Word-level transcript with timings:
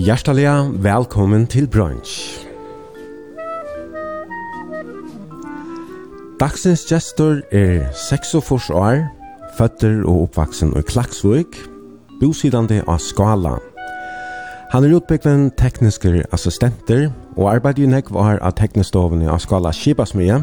Hjertelig 0.00 0.48
velkommen 0.80 1.42
til 1.46 1.66
brunch. 1.68 2.40
Dagsens 6.40 6.86
gestor 6.88 7.42
er 7.52 7.84
46 7.92 8.70
år, 8.72 9.02
føtter 9.58 10.00
og 10.08 10.22
oppvaksen 10.22 10.72
i 10.72 10.84
Klaksvøk, 10.88 11.58
bosidande 12.22 12.80
av 12.88 12.96
Skala. 13.04 13.58
Han 14.72 14.88
er 14.88 14.96
utbyggven 14.96 15.50
tekniske 15.60 16.24
assistenter 16.32 17.10
og 17.36 17.52
arbeider 17.52 17.84
i 17.84 17.92
nekv 17.92 18.16
var 18.16 18.40
av 18.40 18.56
teknistovene 18.56 19.28
av 19.28 19.44
Skala 19.44 19.76
Kibasmye. 19.76 20.40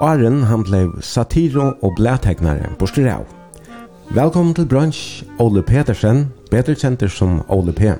Åren 0.00 0.46
han 0.48 0.64
ble 0.64 0.86
satiro 1.04 1.74
og 1.82 1.98
blætegnare 2.00 2.72
på 2.80 2.88
Styrau. 2.88 3.28
Velkommen 4.16 4.56
til 4.56 4.64
brunch, 4.64 5.26
Ole 5.36 5.60
Petersen, 5.60 6.30
bedre 6.48 6.72
kjenter 6.72 7.12
som 7.12 7.42
Ole 7.52 7.76
P. 7.76 7.98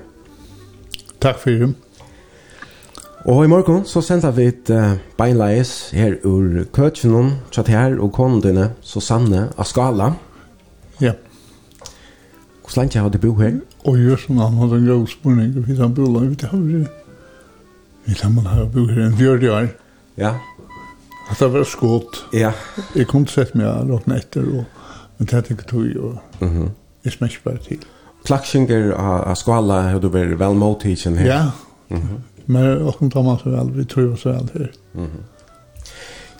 Takk 1.19 1.39
for 1.39 1.49
det. 1.49 1.73
Og 3.27 3.43
i 3.43 3.47
morgen 3.51 3.83
så 3.85 4.01
sender 4.01 4.31
vi 4.31 4.45
et 4.47 4.69
uh, 4.71 4.93
beinleis 5.19 5.91
her 5.91 6.15
ur 6.23 6.63
køtjenon, 6.71 7.33
tjatt 7.51 7.67
her 7.67 7.97
og 7.99 8.13
kondene, 8.15 8.69
Susanne 8.81 9.49
skala. 9.67 10.13
Ja. 11.01 11.17
Hvor 12.63 12.79
lenge 12.79 12.99
har 12.99 13.09
du 13.09 13.17
bo 13.19 13.33
her? 13.41 13.59
Og 13.83 13.99
gjør 13.99 14.23
som 14.23 14.39
han 14.39 14.57
hadde 14.61 14.79
en 14.79 14.87
god 14.87 15.07
spørning, 15.07 15.67
vi 15.67 15.75
har 15.75 15.87
bo 15.87 16.07
her, 16.19 16.29
vi 16.29 16.47
har 16.47 16.57
bo 16.57 16.79
her, 16.79 16.87
vi 18.07 18.47
har 18.47 18.65
bo 18.73 18.87
her 18.87 19.05
en 19.05 19.17
fjørde 19.17 19.51
år. 19.51 19.69
Ja. 20.17 20.33
At 21.29 21.39
det 21.39 21.53
var 21.53 21.63
skått. 21.63 22.25
Ja. 22.33 22.51
Jeg 22.95 23.07
kunne 23.11 23.27
sett 23.27 23.51
meg 23.55 23.67
råkne 23.91 24.17
etter, 24.23 24.47
og, 24.47 24.63
men 25.17 25.27
det 25.27 25.35
hadde 25.35 25.57
ikke 25.57 25.67
tog, 25.67 25.91
og 25.99 26.17
mm 26.39 26.47
-hmm. 26.47 26.69
jeg 27.03 27.11
smekker 27.11 27.39
bare 27.43 27.57
til. 27.57 27.77
Ja 27.77 27.98
klaxinger 28.29 28.91
av 28.93 29.35
skala 29.35 29.81
har 29.89 29.99
du 29.99 30.09
vært 30.13 30.37
vel 30.39 30.57
mot 30.57 30.83
her. 30.83 31.25
Ja. 31.25 31.43
Mhm. 31.89 31.99
Mm 31.99 32.23
Men 32.45 32.81
och 32.81 33.11
tar 33.11 33.23
man 33.23 33.37
så 33.37 33.49
vel, 33.49 33.71
vi 33.71 33.85
tror 33.85 34.13
oss 34.13 34.25
vel 34.25 34.49
her. 34.53 34.71
Mhm. 34.93 35.05
Mm 35.05 35.23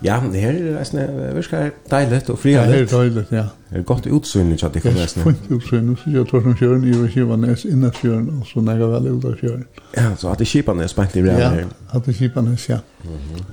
ja, 0.02 0.23
det 0.32 0.40
här 0.40 0.54
är 0.54 0.73
nästan 0.73 1.00
verkar 1.34 1.72
dejligt 1.90 2.30
och 2.30 2.40
fria 2.40 2.66
lite. 2.66 2.78
Det 2.78 2.95
är 2.95 3.00
dejligt, 3.00 3.32
ja. 3.32 3.45
Det 3.70 3.78
är 3.78 3.82
gott 3.82 4.08
utsyn 4.08 4.52
i 4.52 4.58
chatten 4.58 4.82
för 4.82 4.92
nästan. 4.92 5.23
Fint 5.23 5.52
utsyn 5.52 5.98
så 6.04 6.10
jeg 6.10 6.28
tror 6.28 6.42
som 6.42 6.56
kjøren, 6.56 6.84
i 6.84 6.94
och 6.94 7.10
kiva 7.10 7.36
nes 7.36 7.66
innan 7.66 7.92
kjøren, 7.92 8.30
og 8.40 8.48
så 8.48 8.62
när 8.62 8.78
vel 8.78 9.08
ut 9.08 9.26
av 9.26 9.36
kjøren. 9.42 9.66
Ja, 9.98 10.16
så 10.17 10.30
at 10.30 10.40
det 10.40 10.48
kipan 10.48 10.78
näs 10.78 10.94
på 10.94 11.04
det 11.14 11.22
blir. 11.22 11.40
Ja, 11.40 11.52
at 11.94 12.05
det 12.05 12.16
kipan 12.16 12.44
nes, 12.44 12.70
ja. 12.70 12.78
Mhm. 13.04 13.44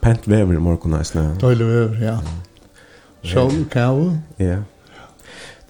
Pent 0.00 0.28
vever 0.28 0.54
i 0.54 0.58
morgen, 0.58 0.90
nästan. 0.90 1.36
Dejligt 1.40 1.68
vever, 1.68 2.04
ja. 2.04 2.18
Sjål, 3.24 3.64
kav. 3.70 4.18
Ja. 4.38 4.62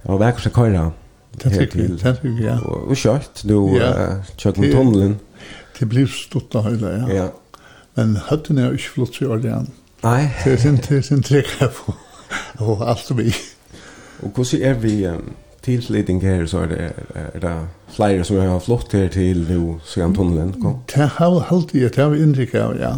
Det 0.03 0.09
var 0.09 0.19
verkligen 0.19 0.55
köra. 0.55 0.85
Mhm. 0.85 1.06
Det 1.43 1.53
tycker 1.53 1.73
til. 1.73 1.99
det 2.03 2.13
er 2.13 2.43
ja. 2.45 2.59
Og 2.65 2.97
kjørt, 2.97 3.43
du 3.49 3.77
ja. 3.77 3.91
nu 3.93 4.37
kjørt 4.37 4.59
med 4.59 4.73
tunnelen. 4.73 5.17
Det 5.79 5.89
blir 5.89 6.07
stått 6.09 6.55
av 6.57 6.71
hela, 6.71 6.93
ja. 6.97 7.09
ja. 7.15 7.27
Men 7.97 8.17
høyden 8.29 8.59
er 8.59 8.71
jo 8.71 8.79
ikke 8.81 8.95
flott 8.95 9.17
så 9.17 9.29
ordentligt. 9.29 9.73
Nei. 10.05 10.29
Det 10.45 10.53
er 10.53 10.57
sin, 10.61 10.77
det 10.77 10.99
er 10.99 11.03
sin 11.05 11.23
trekk 11.25 11.51
her 11.61 11.73
på. 11.73 11.95
på 12.59 12.79
alt 12.85 13.11
vi. 13.17 13.33
Og 14.23 14.31
hvordan 14.35 14.63
er 14.63 14.75
vi 14.81 15.07
um, 15.07 15.33
tilslidning 15.63 16.23
her, 16.23 16.47
så 16.47 16.59
er 16.59 16.67
det, 16.67 16.93
er 17.15 17.41
det 17.41 17.55
flere 17.89 18.25
som 18.25 18.41
har 18.41 18.59
flott 18.59 18.93
her 18.93 19.09
til 19.09 19.45
nå, 19.49 19.79
siden 19.85 20.15
tunnelen 20.15 20.55
kom? 20.63 20.81
Det 20.95 21.09
har 21.19 21.47
alltid, 21.51 21.89
det 21.91 22.03
har 22.03 22.09
vi 22.15 22.23
inntrykk 22.23 22.55
av, 22.55 22.77
ja. 22.81 22.93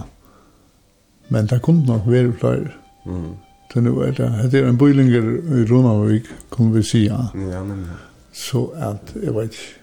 Men 1.29 1.47
det 1.47 1.63
kunne 1.63 1.87
nok 1.87 2.07
være 2.07 2.33
flere. 2.41 2.75
Mm. 3.07 3.33
Så 3.73 3.81
nå 3.85 3.95
er 4.01 4.13
det, 4.17 4.29
det 4.53 4.61
er 4.63 4.69
en 4.69 4.79
bøylinger 4.79 5.33
i 5.59 5.65
Ronavik, 5.69 6.29
kan 6.57 6.75
vi 6.75 6.83
si, 6.83 7.07
ja. 7.07 7.29
Ja, 7.35 7.63
nemlig. 7.63 7.97
Så 8.39 8.69
at, 8.79 9.13
jeg 9.19 9.35
vet 9.35 9.57
ikke. 9.57 9.75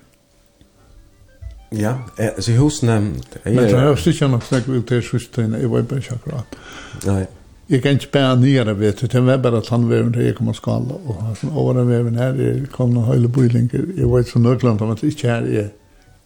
Ja, 1.76 1.94
så 2.40 2.54
husene... 2.56 2.92
Jeg, 2.92 3.56
Men 3.56 3.58
det 3.58 3.80
har 3.80 3.88
jo 3.88 4.12
ikke 4.12 4.28
nok 4.32 4.44
snakket 4.44 4.78
ut 4.78 4.86
til 4.88 5.02
søstene, 5.04 5.58
jeg 5.60 5.72
var 5.72 5.82
bare 5.82 6.00
ikke 6.00 6.14
akkurat. 6.14 6.60
Nei. 7.06 7.26
Jeg 7.70 7.82
kan 7.82 7.98
ikke 7.98 8.12
bare 8.14 8.38
nyere, 8.40 8.76
vet 8.80 9.02
du, 9.02 9.08
det 9.12 9.26
var 9.26 9.42
bare 9.42 9.62
tannveven 9.66 10.14
til 10.14 10.24
jeg 10.24 10.36
kom 10.38 10.52
og 10.54 10.56
skala, 10.56 11.00
og 11.02 11.34
sånn 11.40 11.56
årenveven 11.58 12.20
her, 12.22 12.38
jeg 12.38 12.70
kom 12.72 12.94
noen 12.94 13.10
høyle 13.10 13.32
bøylinger, 13.34 13.90
jeg 13.98 14.12
var 14.12 14.22
ikke 14.22 14.36
så 14.36 14.42
nøkland 14.44 14.86
om 14.86 14.94
at 14.94 15.04
ikke 15.04 15.32
her 15.34 15.50
er, 15.64 15.74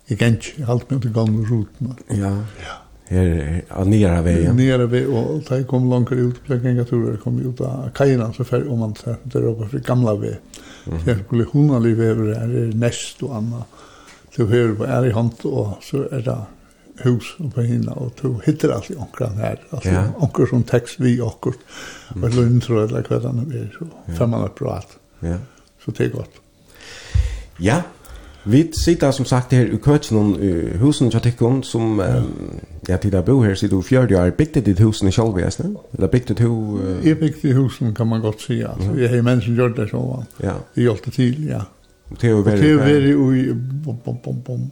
jeg 0.10 0.20
kan 0.20 0.36
ikke, 0.36 0.54
jeg 0.58 0.68
halte 0.68 0.94
med 0.94 1.02
til 1.06 1.16
gamle 1.16 1.48
ruten. 1.48 1.96
Ja, 2.12 2.36
ja. 2.66 2.78
Her 3.10 3.64
av 3.74 3.90
ja. 3.90 4.20
Nere 4.22 4.52
Nyare 4.54 4.86
og 5.08 5.40
da 5.48 5.58
jeg 5.58 5.66
kom 5.68 5.88
långt 5.90 6.12
ut 6.12 6.44
på 6.46 6.60
gänga 6.62 6.84
turer 6.86 7.16
kom 7.18 7.40
ut 7.42 7.62
av 7.66 7.88
kajerna 7.98 8.28
så 8.36 8.46
fer 8.46 8.68
om 8.70 8.84
man 8.84 8.94
ser 9.00 9.18
det 9.24 9.40
er 9.40 9.48
råkar 9.48 9.72
för 9.72 9.80
gamla 9.80 10.14
vägen. 10.16 10.38
Det 10.86 11.14
er 11.14 11.20
skulle 11.24 11.50
hundra 11.52 11.80
liv 11.84 12.00
over 12.00 12.32
her, 12.34 12.54
er 12.54 12.78
nest 12.80 13.24
og 13.26 13.36
anna. 13.40 13.66
Du 14.36 14.46
hører 14.46 14.76
på 14.78 14.88
er 14.88 15.10
i 15.10 15.14
hånd, 15.14 15.46
og 15.50 15.78
så 15.84 16.06
er 16.12 16.24
det 16.26 16.38
hus 17.04 17.32
og 17.40 17.54
på 17.56 17.64
hinna, 17.68 17.96
og 17.96 18.12
du 18.20 18.40
hittar 18.46 18.74
alltid 18.76 19.00
onkran 19.00 19.40
her. 19.40 19.62
Altså, 19.72 19.94
ja. 19.94 20.04
onkran 20.20 20.52
som 20.52 20.66
tekst 20.68 21.00
vi 21.04 21.16
okkurt, 21.24 21.62
og 22.16 22.28
lund 22.36 22.62
tror 22.66 22.82
jeg, 22.82 22.90
eller 22.90 23.08
hva 23.08 23.20
det 23.24 23.62
er, 23.62 23.70
så 23.78 23.88
ja. 23.88 24.18
får 24.20 24.32
man 24.34 24.46
et 24.48 24.58
bra 24.60 24.76
alt. 24.80 24.98
Ja. 25.24 25.38
Så 25.84 25.96
det 25.96 26.10
er 26.10 26.14
godt. 26.18 26.42
Ja, 27.60 27.82
Vi 28.50 28.72
sitter 28.74 29.12
som 29.12 29.26
sagt 29.26 29.52
her 29.54 29.68
i 29.70 29.78
køtjen 29.78 30.32
i 30.42 30.78
husen 30.82 31.12
til 31.12 31.22
Tikkun, 31.22 31.64
som 31.64 32.00
ja, 32.90 32.98
til 32.98 33.12
der 33.12 33.22
bo 33.22 33.42
her, 33.44 33.54
sitter 33.54 33.78
du 33.78 33.82
fjørde 33.86 34.18
år, 34.18 34.32
bygde 34.38 34.62
ditt 34.66 34.80
husen 34.80 35.08
i 35.08 35.12
Kjallvesen? 35.12 35.76
Eller 35.94 36.08
bygde 36.08 36.34
du... 36.34 36.80
Jeg 37.04 37.20
bygde 37.20 37.54
husen, 37.54 37.94
kan 37.94 38.08
man 38.08 38.22
godt 38.22 38.42
si, 38.42 38.62
altså. 38.62 38.96
Jeg 38.98 39.10
har 39.10 39.22
mennesker 39.22 39.54
gjort 39.54 39.78
det 39.78 39.90
så, 39.90 40.24
ja. 40.44 40.56
Jeg 40.76 40.84
hjalp 40.84 41.06
det 41.06 41.14
til, 41.14 41.44
ja. 41.46 41.62
Det 42.10 42.24
er 42.24 42.32
jo 42.32 42.42
veldig... 42.48 42.64
Det 42.64 42.72
er 42.72 42.86
veldig 42.86 43.14
i... 43.38 43.54
Bom, 43.86 43.98
bom, 44.06 44.18
bom, 44.24 44.42
bom. 44.46 44.72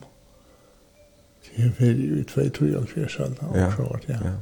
Det 1.45 1.65
er 1.65 1.69
veldig 1.79 2.07
i 2.17 2.25
2-3-4 2.31 3.23
alt, 3.23 3.43
ja. 3.55 3.69
Ja, 4.09 4.17
ja. 4.25 4.33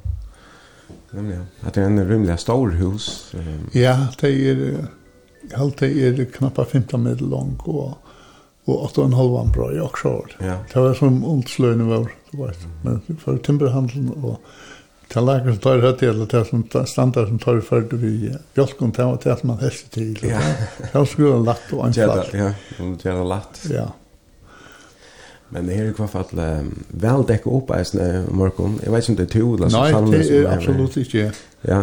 Nemlig, 1.13 1.35
ja. 1.35 1.68
At 1.68 1.75
det 1.75 1.84
er 1.84 1.88
en 1.88 2.07
rymlig 2.09 2.40
stor 2.40 2.72
hus. 2.79 3.35
Ja, 3.75 3.97
det 4.22 4.34
er... 4.50 4.88
Alt 5.53 5.79
det 5.79 5.91
er 6.07 6.25
knappa 6.25 6.63
15 6.63 7.03
meter 7.03 7.25
lang, 7.25 7.59
og 7.68 7.97
og 8.66 8.88
8,5 8.90 9.52
bra 9.53 9.72
i 9.74 9.80
Oxford. 9.80 10.38
Ja. 10.42 10.58
Det 10.74 10.81
var 10.81 10.96
som 10.98 11.20
ondsløyne 11.26 11.86
var, 11.90 12.08
du 12.31 12.40
vet. 12.42 12.64
Men 12.86 13.20
for 13.22 13.38
timberhandelen 13.46 14.14
og 14.24 14.40
til 15.12 15.22
lager 15.22 15.53
som 15.53 15.59
tar 15.62 15.84
høyt 15.84 16.02
eller 16.03 16.30
til 16.31 16.48
som 16.50 16.64
standard 16.90 17.30
som 17.30 17.42
tar 17.44 17.62
for 17.66 17.86
du 17.86 18.00
i 18.02 18.31
bjølken 18.58 18.96
til 18.96 19.14
og 19.14 19.22
til 19.22 19.36
at 19.36 19.44
man 19.46 19.62
helst 19.62 19.92
til. 19.94 20.18
Ja. 20.25 20.42
Det 20.80 20.96
var 20.96 21.06
skru 21.12 21.30
en 21.30 21.45
latt 21.45 21.69
og 21.78 21.86
en. 21.86 21.94
Ja, 21.94 22.50
det 23.04 23.13
var 23.13 23.30
latt. 23.30 23.62
Ja. 23.69 23.86
Men 25.54 25.69
det 25.69 25.78
her 25.78 25.86
er 25.86 25.94
i 25.94 25.95
hvert 26.00 26.10
fall 26.10 26.42
um, 26.42 26.72
vel 26.89 27.28
dekket 27.30 27.54
opp 27.54 27.69
eisene, 27.75 28.25
Morkon. 28.34 28.80
Jeg 28.81 28.92
vet 28.92 29.06
ikke 29.06 29.13
om 29.13 29.18
det 29.19 29.25
er 29.28 29.34
to, 29.36 29.54
eller 29.54 29.69
så 29.69 29.84
Nei, 29.84 30.12
det 30.12 30.22
er 30.42 30.51
absolutt 30.56 30.98
ikke. 31.06 31.31
Ja, 31.69 31.81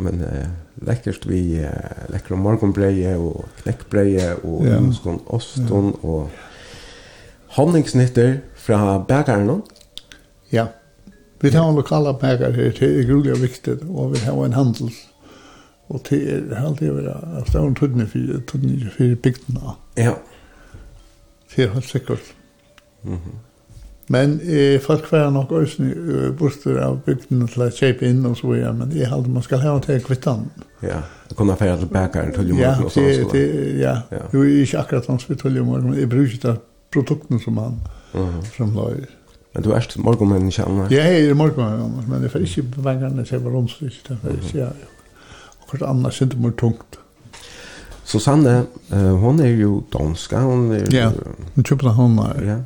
men... 0.00 0.24
Uh, 0.24 0.61
läckert 0.74 1.26
vi 1.26 1.62
äh, 1.62 1.70
läckra 2.08 2.36
morgonbreje 2.36 3.16
och 3.16 3.44
knäckbreje 3.62 4.34
och 4.34 4.66
ja. 4.66 4.92
skon 4.92 5.20
oston 5.26 5.96
ja. 6.02 6.08
och 6.08 6.30
honningsnitter 7.46 8.40
från 8.56 9.04
bägaren. 9.04 9.62
Ja. 10.48 10.66
Vi 11.40 11.50
tar 11.50 11.68
en 11.68 11.74
lokala 11.74 12.12
bägare 12.12 12.52
här 12.52 12.70
till 12.70 13.00
är 13.00 13.02
gruliga 13.02 13.34
viktigt 13.34 13.82
och 13.82 14.14
vi 14.14 14.18
har 14.18 14.44
en 14.44 14.52
handel 14.52 14.90
och 15.86 16.04
till 16.04 16.28
er 16.28 16.64
alltid 16.66 16.88
det 16.88 16.94
vara 16.94 17.14
att 17.14 17.52
det 17.52 17.58
är 17.58 17.62
för 18.06 18.40
tunne 18.40 18.90
för 18.90 19.14
bygden. 19.14 19.58
Ja. 19.94 20.18
Det 21.54 21.62
är 21.62 21.68
helt 21.68 21.88
säkert. 21.88 22.22
Mhm. 23.02 23.12
Mm 23.12 23.38
Men 24.10 24.40
eh, 24.40 24.80
folk 24.80 25.12
var 25.12 25.30
nok 25.30 25.52
også 25.52 25.82
uh, 25.82 26.32
borster 26.38 26.80
av 26.82 26.98
bygden 27.06 27.46
til 27.48 27.62
å 27.62 27.68
kjøpe 27.70 28.08
inn 28.08 28.24
og 28.26 28.34
så 28.36 28.50
videre, 28.50 28.72
men 28.74 28.90
jeg 28.96 29.08
halte 29.08 29.30
man 29.30 29.44
skal 29.46 29.62
ha 29.62 29.76
til 29.84 30.02
kvittan. 30.02 30.48
Ja, 30.82 30.98
og 31.30 31.36
kunne 31.38 31.56
feire 31.56 31.78
til 31.78 31.90
bækeren 31.92 32.34
til 32.34 32.50
morgen 32.50 32.88
og 32.88 32.92
sånn. 32.92 33.06
Ja, 33.38 33.62
ja. 33.78 33.94
ja. 34.10 34.22
Jo, 34.34 34.42
ikke 34.42 34.82
akkurat 34.82 35.06
hans 35.12 35.28
vi 35.30 35.38
til 35.38 35.60
morgen, 35.62 35.92
men 35.92 36.00
jeg 36.00 36.10
bruker 36.10 36.34
ikke 36.34 36.56
produktene 36.92 37.40
som 37.40 37.58
han 37.62 37.78
uh 38.14 38.28
-huh. 38.58 39.06
Men 39.54 39.62
du 39.62 39.70
er 39.70 39.80
ikke 39.80 40.00
morgenmenneske 40.00 40.64
annars? 40.64 40.90
Ja, 40.90 41.04
jeg 41.04 41.28
er 41.28 41.34
morgenmenneske, 41.34 42.10
men 42.10 42.22
jeg 42.22 42.30
får 42.30 42.38
ikke 42.38 42.62
bevegerne 42.62 43.24
til 43.24 43.36
å 43.36 43.40
hver 43.40 43.56
omstrikt, 43.56 44.08
det 44.08 44.18
får 44.22 44.30
ikke 44.30 44.58
ja. 44.58 44.68
Og 45.60 45.70
hvert 45.70 45.88
annet 45.88 46.12
synes 46.12 46.34
det 46.34 46.40
mer 46.40 46.50
tungt. 46.50 46.98
Susanne, 48.04 48.66
uh, 48.92 49.14
hon 49.14 49.40
er 49.40 49.56
jo 49.56 49.82
danska, 49.92 50.40
hon 50.40 50.72
er... 50.72 50.86
Ja, 50.92 51.10
hun 51.54 51.64
kjøper 51.64 51.92
henne, 51.92 52.34
ja. 52.44 52.56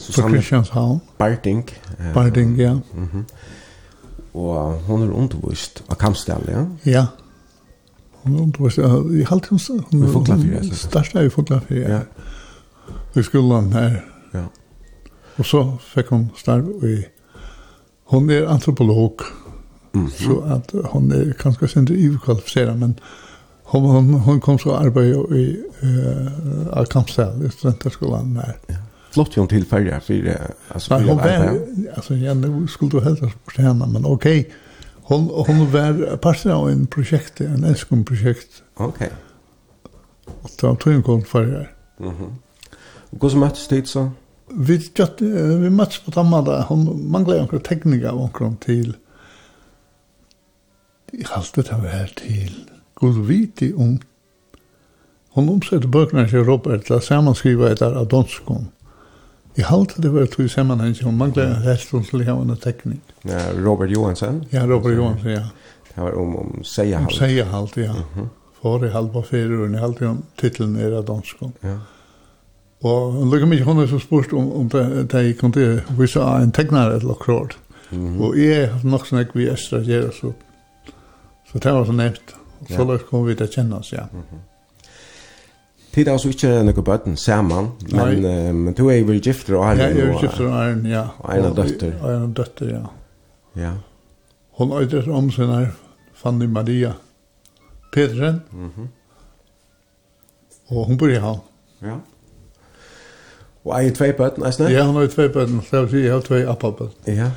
Susanne 0.00 0.28
på 0.28 0.34
Kristianshavn. 0.34 1.00
Barting, 1.18 1.70
Eh, 2.00 2.14
Barding, 2.14 2.56
ja. 2.56 2.72
Mm 2.72 3.08
-hmm. 3.12 3.24
Og 4.34 4.74
hun 4.86 5.02
er 5.02 5.12
undervist 5.12 5.84
av 5.88 5.94
Kamsdal, 5.94 6.42
ja? 6.48 6.64
Ja. 6.86 7.06
Hun 8.12 8.36
er 8.36 8.40
undervist 8.40 8.78
av, 8.78 9.14
i 9.14 9.22
halvt 9.22 9.46
hun, 9.46 9.58
hun, 9.90 10.02
hun, 10.02 10.26
hun 10.26 10.72
startet 10.72 11.24
i 11.24 11.28
Foglafyr, 11.28 11.88
ja. 11.88 12.00
I 13.16 13.22
skolan 13.22 13.72
her. 13.72 14.00
Ja. 14.34 14.44
Og 15.38 15.46
så 15.46 15.76
fikk 15.94 16.08
hun 16.08 16.30
starv 16.36 16.84
i, 16.84 16.96
hun 18.04 18.30
er 18.30 18.48
antropolog, 18.48 19.22
mm 19.92 20.06
-hmm. 20.06 20.24
så 20.24 20.40
at 20.54 20.90
hun 20.92 21.12
er 21.12 21.32
kanskje 21.32 21.68
sindri 21.68 21.94
iverkvalifiseret, 21.94 22.78
men 22.78 22.98
hon 23.64 23.82
hon 23.82 24.14
hon 24.14 24.40
kom 24.40 24.58
så 24.58 24.70
arbeid 24.70 25.14
i 25.32 25.56
eh 25.82 26.78
uh, 26.78 26.84
Kampstad 26.90 27.44
i 27.44 27.50
studenterskolan 27.50 28.36
her. 28.36 28.52
Ja 28.68 28.74
flott 29.10 29.36
ju 29.36 29.46
till 29.46 29.66
färja 29.66 30.00
för 30.00 30.52
alltså 30.68 30.98
Nej, 30.98 31.08
hon 31.08 31.16
var 31.16 31.60
alltså 31.94 32.14
jag 32.14 32.70
skulle 32.70 32.90
du 32.90 33.00
hälsa 33.00 33.30
på 33.44 33.62
henne 33.62 33.86
men 33.86 34.04
okej. 34.04 34.50
Hon 35.02 35.30
hon 35.46 35.72
var 35.72 36.16
partner 36.16 36.52
av 36.52 36.70
en 36.70 36.86
projekt, 36.86 37.40
en 37.40 37.64
älskon 37.64 38.04
projekt. 38.04 38.62
Okej. 38.74 39.06
Okay. 39.06 39.08
Och 40.42 40.50
då 40.60 40.76
tog 40.76 40.92
hon 40.92 41.02
kom 41.02 41.22
färja. 41.22 41.66
Mhm. 41.98 42.34
och 43.10 43.22
hur 43.22 43.28
som 43.28 43.40
möttes 43.40 43.68
det 43.68 43.88
så? 43.88 44.10
Vi 44.48 44.74
just 44.74 45.20
vi 45.20 45.70
möttes 45.70 45.98
på 45.98 46.10
Tamada. 46.10 46.62
Hon 46.68 47.10
manglade 47.10 47.40
några 47.40 47.58
tekniker 47.58 48.12
och 48.12 48.32
kom 48.32 48.56
till 48.56 48.96
i 51.12 51.24
haltet 51.24 51.72
av 51.72 51.82
til 51.82 52.14
till 52.16 52.54
Gulviti 53.00 53.72
om 53.74 53.98
Hon 55.30 55.48
omsätter 55.48 55.88
bøkene 55.88 56.26
til 56.28 56.42
Robert 56.42 56.88
til 56.88 56.96
å 56.96 57.04
sammenskrive 57.04 57.68
etter 57.70 57.94
av 57.94 58.08
danskene. 58.10 58.66
Jeg 59.56 59.66
halte 59.66 60.02
det 60.02 60.12
var 60.14 60.26
to 60.30 60.42
i 60.42 60.48
sammanhang 60.48 60.94
som 60.94 61.16
mangler 61.18 61.56
helt 61.64 61.94
rundt 61.94 62.10
til 62.12 62.22
å 62.22 62.26
ha 62.28 62.42
en 62.42 62.56
teknikk. 62.56 63.14
Ja, 63.26 63.40
Robert 63.58 63.90
Johansson? 63.90 64.44
Ja, 64.52 64.66
Robert 64.66 64.96
Johansson, 64.96 65.30
ja. 65.30 65.46
Det 65.88 65.96
var 65.98 66.18
om, 66.18 66.36
om 66.36 66.52
seierhalt. 66.64 67.10
Om 67.10 67.18
seierhalt, 67.18 67.76
ja. 67.76 67.92
Mm 67.92 68.04
-hmm. 68.14 68.28
For 68.62 68.84
i 68.84 68.90
halva 68.90 69.22
fyrir, 69.22 69.60
år, 69.60 69.74
i 69.74 69.78
halte 69.78 70.06
om 70.06 70.22
titlen 70.36 70.76
er 70.76 70.96
av 70.96 71.06
dansk. 71.06 71.36
Ja. 71.62 71.76
Og 72.82 73.26
lukka 73.26 73.64
hun 73.64 73.78
er 73.78 73.86
så 73.86 73.98
spørst 73.98 74.32
om, 74.32 74.52
om 74.52 74.68
det, 74.68 75.10
det 75.12 75.24
jeg 75.24 75.38
kom 75.38 75.52
til 75.52 75.80
å 75.80 75.96
vise 75.98 76.20
av 76.20 76.42
en 76.42 76.52
tegnare 76.52 76.96
et 76.96 77.02
lakråd. 77.02 77.56
Mm 77.90 78.06
-hmm. 78.06 78.22
Og 78.22 78.38
jeg 78.38 78.68
har 78.68 78.80
nok 78.84 79.06
snakk 79.06 79.34
vi 79.34 79.48
estra 79.48 79.78
gjør, 79.78 80.10
så, 80.10 80.32
så 81.52 81.58
det 81.58 81.72
var 81.72 81.84
så 81.84 81.92
nevnt. 81.92 82.34
Og 82.60 82.66
så 82.66 82.74
ja. 82.74 82.84
løs 82.84 83.02
kom 83.10 83.26
vi 83.26 83.34
til 83.34 83.46
å 83.46 83.50
kjenne 83.50 83.76
oss, 83.76 83.92
ja. 83.92 84.06
Mm 84.12 84.20
-hmm. 84.20 84.49
Tid 85.94 86.06
er 86.06 86.12
altså 86.12 86.30
ikke 86.30 86.52
noe 86.62 86.82
bøtten 86.86 87.16
sammen, 87.18 87.72
men, 87.90 88.24
uh, 88.24 88.54
men 88.54 88.74
du 88.78 88.84
er 88.92 89.00
jo 89.00 89.16
gifter 89.18 89.56
og 89.58 89.66
Arne. 89.72 89.88
Ja, 89.88 89.94
jeg 89.96 90.08
er 90.08 90.20
gifter 90.22 90.46
og 90.46 90.56
Arne, 90.60 90.88
ja. 90.88 91.04
Og 91.18 91.32
en 91.34 91.48
av 91.48 91.56
døtter. 91.58 91.94
Og 91.98 92.10
en 92.14 92.26
av 92.28 92.34
døtter, 92.38 92.70
ja. 92.76 92.82
Ja. 93.58 93.72
Hun 94.60 94.72
øyder 94.78 95.10
om 95.12 95.30
sin 95.34 95.50
her, 95.50 95.72
Fanny 96.14 96.46
Maria 96.46 96.92
Pedersen. 97.92 98.42
Mm 98.52 98.70
-hmm. 98.76 98.88
Og 100.68 100.86
hun 100.86 100.98
bor 100.98 101.08
i 101.08 101.14
Havn. 101.14 101.40
Ja. 101.82 101.96
Og 103.64 103.82
eier 103.82 103.94
tvei 103.94 104.12
bøtten, 104.12 104.42
er 104.42 104.50
det? 104.50 104.72
Ja, 104.72 104.86
hun 104.86 104.96
har 104.96 105.06
tvei 105.06 105.28
bøtten, 105.28 105.62
så 105.62 105.76
jeg 105.76 105.82
vil 105.82 105.90
si 105.90 106.04
jeg 106.04 106.12
har 106.12 106.20
tvei 106.20 106.44
appabøtten. 106.48 107.14
Ja. 107.14 107.30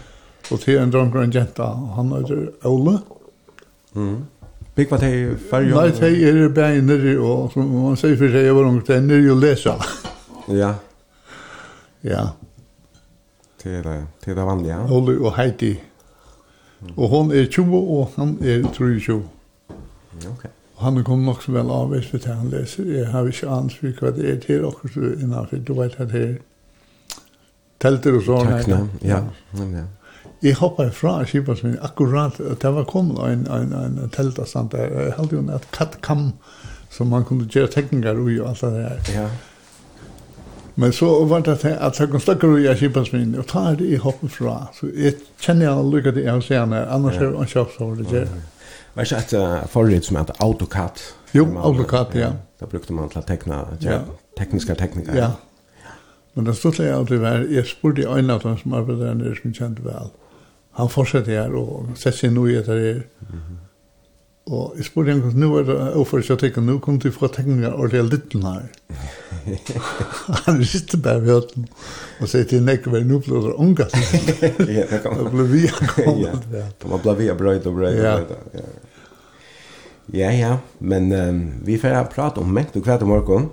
Og 0.51 0.59
til 0.59 0.77
en 0.77 0.91
dronk 0.91 1.15
og 1.15 1.23
en 1.23 1.33
jenta, 1.33 1.63
han 1.95 2.13
øyder 2.13 2.67
Ole. 2.67 2.99
Mm. 3.93 4.23
Big 4.75 4.89
vad 4.89 4.99
det 4.99 5.37
för 5.49 5.61
jag. 5.61 5.81
Nej, 5.81 5.93
det 5.99 6.29
är 6.29 6.33
det 6.33 6.49
bänder 6.49 7.19
och 7.19 7.51
som 7.51 7.81
man 7.81 7.97
säger 7.97 8.15
för 8.15 8.29
sig 8.29 8.51
var 8.51 8.63
ungt 8.63 8.89
ännu 8.89 9.13
ju 9.13 9.39
läsa. 9.39 9.85
Ja. 10.47 10.75
Ja. 12.01 12.33
Det 13.63 13.69
är 13.69 13.83
det. 13.83 14.05
Det 14.23 14.31
är 14.31 14.35
det 14.35 14.43
vanliga. 14.43 14.87
Olle 14.89 15.17
och 15.17 15.33
Heidi. 15.33 15.79
Och 16.95 17.09
hon 17.09 17.31
är 17.31 17.45
20 17.45 17.77
och 17.77 18.11
han 18.15 18.37
är 18.41 18.65
23. 18.77 19.21
Ja, 20.23 20.29
okej. 20.37 20.51
Han 20.75 21.03
kom 21.03 21.25
nog 21.25 21.43
så 21.43 21.51
väl 21.51 21.69
av 21.69 21.91
vet 21.91 22.05
för 22.05 22.33
han 22.33 22.49
läser. 22.49 22.83
Jag 22.83 23.09
har 23.09 23.25
ju 23.25 23.49
ans 23.49 23.73
för 23.73 23.95
vad 24.01 24.15
det 24.19 24.31
är 24.31 24.37
till 24.37 24.63
och 24.63 24.79
så 24.93 24.99
innan 24.99 25.47
för 25.47 25.57
du 25.57 25.73
vet 25.73 25.99
att 25.99 26.11
det 26.11 26.23
är 26.23 26.37
tälter 27.77 28.17
och 28.17 28.23
sånt. 28.23 28.67
Ja, 28.67 28.87
ja. 29.01 29.27
Jeg 30.43 30.57
hoppet 30.59 30.91
fra 30.95 31.21
kjipas 31.23 31.63
min 31.63 31.77
akkurat, 31.81 32.37
det 32.61 32.71
var 32.75 32.83
kommet 32.89 33.21
en, 33.31 33.47
en, 33.47 33.73
en 33.73 34.11
telt 34.11 34.39
og 34.39 34.47
sånt 34.47 34.73
der. 34.75 34.91
Jeg 34.91 35.13
hadde 35.17 35.37
jo 35.37 35.39
en 35.39 35.67
kattkam 35.71 36.33
som 36.91 37.07
man 37.09 37.23
kunne 37.25 37.47
gjøre 37.47 37.71
tekninger 37.71 38.19
ui 38.19 38.39
og 38.41 38.49
alt 38.49 38.61
det 38.61 38.71
der. 38.75 39.11
Ja. 39.15 39.27
Men 40.75 40.93
så 40.93 41.25
var 41.29 41.39
det 41.45 41.59
til 41.59 41.75
at 41.79 41.99
jeg 41.99 42.09
kunne 42.09 42.21
snakke 42.21 42.47
ui 42.49 42.67
av 42.67 42.75
kjipas 42.75 43.13
min, 43.13 43.35
og 43.39 43.45
ta 43.47 43.69
det 43.77 43.91
jeg 43.91 44.01
hoppet 44.03 44.31
fra. 44.33 44.55
Så 44.73 44.89
jeg 44.91 45.15
kjenner 45.41 45.69
jeg 45.69 45.91
lykket 45.93 46.17
det 46.17 46.25
jeg 46.25 46.43
ser 46.43 46.63
henne, 46.63 46.81
annars 46.91 47.19
er 47.21 47.29
det 47.29 47.39
en 47.39 47.51
kjøp 47.53 47.75
som 47.77 47.93
det 47.97 48.07
gjør. 48.09 48.33
Var 48.93 49.07
det 49.09 49.21
ikke 49.21 49.43
et 49.43 49.69
forrige 49.73 50.01
som 50.05 50.17
heter 50.19 50.41
AutoCAD? 50.43 51.05
Jo, 51.33 51.47
AutoCAD, 51.57 52.17
ja. 52.19 52.33
Da 52.59 52.69
brukte 52.69 52.93
man 52.93 53.09
til 53.09 53.21
å 53.21 53.25
tekne, 53.27 53.61
tekniske 54.37 54.75
teknikker. 54.75 55.17
Ja. 55.17 55.31
Men 56.33 56.49
det 56.49 56.55
stod 56.57 56.81
jeg 56.81 56.93
alltid 56.93 57.21
var, 57.21 57.45
jeg 57.49 57.69
spurte 57.69 58.01
i 58.01 58.09
øynene 58.09 58.57
som 58.57 58.73
arbeider 58.73 59.05
der 59.05 59.17
nere 59.21 59.37
som 59.37 59.53
kjente 59.53 59.85
vel 59.85 60.11
han 60.73 60.89
fortsätter 60.89 61.31
här 61.31 61.55
och 61.55 61.97
sätter 61.97 62.17
sig 62.17 62.29
nu 62.29 62.51
i 62.51 62.55
det 62.55 62.65
här. 62.65 63.03
Och 64.45 64.73
jag 64.77 64.85
spår 64.85 65.09
egentligen 65.09 65.39
nu 65.39 65.57
är 65.57 65.63
det 65.63 65.93
oförst 65.93 66.29
jag 66.29 66.39
tycker 66.39 66.61
nå 66.61 66.79
kommer 66.79 66.99
du 66.99 67.11
få 67.11 67.27
tekninger 67.27 67.73
og 67.79 67.89
det 67.89 67.97
är 67.97 68.03
liten 68.03 68.43
her. 68.43 68.63
han 70.45 70.65
sitter 70.65 70.97
bara 70.97 71.19
vid 71.19 71.29
höten 71.29 71.67
och 72.21 72.29
säger 72.29 72.45
till 72.45 72.63
Neck 72.63 72.87
vad 72.87 73.05
nu 73.05 73.19
blir 73.19 73.47
det 73.47 73.53
unga. 73.53 73.87
Ja, 74.73 74.85
det 74.89 75.03
kan 75.03 75.23
man. 75.23 75.35
blir 75.35 75.43
vi. 75.43 75.71
Ja, 75.97 76.87
man 76.89 76.99
blir 77.01 77.13
vi 77.13 77.33
bröjt 77.33 77.65
och 77.65 77.73
bröjt. 77.73 78.03
Ja. 78.03 78.19
Ja, 80.05 80.31
ja. 80.31 80.57
Men 80.77 81.11
um, 81.11 81.53
vi 81.65 81.77
får 81.77 82.03
prata 82.03 82.41
om 82.41 82.53
mäkt 82.53 82.75
och 82.75 82.83
kvart 82.83 83.01
om 83.01 83.07
morgon. 83.07 83.49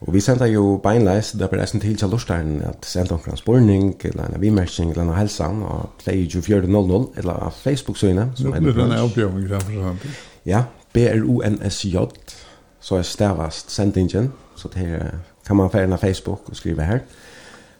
Og 0.00 0.12
vi 0.14 0.20
sender 0.20 0.46
jo 0.46 0.80
beinleis, 0.82 1.30
det 1.32 1.48
blir 1.50 1.60
eisen 1.60 1.80
til 1.80 1.96
til 1.96 2.08
Lorstein 2.08 2.62
at 2.62 2.84
sender 2.84 3.12
omkring 3.12 3.32
en 3.32 3.36
spurning, 3.36 3.94
eller 4.04 4.24
en 4.24 4.40
vimersing, 4.40 4.90
eller 4.90 5.02
en 5.02 5.14
helsan, 5.16 5.62
og 5.62 5.90
play 5.98 6.26
24.00, 6.28 7.18
eller 7.18 7.32
av 7.32 7.52
Facebook-søgne. 7.52 8.30
Nå 8.40 8.50
blir 8.50 8.72
det 8.72 8.84
en 8.84 8.92
avbjøring, 8.92 9.48
for 9.48 9.56
eksempel. 9.56 10.10
Ja, 10.46 10.62
B-R-O-N-S-J, 10.92 11.96
så 12.80 12.96
er 12.96 13.02
stavast 13.02 13.70
sendingen, 13.72 14.32
så 14.56 14.68
det 14.74 15.10
kan 15.46 15.56
man 15.56 15.70
fære 15.70 15.98
Facebook 15.98 16.48
og 16.48 16.56
skrive 16.56 16.82
her. 16.82 16.98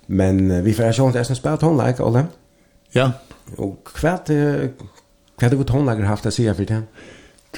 Men 0.06 0.64
vi 0.64 0.72
får 0.72 0.92
sjå 0.92 1.04
om 1.04 1.12
det 1.12 1.20
er 1.20 1.30
en 1.30 1.36
spært 1.36 1.62
Olle. 2.00 2.26
Ja. 2.94 3.10
Og 3.58 3.78
hva 4.00 4.16
er 4.26 5.48
det 5.48 5.58
vi 5.58 5.64
håndleik 5.68 5.98
har 5.98 6.06
haft 6.06 6.26
å 6.26 6.30
si 6.30 6.46
for 6.48 6.64
det? 6.64 6.82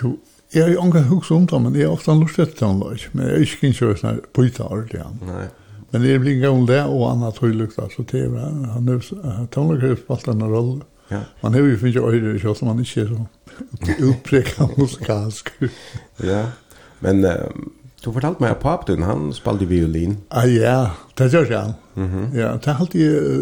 To, 0.00 0.17
Jeg 0.55 0.64
har 0.64 0.71
jo 0.73 0.83
anker 0.83 1.09
hukst 1.11 1.33
om 1.35 1.47
det, 1.47 1.59
men 1.61 1.75
jeg 1.76 1.88
har 1.88 1.97
ofte 1.97 2.14
lurt 2.17 2.38
etter 2.40 2.67
han 2.67 2.78
løs. 2.81 3.09
Men 3.12 3.26
jeg 3.26 3.35
er 3.35 3.47
ikke 3.47 3.73
ikke 3.73 3.97
sånn 4.00 4.21
bøyta 4.37 4.69
ordentlig 4.69 5.02
han. 5.05 5.19
Nei. 5.28 5.49
Men 5.93 6.05
jeg 6.05 6.21
blir 6.21 6.40
gammel 6.43 6.69
det, 6.69 6.83
og 6.85 7.02
han 7.09 7.25
har 7.25 7.35
tøylukt, 7.37 7.78
altså 7.81 8.05
til 8.09 8.33
det. 8.33 8.47
Han 8.75 8.88
har 8.88 9.47
tøylukt 9.52 9.85
har 9.85 9.99
spalt 10.00 10.28
denne 10.28 10.49
rolle. 10.49 10.85
Ja. 11.11 11.23
Man 11.43 11.55
har 11.57 11.64
jo 11.64 11.76
finnet 11.81 12.05
øyre, 12.05 12.35
ikke 12.37 12.55
som 12.57 12.69
man 12.69 12.81
ikke 12.85 13.05
er 13.05 13.12
så 13.12 13.95
utprekket 14.09 14.75
musikalsk. 14.81 15.52
ja, 16.25 16.43
men 17.00 17.25
uh, 17.25 17.49
du 18.05 18.11
fortalte 18.12 18.45
meg 18.45 18.52
at 18.57 18.61
papen, 18.62 19.07
han 19.09 19.31
spalte 19.37 19.69
violin. 19.69 20.19
Ah, 20.31 20.49
ja, 20.49 20.90
det 21.19 21.33
gjør 21.33 21.50
jeg. 21.50 21.73
Mm 21.95 22.09
-hmm. 22.09 22.37
Ja, 22.37 22.52
det 22.52 22.67
er 22.67 22.81
alltid, 22.81 23.00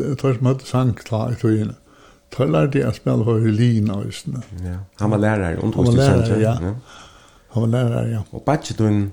jeg 0.09 0.19
tror 0.19 0.31
jeg 0.31 0.39
som 0.39 0.47
hadde 0.47 0.67
sang 0.67 0.95
klar 0.97 1.31
i 1.31 1.35
tøyene. 1.35 1.75
Da 2.35 2.47
lærte 2.51 2.81
jeg 2.81 2.91
å 2.91 2.97
spille 2.97 3.27
for 3.27 3.43
violin 3.45 3.93
og 3.95 4.09
sånn. 4.15 4.41
Ja. 4.65 4.81
Han 5.01 5.13
var 5.15 5.23
lærer, 5.23 5.61
omtåst 5.63 5.95
i 5.95 6.01
Sandra. 6.01 6.41
Ja. 6.41 6.57
ja. 6.63 6.75
Han 7.55 7.67
var 7.67 7.73
lærer, 7.73 8.11
ja. 8.13 8.25
Og 8.33 8.43
Batchetun, 8.45 9.13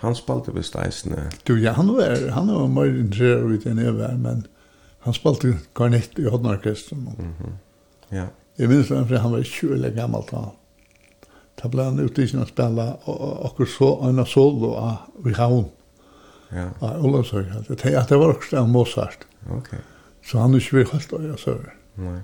han 0.00 0.16
spalte 0.16 0.54
ved 0.54 0.68
eisene. 0.84 1.26
Du, 1.44 1.56
ja, 1.60 1.74
han 1.76 1.90
var, 1.96 2.14
han 2.36 2.52
var 2.54 2.70
mer 2.72 2.92
interessert 2.92 3.50
ut 3.50 3.66
enn 3.68 3.82
jeg 3.82 3.96
var, 3.98 4.14
men 4.20 4.46
han 5.04 5.16
spalte 5.16 5.56
garnett 5.76 6.18
i 6.20 6.28
Hodnorkestren. 6.30 7.08
Mm 7.18 7.34
-hmm. 7.40 7.58
Ja. 8.10 8.26
Jeg 8.58 8.68
minns 8.68 8.88
for 8.88 9.18
han 9.18 9.32
var 9.32 9.42
20 9.42 9.74
eller 9.74 9.90
gammel 9.90 10.22
da. 10.30 10.44
Da 11.62 11.68
ble 11.68 11.84
han 11.84 12.00
ute 12.00 12.22
i 12.22 12.26
sin 12.26 12.42
å 12.42 12.46
spille 12.48 12.86
og 13.04 13.46
akkur 13.50 13.66
så, 13.66 13.90
en 14.08 14.26
solo 14.26 14.74
av 14.74 15.28
i 15.28 15.32
havn. 15.36 15.66
Ja. 16.52 16.70
Av 16.80 17.04
Olavsøk. 17.04 17.46
Det 17.68 18.18
var 18.18 18.34
også 18.34 18.56
en 18.56 18.70
Mozart. 18.70 19.26
Ok. 19.50 19.74
Så 20.24 20.38
han 20.38 20.54
er 20.54 20.58
ikke 20.58 20.76
vi 20.76 20.84
holdt 20.92 21.12
å 21.12 21.22
gjøre 21.22 21.38
søren. 21.38 21.79
Nej. 21.94 22.20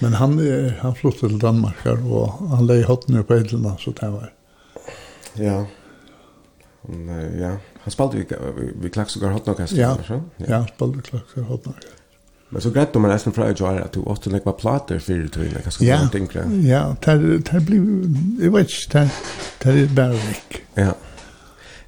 Men 0.00 0.14
han 0.14 0.38
han 0.80 0.94
flyttet 0.94 1.30
til 1.30 1.40
Danmark 1.40 1.84
her, 1.84 1.98
og 2.06 2.40
han 2.56 2.66
lei 2.66 2.82
hotten 2.82 3.18
på 3.24 3.36
Edlena 3.36 3.74
så 3.78 3.92
det 4.00 4.10
var. 4.12 4.32
Ja. 5.38 5.58
Han, 6.86 7.08
ja, 7.38 7.56
han 7.84 7.92
spalte 7.92 8.16
vi 8.16 8.72
vi 8.80 8.90
klaxar 8.90 9.34
hotten 9.34 9.54
kanske 9.54 9.76
ja. 9.76 9.94
så. 10.06 10.20
Ja, 10.36 10.46
han 10.46 10.48
ja 10.48 10.64
spelade 10.72 11.02
klaxar 11.10 11.48
hotten. 11.50 11.74
Men 12.48 12.64
så 12.64 12.70
greit 12.72 12.96
om 12.96 13.02
man 13.04 13.12
nesten 13.12 13.34
fra 13.36 13.50
i 13.50 13.56
gjøre 13.56 13.82
at 13.84 13.92
du 13.92 14.06
åtte 14.08 14.30
nekva 14.32 14.54
plater 14.56 15.02
fyrir 15.04 15.28
tøyne, 15.28 15.60
hva 15.60 15.72
skal 15.74 16.06
du 16.06 16.14
tenke? 16.14 16.46
Ja, 16.64 16.94
det 17.04 17.60
blir, 17.66 17.82
jeg 18.40 18.54
vet 18.54 18.72
ikke, 18.72 19.04
det 19.64 19.74
er 19.74 19.92
bare 19.98 20.16
vekk. 20.22 20.56
Ja, 20.78 20.94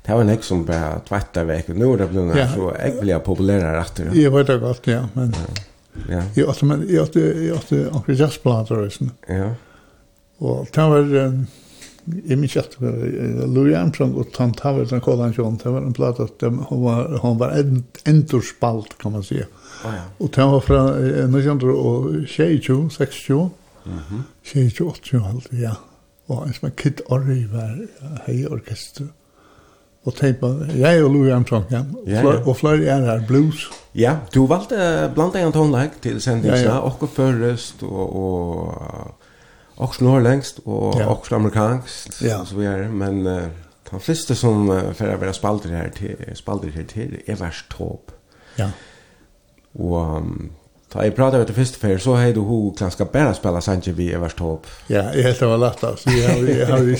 det 0.05 0.19
var 0.19 0.29
nek 0.29 0.45
som 0.45 0.67
bare 0.69 1.01
tvetta 1.09 1.47
vekk, 1.49 1.73
og 1.73 1.81
nå 1.81 1.89
er 1.95 2.03
det 2.03 2.11
blivna 2.13 2.47
så 2.53 2.75
ekvelig 2.77 3.17
populære 3.25 3.73
retter. 3.79 4.13
Jeg 4.21 4.35
vet 4.37 4.53
det 4.53 4.61
godt, 4.61 4.93
ja, 4.93 5.07
men... 5.17 5.33
Ja. 5.33 5.70
Ja. 6.09 6.23
Jeg 6.37 6.49
åtte, 6.49 6.67
men 6.67 6.85
jeg 6.89 7.03
åtte, 7.03 7.21
jeg 7.21 7.57
åtte 7.57 7.81
anker 7.91 8.19
jazzplater 8.19 8.85
og 8.85 8.95
sånn. 8.95 9.13
Ja. 9.29 9.51
Og 10.41 10.71
det 10.73 10.87
var, 10.93 11.11
jeg 11.11 12.39
minns 12.41 12.57
ikke 12.57 12.93
Louis 13.51 13.77
Armstrong 13.77 14.15
og 14.19 14.31
Tom 14.35 14.55
Tavert, 14.57 14.91
den 14.93 15.03
kallet 15.05 15.37
John, 15.39 15.59
det 15.61 15.73
var 15.75 15.85
en 15.85 15.97
plate, 15.97 16.29
han 16.41 16.83
var, 16.85 17.19
han 17.23 17.39
var 17.41 17.57
endorspalt, 18.09 18.97
kan 18.99 19.13
man 19.13 19.23
säga. 19.23 19.47
Oh, 19.85 19.95
ja. 19.95 20.05
Og 20.19 20.31
det 20.37 20.45
var 20.45 20.61
fra 20.61 20.81
1922, 20.97 22.91
26, 22.91 23.51
mm 23.85 23.99
-hmm. 23.99 24.23
28, 24.45 25.43
ja. 25.53 25.75
Og 26.27 26.47
en 26.47 26.55
som 26.55 26.67
er 26.67 26.73
Kid 26.77 27.01
Orri 27.07 27.47
var 27.53 27.79
hei 28.27 28.47
orkester. 28.47 29.05
Mm 29.05 29.20
og 30.05 30.15
tenk 30.17 30.39
på 30.41 30.49
jeg 30.79 31.05
og 31.05 31.11
Louis 31.11 31.33
Armstrong, 31.33 31.65
ja. 31.71 31.85
ja, 32.07 32.23
ja. 32.23 32.37
Og 32.47 32.57
flere 32.57 32.85
er 32.85 33.05
her 33.05 33.27
blues. 33.29 33.69
Ja, 33.95 34.17
du 34.35 34.47
valgte 34.47 35.11
blant 35.15 35.37
annet 35.37 35.57
håndlegg 35.59 35.99
til 36.03 36.21
sendingsene, 36.23 36.71
ja, 36.71 36.75
ja. 36.75 36.79
og 36.79 37.09
først, 37.17 37.83
og, 37.83 38.17
og 38.17 39.15
och 39.81 39.95
snor 39.95 40.21
längst 40.21 40.59
och 40.59 41.01
ja. 41.01 41.09
och 41.09 41.33
amerikanskt 41.33 42.23
ja. 42.23 42.45
så 42.45 42.57
vi 42.57 42.67
är 42.67 42.89
men 42.89 43.27
uh, 43.27 43.49
de 43.91 44.01
flesta 44.01 44.35
som 44.35 44.71
uh, 44.71 44.93
för 44.93 45.09
att 45.09 45.21
vara 45.21 45.33
spalter 45.33 45.69
här 45.69 45.89
till 45.89 46.37
spalter 46.37 46.69
här 46.69 46.85
till 46.85 47.23
är 47.27 47.37
värst 47.37 47.69
topp. 47.69 48.11
Ja. 48.57 48.71
Och 49.73 50.17
um, 50.17 50.53
Ta 50.93 51.05
jag 51.05 51.17
pratade 51.17 51.45
vet 51.45 51.55
först 51.55 51.77
fer, 51.77 51.99
så 51.99 52.15
hej 52.15 52.33
du 52.33 52.41
hur 52.41 52.75
kan 52.77 52.91
ska 52.91 53.35
spela 53.35 53.61
Sanchez 53.61 53.87
vi 53.87 54.13
Evers 54.13 54.35
topp. 54.35 54.67
Ja, 54.87 55.15
jag 55.15 55.23
helt 55.23 55.41
var 55.41 55.59
lätt 55.59 55.85
att 55.85 56.01
se 56.01 56.11
hur 56.11 56.59
jag 56.61 56.67
har 56.67 56.79
ju 56.79 56.97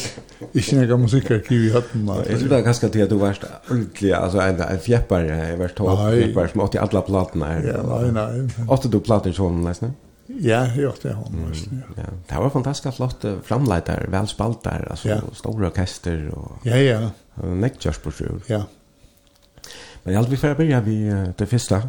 inte 0.55 0.77
några 0.77 0.97
musikarkiv 0.97 1.65
i 1.65 1.73
hatten. 1.73 2.11
Jag 2.29 2.39
tror 2.39 2.49
det 2.49 2.63
ganska 2.63 2.89
till 2.89 3.03
at 3.03 3.09
du 3.09 3.15
varst 3.15 3.45
ordentligt 3.71 4.15
altså 4.15 4.39
en 4.39 4.61
en 4.61 4.79
fjäppare 4.79 5.53
överst 5.53 5.75
topp. 5.75 5.99
Fjäppare 6.13 6.49
som 6.49 6.61
åt 6.61 6.75
i 6.75 6.79
alla 6.79 7.01
her. 7.47 7.73
Ja, 7.75 8.01
nej 8.01 8.13
nej. 8.13 8.69
Åt 8.69 8.93
du 8.93 9.01
plattor 9.01 9.33
som 9.33 9.63
nästan? 9.65 9.93
Ja, 10.27 10.67
jag 10.67 10.91
åt 10.91 11.03
det 11.03 11.13
hon 11.13 11.49
nästan. 11.51 11.83
Ja, 11.97 12.03
det 12.29 12.35
var 12.35 12.51
fantastiskt 12.51 12.97
flott 12.97 13.25
framleitar, 13.45 14.07
väl 14.09 14.27
spaltar, 14.29 14.79
där 14.79 14.91
alltså 14.91 15.09
ja. 15.09 15.21
stora 15.33 15.67
orkester 15.67 16.29
och 16.35 16.53
Ja, 16.63 16.77
ja. 16.77 17.11
Neck 17.43 17.85
Josh 17.85 18.01
på 18.03 18.11
sjön. 18.11 18.43
Ja. 18.47 18.63
Men 20.03 20.15
jag 20.15 20.21
hade 20.21 20.31
vi 20.31 20.37
för 20.37 20.55
börja 20.55 20.81
vi 20.81 21.27
det 21.37 21.47
första 21.47 21.83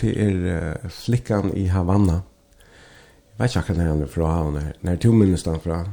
det 0.00 0.12
er 0.22 0.40
uh, 0.84 0.90
flickan 0.90 1.52
i 1.56 1.66
Havanna. 1.72 2.20
Jeg 3.36 3.44
vet 3.44 3.56
ikke 3.56 3.74
hva 3.74 3.94
det 3.94 4.06
er 4.06 4.10
fra 4.12 4.32
Havanna. 4.32 4.72
Når 4.82 4.96
du 5.02 5.12
minnes 5.12 5.42
den 5.42 5.60
fra? 5.60 5.84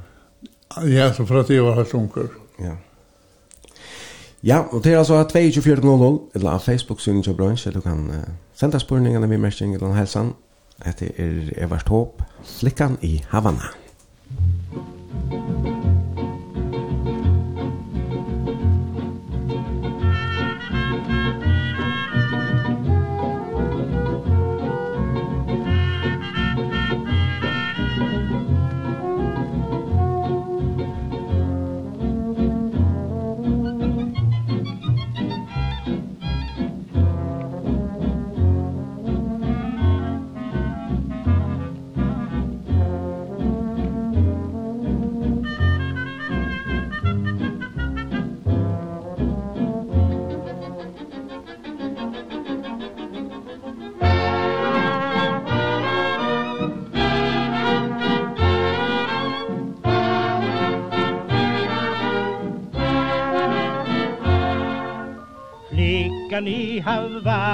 Ja, 0.88 1.12
så 1.14 1.26
för 1.26 1.40
at 1.40 1.50
jeg 1.50 1.64
var 1.64 1.76
helt 1.76 1.94
unker. 1.94 2.28
Ja. 2.60 2.76
Ja, 4.44 4.60
og 4.72 4.84
det 4.84 4.94
er 4.94 4.98
altså 4.98 5.24
2400, 5.24 6.20
eller 6.36 6.58
Facebook-synet 6.58 7.24
til 7.24 7.34
bransje, 7.34 7.72
du 7.72 7.82
kan 7.82 8.10
uh, 8.10 8.34
sende 8.54 8.80
spørningene 8.80 9.30
vi 9.30 9.38
mersing 9.38 9.74
eller 9.76 9.94
helsen. 9.94 10.34
Hette 10.86 11.12
er 11.18 11.54
Evert 11.58 11.88
Håp, 11.88 12.22
flickan 12.44 12.98
i 13.02 13.24
Havanna. 13.30 13.83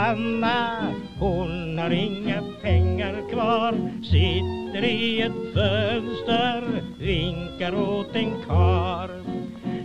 Anna 0.10 0.94
Hon 1.20 1.78
har 1.78 1.90
inga 1.90 2.42
pengar 2.62 3.30
kvar 3.32 3.74
Sitter 4.04 4.84
i 4.84 5.22
ett 5.22 5.54
fönster 5.54 6.84
Vinkar 7.00 7.76
åt 7.76 8.16
en 8.16 8.32
kar. 8.48 9.10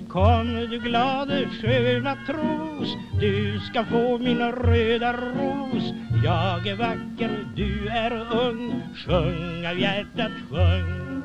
Kom 0.08 0.66
du 0.70 0.78
glade 0.78 1.48
sköna 1.48 2.16
tros 2.26 2.96
Du 3.20 3.60
ska 3.60 3.84
få 3.84 4.18
min 4.18 4.38
röda 4.52 5.12
ros. 5.12 5.92
Jag 6.24 6.66
är 6.66 6.76
vacker, 6.76 7.46
du 7.56 7.88
är 7.88 8.12
ung 8.48 8.82
Sjung 9.06 9.66
av 9.66 9.78
hjärtat, 9.78 10.32
sjung. 10.50 11.22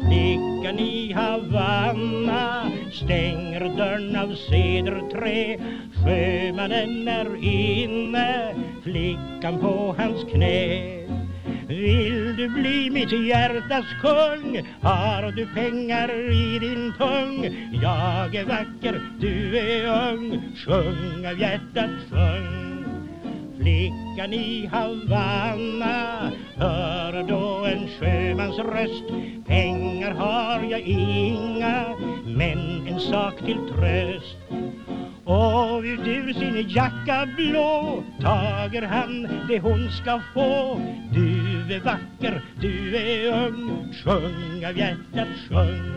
Flickan 0.00 0.78
i 0.78 1.12
Havanna 1.12 2.70
Stänger 2.92 3.76
dörren 3.76 4.16
av 4.16 4.34
cederträ. 4.34 5.58
Sjömannen 6.04 7.08
är 7.08 7.44
inne, 7.44 8.54
flickan 8.82 9.58
på 9.60 9.94
hans 9.98 10.24
knä 10.32 11.00
Vill 11.68 12.36
du 12.36 12.48
bli 12.48 12.90
mitt 12.90 13.12
hjärtas 13.12 13.84
kung? 14.02 14.66
Har 14.80 15.32
du 15.32 15.46
pengar 15.46 16.30
i 16.30 16.58
din 16.58 16.92
tung? 16.98 17.44
Jag 17.82 18.34
är 18.34 18.44
vacker, 18.44 19.00
du 19.20 19.58
är 19.58 20.12
ung 20.12 20.42
Sjung 20.66 21.26
av 21.26 21.40
hjärtat, 21.40 21.90
sjung 22.10 22.84
Flickan 23.58 24.32
i 24.32 24.66
Havanna 24.72 26.30
Hör 26.56 27.22
då 27.28 27.64
en 27.64 27.88
sjömans 27.88 28.58
röst 28.58 29.04
Pengar 29.46 30.10
har 30.10 30.70
jag 30.70 30.80
inga 30.80 31.96
Men 32.24 32.86
en 32.88 33.00
sak 33.00 33.38
till 33.38 33.58
tröst 33.74 34.36
Och 35.30 35.82
ut 35.84 36.06
ur 36.06 36.32
sin 36.32 36.68
jacka 36.68 37.28
blå. 37.36 38.02
Tager 38.20 38.82
han 38.82 39.28
det 39.48 39.58
hon 39.58 39.90
ska 39.90 40.20
få 40.34 40.80
Du 41.12 41.74
är 41.74 41.80
vacker, 41.80 42.42
du 42.60 42.96
är 42.96 43.46
ung. 43.46 43.94
Sjung 44.04 44.66
av 44.66 44.78
hjärtat, 44.78 45.28
sjung. 45.48 45.92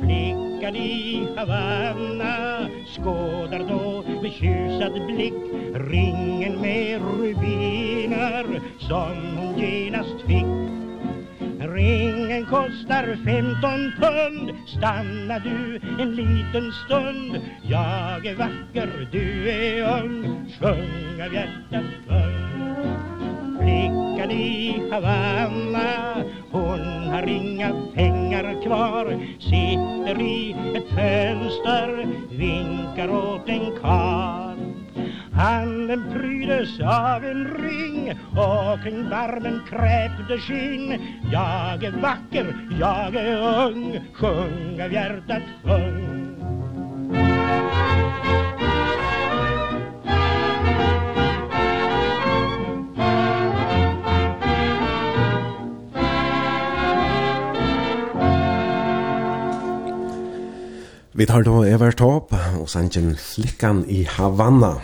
Flickan 0.00 0.76
i 0.76 1.28
Havanna. 1.36 2.68
Skådar 2.96 3.58
då 3.68 4.04
med 4.22 4.32
tjusad 4.32 5.06
blick 5.06 5.34
Ringen 5.74 6.60
med 6.60 7.00
rubiner 7.00 8.60
Som 8.78 9.36
hon 9.36 9.58
genast 9.58 10.20
fick 10.26 10.81
Ringen 11.68 12.46
kostar 12.46 13.16
15 13.24 13.92
pund. 14.00 14.52
Stanna 14.66 15.38
du 15.38 15.80
en 15.98 16.16
liten 16.16 16.72
stund. 16.72 17.40
Jag 17.62 18.26
är 18.26 18.34
vacker, 18.34 19.08
du 19.12 19.50
är 19.50 20.02
ung. 20.02 20.46
Sjung 20.60 21.22
av 21.22 21.34
hjärtat, 21.34 21.84
sjung 22.08 22.51
flickan 23.62 24.30
i 24.30 24.82
Havanna. 24.90 26.24
Hon 26.50 27.08
har 27.12 27.28
inga 27.28 27.72
pengar 27.94 28.62
kvar 28.62 29.18
Sitter 29.38 30.20
i 30.20 30.56
ett 30.74 30.88
fönster 30.88 32.06
Vinkar 32.30 33.10
åt 33.10 33.48
en 33.48 33.72
kar 33.82 34.56
Handen 35.32 36.04
prydes 36.12 36.80
av 36.80 37.24
en 37.24 37.44
ring 37.44 38.12
Och 38.36 38.82
kring 38.82 39.10
varmen 39.10 39.60
kräpte 39.68 40.38
skinn. 40.38 41.00
Jag 41.32 41.84
är 41.84 42.00
vacker, 42.02 42.56
jag 42.80 43.14
är 43.14 43.66
ung 43.66 44.00
Sjung 44.12 44.82
av 44.82 44.92
hjärtat, 44.92 45.42
sjung. 45.64 46.41
Vi 61.14 61.26
tar 61.26 61.42
då 61.42 61.62
Evert 61.64 61.98
Top 61.98 62.32
og 62.60 62.68
sangen 62.70 63.16
Flickan 63.16 63.84
i 63.88 64.02
Havana. 64.08 64.78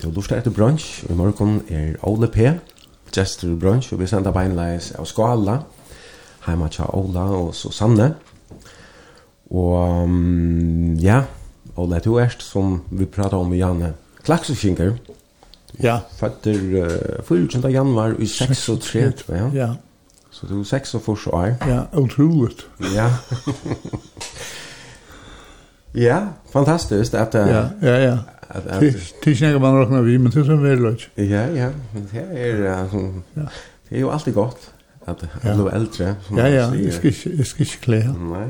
Det 0.00 0.06
er 0.08 0.14
lustig 0.16 0.38
etter 0.38 0.50
brunch, 0.50 1.02
og 1.04 1.10
i 1.12 1.16
morgen 1.18 1.58
er 1.68 1.98
Ole 2.08 2.30
P. 2.32 2.46
Jester 3.12 3.52
brunch, 3.60 3.92
og 3.92 4.00
vi 4.00 4.08
sender 4.08 4.32
beinleis 4.32 4.94
av 4.96 5.04
Skala, 5.04 5.58
heima 6.46 6.70
tja 6.72 6.88
Ola 6.88 7.26
og 7.36 7.52
Susanne. 7.54 8.14
Og 9.50 10.08
um, 10.08 10.96
ja, 11.04 11.20
Ola, 11.76 12.00
du 12.00 12.16
erst 12.16 12.42
som 12.48 12.80
vi 12.88 13.04
pratar 13.04 13.44
om 13.44 13.52
i 13.52 13.60
Janne, 13.60 13.92
Klaksefingер. 14.24 14.96
Ja. 15.82 15.98
Føtter 16.16 16.64
uh, 16.80 17.24
14. 17.28 17.60
januar 17.68 18.16
i 18.16 18.26
36, 18.26 19.28
ja. 19.28 19.52
Ja. 19.52 19.72
Så 20.30 20.48
du 20.48 20.60
er 20.60 20.64
46 20.64 21.26
år. 21.26 21.58
Ja, 21.68 21.82
otroligt. 21.92 22.64
Ja. 22.96 23.10
Ja, 25.96 26.28
fantastiskt 26.50 27.14
att 27.14 27.34
Ja, 27.34 27.88
ja, 27.88 27.98
ja. 27.98 28.18
Det 29.24 29.34
snackar 29.36 29.58
man 29.58 29.80
räknar 29.80 30.02
vi 30.02 30.18
men 30.18 30.30
det 30.32 30.44
som 30.44 30.62
väl 30.62 30.78
låt. 30.78 31.00
Ja, 31.14 31.24
ja, 31.60 31.70
men 31.92 32.08
det 32.12 32.20
är 32.20 32.54
det 33.88 33.94
är 33.94 33.98
ju 33.98 34.10
alltid 34.10 34.34
gott 34.34 34.70
att 35.04 35.22
att 35.22 35.42
bli 35.42 35.68
äldre. 35.72 36.14
Ja, 36.36 36.48
ja, 36.48 36.66
det 36.70 37.12
ska 37.12 37.30
det 37.30 37.44
ska 37.44 37.64
klä. 37.64 38.14
Nej. 38.18 38.48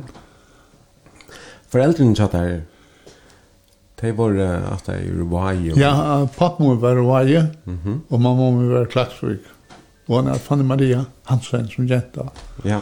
Föräldrarna 1.68 2.14
chattar. 2.14 2.62
De 4.00 4.12
var 4.12 4.30
att 4.72 4.84
det 4.84 4.92
är 4.92 5.02
Uruguay. 5.04 5.72
Ja, 5.76 6.28
pappa 6.36 6.64
var 6.64 6.96
Mhm. 7.64 8.00
och 8.08 8.20
mamma 8.20 8.50
var 8.74 8.86
Klaxvik. 8.86 9.40
Och 10.06 10.16
hon 10.16 10.26
är 10.28 10.34
Fanny 10.34 10.62
Maria 10.64 11.04
Hansen 11.24 11.68
som 11.68 11.86
jenta. 11.86 12.28
Ja, 12.62 12.80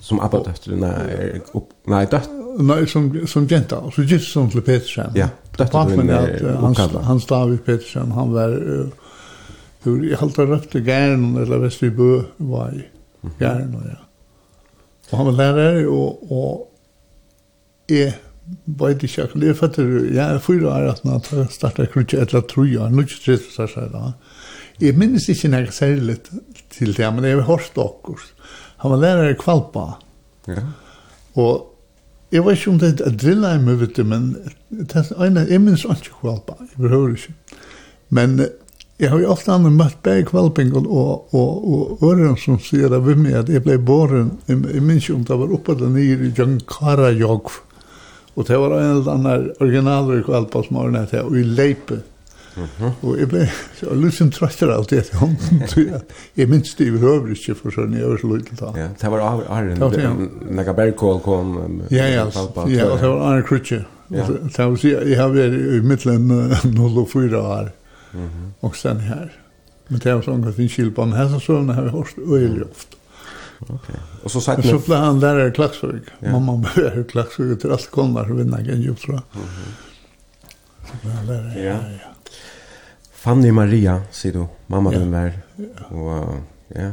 som 0.00 0.20
abbat 0.20 0.46
efter 0.46 0.70
den 0.70 0.82
här, 0.82 1.40
nej, 1.86 2.06
dött 2.10 2.30
Nei, 2.58 2.80
som, 2.90 3.06
som 3.30 3.44
jenta, 3.46 3.78
og 3.86 3.92
så 3.94 4.02
gitt 4.08 4.24
som 4.26 4.48
til 4.50 4.64
Petersen. 4.66 5.12
Ja, 5.14 5.28
dette 5.54 5.78
er 5.78 5.92
min 5.94 6.10
oppgave. 6.10 7.04
Hans 7.06 7.28
David 7.30 7.60
Petersen, 7.66 8.10
han 8.16 8.32
var, 8.34 8.54
uh, 8.56 9.92
jeg 10.02 10.18
halte 10.18 10.46
røpte 10.48 10.82
gæren, 10.82 11.36
eller 11.38 11.62
Vestibø 11.62 12.16
var 12.50 12.72
i 12.74 12.82
gæren, 13.38 13.76
ja. 13.86 14.00
Og 15.10 15.20
han 15.20 15.30
var 15.30 15.38
lærere, 15.38 15.86
og, 15.88 16.32
og 16.32 17.94
jeg 17.94 18.12
vet 18.80 19.06
ikke 19.06 19.28
akkurat, 19.28 19.46
jeg 19.46 19.56
fatter, 19.56 19.94
jeg 20.10 20.24
er 20.24 20.42
fyra 20.42 20.74
år 20.74 20.90
at 20.96 21.00
han 21.06 21.48
startet 21.52 21.92
krutje, 21.94 22.20
eller 22.26 22.44
tru 22.50 22.66
år, 22.66 22.90
nu 22.90 23.04
ikke 23.06 23.22
tredje 23.24 23.54
startet 23.54 23.94
da. 23.94 24.12
Jeg 24.82 24.98
minnes 24.98 25.30
ikke 25.30 25.50
noe 25.50 25.72
særlig 25.74 26.20
til 26.74 26.94
det, 26.94 27.08
men 27.14 27.24
jeg 27.26 27.38
har 27.38 27.48
hørt 27.48 27.72
dere. 27.74 28.18
Han 28.82 28.92
var 28.94 29.00
lærere 29.02 29.32
i 29.32 29.38
Kvalpa. 29.38 29.86
Ja. 30.46 30.62
Og 31.38 31.67
Jeg 32.32 32.44
vet 32.44 32.58
ikke 32.58 32.70
om 32.70 32.78
det 32.82 32.88
er 33.00 33.14
drilla 33.16 33.54
i 33.56 33.60
meg, 33.62 33.78
vet 33.80 33.96
du, 33.96 34.04
men 34.04 34.32
det 34.68 35.00
er 35.00 35.22
en 35.24 35.38
jeg 35.48 35.60
minns 35.64 35.86
ikke 35.88 36.18
kvalpa, 36.20 36.58
jeg 36.60 36.82
behøver 36.82 37.14
ikke. 37.14 37.36
Men 38.12 38.34
jeg 38.98 39.12
har 39.12 39.22
jo 39.22 39.30
ofte 39.32 39.52
andre 39.54 39.70
møtt 39.70 40.00
begge 40.02 40.26
kvalpingen 40.32 40.86
og, 40.90 41.32
og, 41.32 41.68
og 41.70 42.04
øren 42.04 42.36
som 42.40 42.58
sier 42.60 42.90
det 42.92 42.98
ved 43.06 43.20
meg 43.22 43.36
at 43.38 43.52
jeg 43.52 43.62
ble 43.64 43.78
båren, 43.78 44.34
jeg 44.48 44.58
jeg 44.74 44.82
minns 44.84 45.06
ikke 45.06 45.16
om 45.16 45.24
det 45.28 45.38
var 45.40 45.54
oppe 45.54 45.76
eller 45.76 45.92
nere 45.94 46.28
i 46.28 46.32
Jankara 46.36 47.12
Jogv, 47.14 47.60
og 48.34 48.46
det 48.48 48.58
var 48.60 48.74
en 48.76 48.90
eller 48.96 49.12
annen 49.14 49.48
originaler 49.62 50.24
kvalpa 50.26 50.64
som 50.66 50.80
var 50.82 50.92
nært 50.94 51.14
her, 51.16 51.24
og 51.30 51.38
i 51.38 51.46
leipe, 51.46 52.02
Og 53.02 53.18
jeg 53.18 53.28
ble 53.30 53.44
så 53.78 53.94
litt 53.94 54.16
som 54.16 54.30
trøster 54.34 54.72
alt 54.74 54.90
det 54.90 55.04
til 55.08 55.18
hånden. 55.22 55.62
Jeg 55.76 56.00
Jeg 56.36 56.50
minns 56.50 56.74
det 56.74 56.88
i 56.88 56.94
behøver 56.96 57.32
ikke 57.36 57.54
for 57.60 57.74
sånn 57.74 57.94
jeg 57.98 58.08
var 58.08 58.20
så 58.22 58.32
liten 58.34 58.60
da. 58.60 58.72
Ja, 58.76 58.88
det 59.02 59.12
var 59.14 59.26
Arjen, 59.48 59.78
når 60.50 60.72
Bergkål 60.80 61.20
kom. 61.24 61.54
Ja, 61.90 62.06
ja, 62.06 62.26
ja, 62.26 62.26
og 62.26 63.00
det 63.00 63.08
var 63.08 63.24
Arne 63.30 63.42
Krutje. 63.46 63.84
Det 64.08 64.58
var 64.58 64.76
si, 64.80 64.94
jeg 64.94 65.18
har 65.20 65.34
vært 65.34 65.58
i 65.58 65.80
midtelen 65.84 66.30
4 67.12 67.42
år, 67.42 67.72
og 68.64 68.76
sen 68.76 69.00
her. 69.06 69.28
Men 69.88 70.00
det 70.04 70.14
var 70.14 70.22
sånn 70.24 70.44
at 70.48 70.56
vi 70.58 70.68
skil 70.68 70.90
på 70.92 71.04
den 71.06 71.16
hese 71.16 71.40
søvnene 71.40 71.76
har 71.76 71.86
vi 71.88 71.94
hørt 71.96 72.18
øyelig 72.20 72.64
ofte. 72.68 72.98
Okay. 73.60 73.96
Och 74.22 74.30
så 74.30 74.40
sagt 74.40 74.66
så 74.66 74.78
ble 74.78 74.96
han 74.96 75.18
lærer 75.20 75.48
i 75.48 75.54
Ja. 76.22 76.30
Mamma 76.32 76.54
ble 76.62 76.84
lærer 76.84 77.00
i 77.00 77.06
Klaksvøk 77.10 77.58
til 77.60 77.72
alt 77.74 77.88
kånner 77.90 78.28
vinner 78.38 78.62
ikke 78.62 78.76
en 78.76 78.84
jobb, 78.86 79.00
tror 79.02 79.16
jeg. 79.16 79.46
Så 80.86 81.00
ble 81.02 81.16
han 81.16 81.26
lærer 81.26 81.48
i 81.56 81.64
Klaksvøk. 81.64 82.07
Fanny 83.18 83.50
Maria, 83.50 84.00
sier 84.14 84.32
du. 84.32 84.46
Mamma 84.66 84.92
ja. 84.92 84.98
din 84.98 85.12
var. 85.12 85.32
Och 85.90 86.36
ja. 86.74 86.92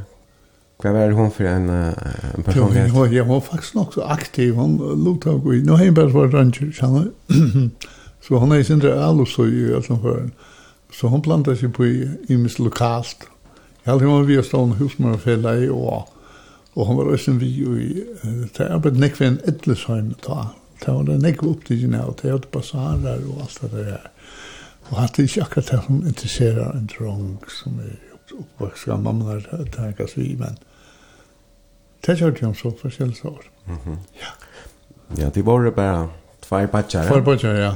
Hva 0.81 0.91
var 0.91 1.13
hon 1.15 1.29
for 1.31 1.47
en, 1.47 1.69
uh, 1.69 1.93
en 2.35 2.43
personlighet? 2.43 2.91
Hon, 2.91 3.13
ja, 3.13 3.23
hon 3.23 3.37
var 3.37 3.41
faktisk 3.41 3.75
nok 3.75 3.93
så 3.93 4.01
aktiv. 4.01 4.55
Hon 4.55 4.77
låg 4.77 5.27
av 5.27 5.39
gå 5.43 5.53
har 5.53 5.85
Hon 5.85 5.93
bare 5.93 6.13
vært 6.13 6.33
ranger, 6.33 6.71
kjenner. 6.73 7.11
Så 8.25 8.39
hon 8.41 8.55
i 8.57 8.63
sin 8.63 8.81
real 8.81 9.03
alldeles 9.05 9.35
så 9.35 9.43
i 9.45 9.73
alt 9.77 9.85
som 9.85 9.99
før. 10.01 10.23
Så 10.89 11.07
hon 11.13 11.21
plantade 11.21 11.59
seg 11.59 11.75
på 11.77 11.85
i, 11.85 12.07
i 12.25 12.37
mis 12.41 12.57
lokalt. 12.57 13.27
Jeg 13.83 13.91
hade 13.91 14.09
hon 14.09 14.25
via 14.25 14.41
stående 14.43 14.79
husmörfälla 14.79 15.55
i 15.55 15.69
och 15.69 16.09
Og 16.75 16.87
han 16.87 16.97
var 16.97 17.11
også 17.13 17.31
vi 17.31 17.47
i, 17.47 18.03
det 18.57 18.67
arbeidde 18.67 18.99
nekve 18.99 19.27
en 19.27 19.39
edlesheim 19.47 20.13
ta. 20.23 20.49
Det 20.81 20.91
var 20.91 21.05
det 21.07 21.21
nekve 21.23 21.53
opptidgjene 21.53 22.01
av, 22.03 22.17
det 22.21 22.33
var 22.33 22.47
basarer 22.51 23.21
og 23.29 23.45
alt 23.45 23.61
det 23.61 23.85
der. 23.85 24.09
Og 24.89 24.97
hatt 24.99 25.19
er 25.19 25.25
ikke 25.25 25.45
akkurat 25.45 25.71
det 25.71 25.79
som 25.85 26.01
interesserer 26.05 26.75
en 26.77 26.89
drong 26.91 27.29
som 27.49 27.79
er 27.81 27.95
oppvokst 28.35 28.89
av 28.91 29.01
mamma 29.01 29.37
der 29.37 29.65
tenkas 29.73 30.15
vi, 30.17 30.33
men 30.39 30.57
det 32.05 32.17
kjørte 32.19 32.43
jo 32.43 32.51
om 32.51 32.57
så 32.57 32.71
forskjellig 32.81 33.17
så 33.17 33.31
år. 33.31 33.47
Ja. 34.21 34.33
Ja, 35.17 35.29
det 35.29 35.45
var 35.45 35.63
det 35.63 35.73
bare 35.77 36.07
tvær 36.45 36.67
badger. 36.73 37.07
Tvær 37.09 37.25
badger, 37.25 37.59
ja. 37.61 37.73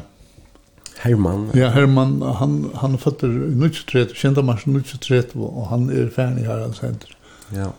Herman. 1.00 1.48
Ja, 1.56 1.69
Herman, 1.72 2.19
han, 2.22 2.58
han 2.82 2.98
er 2.98 3.02
født 3.02 3.24
i 3.24 3.30
1930, 3.32 4.15
kjente 4.19 4.43
mars 4.45 4.65
1930, 4.67 5.41
og 5.48 5.69
han 5.72 5.88
er 5.89 6.12
ferdig 6.13 6.45
her, 6.45 6.65
han 6.65 6.76
sender. 6.78 7.13
Ja. 7.56 7.72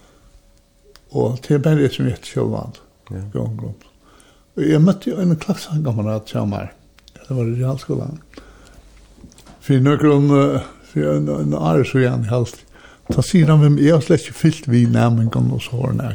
Og 1.11 1.39
det 1.45 1.55
er 1.55 1.63
bare 1.63 1.83
det 1.83 1.93
som 1.95 2.09
heter 2.09 2.35
Kjølvand. 2.35 2.81
Ja. 3.11 3.23
Gång, 3.35 3.57
gång. 3.61 3.77
Og 4.57 4.63
jeg 4.67 4.83
møtte 4.83 5.11
jo 5.11 5.19
en 5.21 5.37
klasse, 5.39 5.75
en 5.75 5.85
kamerat, 5.85 6.31
Kjamar. 6.31 6.73
Det 7.19 7.37
var 7.37 7.51
i 7.51 7.59
realskolen. 7.61 8.23
Ja 8.37 8.47
för 9.61 9.81
några 9.81 10.61
för 10.83 11.17
en 11.17 11.29
en 11.29 11.53
är 11.53 11.85
så 11.85 11.99
igen 11.99 12.25
helst. 12.25 12.57
Ta 13.09 13.23
sig 13.23 13.43
han 13.43 13.61
vem 13.61 13.79
är 13.79 14.01
slett 14.01 14.23
fyllt 14.23 14.69
vi 14.69 14.87
namn 14.87 15.31
kan 15.31 15.53
oss 15.53 15.69
hörna. 15.69 16.15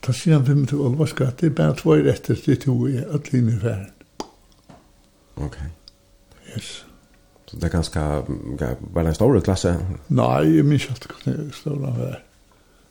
Ta 0.00 0.12
sig 0.12 0.32
han 0.32 0.44
vem 0.44 0.66
till 0.66 0.76
Olva 0.76 1.06
ska 1.06 1.30
det 1.38 1.50
bara 1.50 1.74
två 1.74 1.94
rätter 1.94 2.38
det 2.44 2.56
två 2.56 2.88
i 2.88 3.04
att 3.14 3.32
linje 3.32 3.60
färd. 3.60 3.86
Okej. 5.34 5.70
Yes. 6.54 6.84
Så 7.46 7.56
det 7.56 7.66
är 7.66 7.70
ganska 7.70 8.22
var 8.92 9.02
det 9.02 9.08
en 9.08 9.14
stor 9.14 9.40
klasse? 9.40 9.76
Nej, 10.06 10.56
jag 10.56 10.66
minns 10.66 10.88
inte 10.88 11.08
hur 11.24 11.32
det 11.32 11.52
stod 11.52 11.82
där. 11.82 12.24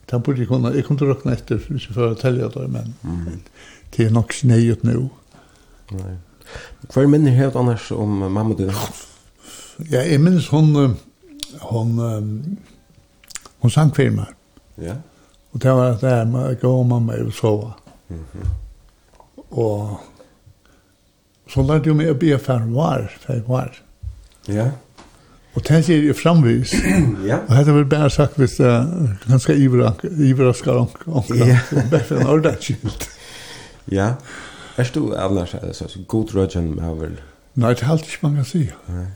Den 0.06 0.21
borde 0.21 0.45
kunna, 0.45 0.75
jag 0.75 0.86
kunde 0.86 1.06
räkna 1.06 1.34
efter 1.34 1.58
för 1.93 2.12
att 2.12 2.19
tälja 2.19 2.47
det, 2.47 2.67
men 2.67 2.93
det 3.95 4.06
är 4.06 4.10
nog 4.10 4.34
snöjt 4.34 4.84
nu. 4.84 5.10
Nej. 5.89 6.17
Hva 6.93 7.03
er 7.03 7.12
minner 7.12 7.36
helt 7.36 7.55
annars 7.55 7.91
om 7.91 8.19
mamma 8.31 8.55
din? 8.57 8.71
Ja, 9.91 10.01
jeg 10.01 10.21
minnes 10.21 10.47
hon 10.49 10.97
hon, 11.62 11.97
hon 13.60 13.71
sang 13.71 13.95
firma. 13.95 14.25
Ja. 14.81 14.95
Og 15.51 15.62
det 15.62 15.73
var 15.73 15.97
det 16.01 16.10
her 16.10 16.25
med 16.25 16.51
at 16.51 16.63
og 16.63 16.86
mamma 16.86 17.13
er 17.13 17.29
sova. 17.31 17.71
Mm 18.10 18.25
-hmm. 18.33 18.47
Og 19.51 19.99
så 21.49 21.62
lærte 21.62 21.89
jeg 21.89 21.95
meg 21.95 22.10
å 22.10 22.13
be 22.13 22.38
for 22.39 22.60
var, 22.73 23.12
for 23.21 23.41
var. 23.47 23.77
Ja. 24.47 24.71
Og 25.55 25.63
det 25.67 25.86
sier 25.86 26.03
jeg 26.03 26.15
framvis. 26.15 26.73
ja. 27.29 27.39
Og 27.47 27.55
dette 27.55 27.73
vil 27.73 27.86
bare 27.86 28.10
sagt 28.10 28.38
hvis 28.38 28.57
det 28.60 28.67
er 28.67 29.15
ganske 29.27 29.55
ivra, 29.57 29.93
ivra 30.19 30.53
skal 30.53 30.83
onk, 30.83 31.07
onk, 31.07 31.31
onk, 31.31 31.41
onk, 31.73 32.12
onk, 32.12 32.83
onk, 32.83 33.07
Ja. 33.91 34.13
Er 34.77 34.91
du 34.93 35.13
annars 35.15 35.53
altså, 35.53 35.99
god 36.07 36.35
rødgen 36.35 36.75
med 36.75 36.95
vel? 36.95 37.19
Nei, 37.55 37.69
det 37.73 37.83
er 37.83 37.89
alltid 37.89 38.11
ikke 38.13 38.27
mange 38.27 38.43
å 38.43 38.45
si. 38.45 38.59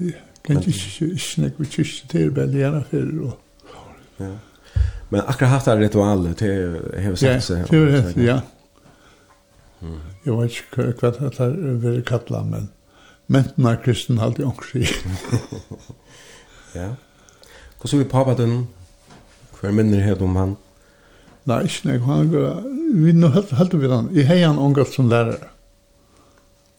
Jeg 0.01 0.13
kan 0.43 0.57
ikke 0.57 0.71
ikke 1.05 1.19
snakke 1.21 1.61
med 1.61 1.67
kyrkje 1.69 2.07
til 2.09 2.31
veldig 2.35 2.59
gjerne 2.63 2.83
for. 2.89 3.11
og 3.27 4.23
Ja. 4.23 4.31
Men 5.09 5.21
akkurat 5.27 5.49
haft 5.49 5.65
det 5.65 5.77
ritualet 5.79 6.37
til 6.37 6.79
hevselse. 6.97 7.57
Ja, 7.57 7.77
det 7.77 8.15
er 8.15 8.23
ja. 8.31 8.39
Jeg 10.25 10.37
vet 10.37 10.57
ikke 10.57 10.91
hva 11.01 11.11
det 11.11 11.39
er 11.39 11.55
vært 11.83 12.05
kattla, 12.05 12.43
men 12.43 12.69
menten 13.27 13.65
av 13.65 13.81
kristen 13.83 14.17
har 14.17 14.31
alltid 14.31 14.45
ångst 14.45 14.75
i. 14.75 14.85
Ja. 16.75 16.93
Hvordan 17.81 17.99
er 17.99 18.03
vil 18.03 18.09
pappa 18.09 18.33
den? 18.33 18.67
Hver 19.59 19.71
minner 19.71 19.99
het 19.99 20.21
om 20.21 20.35
han? 20.35 20.49
Ja. 20.49 20.70
Nei, 21.49 21.63
ikke 21.65 21.87
nek, 21.89 22.03
han 22.05 22.29
går, 22.29 22.61
vi 23.01 23.15
nå 23.17 23.31
helt, 23.33 23.55
helt 23.57 23.73
vi 23.73 23.89
jeg 23.89 24.11
i 24.13 24.27
heian 24.27 24.59
omgått 24.61 24.93
som 24.93 25.09
lærere. 25.09 25.49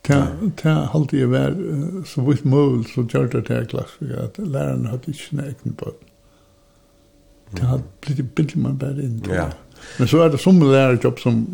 Det 0.07 0.75
halte 0.93 1.19
jeg 1.19 1.31
vær, 1.31 1.55
så 2.07 2.23
vidt 2.27 2.45
mål, 2.45 2.81
så 2.91 3.05
gjør 3.07 3.29
det 3.31 3.45
til 3.47 3.69
klassiker, 3.71 4.25
at 4.27 4.39
læreren 4.39 4.89
hadde 4.91 5.15
ikke 5.15 5.39
nek 5.39 5.67
på 5.79 5.93
det. 5.93 6.09
Det 7.53 7.69
har 7.69 7.83
man 8.57 8.79
bare 8.79 9.05
inn. 9.05 9.21
Ja. 9.29 9.51
Men 9.99 10.09
så 10.09 10.23
er 10.25 10.33
det 10.33 10.41
som 10.41 10.61
lærerjobb 10.63 11.19
som 11.21 11.45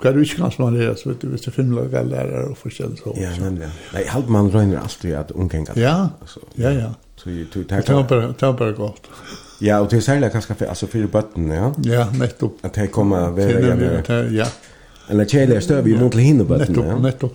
Hva 0.00 0.10
du 0.12 0.18
ikke 0.20 0.42
kan 0.42 0.50
som 0.52 0.74
lærere, 0.74 0.96
så 0.96 1.08
vet 1.08 1.22
du, 1.22 1.30
hvis 1.32 1.46
det 1.46 1.54
finner 1.54 1.78
laga 1.78 2.02
lærere 2.04 2.50
og 2.50 2.56
forskjell 2.60 2.98
så. 2.98 3.14
Ja, 3.16 3.30
nemlig. 3.40 3.70
Nei, 3.94 4.02
halt 4.12 4.28
man 4.28 4.50
røyner 4.52 4.82
alltid 4.82 5.14
at 5.16 5.32
omkengar. 5.32 5.78
Ja, 5.80 6.10
ja, 6.60 6.72
ja. 6.76 6.90
Så 7.16 7.30
det 7.32 7.64
ta 7.80 8.52
bare 8.52 8.74
godt. 8.76 9.08
Ja, 9.62 9.80
og 9.80 9.90
det 9.90 9.96
er 9.96 10.00
særlig 10.00 10.32
kanske 10.32 10.54
för 10.54 10.66
altså 10.66 10.86
för 10.86 11.06
bøtten, 11.06 11.50
ja. 11.52 11.72
Ja, 11.84 12.06
nettopp. 12.18 12.52
Att 12.62 12.74
det 12.74 12.86
kommer 12.86 13.16
att 13.16 13.32
vara 13.32 14.10
ja. 14.10 14.22
Ja. 14.22 14.46
Eller 15.10 15.24
tjejer 15.24 15.60
støv 15.60 15.86
i 15.88 15.96
mot 15.98 16.12
til 16.12 16.20
hinner 16.20 16.44
botten. 16.44 16.74
Nettopp, 16.74 17.02
nettopp. 17.02 17.32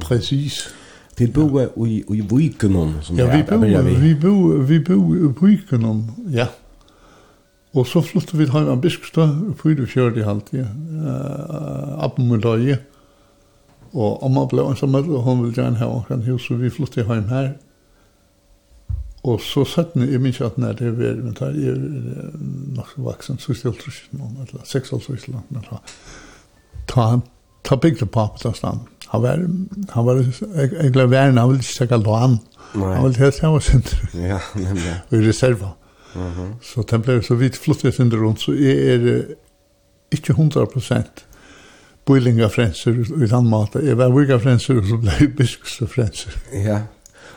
Precis. 0.00 0.68
Til 1.16 1.32
bo 1.32 1.60
i 1.86 2.04
i 2.08 2.20
Vikenon 2.30 2.94
som 3.02 3.18
Ja, 3.18 3.26
vi 3.36 3.40
er 3.40 3.44
bo 3.44 4.00
vi 4.00 4.14
bo 4.14 4.62
vi 4.68 4.78
bo 4.78 5.14
i 5.14 5.32
Vikenon. 5.40 6.10
Ja. 6.30 6.46
Og 7.74 7.86
så 7.86 8.00
flyttet 8.00 8.38
vi 8.38 8.44
til 8.44 8.52
Heimann 8.52 8.80
biskstad 8.80 9.54
på 9.58 9.68
det 9.68 9.88
fjärde 9.88 10.24
halvtid, 10.24 10.60
uh, 10.60 10.66
Eh, 11.06 12.04
upp 12.04 12.18
med 12.18 12.76
Och 13.92 14.26
amma 14.26 14.46
blev 14.46 14.66
ensam 14.66 14.94
og 14.94 15.22
hun 15.22 15.42
ville 15.42 15.54
gjerne 15.54 15.76
ha 15.76 16.02
en 16.10 16.22
hus 16.22 16.42
så 16.46 16.54
vi 16.54 16.70
flyttade 16.70 17.06
hem 17.06 17.28
här. 17.28 17.54
Og 19.26 19.40
så 19.42 19.64
satt 19.66 19.96
ni, 19.98 20.06
jeg 20.12 20.22
minns 20.22 20.40
at 20.44 20.58
når 20.58 20.76
det 20.78 20.92
var, 20.98 21.16
men 21.18 21.34
da 21.34 21.48
er 21.50 21.78
nok 22.76 22.92
så 22.92 23.06
vaksen, 23.06 23.40
så 23.42 23.54
stilt 23.58 23.80
trusjen, 23.82 24.20
eller 24.22 24.66
seks 24.68 24.92
år 24.94 25.00
så 25.02 25.16
trusjen, 25.16 25.40
eller 25.50 25.80
ta 26.86 27.08
han, 27.10 27.24
ta 27.66 27.78
bygde 27.82 28.06
på 28.06 28.26
på 28.36 28.52
stedet. 28.54 28.92
Han 29.10 29.22
var, 29.22 29.42
han 29.94 30.06
var, 30.06 30.22
jeg 30.54 30.92
gleder 30.92 31.10
verden, 31.10 31.38
han 31.38 31.48
ville 31.48 31.62
ikke 31.62 31.78
tenke 31.78 31.98
lån. 32.04 32.38
Han 32.74 33.02
ville 33.02 33.18
helst 33.18 33.42
hjemme 33.42 33.60
sin. 33.60 33.84
Ja, 34.14 34.38
nemlig. 34.54 34.94
Og 35.10 35.18
i 35.18 35.28
reserva. 35.28 35.74
Så 36.62 36.82
den 36.90 37.02
ble 37.02 37.20
så 37.22 37.34
vidt 37.34 37.58
flottet 37.58 37.94
sin 37.94 38.12
rundt, 38.14 38.40
så 38.40 38.54
jeg 38.56 38.94
er 38.94 39.22
ikke 40.14 40.38
hundra 40.38 40.64
prosent 40.70 41.26
boilinga 42.06 42.46
frenser 42.46 42.94
i 42.94 43.02
den 43.04 43.28
Danmark. 43.30 43.74
Jeg 43.82 43.98
var 43.98 44.14
vika 44.14 44.38
frenser, 44.38 44.78
og 44.78 44.86
så 44.86 44.98
ble 45.02 45.16
jeg 45.20 45.32
biskos 45.36 45.80
frenser. 45.90 46.38
Ja, 46.54 46.84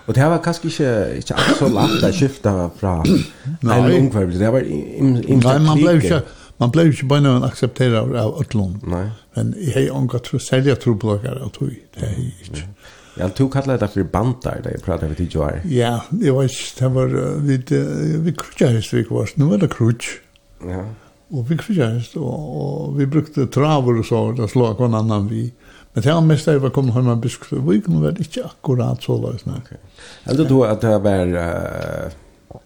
Og 0.10 0.16
det 0.16 0.26
var 0.26 0.40
kanskje 0.42 0.68
ikke, 0.68 0.92
ikke 1.22 1.36
alt 1.38 1.58
så 1.60 1.68
langt 1.70 2.04
å 2.04 2.10
skifte 2.10 2.52
fra 2.80 2.96
en 3.06 3.92
ungvervel. 3.94 4.40
Det 4.42 4.54
var 4.56 4.66
Nei, 4.66 5.58
man 5.62 5.78
ble 5.78 5.94
ikke, 6.00 6.24
man 6.58 6.74
ble 6.74 6.88
ikke 6.90 7.06
bare 7.12 7.26
noen 7.28 7.46
akseptere 7.46 8.02
av 8.02 8.40
Øtlund. 8.42 8.88
Nei. 8.90 9.04
Men 9.38 9.54
jeg 9.62 9.76
har 9.76 9.92
ikke 10.02 10.24
tro, 10.26 10.42
særlig 10.42 10.80
troblokker 10.82 11.38
av 11.38 11.54
tog. 11.54 11.76
Det 11.94 12.08
er 12.08 12.16
jeg 12.16 12.34
ikke. 12.48 12.66
Ja, 13.20 13.28
du 13.38 13.44
kallar 13.54 13.78
det 13.78 13.92
for 13.94 14.10
bandar, 14.10 14.64
det 14.66 14.74
jeg 14.80 14.82
pratet 14.82 15.12
med 15.12 15.20
tidlig 15.20 15.44
år. 15.46 15.62
Ja, 15.70 15.94
det 16.10 16.34
var 16.34 16.50
ikke, 16.50 16.68
det 16.80 16.92
var, 16.96 17.16
vi, 17.46 17.62
vi 18.26 18.36
krutja 18.42 18.74
hest 18.74 18.96
vi 18.96 19.06
var 19.12 19.30
nå 19.38 19.52
var 19.52 19.62
det 19.62 19.70
krutj. 19.76 20.10
Ja. 20.66 20.88
Og 21.30 21.46
vi 21.52 21.60
krutja 21.60 21.94
hest, 21.94 22.18
og, 22.18 22.54
og 22.64 22.98
vi 22.98 23.06
brukte 23.06 23.46
traver 23.54 24.02
og 24.02 24.10
så, 24.10 24.30
det 24.34 24.50
slå 24.50 24.74
hver 24.74 24.90
annan 24.90 25.30
vi. 25.30 25.52
Mm 25.52 25.69
Men 25.94 26.04
det 26.04 26.24
mest 26.24 26.48
jeg 26.48 26.62
var 26.62 26.70
kom 26.70 26.90
hem 26.90 27.22
biskup, 27.22 27.50
beskrev 27.50 27.70
vi 27.70 27.80
kunne 27.80 28.02
väl 28.02 28.20
ikke 28.20 28.44
akkurat 28.44 29.04
så 29.04 29.18
løs. 29.22 29.46
nej. 29.46 29.62
Eller 30.26 30.48
du, 30.48 30.64
at 30.64 30.82
det 30.82 31.04
var 31.04 31.26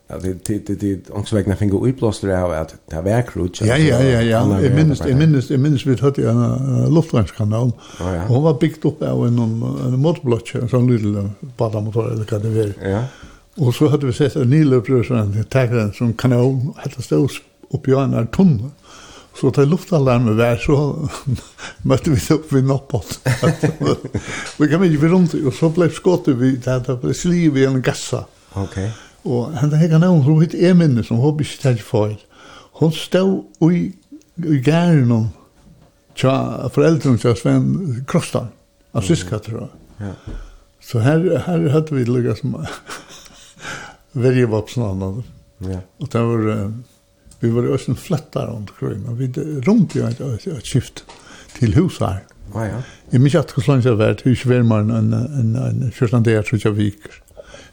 att 0.08 0.24
det 0.24 0.48
det 0.48 0.68
det 0.68 0.82
det 0.82 1.10
också 1.10 1.36
vägna 1.36 1.56
fingo 1.56 1.88
utblåster 1.88 2.30
av 2.44 2.52
att 2.52 2.76
det 2.90 3.02
var 3.02 3.22
krutch. 3.22 3.62
Ja 3.62 3.78
ja 3.78 4.04
ja 4.04 4.22
ja. 4.22 4.62
I 4.62 4.70
minst 4.70 5.06
i 5.06 5.14
minst 5.14 5.52
i 5.52 5.58
minst 5.58 5.86
vi 5.86 5.96
hade 5.96 6.30
en 6.30 6.94
luftvärnskanal. 6.94 7.72
Och 8.00 8.36
hon 8.36 8.44
var 8.44 8.54
byggt 8.60 8.86
upp 8.86 9.02
av 9.02 9.28
en 9.28 9.40
en 9.40 10.00
motorblock 10.00 10.56
som 10.70 10.90
lille 10.90 11.30
bara 11.58 11.82
motor 11.82 12.12
eller 12.12 12.26
vad 12.32 12.42
det 12.42 12.50
var. 12.50 12.90
Ja. 12.90 13.04
Och 13.58 13.76
så 13.76 13.88
hade 13.88 14.06
vi 14.06 14.14
sett 14.14 14.36
en 14.36 14.50
ny 14.50 14.64
löprörelse, 14.64 15.14
en 15.14 15.44
taggare 15.44 15.94
som 15.94 16.14
kanon, 16.14 16.74
hette 16.78 17.02
stås 17.02 17.32
upp 17.70 17.88
i 17.88 17.92
en 17.92 18.28
tunnel. 18.28 18.70
Så 19.34 19.50
til 19.50 19.72
luftalarmen 19.72 20.38
var 20.38 20.60
så 20.62 20.78
møtte 21.90 22.14
vi 22.14 22.20
det 22.22 22.36
opp 22.36 22.52
vid 22.54 22.68
Noppot. 22.70 23.16
vi 24.60 24.70
kan 24.70 24.84
ikke 24.86 25.10
rundt, 25.10 25.34
og 25.34 25.56
så 25.58 25.72
ble 25.74 25.90
skåttet 25.94 26.38
vi, 26.40 26.54
det 26.62 26.98
ble 27.02 27.16
sliv 27.18 27.58
i 27.58 27.66
en 27.68 27.82
gassa. 27.84 28.24
Ok. 28.60 28.78
Og 29.24 29.56
henne 29.58 29.80
hekka 29.80 30.00
nevn, 30.04 30.22
hun 30.26 30.44
hitt 30.44 30.54
Emine, 30.54 31.04
som 31.06 31.22
håper 31.24 31.48
ikke 31.48 31.62
tæt 31.64 31.84
feil. 31.86 32.18
Hun 32.82 32.94
stod 32.94 33.72
i, 33.72 33.86
i 34.44 34.60
gæren 34.62 35.12
om 35.14 35.28
tja 36.20 36.70
foreldrene 36.74 37.22
til 37.22 37.36
Sven 37.38 37.68
Krostan, 38.10 38.52
av 38.94 39.06
syska, 39.08 39.40
tror 39.42 39.64
jeg. 39.64 40.10
Ja. 40.10 40.40
Så 40.84 41.00
her, 41.02 41.24
her 41.46 41.70
hadde 41.74 41.96
vi 41.96 42.06
lukket 42.06 42.42
som 42.42 42.58
verje 44.26 44.50
vapsna. 44.52 44.92
Ja. 45.66 45.80
Og 46.04 46.12
det 46.12 46.26
var... 46.30 46.50
Uh, 46.50 46.93
Vi 47.44 47.52
var 47.52 47.68
også 47.68 47.92
en 47.92 48.00
flettar 48.00 48.48
rundt 48.48 48.72
krøyen, 48.78 49.04
og 49.12 49.20
vi 49.20 49.28
rundt 49.68 49.98
jo 49.98 50.08
et, 50.08 50.22
et 50.48 50.68
skift 50.68 51.04
til 51.58 51.76
hus 51.76 52.00
her. 52.00 52.24
Ah, 52.54 52.68
ja. 52.70 52.80
Jeg 53.12 53.22
minns 53.22 53.36
at 53.36 53.52
hvordan 53.52 53.84
jeg 53.84 53.98
vært, 54.00 54.24
hus 54.28 54.46
var 54.48 54.64
man 54.68 54.92
en, 54.94 55.14
en, 55.14 55.56
en 55.60 55.92
kjørsland 55.92 56.26
der, 56.26 56.42
tror 56.48 56.62
jeg 56.64 56.78
viker. 56.78 57.20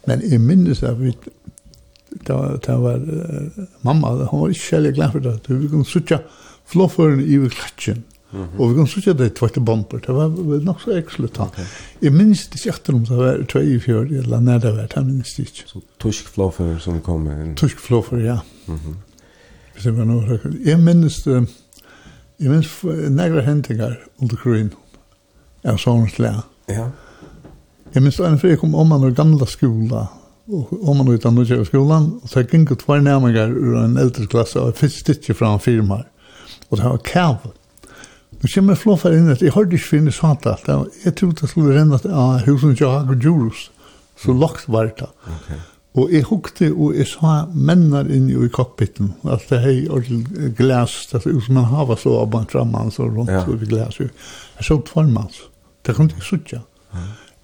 Men 0.09 0.23
jeg 0.27 0.41
minns 0.43 0.83
at 0.83 0.99
vi, 1.01 1.13
det 2.27 2.35
var, 2.35 2.57
det 2.67 2.79
var 2.83 2.99
uh, 2.99 3.67
mamma, 3.87 4.15
hun 4.31 4.43
var 4.43 4.55
ikke 4.55 4.69
kjellig 4.73 4.95
glad 4.99 5.13
for 5.15 5.27
det, 5.27 5.37
vi 5.49 5.69
kunne 5.69 5.87
sutja 5.87 6.23
flåføren 6.71 7.23
i 7.23 7.39
klatsjen, 7.51 8.03
Og 8.31 8.71
vi 8.71 8.75
kunne 8.77 8.91
sutja 8.91 9.13
det 9.19 9.33
tvarte 9.39 9.61
bomber, 9.61 9.99
det 9.99 10.15
var 10.15 10.31
nok 10.63 10.83
så 10.85 10.95
ekslut 10.95 11.39
han. 11.43 11.51
Okay. 11.51 11.65
Jeg 12.03 12.15
minns 12.15 12.45
det 12.47 12.61
ikke 12.61 12.75
etter 12.77 12.95
om 12.95 13.07
det 13.09 13.17
var 13.19 13.41
tvei 13.51 13.65
i 13.75 13.79
fjord, 13.83 14.13
eller 14.23 14.45
nær 14.47 14.61
det 14.63 14.71
var, 14.77 14.87
det 14.93 15.03
minns 15.07 15.35
det 15.35 15.49
ikke. 15.49 15.67
Så 15.67 15.81
so, 15.81 15.83
tusk 16.03 16.29
flåfer 16.37 16.77
som 16.83 17.01
kom 17.03 17.27
inn? 17.33 17.57
Tysk 17.59 17.83
flåfer, 17.83 18.23
ja. 18.23 18.39
Mm 18.69 18.79
-hmm 18.79 18.95
det 19.85 19.97
var 19.97 20.09
noe 20.09 20.25
rakkert. 20.29 20.57
Jeg 20.67 20.81
minns 20.83 21.23
det, 21.27 21.41
jeg 22.41 22.53
minns 22.53 22.73
negre 23.13 23.45
hendinger 23.47 23.99
under 24.21 24.41
krigen 24.41 24.73
av 25.69 25.81
sånne 25.81 26.09
slag. 26.13 26.43
Ja. 26.71 26.89
Jeg 27.95 28.05
minns 28.05 28.21
en 28.23 28.39
fri 28.41 28.55
kom 28.59 28.77
om 28.79 28.93
man 28.93 29.03
var 29.03 29.17
gamla 29.19 29.47
skola, 29.51 30.07
og 30.51 30.71
om 30.79 31.01
man 31.01 31.09
var 31.09 31.19
utan 31.21 31.35
nødgjøy 31.39 31.65
skolan, 31.69 32.13
og 32.23 32.31
så 32.31 32.45
gikk 32.45 32.69
det 32.71 32.79
tvær 32.85 33.03
nærmengar 33.03 33.51
ur 33.51 33.81
en 33.83 33.99
eldre 34.01 34.29
klasse, 34.31 34.61
og 34.61 34.71
jeg 34.71 34.79
fikk 34.85 34.97
stitt 34.99 35.31
fra 35.37 35.55
en 35.55 35.63
firma, 35.63 36.03
og 36.69 36.79
det 36.79 36.87
var 36.87 37.03
kav. 37.07 37.51
Nu 38.41 38.47
kommer 38.55 38.79
flåfar 38.79 39.17
inn, 39.17 39.29
jeg 39.35 39.53
hørte 39.53 39.77
ikke 39.77 39.91
finne 39.97 40.15
sånt 40.15 40.47
alt, 40.49 40.71
jeg 41.05 41.17
trodde 41.19 41.43
det 41.43 41.51
skulle 41.51 41.77
renne 41.77 41.99
av 42.09 42.47
husen 42.47 42.77
til 42.79 42.89
Hager 42.89 43.19
Djurus, 43.21 43.69
så 44.21 44.33
lagt 44.37 44.69
var 44.69 44.89
det. 44.97 45.11
Okay. 45.35 45.61
Og 45.99 46.13
jeg 46.15 46.23
hukte, 46.29 46.69
og 46.71 46.95
jeg 46.95 47.09
sa 47.11 47.49
mennar 47.51 48.07
inn 48.15 48.29
i 48.31 48.49
kokpitten. 48.49 49.15
at 49.27 49.43
det 49.51 49.59
hei 49.65 49.89
ordentlig 49.89 50.55
glas, 50.57 51.09
det 51.11 51.25
er 51.27 51.41
som 51.41 51.55
man 51.55 51.65
hava 51.65 51.97
så 51.97 52.21
av 52.21 52.31
man 52.31 52.47
framman, 52.47 52.91
så 52.91 53.09
rundt 53.11 53.31
ja. 53.31 53.43
i 53.43 53.67
glas. 53.67 53.99
Jeg 53.99 54.11
så 54.63 54.79
tvarmans. 54.87 55.43
Det 55.83 55.97
kunne 55.97 56.15
jeg 56.15 56.23
suttja. 56.23 56.61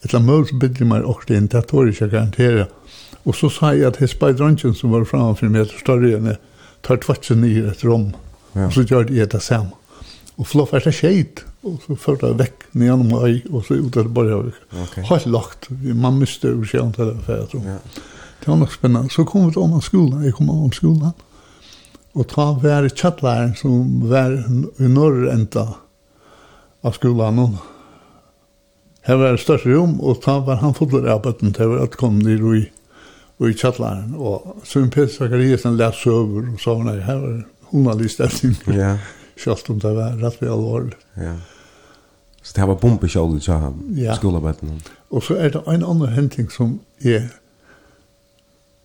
Et 0.05 0.13
la 0.13 0.21
møl 0.21 0.47
så 0.47 0.59
bidde 0.61 0.87
meg 0.87 1.03
også 1.03 1.35
inn, 1.35 1.49
det 1.51 1.65
tår 1.67 1.91
ikke 1.91 2.09
garantere. 2.13 2.69
Og 3.27 3.35
så 3.35 3.51
sa 3.51 3.73
jeg 3.75 3.89
at 3.89 3.99
hei 3.99 4.07
speidrøntjen 4.07 4.77
som 4.79 4.95
var 4.95 5.09
framfor 5.09 5.51
meg 5.51 5.67
etter 5.67 5.83
større 5.83 6.15
enn 6.15 6.31
jeg, 6.31 6.39
tar 6.87 7.03
tvatsen 7.03 7.43
i 7.43 7.57
et 7.67 7.83
rom. 7.83 8.13
Ja. 8.55 8.69
Og 8.69 8.77
så 8.77 8.87
gjør 8.87 9.09
det 9.11 9.33
det 9.33 9.43
samme. 9.43 9.75
Og 10.37 10.47
floff 10.47 10.75
er 10.77 10.85
det 10.85 10.93
skjeit, 10.95 11.43
og 11.67 11.81
så 11.83 11.97
førte 11.99 12.29
jeg 12.31 12.39
vekk 12.39 12.67
ned 12.77 12.91
gjennom 12.91 13.15
øy, 13.17 13.39
og 13.51 13.65
så 13.67 13.79
ut 13.81 13.97
av 13.97 14.05
det 14.05 14.13
bare. 14.15 14.43
Okay. 14.85 15.07
Helt 15.09 15.27
lagt, 15.33 15.71
man 15.73 16.21
mister 16.21 16.53
jo 16.53 16.69
skjønt 16.69 17.01
det, 17.01 17.17
for 17.25 17.41
jeg 17.41 17.49
tror. 17.55 17.71
Ja. 17.73 18.05
Det 18.47 18.53
var 18.53 18.59
nok 18.59 18.73
spennende. 18.73 19.11
Så 19.11 19.25
kom 19.25 19.47
vi 19.47 19.53
til 19.53 19.63
om 19.63 19.81
skolan, 19.83 20.25
jeg 20.25 20.35
kom 20.39 20.51
om 20.51 20.73
skolan. 20.73 21.15
Og 22.15 22.29
ta 22.31 22.45
var 22.63 22.85
kjattlæreren 22.87 23.57
som 23.59 24.05
var 24.07 24.37
i 24.79 24.87
norr 24.87 25.25
enda 25.33 25.65
av 26.87 26.93
skolan. 26.95 27.41
Her 29.03 29.19
var 29.19 29.35
det 29.35 29.41
største 29.43 29.73
rom, 29.75 29.97
og 29.99 30.21
ta 30.23 30.37
var 30.47 30.61
han 30.61 30.77
fotler 30.79 31.09
av 31.11 31.25
bøtten 31.25 31.57
til 31.57 31.75
at 31.83 31.97
kom 31.99 32.21
ned 32.23 32.45
i, 32.55 32.61
i 33.43 33.51
kjattlæreren. 33.51 34.15
Og 34.15 34.63
Søren 34.63 34.93
Peter 34.95 35.11
Zakariasen 35.11 35.75
lær 35.81 35.97
søver 35.99 36.47
og 36.53 36.61
sa, 36.63 36.77
nei, 36.87 37.01
her 37.03 37.19
var 37.25 37.41
hun 37.73 37.89
har 37.91 37.99
lyst 37.99 38.23
etter. 38.23 38.55
Ja. 38.71 38.93
Selv 39.37 39.73
om 39.75 39.81
det 39.83 39.91
var 39.97 40.15
rett 40.23 40.39
ved 40.39 40.53
alvorlig. 40.55 40.95
Ja. 41.19 41.35
Så 42.43 42.55
det 42.61 42.69
var 42.71 42.79
bombeskjoldet 42.79 43.43
til 43.43 43.59
skolen. 44.21 44.47
Ja. 44.47 44.95
Og 45.11 45.27
så 45.27 45.35
er 45.35 45.51
det 45.51 45.65
en 45.67 45.83
annen 45.83 46.15
henting 46.15 46.47
som 46.55 46.79
er 47.03 47.27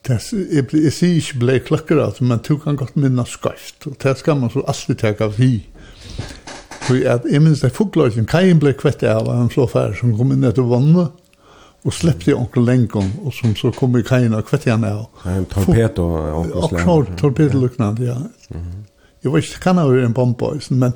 Det 0.08 0.18
er 0.34 0.64
blei, 0.66 0.84
jeg 0.88 0.94
sier 0.98 1.18
ikke 1.20 1.40
blä 1.40 1.58
klackar 1.62 2.00
alltså 2.02 2.24
men 2.26 2.40
tog 2.40 2.64
kan 2.64 2.76
godt 2.76 2.96
minna 2.98 3.26
skarft, 3.26 3.86
og 3.86 3.98
det 4.04 4.18
skal 4.18 4.40
man 4.40 4.50
så 4.50 4.64
alltid 4.68 4.98
ta 4.98 5.14
av 5.26 5.38
vi. 5.38 5.68
Så 6.88 6.98
at 7.06 7.28
jeg 7.30 7.42
minns 7.42 7.62
det 7.62 7.74
fåglarken 7.76 8.26
kajen 8.26 8.60
blä 8.60 8.74
kvätt 8.74 9.04
av 9.04 9.30
en 9.30 9.50
flåfær 9.50 9.94
som 10.00 10.16
kom 10.18 10.32
inn 10.34 10.44
etter 10.44 10.66
vannet 10.66 11.12
och 11.84 11.94
släppte 11.94 12.34
onkel 12.34 12.66
Lengon, 12.66 13.12
og 13.26 13.34
som 13.34 13.56
så 13.56 13.72
kom 13.72 13.98
i 13.98 14.04
kajen 14.04 14.34
og 14.34 14.46
kvätt 14.46 14.68
igen 14.68 14.84
av. 14.86 15.06
En 15.26 15.46
torpedo 15.46 16.08
onkel 16.40 16.62
Lenkom. 16.62 17.06
Ja, 17.06 17.18
torpedo 17.18 17.62
liknande 17.62 18.06
ja. 18.06 18.18
Jeg 18.50 18.62
Jag 19.24 19.38
ikke 19.38 19.48
inte 19.48 19.60
kan 19.62 19.78
ha 19.78 19.86
en 19.94 20.14
bomb 20.14 20.42
men 20.70 20.94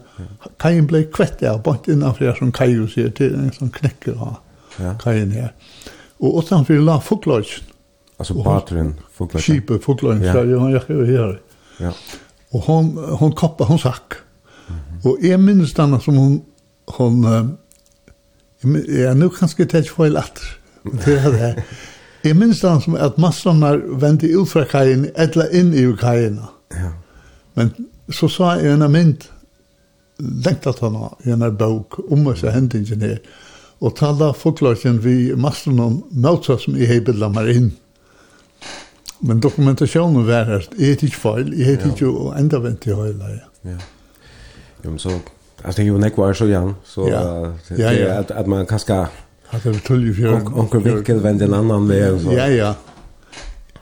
kajen 0.60 0.88
blev 0.88 1.12
kvätt 1.12 1.44
av, 1.44 1.63
bort 1.63 1.88
innanför 1.88 2.34
som 2.34 2.52
kajen 2.52 2.88
sier 2.88 3.10
til, 3.10 3.36
en 3.36 3.52
sån 3.52 3.70
knäcker. 3.70 4.15
Ja. 4.80 4.94
Kajen 5.00 5.32
her. 5.32 5.54
Og 6.20 6.39
utanför 6.44 6.82
la 6.82 7.00
fåglarken 7.00 7.74
Alltså 8.17 8.43
Patrin 8.43 8.93
fåglar. 9.13 9.41
Sheep 9.41 9.84
fåglar 9.84 10.34
så 10.34 10.49
jag 10.49 10.60
har 10.60 10.69
jag 10.69 11.06
här. 11.06 11.41
Ja. 11.80 11.93
Och 12.49 12.62
hon 12.62 12.97
hon 12.97 13.32
kappar 13.36 13.65
hon 13.65 13.80
sack. 13.80 14.13
Mm 14.67 14.82
-hmm. 14.82 15.10
Och 15.10 15.23
är 15.23 15.38
minst 15.38 15.80
annars 15.80 16.04
som 16.04 16.17
hon 16.17 16.41
hon 16.86 17.23
ja 18.88 19.13
nu 19.13 19.30
kanske 19.30 19.65
tätt 19.65 19.89
fel 19.89 20.17
att 20.17 20.39
det 21.06 21.19
här. 21.19 21.63
Är 22.21 22.34
minst 22.43 22.63
annars 22.63 22.84
som 22.84 22.95
att 22.95 23.17
massan 23.17 23.60
när 23.60 23.78
vände 23.78 24.28
ut 24.28 24.49
från 24.49 24.65
kajen 24.65 25.10
eller 25.15 25.56
in 25.56 25.73
i 25.73 25.97
kajen. 25.97 26.41
Ja. 26.69 26.91
Men 27.54 27.73
så 28.10 28.30
sa 28.30 28.56
jag 28.56 28.73
en 28.73 28.91
mynt 28.91 29.30
lengt 30.17 30.67
at 30.67 30.80
han 30.80 30.95
i 31.23 31.32
en 31.32 31.58
bok 31.58 31.99
om 32.12 32.28
oss 32.28 32.43
hendingen 32.43 33.01
her, 33.01 33.19
og 33.82 33.95
tala 33.97 34.32
forklaringen 34.34 35.01
vi 35.04 35.36
massen 35.36 35.80
om 35.80 35.97
møtta 36.12 36.58
som 36.60 36.78
i 36.78 36.88
heibilda 36.88 37.30
meg 37.30 37.51
inn. 37.56 37.71
Men 39.19 39.39
dokumentationen 39.39 40.28
var 40.28 40.43
här, 40.43 40.67
jag 40.78 40.86
heter 40.86 41.06
inte 41.06 41.17
fel, 41.17 41.60
jag 41.60 41.65
heter 41.65 41.88
inte 41.88 42.06
och 42.06 42.38
enda 42.38 42.60
vänt 42.60 42.88
i 42.88 42.89
hela. 42.89 43.30
Ja. 43.30 43.39
ja. 43.62 43.78
Jo, 44.82 44.89
men 44.89 44.99
så, 44.99 45.10
alltså 45.10 45.82
det 45.82 45.82
är 45.82 45.86
ju 45.86 45.97
nekvar 45.97 46.34
så 46.34 46.45
igen, 46.45 46.75
så 46.84 47.10
ja. 47.10 47.54
Ja, 47.78 47.93
ja. 47.93 48.13
Att, 48.19 48.32
att 48.32 48.47
man 48.47 48.65
kan 48.65 48.80
ska... 48.80 49.08
Att 49.49 49.63
det 49.63 49.69
är 49.69 49.73
tullig 49.73 50.15
fjörn. 50.15 50.47
Och 50.47 50.75
en 50.75 50.84
vinkel 50.84 51.19
vänder 51.19 51.45
en 51.45 51.54
annan 51.54 51.88
väg 51.88 52.13
och 52.13 52.21
så. 52.21 52.34
Ja, 52.34 52.47
ja. 52.47 52.75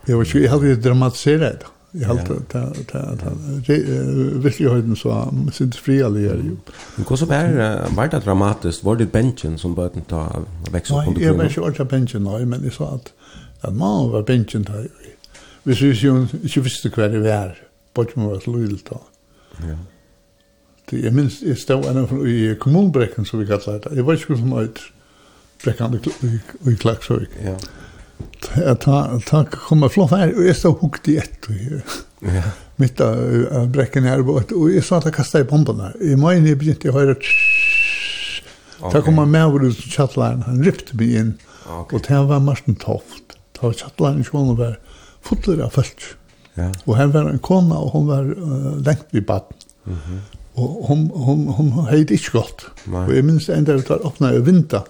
Jag 0.05 0.17
var 0.17 0.25
ju, 0.25 0.43
jag 0.43 0.51
hade 0.51 0.67
ju 0.67 0.75
dramatiserat 0.75 1.59
det. 1.59 1.65
Jag 1.95 2.07
har 2.07 2.19
alltid 2.19 2.47
ta 2.49 2.73
ta 2.91 2.99
ta 3.15 3.31
virkelig 4.41 4.69
høyden 4.69 4.95
så 4.95 5.13
synes 5.53 5.77
fri 5.77 5.99
alle 6.01 6.23
gjør 6.23 6.39
jo. 6.41 6.55
Men 6.97 7.05
hva 7.05 7.17
var 7.29 7.51
det 7.53 7.95
var 7.95 8.07
det 8.09 8.21
dramatisk? 8.25 8.85
Var 8.85 8.95
det 8.95 9.11
benchen 9.11 9.57
som 9.61 9.75
bøten 9.75 10.01
ta 10.09 10.23
vekst 10.71 10.91
opp 10.91 11.05
på 11.05 11.11
grunn? 11.11 11.19
Nei, 11.19 11.27
jeg 11.27 11.37
var 11.37 11.51
ikke 11.51 11.61
ordentlig 11.61 11.87
benchen 11.91 12.25
nå, 12.25 12.39
men 12.49 12.65
jeg 12.65 12.73
sa 12.73 12.95
at 12.95 13.13
at 13.61 13.75
man 13.77 14.09
var 14.11 14.25
benchen 14.25 14.65
ta 14.65 14.81
hvis 15.63 15.81
vi 15.81 15.91
ikke 16.43 16.63
visste 16.65 16.91
hva 16.93 17.07
det 17.11 17.21
var, 17.23 17.55
bare 17.95 18.19
må 18.19 18.33
være 18.33 18.53
lydel 18.53 18.81
da. 18.87 18.99
Ja. 19.63 19.77
Det, 20.89 20.99
jeg 21.05 21.13
minns, 21.15 21.39
jeg 21.45 21.57
stod 21.61 21.85
ennå 21.87 22.03
i 22.27 22.55
kommunbrekken, 22.59 23.25
som 23.25 23.39
vi 23.39 23.47
kallar 23.47 23.79
det. 23.85 23.93
Jeg 23.95 24.05
var 24.05 24.19
ikke 24.19 24.37
som 24.39 24.51
høyt 24.57 24.81
brekken 25.63 25.95
i 26.67 26.75
Klagsøy. 26.75 27.25
Ja. 27.43 27.55
Ta, 28.43 28.73
ta 28.75 28.97
ta 29.23 29.43
kom 29.51 29.85
jeg 29.85 29.95
flott 29.95 30.11
her, 30.15 30.33
og 30.35 30.43
jeg 30.47 30.57
stod 30.59 30.81
hukt 30.81 31.07
i 31.11 31.17
ett. 31.21 31.47
Ja. 32.23 32.43
Mitt 32.81 32.99
av 33.03 33.69
brekken 33.71 34.07
her, 34.09 34.23
og 34.27 34.67
jeg 34.73 34.83
sa 34.83 34.99
at 34.99 35.07
jeg 35.07 35.15
kastet 35.15 35.45
i 35.45 35.49
bomben 35.49 35.79
her. 35.83 35.95
I 36.01 36.17
morgen 36.19 36.47
jeg 36.47 36.59
begynte 36.59 36.89
jeg 36.89 36.95
høyre, 36.97 37.15
Ta 38.91 38.99
kom 38.99 39.15
han 39.21 39.31
med 39.31 39.45
over 39.47 39.69
ut 39.69 39.77
til 39.79 40.23
han 40.23 40.63
ripte 40.65 40.97
meg 40.99 41.11
inn, 41.15 41.29
og 41.71 41.93
det 42.03 42.17
var 42.27 42.41
Martin 42.43 42.75
Toft. 42.75 43.37
Ta 43.55 43.69
var 43.69 43.77
kjattlein 43.79 44.19
i 44.19 44.25
skolen 44.27 44.51
og 44.51 44.59
bare, 44.59 44.92
fuller 45.23 45.63
av 45.65 45.73
folk. 45.75 46.05
Ja. 46.57 46.69
Og 46.85 46.97
her 46.97 47.11
var 47.13 47.29
en 47.29 47.41
kona, 47.41 47.79
og 47.81 47.93
hun 47.95 48.07
var 48.07 48.27
uh, 48.29 48.73
lengt 48.85 49.13
i 49.13 49.21
baden. 49.21 49.57
Mm 49.85 49.93
-hmm. 49.93 50.19
Og 50.55 50.85
hun, 50.87 51.11
hun, 51.13 51.47
hun, 51.47 51.71
hun 51.71 51.87
ikke 51.91 52.31
godt. 52.31 52.71
Nei. 52.85 53.05
Og 53.07 53.15
jeg 53.15 53.25
minns 53.25 53.49
enda 53.49 53.73
vi 53.73 53.81
tar 53.81 54.05
åpna 54.05 54.33
i 54.33 54.41
vinda, 54.41 54.83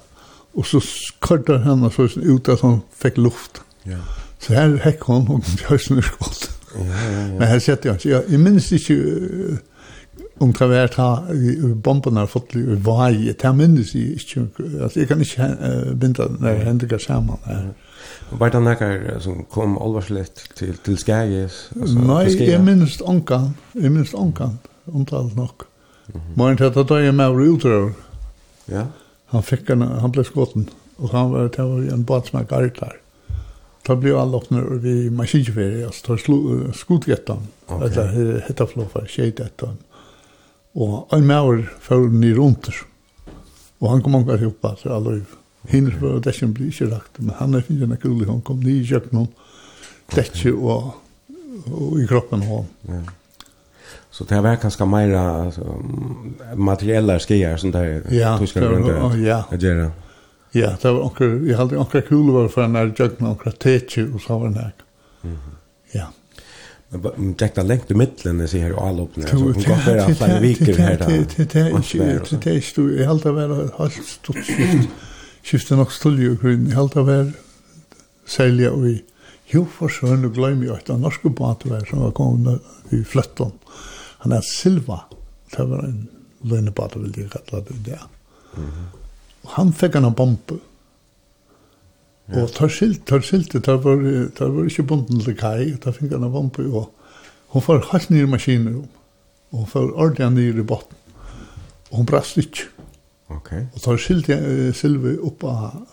og 0.53 0.65
så 0.65 0.79
skorter 0.79 1.57
henne 1.63 1.91
så 1.91 2.19
ut 2.19 2.49
at 2.49 2.59
hun 2.59 2.81
fikk 2.91 3.17
luft. 3.17 3.61
Ja. 3.85 3.97
Så 4.39 4.53
her 4.53 4.77
hekk 4.83 5.03
hun, 5.03 5.27
hun 5.27 5.43
høysen 5.69 5.97
er 5.97 6.17
godt. 6.19 6.51
Ja, 6.75 6.79
ja, 6.83 7.19
ja. 7.19 7.37
Men 7.39 7.47
her 7.47 7.59
sette 7.59 7.89
jeg, 7.89 8.05
jeg, 8.05 8.23
jeg 8.29 8.39
minns 8.39 8.71
ikke 8.71 8.95
uh, 8.95 9.57
om 10.39 10.53
det 10.53 10.69
var 10.69 10.87
ta 10.87 11.07
bomben 11.83 12.17
har 12.17 12.27
fått 12.27 12.55
i 12.55 12.63
vei, 12.65 13.33
det 13.41 13.55
minns 13.55 13.93
jeg 13.95 14.17
ikke, 14.17 14.47
altså 14.81 14.99
jeg 14.99 15.07
kan 15.07 15.21
ikke 15.21 15.49
uh, 15.61 16.01
vinda 16.01 16.27
når 16.39 16.63
hendinger 16.67 16.97
sammen 16.97 17.37
her. 17.45 17.53
Ja. 17.53 17.92
Var 18.29 18.49
det 18.49 18.59
några 18.59 19.19
som 19.19 19.43
kom 19.43 19.77
allvarsligt 19.77 20.55
till 20.55 20.77
till 20.77 20.97
Skages? 20.97 21.69
Alltså, 21.81 21.99
Nej, 21.99 22.49
jeg 22.49 22.63
minns 22.63 23.01
onkan. 23.01 23.53
Jeg 23.73 23.91
minns 23.91 24.13
onkan. 24.13 24.59
omtalt 24.85 25.35
nok. 25.35 25.61
Mm 26.07 26.21
-hmm. 26.21 26.47
Men 26.47 26.55
det 26.55 26.75
hade 26.75 27.05
jag 27.05 27.15
med 27.15 27.31
utrör. 27.31 27.93
Ja. 28.65 28.87
Han 29.25 29.43
fikk 29.43 29.69
en, 29.69 29.81
han 29.81 30.11
ble 30.11 30.23
skotten 30.23 30.69
Og 30.97 31.09
han 31.09 31.31
var 31.31 31.49
det 31.49 31.63
var 31.63 31.93
en 31.93 32.03
båt 32.03 32.27
som 32.27 32.39
gick 32.39 32.79
där. 32.79 32.97
Da 33.87 33.95
ble 33.95 34.19
alla 34.21 34.37
öppna 34.37 34.63
och 34.63 34.85
vi 34.85 35.09
maskinfärja 35.09 35.85
altså 35.85 36.11
da 36.11 36.17
slog 36.17 36.75
skotjätten. 36.75 37.47
Okay. 37.67 37.83
Alltså 37.83 38.01
hetta 38.47 38.67
floffa 38.67 39.05
skit 39.07 39.39
ettan. 39.39 39.77
Och 40.73 41.13
en 41.13 41.27
maur 41.27 41.73
föll 41.79 42.09
ner 42.09 42.35
rundt. 42.35 42.69
Og 43.79 43.89
han 43.89 44.01
kom 44.03 44.15
omkring 44.15 44.41
ihop 44.41 44.57
så 44.61 44.67
alltså. 44.67 45.21
Hinner 45.69 45.97
var 46.01 46.19
det 46.19 46.35
som 46.35 46.53
blir 46.53 46.67
ikke 46.67 46.89
rakt, 46.91 47.19
men 47.19 47.35
han 47.39 47.55
er 47.55 47.61
finnet 47.61 47.91
en 47.91 47.97
kul, 47.97 48.25
han 48.27 48.41
kom 48.41 48.59
nye 48.59 48.81
i 48.81 48.87
kjøkkenen, 48.87 49.27
dette 50.15 50.53
og, 50.53 50.93
og 51.71 51.99
i 52.01 52.07
kroppen 52.07 52.43
av 52.43 52.65
Ja. 52.87 53.03
Så 54.13 54.23
det 54.23 54.41
var 54.41 54.55
kanskje 54.61 54.85
mer 54.85 55.13
alltså, 55.15 55.83
materiella 56.55 57.15
skier 57.19 57.57
som 57.57 57.71
det 57.71 58.03
ja, 58.13 58.37
tyskar 58.37 58.61
rundt 58.61 58.89
att 58.89 59.19
ja. 59.19 59.57
göra. 59.57 59.91
Ja, 60.51 60.75
det 60.81 60.91
var 60.91 61.01
onker, 61.01 61.31
jeg 61.47 61.57
hadde 61.57 61.77
onker 61.77 62.01
kul 62.01 62.31
var 62.31 62.47
för 62.47 62.67
när 62.67 62.93
jag 62.97 63.21
med 63.21 63.31
onker 63.31 63.51
tetje 63.51 64.03
og 64.13 64.21
så 64.21 64.37
var 64.39 64.49
det 64.49 64.59
här. 64.59 64.73
Mm. 65.23 65.37
Ja. 65.91 66.07
Men 66.89 67.33
det 67.33 67.57
är 67.57 67.63
längt 67.63 67.91
i 67.91 67.93
mitten 67.93 68.37
när 68.37 68.43
jag 68.43 68.49
ser 68.49 68.87
alla 68.89 69.01
upp 69.01 69.15
när 69.15 69.27
så 69.27 69.35
hon 69.35 69.53
går 69.53 69.75
för 69.75 69.97
att 69.97 70.17
flera 70.17 70.39
veckor 70.39 70.73
här 70.73 70.97
där. 70.97 71.07
Det 71.07 71.13
är 71.13 71.19
inte 71.19 71.43
det 71.43 71.59
er 71.59 71.77
ikke, 71.77 72.49
är 72.49 72.55
inte 72.55 72.81
jag 72.81 73.07
hade 73.07 73.31
varit 73.31 73.73
helt 73.77 74.05
stort 74.05 74.35
skift 74.35 74.89
skifte 75.43 75.77
nok 75.77 75.91
stulje 75.91 76.33
og 76.33 76.43
grunn 76.43 76.69
i 76.69 76.77
halda 76.77 77.03
vær, 77.07 77.33
selja 78.29 78.71
og 78.71 78.87
i 78.89 78.99
for 79.53 79.91
og 80.01 80.33
gløym 80.33 80.63
at 80.73 80.87
den 80.87 81.03
norske 81.03 81.29
badvær 81.29 81.85
som 81.85 81.99
var 82.01 82.11
kommet 82.17 82.61
i 82.91 83.03
fløtten 83.03 83.51
Han 84.23 84.31
er 84.31 84.41
Silva, 84.41 85.03
det 85.51 85.69
var 85.69 85.83
en 85.83 86.09
løgnebadvær, 86.41 87.03
vil 87.03 87.19
jeg 87.19 87.29
kalla 87.29 87.61
det 87.61 87.99
Og 89.43 89.49
Han 89.57 89.73
fikk 89.73 89.93
han 89.93 90.05
en 90.05 90.15
bombe. 90.15 90.59
Og 92.33 92.51
tar 92.55 92.71
skilt, 92.71 93.05
tar 93.05 93.19
skilt, 93.19 93.51
tar 93.63 93.77
var, 93.83 93.99
tar 94.35 94.49
var 94.49 94.65
ikke 94.65 94.87
bunden 94.87 95.19
til 95.19 95.35
kai, 95.35 95.75
tar 95.77 95.91
fikk 95.91 96.15
han 96.15 96.23
en 96.23 96.31
bombe, 96.31 96.63
og 96.63 96.93
hun 97.51 97.61
får 97.61 97.89
halvt 97.91 98.09
nye 98.09 98.25
maskiner, 98.31 98.79
og 99.51 99.57
hun 99.59 99.67
får 99.67 99.91
ordentlig 99.91 100.31
nye 100.31 100.63
i 100.63 100.65
botten. 100.65 100.97
Og 101.91 101.97
hun 101.97 102.05
brast 102.05 102.37
ikke. 102.37 102.69
Okay. 103.31 103.67
Og 103.73 103.81
tar 103.81 103.99
skilt 104.01 104.29
uh, 104.29 104.71
Silvi 104.75 105.15
opp 105.23 105.43
av 105.47 105.83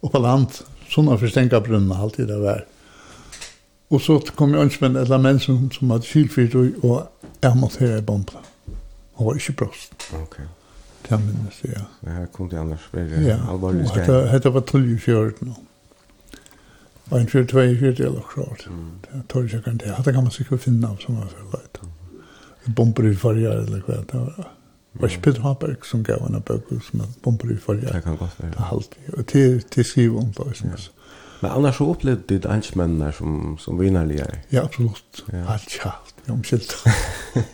opp 0.00 0.14
av 0.16 0.22
land, 0.24 0.60
sånne 0.88 1.16
at 1.16 1.20
forstenka 1.20 1.60
brunnen 1.64 1.92
alltid 1.92 2.30
det 2.30 2.38
var. 2.40 2.64
Og 3.90 4.00
så 4.00 4.20
kom 4.38 4.54
jeg 4.54 4.68
ønske 4.68 4.86
et 4.86 4.96
eller 5.02 5.20
menn 5.22 5.40
som, 5.42 5.66
som 5.74 5.90
hadde 5.90 6.06
skilfyrt 6.06 6.54
og, 6.56 6.84
og 6.86 7.26
jeg 7.42 7.58
måtte 7.58 7.82
høre 7.82 7.98
i 7.98 8.06
bombla. 8.06 8.42
Han 9.18 9.26
var 9.26 9.40
ikke 9.40 9.56
brost. 9.64 10.06
Ok. 10.16 10.38
Det 11.02 11.16
er 11.16 11.18
minnes 11.24 11.58
det, 11.62 11.72
ja. 11.74 11.82
Det 12.04 12.14
her 12.14 12.28
kom 12.32 12.48
til 12.48 12.60
annars 12.60 12.86
veldig 12.92 13.24
ja. 13.26 13.40
alvorlig 13.50 13.88
stein. 13.88 14.06
Ja, 14.06 14.20
dette 14.30 14.52
var 14.54 14.64
tullig 14.68 14.94
i 14.94 15.02
fjøret 15.02 15.42
nå. 15.44 15.56
Og 17.10 17.16
en 17.18 17.28
fjørt 17.32 17.54
vei 17.56 17.66
i 17.72 17.78
fjørt 17.80 18.00
eller 18.06 18.26
klart. 18.30 18.68
Det 19.08 19.24
tar 19.32 19.48
ikke 19.48 19.62
kan 19.64 19.80
det. 19.82 19.90
Dette 19.90 20.14
kan 20.14 20.22
man 20.22 20.34
sikkert 20.34 20.62
finne 20.62 20.86
av 20.86 21.00
som 21.02 21.18
man 21.18 21.32
føler. 21.32 21.90
Bomber 22.76 23.08
i 23.10 23.14
farger 23.18 23.64
eller 23.64 23.82
hva 23.88 23.98
det 24.06 24.20
var. 24.20 24.50
Det 24.92 25.02
Var 25.02 25.08
ikke 25.08 25.22
Peter 25.22 25.42
Haberg 25.42 25.84
som 25.86 26.04
gav 26.04 26.22
henne 26.24 26.40
bøker 26.40 26.80
som 26.82 27.00
er 27.00 27.10
bomber 27.22 27.52
i 27.52 27.56
forrige. 27.56 27.92
Det 27.92 28.02
kan 28.02 28.16
godt 28.16 28.40
være. 28.40 28.50
Det 28.50 28.58
er 28.58 28.72
alltid. 28.72 29.12
Og 29.12 29.26
til, 29.26 29.62
til 29.62 29.84
skrive 29.84 30.18
om 30.18 30.32
det. 30.38 30.46
Liksom. 30.46 30.68
Ja. 30.68 30.76
Men 31.40 31.50
annars 31.50 31.76
så 31.76 31.84
opplevde 31.88 32.22
ditt 32.28 32.44
enskmennene 32.44 33.12
som, 33.16 33.56
som 33.58 33.78
vinnerlige? 33.80 34.26
Ja, 34.52 34.64
absolutt. 34.64 35.22
Ja. 35.32 35.44
Alt 35.54 35.70
kjalt. 35.70 36.14
Jeg 36.26 36.34
omkjelt. 36.34 36.74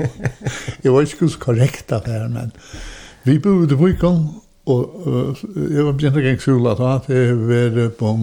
jeg 0.84 0.92
var 0.92 1.00
ikke 1.00 1.28
så 1.28 1.38
korrekt 1.38 1.92
av 1.92 2.02
det 2.06 2.16
her, 2.16 2.28
men 2.28 2.50
vi 3.24 3.38
bodde 3.38 3.74
i 3.74 3.78
Vikon, 3.84 4.24
og 4.66 5.06
uh, 5.06 5.44
jeg 5.70 5.84
var 5.84 5.92
begynt 5.92 6.18
å 6.18 6.24
gjenge 6.24 6.42
skole 6.42 6.74
da. 6.80 6.96
Det 7.06 7.20
var 7.36 7.76
vært 7.76 7.94
på 8.00 8.14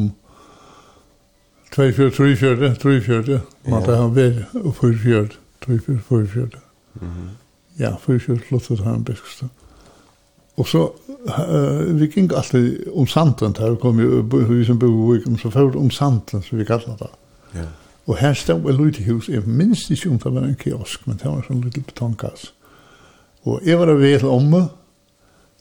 2-4, 1.75 2.09
3-4, 2.17 2.73
3-4. 2.81 3.39
Man 3.71 3.87
har 3.87 4.11
vært 4.17 4.51
4-4, 4.81 5.23
3-4, 5.63 6.01
4-4. 6.09 6.61
Mhm 6.99 7.31
ja, 7.79 7.95
for 7.99 8.13
ikke 8.13 8.39
flottet 8.47 8.83
han 8.85 9.03
beskste. 9.03 9.49
Og 10.57 10.67
så, 10.69 10.83
uh, 11.25 11.99
vi 11.99 12.07
gikk 12.07 12.33
alltid 12.37 12.89
om 12.93 13.07
santen 13.07 13.55
her, 13.57 13.75
kom 13.81 13.99
jo, 13.99 14.21
vi 14.21 14.65
som 14.65 14.79
bo 14.79 14.89
i 14.91 15.17
Vikum, 15.17 15.37
så 15.37 15.49
ført 15.49 15.75
om 15.75 15.89
santen 15.91 16.43
som 16.45 16.59
vi 16.59 16.65
kallar 16.65 16.99
det. 16.99 17.09
Ja. 17.55 17.69
Og 18.07 18.17
her 18.19 18.33
stod 18.33 18.69
et 18.69 18.79
lite 18.79 19.03
hus, 19.07 19.29
jeg 19.29 19.47
minst 19.47 19.91
ikke 19.91 20.09
om 20.09 20.19
det 20.19 20.33
var 20.33 20.45
en 20.45 20.59
kiosk, 20.59 21.07
men 21.07 21.17
det 21.17 21.25
var 21.25 21.39
en 21.39 21.47
sånn 21.47 21.63
liten 21.63 21.85
betongkass. 21.87 22.51
Og 23.47 23.63
jeg 23.65 23.79
var 23.79 23.93
ved 23.95 24.19
til 24.19 24.29
omme, 24.31 24.67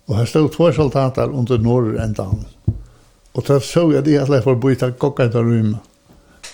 og 0.07 0.17
her 0.19 0.27
stod 0.27 0.51
två 0.51 0.73
soldater 0.73 1.31
under 1.31 1.59
norr 1.59 1.95
enda 2.03 2.27
han. 2.29 2.45
Og 3.35 3.47
så 3.47 3.61
så 3.61 3.91
jeg 3.93 4.05
det 4.05 4.19
at 4.19 4.29
jeg 4.29 4.45
får 4.45 4.61
byta 4.61 4.91
kokka 4.91 5.31
etter 5.31 5.47
rymmet, 5.47 5.81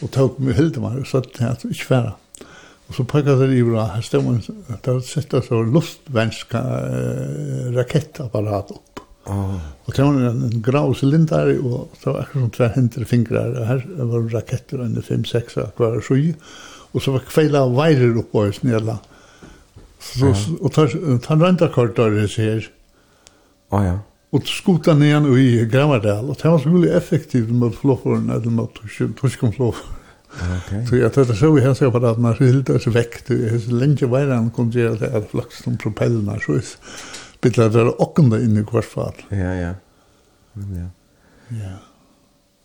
og 0.02 0.10
tog 0.14 0.36
mig 0.38 0.54
hilde 0.54 0.80
meg, 0.80 1.00
og 1.00 1.06
så 1.06 1.24
at 1.24 1.40
jeg 1.40 1.72
ikke 1.72 1.88
færre. 1.88 2.12
Og 2.88 2.96
så 2.96 3.05
pekka 3.05 3.35
det 3.37 3.51
i 3.53 3.64
bra, 3.66 3.85
her 3.92 4.05
stemmen, 4.05 4.40
der 4.85 5.01
sette 5.05 5.42
så 5.44 5.61
luftvensk 5.61 6.55
rakettapparat 7.77 8.72
opp. 8.72 9.03
Oh. 9.29 9.59
Og 9.85 9.92
det 9.92 10.05
var 10.07 10.16
en, 10.31 10.40
en 10.46 10.62
grau 10.64 10.94
cylinder, 10.96 11.51
og 11.61 11.92
det 12.01 12.07
var 12.07 12.22
akkurat 12.22 12.46
som 12.46 12.55
tver 12.55 12.72
hendere 12.79 13.09
fingrar, 13.09 13.53
og 13.53 13.68
her 13.68 13.85
var 14.09 14.31
raketter 14.38 14.81
under 14.87 15.05
5-6 15.05 15.59
hver 15.77 16.01
sju, 16.05 16.33
og 16.94 17.05
så 17.05 17.12
var 17.12 17.29
kveila 17.29 17.66
veirer 17.77 18.16
oppå 18.22 18.46
i 18.48 18.57
snedla. 18.57 18.96
Så, 20.01 20.31
ja. 20.31 20.57
Og 20.62 20.72
tar, 20.72 20.94
tar 21.24 21.42
randa 21.42 21.68
kortdøres 21.74 22.38
her. 22.40 22.70
Oh, 23.68 23.85
ja. 23.85 23.98
Og 24.33 24.48
skuta 24.48 24.94
ned 24.96 25.29
i 25.40 25.64
Gravardal, 25.68 26.29
og 26.33 26.40
det 26.40 26.48
var 26.48 26.61
så 26.64 26.72
mulig 26.72 26.96
effektivt 26.96 27.53
med 27.53 27.77
flåforen, 27.77 28.31
eller 28.33 28.53
med 28.53 29.12
torskomflåforene. 29.20 29.97
Okay. 30.66 30.86
Så 30.86 30.96
jag 30.96 31.12
tror 31.12 31.24
så 31.24 31.52
vi 31.52 31.64
har 31.64 31.74
sett 31.74 31.92
på 31.92 32.06
att 32.06 32.18
man 32.18 32.36
skilde 32.36 32.72
oss 32.72 32.86
väck. 32.86 33.26
Det 33.26 33.34
är 33.34 33.58
så 33.58 33.70
länge 33.70 34.06
var 34.06 34.26
han 34.26 34.50
kom 34.50 34.72
till 34.72 34.88
att 34.88 35.00
det 35.00 35.06
är 35.06 35.20
flax 35.20 35.62
som 35.62 35.76
propellerna 35.76 36.38
så 36.46 36.52
är 36.52 36.62
bitte 37.40 37.68
det 37.68 37.84
åkande 37.84 38.36
in 38.36 38.56
i 38.56 38.64
kvartfart. 38.64 39.24
Ja, 39.28 39.36
ja. 39.36 39.74
Ja. 40.54 40.88
Ja. 41.48 41.72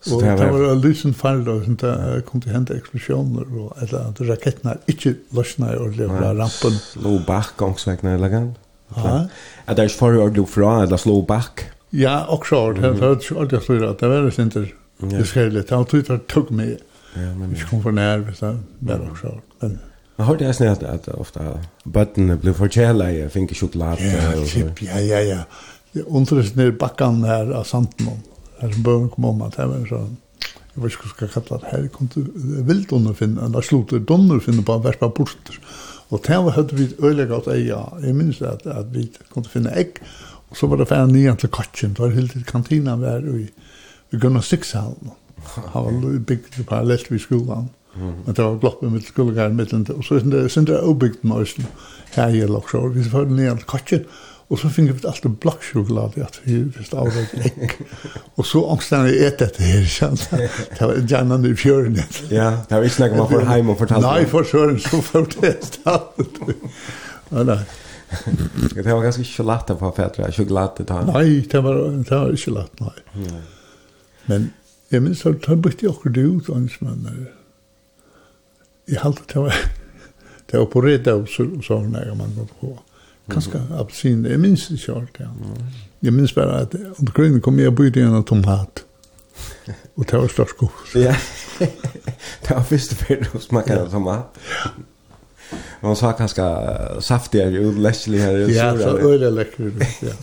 Så 0.02 0.22
det 0.22 0.36
var 0.36 0.72
en 0.72 0.82
liten 0.82 1.14
fall 1.14 1.46
då 1.46 1.64
som 1.64 1.76
där 1.76 2.22
kom 2.22 2.42
till 2.42 2.52
hända 2.52 2.76
explosioner 2.76 3.60
och 3.60 3.78
eller 3.82 4.00
att 4.00 4.22
raketterna 4.22 4.78
inte 4.86 5.14
lossnade 5.30 5.78
och 5.78 5.90
det 5.90 6.08
var 6.08 6.36
rampen. 6.36 6.72
slå 6.72 7.20
back 7.28 7.50
gångsvägna 7.58 8.12
eller 8.12 8.30
grann. 8.30 8.54
Ja. 8.96 9.28
Att 9.66 9.76
det 9.76 9.84
är 9.84 9.88
för 9.88 10.28
att 10.28 10.34
du 10.34 10.46
från 10.46 10.84
eller 10.84 10.98
slå 10.98 11.22
back. 11.22 11.70
Ja, 11.90 12.26
också. 12.30 12.74
Det 12.74 12.92
var 12.92 12.98
ju 13.00 13.40
alltid 13.40 13.62
så 13.62 13.86
att 13.86 14.00
det 14.00 14.08
var 14.08 14.40
inte. 14.42 14.68
Det 14.98 15.26
skulle 15.26 15.64
ta 15.64 15.88
ut 15.92 16.10
att 16.10 16.28
tog 16.28 16.52
mig. 16.52 16.78
Ja, 17.16 17.34
men... 17.38 17.52
vi 17.54 17.66
kom 17.70 17.82
for 17.82 17.92
nær, 17.92 18.18
hvis 18.28 18.40
det 18.40 18.58
var 18.82 19.10
også. 19.10 19.40
Men... 19.62 19.80
Jag 20.18 20.26
hörde 20.26 20.46
jeg 20.46 20.68
att 20.68 21.08
ofta 21.08 21.60
button 21.84 22.38
blev 22.38 22.54
för 22.54 22.54
forkjela 22.54 23.12
i 23.12 23.30
finke 23.30 23.56
sjokolade. 23.56 24.04
Ja, 24.04 24.46
kip, 24.46 24.82
ja, 24.82 25.00
ja, 25.00 25.20
ja. 25.20 25.44
Det 25.92 26.04
undres 26.04 26.56
ned 26.56 26.78
bakkan 26.78 27.24
her 27.24 27.52
av 27.52 27.64
Sandmon. 27.64 28.22
Her 28.60 28.72
som 28.72 28.84
bøven 28.84 29.10
kom 29.10 29.26
om 29.26 29.42
at 29.42 29.58
det 29.58 29.66
var 29.70 29.88
sånn. 29.90 30.14
Jeg 30.74 30.84
vet 30.84 30.96
ikke 30.96 31.04
hva 31.04 31.12
skal 31.14 31.32
kalla 31.34 31.60
det 31.62 31.72
her. 31.72 31.88
Kom 31.94 32.08
til 32.14 32.30
finna 32.90 33.14
finne, 33.14 33.46
eller 33.46 33.62
slutter 33.62 34.00
donner 34.00 34.40
finne 34.40 34.64
på 34.66 34.74
en 34.74 34.84
verspa 34.84 35.10
borster. 35.10 35.60
Og 36.10 36.22
det 36.28 36.38
var 36.46 36.58
høyde 36.58 36.76
vi 36.76 36.88
øyelega 37.00 37.38
att 37.38 37.48
eia. 37.48 37.82
Jeg 38.02 38.16
minns 38.16 38.42
at, 38.42 38.66
at 38.66 38.94
vi 38.94 39.10
kunde 39.34 39.50
finna 39.50 39.70
finne 39.70 39.80
egg. 39.80 40.02
Og 40.50 40.58
så 40.58 40.68
var 40.68 40.78
det 40.78 40.88
færa 40.88 41.08
nian 41.08 41.38
til 41.38 41.50
katsjen. 41.50 41.94
Det 41.94 42.00
var 42.00 42.10
helt 42.10 42.32
til 42.32 42.44
kantina 42.46 42.96
vi 42.96 43.06
er 43.06 43.36
i, 43.36 43.50
i 44.14 44.18
Gunnar 44.18 44.42
Han 45.74 46.02
var 46.02 46.20
bygd 46.28 46.60
parallellt 46.68 47.12
vid 47.12 47.22
skolan. 47.22 47.70
Men 47.96 48.34
det 48.34 48.42
var 48.44 48.58
gloppet 48.58 48.92
mitt 48.92 49.08
skolgar 49.08 49.50
mitt 49.54 49.74
og 49.74 50.04
så 50.06 50.18
er 50.18 50.26
det 50.26 50.66
det 50.68 50.80
obygd 50.82 51.24
med 51.24 51.44
Øysten 51.46 51.68
her 52.16 52.34
i 52.34 52.46
Loksjår. 52.50 52.88
Vi 52.96 53.04
var 53.12 53.28
den 53.30 53.36
ned 53.36 53.66
kotjen, 53.70 54.06
og 54.50 54.60
så 54.60 54.70
finner 54.70 54.94
vi 54.94 55.08
alltid 55.08 55.36
blokksjokolade 55.42 56.24
at 56.26 56.40
vi 56.44 56.58
visst 56.74 56.94
avløp 56.94 57.36
ekk. 57.46 57.76
Og 58.38 58.46
så 58.46 58.64
ångstene 58.66 59.12
jeg 59.12 59.28
et 59.28 59.40
dette 59.40 59.64
her, 59.64 59.86
kjent. 59.86 60.26
Det 60.34 60.82
var 60.82 61.00
gjerne 61.00 61.40
i 61.50 61.54
fjøren. 61.58 62.02
Ja, 62.32 62.50
det 62.70 62.80
var 62.80 62.90
inte 62.90 63.08
noe 63.08 63.22
man 63.22 63.30
får 63.30 63.48
hem 63.52 63.70
och 63.70 63.78
fortalte. 63.78 64.08
Nei, 64.08 64.26
for 64.26 64.44
søren, 64.44 64.80
så 64.80 65.02
får 65.02 65.30
det 65.38 65.54
stedet. 65.70 66.42
Nei, 67.32 67.44
nei. 67.44 67.62
Det 68.76 68.86
var 68.86 69.02
ganska 69.02 69.24
ikke 69.26 69.44
på 69.74 69.74
å 69.74 69.80
få 69.80 69.90
fætre, 69.98 70.28
ikke. 70.30 71.00
Nei, 71.08 71.42
det 71.50 71.62
var, 71.66 71.80
det 71.98 72.12
var 72.14 72.36
ikke 72.36 72.54
latt, 72.54 72.84
nei. 72.84 73.32
Men 74.30 74.52
Jeg 74.94 75.02
minns 75.02 75.26
at 75.26 75.46
han 75.50 75.62
bytte 75.62 75.90
akkurat 75.90 76.18
ut 76.18 76.34
hans 76.34 76.50
åndsmannen. 76.50 77.28
Jeg 78.88 79.00
halte 79.02 79.24
det 79.34 79.42
var, 79.42 79.56
det 80.52 80.60
var 80.60 80.66
på 80.70 80.84
reda 80.86 81.16
og 81.18 81.30
så 81.30 81.80
hun 81.80 81.96
er 81.96 82.14
man 82.14 82.36
var 82.38 82.50
på. 82.60 82.76
Kanskje 83.32 83.62
absin, 83.80 84.26
jeg 84.26 84.40
minns 84.40 84.68
det 84.68 84.82
ikke 84.84 85.04
ja. 85.20 85.30
Jeg 86.04 86.14
minns 86.14 86.34
bare 86.34 86.62
at 86.62 86.76
under 87.00 87.12
grunnen 87.12 87.42
kom 87.42 87.60
jeg 87.60 87.72
og 87.72 87.78
bytte 87.80 88.02
igjen 88.02 88.14
av 88.14 88.26
tomat. 88.28 88.84
Og 89.96 90.06
det 90.10 90.20
var 90.20 90.28
størst 90.28 90.58
god. 90.60 90.82
Ja, 91.00 91.16
det 92.44 92.50
var 92.50 92.66
første 92.68 92.96
fyrir 93.00 93.30
hos 93.32 93.52
makken 93.52 93.80
av 93.86 93.90
tomat. 93.92 94.42
Man 95.82 95.96
sa 95.96 96.12
kanskje 96.18 96.44
saftigere 97.02 97.64
og 97.68 97.80
lesligere. 97.82 98.50
Ja, 98.52 98.74
så 98.78 98.98
øyre 98.98 99.32
lekkere, 99.32 99.72
ja. 100.04 100.14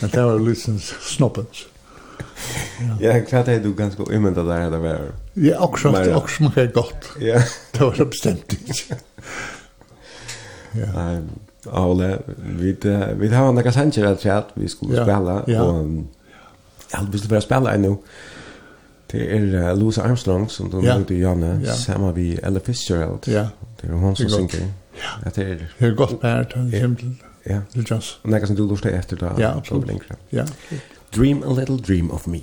Men 0.00 0.10
det 0.10 0.24
var 0.24 0.38
liksom 0.38 0.80
snoppens. 0.80 1.66
Ja, 3.00 3.20
klart 3.28 3.48
är 3.48 3.60
du 3.60 3.74
ganska 3.74 4.02
imenta 4.14 4.42
där 4.42 4.70
det 4.70 4.78
var. 4.78 5.00
Ja, 5.34 5.58
också 5.58 5.92
det 5.92 6.14
också 6.14 6.42
mycket 6.42 6.58
er 6.58 6.72
gott. 6.72 7.08
Ja. 7.20 7.42
Det 7.72 7.84
var 7.84 7.94
så 7.94 8.04
bestämt. 8.04 8.54
ja. 10.72 10.86
Nej, 10.94 11.22
Ole, 11.66 12.18
vi 12.36 12.76
vi 13.16 13.28
har 13.28 13.52
några 13.52 13.72
sanger 13.72 14.04
att 14.04 14.22
chat 14.22 14.48
vi 14.54 14.68
skulle 14.68 14.96
ja. 14.96 15.02
spela 15.04 15.42
ja. 15.46 15.62
och 15.62 15.86
ja, 16.90 16.98
hade 16.98 17.10
visst 17.10 17.26
bara 17.26 17.40
spela 17.40 17.74
ännu. 17.74 17.96
Det 19.06 19.36
är 19.36 19.40
uh, 19.40 19.78
Louis 19.78 19.98
Armstrong 19.98 20.48
som 20.48 20.70
de 20.70 20.84
ja. 20.84 21.00
i 21.08 21.20
Janne, 21.20 21.60
ja. 21.64 21.72
samma 21.72 22.12
vi 22.12 22.34
Ella 22.34 22.60
Fitzgerald. 22.60 23.20
Ja. 23.24 23.48
Det 23.80 23.88
är 23.88 23.92
hon 23.92 24.16
som 24.16 24.28
synger. 24.28 24.72
Ja. 24.94 25.30
Det 25.34 25.42
är 25.42 25.68
det 25.78 25.86
är 25.86 25.90
gott 25.90 26.20
par 26.20 26.44
till 26.44 26.74
exempel. 26.74 27.14
Ja. 27.44 27.60
Det 27.72 27.90
just. 27.90 28.18
Och 28.22 28.30
nästa 28.30 28.54
du 28.54 28.68
lustar 28.68 28.90
efter 28.90 29.16
då? 29.16 29.32
Ja, 29.38 29.48
absolut. 29.48 30.02
Ja. 30.30 30.44
Dream 31.10 31.42
a 31.42 31.52
little 31.52 31.76
dream 31.76 32.10
of 32.10 32.26
me. 32.26 32.40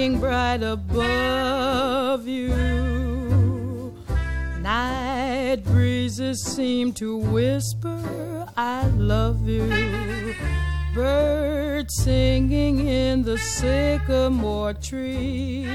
shining 0.00 0.18
bright 0.18 0.62
above 0.62 2.26
you. 2.26 3.94
Night 4.60 5.62
breezes 5.64 6.42
seem 6.42 6.92
to 6.94 7.18
whisper 7.18 8.46
I 8.56 8.86
love 8.96 9.46
you. 9.46 10.34
Birds 10.94 11.94
singing 12.02 12.88
in 12.88 13.22
the 13.24 13.36
sycamore 13.36 14.72
tree. 14.72 15.68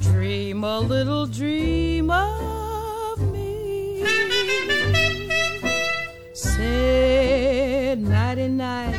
Dream 0.00 0.64
a 0.64 0.80
little 0.80 1.26
dream 1.26 2.10
of 2.10 3.20
me. 3.32 4.04
Say 6.32 7.94
nighty 7.98 8.48
night 8.48 8.98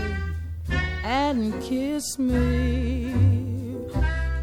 and 1.03 1.59
kiss 1.63 2.19
me. 2.19 3.28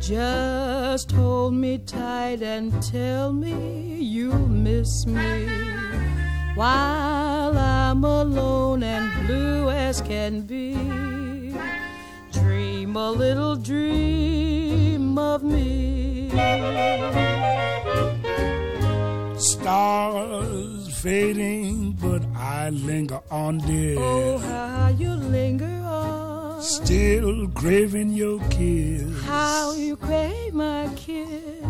Just 0.06 1.10
hold 1.10 1.54
me 1.54 1.78
tight 1.78 2.40
and 2.40 2.80
tell 2.80 3.32
me 3.32 3.96
you'll 3.96 4.46
miss 4.46 5.04
me. 5.04 5.48
While 6.54 7.58
I'm 7.58 8.04
alone 8.04 8.84
and 8.84 9.26
blue 9.26 9.68
as 9.68 10.00
can 10.00 10.42
be 10.42 10.76
Dream 12.30 12.94
a 12.94 13.10
little 13.10 13.56
dream 13.56 15.18
of 15.18 15.42
me. 15.42 16.30
Stars 19.38 21.00
fading 21.02 21.98
but 22.00 22.22
I 22.36 22.70
linger 22.70 23.20
on 23.28 23.58
dear. 23.58 23.98
Oh 23.98 24.38
how 24.38 24.94
you 24.96 25.10
linger 25.14 25.85
Still 26.60 27.48
craving 27.48 28.10
your 28.10 28.40
kiss. 28.48 29.22
How 29.24 29.74
you 29.74 29.96
crave 29.96 30.54
my 30.54 30.88
kiss. 30.96 31.62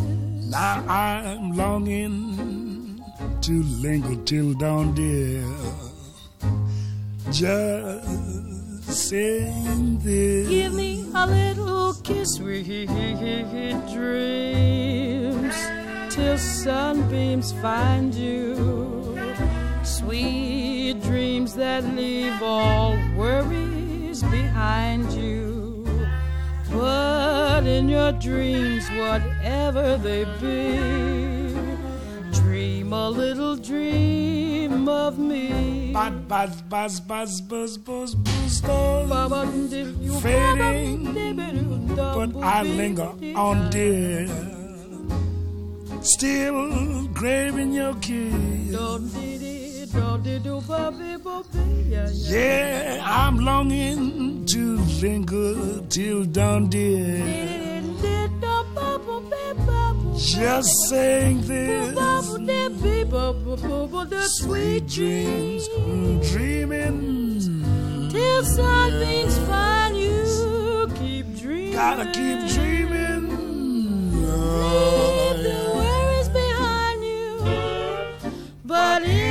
Now 0.51 0.85
I'm 0.89 1.57
longing 1.57 3.03
To 3.43 3.63
linger 3.83 4.17
till 4.25 4.55
dawn 4.55 4.95
dear. 4.95 5.45
Just 7.31 8.85
saying 8.85 9.99
this. 10.03 10.49
Give 10.49 10.73
me 10.75 11.05
a 11.15 11.27
little 11.27 11.95
kiss 12.03 12.39
We 12.39 12.63
dreams 13.93 15.57
Till 16.11 16.39
sunbeams 16.39 17.53
find 17.61 18.15
you. 18.15 19.17
Sweet 19.85 21.01
dreams 21.03 21.55
that 21.55 21.85
leave 21.95 22.43
all 22.43 22.97
worries 23.17 23.86
days 24.17 24.31
behind 24.31 25.13
you 25.13 25.85
But 26.73 27.67
in 27.67 27.89
your 27.89 28.13
dreams 28.13 28.89
whatever 28.91 29.97
they 29.97 30.25
be 30.41 31.55
Dream 32.33 32.93
a 32.93 33.11
little 33.11 33.57
dream 33.57 34.89
of 34.89 35.19
me 35.19 35.93
Buzz, 35.93 36.13
buzz, 36.29 36.63
buzz, 36.63 37.01
buzz, 37.01 37.41
buzz, 37.41 37.77
buzz, 37.79 38.15
buzz, 38.15 39.31
buzz 39.31 40.23
Fading 40.23 41.95
But 41.97 42.37
I 42.43 42.63
linger 42.63 43.13
on 43.37 43.71
dear 43.71 44.29
Still 46.03 47.09
craving 47.15 47.73
your 47.73 47.95
kiss 47.97 49.66
Yeah, 52.29 53.03
I'm 53.05 53.39
longing 53.39 54.45
to 54.47 54.77
linger 55.01 55.81
till 55.89 56.25
dawn, 56.25 56.69
dear. 56.69 57.83
Just 60.17 60.71
saying 60.89 61.43
this. 61.43 61.97
Sweet 64.39 64.87
dreams, 64.89 65.69
dreaming. 66.31 68.11
Till 68.11 68.45
something's 68.45 69.39
fine, 69.47 69.95
you. 69.95 70.91
Keep 70.99 71.37
dreaming. 71.39 71.73
Gotta 71.73 72.07
keep 72.07 72.49
dreaming. 72.55 73.31
Oh, 74.29 75.37
yeah. 75.39 75.77
But 78.65 79.03
it 79.05 79.26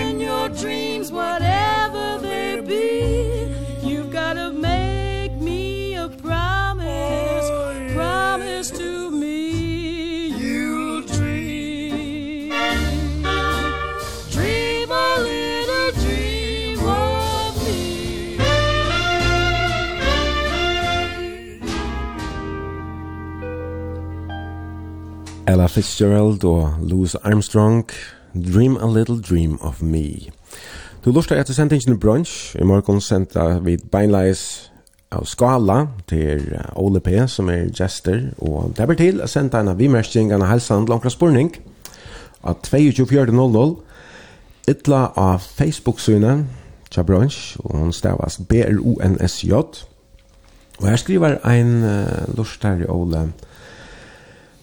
your 0.46 0.56
dreams 0.56 1.12
whatever 1.12 2.20
they 2.22 2.62
be. 2.62 3.88
You've 3.88 4.12
got 4.12 4.34
to 4.34 4.52
make 4.52 5.32
me 5.42 5.96
a 5.96 6.10
promise 6.10 7.50
oh, 7.50 7.72
yeah. 7.72 7.94
promise 7.94 8.70
to 8.72 9.10
me 9.12 10.28
you'll 10.28 11.02
dream. 11.02 12.50
Dream 14.32 14.92
a 14.92 15.18
little 15.20 15.92
dream 16.04 16.80
of 16.80 17.66
me. 17.66 18.38
Ella 25.48 25.68
Fitzgerald 25.68 26.44
og 26.44 26.74
Louis 26.82 27.16
Armstrong. 27.16 27.90
Dream 28.36 28.78
a 28.78 28.86
Little 28.86 29.22
Dream 29.22 29.58
of 29.62 29.82
Me. 29.82 30.32
Du 31.06 31.12
lustar 31.12 31.40
etter 31.40 31.54
sendingen 31.54 32.00
brunch. 32.00 32.56
I 32.60 32.64
morgen 32.64 33.02
senda 33.02 33.60
vi 33.64 33.78
beinleis 33.78 34.72
av 35.12 35.24
skala 35.26 35.88
til 36.10 36.50
Ole 36.76 37.00
P, 37.00 37.28
som 37.28 37.50
er 37.50 37.70
jester 37.80 38.34
og 38.38 38.74
det 38.76 38.88
blir 38.90 39.00
til 39.00 39.24
å 39.24 39.30
sende 39.32 39.62
en 39.62 39.72
av 39.72 39.80
vimersking 39.80 40.34
av 40.36 40.48
helsan 40.50 40.88
spurning 41.10 41.54
av 42.44 42.60
22.00 42.64 43.76
Ytla 44.68 45.02
av 45.16 45.40
Facebook-synet 45.40 46.46
tja 46.90 47.04
brunch, 47.04 47.58
og 47.60 47.78
hon 47.78 47.94
stavas 47.94 48.40
B-R-O-N-S-J. 48.50 49.54
Og 50.80 50.88
her 50.90 50.96
skriver 50.96 51.38
ein 51.48 51.84
uh, 51.84 52.36
lustar 52.38 52.82
Ole 52.90 53.28
P, 53.30 53.55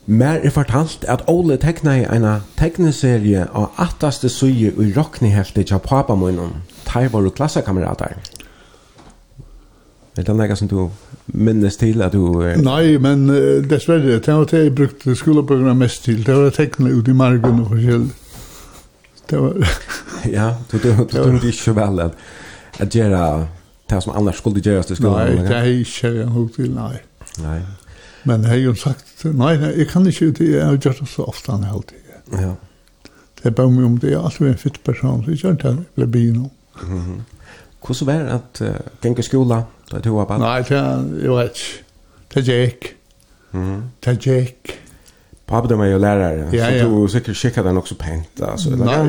Mer 0.07 0.41
er 0.43 0.51
fortalt 0.51 1.05
at 1.09 1.23
Ole 1.31 1.57
tekna 1.63 1.95
i 2.01 2.07
eina 2.11 2.41
tekneserie 2.59 3.45
av 3.55 3.71
attaste 3.79 4.29
suje 4.33 4.73
i 4.75 4.93
rockniheftet 4.97 5.71
tja 5.71 5.79
papa 5.79 6.17
munnen. 6.19 6.63
Tar 6.85 7.09
var 7.13 7.29
klassakamerater. 7.31 8.17
Er 10.19 10.27
det 10.27 10.35
noe 10.37 10.57
som 10.59 10.69
du 10.69 10.91
minnes 11.33 11.77
til 11.81 12.03
at 12.03 12.13
du... 12.13 12.43
Er... 12.43 12.59
Nei, 12.61 12.99
men 13.01 13.31
uh, 13.31 13.63
dessverre, 13.65 14.19
det 14.19 14.35
var 14.35 14.51
det 14.51 14.65
jeg 14.65 14.75
brukte 14.77 15.15
skolebøkene 15.17 15.75
mest 15.79 16.05
til. 16.05 16.21
Det 16.27 16.35
var 16.37 16.51
tekne 16.53 16.93
ut 16.93 17.09
i 17.09 17.15
margen 17.17 17.63
og 17.63 17.71
forskjell. 17.71 18.11
Det 19.31 19.41
var... 19.41 19.79
ja, 20.39 20.51
du 20.73 20.77
tog 20.83 21.47
ikke 21.47 21.77
vel 21.79 22.03
at, 22.09 22.19
at 22.83 22.93
gjøre 22.93 23.23
det 23.89 24.03
som 24.03 24.17
annars 24.17 24.43
skulle 24.43 24.61
gjøres 24.61 24.91
til 24.91 24.99
skolen. 24.99 25.39
Nei, 25.39 25.47
det 25.47 25.57
er 25.57 25.71
ikke 25.79 26.13
jeg 26.19 26.29
hok 26.35 26.53
til, 26.59 26.75
nei. 26.75 26.97
Nei, 27.41 27.61
Men 28.25 28.45
jeg 28.47 28.51
har 28.51 28.61
jo 28.63 28.75
sagt, 28.79 29.25
nei, 29.25 29.57
nei, 29.59 29.73
jeg 29.79 29.89
kan 29.91 30.07
ikke 30.07 30.31
det, 30.39 30.49
jeg 30.55 30.65
har 30.65 30.77
gjort 30.77 31.01
det 31.03 31.09
så 31.11 31.27
ofte 31.31 31.55
han 31.55 31.65
helt 31.67 31.91
det. 31.91 32.03
Ja. 32.39 32.55
Det 33.39 33.51
er 33.51 33.55
bare 33.59 33.71
meg 33.75 33.87
om 33.89 33.97
det, 33.99 34.13
jeg 34.13 34.21
er 34.21 34.27
alltid 34.29 34.53
en 34.53 34.61
fitt 34.61 34.79
person, 34.87 35.25
så 35.25 35.35
jeg 35.35 35.43
gjør 35.43 35.57
det, 35.63 35.73
jeg 35.79 35.95
ble 35.97 36.07
byen 36.15 36.43
om. 36.45 36.53
Hvordan 37.83 38.07
var 38.07 38.21
det 38.23 38.37
at 38.37 38.61
uh, 38.63 38.93
gikk 39.03 39.19
i 39.19 39.27
skola, 39.27 39.59
da 39.91 39.99
du 39.99 40.13
var 40.15 40.29
bare? 40.31 40.45
Nei, 40.45 40.61
det, 40.69 40.79
er, 40.79 41.09
jeg 41.25 41.39
vet 41.41 41.65
ikke. 41.65 41.89
Det 42.33 42.45
gikk. 42.47 42.89
Det 43.53 44.15
er 44.15 44.21
gikk. 44.23 44.77
Pappa 45.53 45.69
dem 45.69 45.83
var 45.83 45.91
jo 45.91 45.99
lærere, 46.01 46.47
ja, 46.55 46.69
så 46.71 46.77
ja. 46.79 46.85
du 46.87 47.09
sikkert 47.13 47.37
kikket 47.37 47.67
den 47.67 47.77
også 47.77 47.97
pent. 48.01 48.41
Altså, 48.41 48.77
nei, 48.79 49.03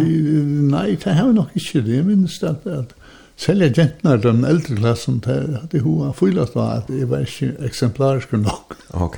nei, 0.73 0.87
det 0.97 1.13
har 1.13 1.29
jeg 1.29 1.37
nok 1.37 1.53
ikke 1.55 1.83
det, 1.85 1.99
jeg 2.01 2.07
minnes 2.07 2.39
det 2.41 2.55
at 2.73 2.95
Selja 3.43 3.67
gentnar 3.75 4.21
den 4.23 4.45
eldre 4.47 4.77
klassen 4.77 5.19
det 5.25 5.35
hadde 5.35 5.81
hun 5.83 5.99
hoa 5.99 6.13
fylast 6.15 6.55
var 6.55 6.83
at 6.83 6.91
jeg 6.93 7.09
var 7.11 7.25
ikke 7.25 7.49
eksemplarisk 7.67 8.31
nok. 8.37 8.75
Ok. 8.95 9.17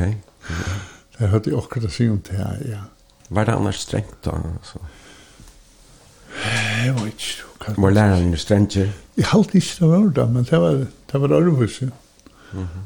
Det 1.17 1.29
hadde 1.29 1.51
jeg 1.51 1.59
akkurat 1.59 1.89
å 1.89 1.93
si 1.93 2.07
om 2.09 2.17
det 2.25 2.37
her, 2.39 2.61
ja. 2.65 2.81
Var 3.29 3.45
det 3.45 3.53
annars 3.53 3.81
strengt 3.83 4.15
da? 4.25 4.33
Altså? 4.55 4.81
Jeg 6.85 6.95
var 6.97 7.11
ikke. 7.11 7.51
Kan... 7.61 7.77
Var 7.85 7.93
læreren 7.93 8.33
jo 8.33 8.39
strengt? 8.41 8.75
Jeg 8.77 9.29
halte 9.31 9.57
ikke 9.57 9.77
det 9.79 9.91
var 9.91 10.09
det, 10.17 10.25
men 10.33 10.49
det 10.49 10.61
var, 10.61 10.81
det 11.11 11.21
var 11.21 11.35
arbeidse. 11.37 11.91
Mm 12.53 12.63
-hmm. 12.63 12.83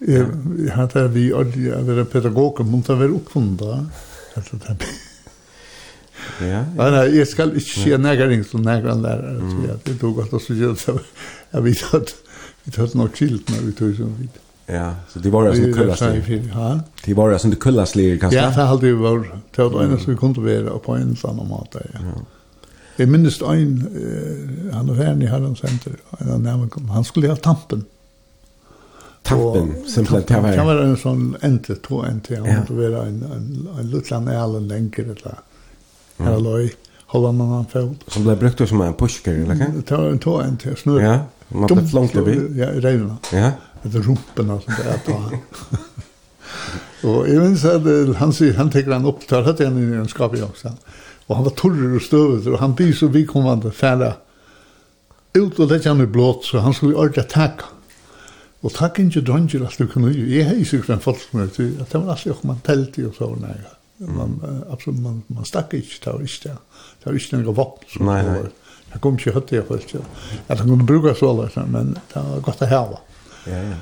Jeg, 0.00 0.26
jeg 0.64 0.72
hadde 0.72 1.08
vi 1.12 1.32
aldri 1.32 1.70
å 1.72 1.82
være 1.84 2.04
pedagoger, 2.04 2.64
men 2.64 2.80
det 2.80 2.98
var 2.98 3.14
oppfunnet 3.14 3.58
da. 3.58 3.78
Altså, 4.36 4.56
det 4.56 4.76
Ja. 6.40 6.64
Men 6.76 7.16
jag 7.16 7.28
ska 7.28 7.44
inte 7.44 7.60
se 7.60 7.98
några 7.98 8.44
som 8.44 8.62
några 8.62 8.94
lärare 8.94 9.40
så 9.40 9.72
att 9.72 9.84
det 9.84 9.94
tog 9.94 10.16
gott 10.16 10.32
att 10.32 10.42
se 10.42 10.76
så 10.76 11.00
jag 11.50 11.62
vet 11.62 11.94
att 11.94 12.14
vi 12.64 12.72
tar 12.72 12.96
något 12.96 13.16
skilt 13.16 13.50
när 13.50 13.60
vi 13.66 13.72
tog 13.72 13.96
så 13.96 14.04
vid. 14.04 14.28
Ja, 14.66 14.94
så 15.08 15.18
det 15.18 15.30
var 15.30 15.54
ju 15.54 15.62
som 15.62 15.72
kullas. 15.72 16.00
Ja. 16.52 16.80
Det 17.04 17.14
var 17.14 17.30
ju 17.30 17.38
som 17.38 17.50
det 17.50 17.56
kullas 17.56 17.94
ligger 17.94 18.18
kanske. 18.18 18.38
Ja, 18.38 18.46
det 18.46 18.62
hade 18.62 18.86
ju 18.86 18.94
var 18.94 19.40
tog 19.54 19.82
en 19.82 19.98
så 19.98 20.10
vi 20.10 20.16
kunde 20.16 20.62
vara 20.62 20.78
på 20.78 20.92
en 20.92 21.16
sån 21.16 21.48
mat 21.48 21.72
där. 21.72 21.90
Ja. 21.92 22.22
Jag 22.96 23.08
minns 23.08 23.42
en 23.42 24.70
han 24.72 24.86
var 24.86 24.94
här 24.94 25.22
i 25.22 25.26
Halland 25.26 25.58
center 25.58 25.92
en 26.18 26.42
namn 26.42 26.70
han 26.90 27.04
skulle 27.04 27.28
ha 27.28 27.36
tampen. 27.36 27.84
Tappen, 29.22 29.74
simpelthen 29.86 30.42
det 30.42 30.48
var. 30.48 30.56
Det 30.56 30.64
var 30.64 30.82
en 30.82 30.96
sånn 30.96 31.36
ente, 31.42 31.74
to 31.84 32.02
ente, 32.02 32.36
han 32.36 32.48
måtte 32.48 32.74
være 32.74 33.02
en, 33.06 33.22
en, 33.36 33.68
en 33.78 33.90
lutland 33.90 34.28
ærlen 34.28 34.68
lenger, 34.68 35.12
eller 35.12 35.34
här 36.20 36.40
låg 36.40 36.70
hålla 37.06 37.32
man 37.32 37.48
han 37.48 37.66
fot. 37.66 38.04
Som 38.06 38.22
blev 38.22 38.38
brukt 38.38 38.68
som 38.68 38.80
en 38.80 38.94
pushker 38.94 39.34
eller 39.34 39.58
kan? 39.58 39.82
Ta 39.82 40.08
en 40.08 40.18
ta 40.18 40.42
en 40.42 40.56
till 40.56 40.76
snurr. 40.76 41.02
Ja, 41.02 41.18
man 41.48 41.66
blev 41.66 41.94
långt 41.94 42.10
förbi. 42.10 42.60
Ja, 42.60 42.70
i 42.70 42.80
rejorna. 42.80 43.16
Ja. 43.32 43.50
Det 43.82 43.98
är 43.98 44.02
rumporna 44.02 44.60
som 44.60 44.74
det 44.76 44.90
är 44.90 44.98
på. 44.98 45.12
han. 45.20 45.38
Och 47.02 47.28
jag 47.28 47.42
minns 47.42 47.64
att 47.64 48.16
han 48.16 48.32
säger, 48.32 48.54
han 48.54 48.70
tänker 48.70 48.92
han 48.92 49.04
upp, 49.04 49.26
tar 49.28 49.42
hade 49.42 49.64
han 49.64 49.94
i 49.94 49.96
en 49.96 50.08
skap 50.08 50.36
i 50.36 50.42
också. 50.42 50.72
Och 51.26 51.36
han 51.36 51.44
var 51.44 51.50
torr 51.50 51.96
och 51.96 52.02
stövet 52.02 52.46
och 52.46 52.58
han 52.58 52.74
blir 52.74 52.92
så 52.92 53.06
vidkommande 53.06 53.70
färra 53.70 54.14
ut 55.32 55.58
och 55.58 55.70
lägger 55.70 55.88
han 55.88 56.00
i 56.00 56.06
blått 56.06 56.44
så 56.44 56.58
han 56.58 56.74
skulle 56.74 56.94
ordentligt 56.94 57.28
tacka. 57.28 57.64
Och 58.60 58.72
tack 58.72 58.98
inte 58.98 59.20
dronjer 59.20 59.64
att 59.64 59.78
du 59.78 59.86
kunde 59.86 60.12
ju. 60.12 60.38
Jag 60.38 60.46
har 60.46 60.54
ju 60.54 60.64
sig 60.64 60.82
från 60.82 61.00
folk 61.00 61.18
nu, 61.30 61.44
att 61.80 61.90
det 61.90 61.98
var 61.98 62.10
alltid 62.10 62.34
man 62.40 62.60
tält 62.60 62.98
i 62.98 63.04
och 63.04 63.14
så 63.14 63.34
nära. 63.34 63.79
Man, 64.00 64.38
absolut, 64.72 65.00
man, 65.04 65.22
man 65.28 65.44
stakk 65.44 65.74
ikke, 65.76 65.98
det 66.04 66.12
var 66.12 66.22
ikke 66.24 66.48
det. 66.48 66.56
Det 67.00 67.06
var 67.06 67.18
ikke 67.20 67.36
noen 67.36 67.56
våpen. 67.56 68.06
Nei, 68.08 68.22
nei. 68.24 68.40
Det 68.90 68.98
kom 69.04 69.18
ikke 69.18 69.34
høyt 69.36 69.52
i 69.52 69.60
hvert 69.60 69.92
fall. 69.92 70.06
Jeg 70.48 70.58
kunne 70.62 70.86
bruke 70.88 71.12
så 71.14 71.30
alle, 71.34 71.66
men 71.70 71.92
det 71.94 72.22
var 72.26 72.44
godt 72.46 72.64
å 72.64 72.70
hava. 72.70 73.00
Ja, 73.46 73.60
ja. 73.60 73.78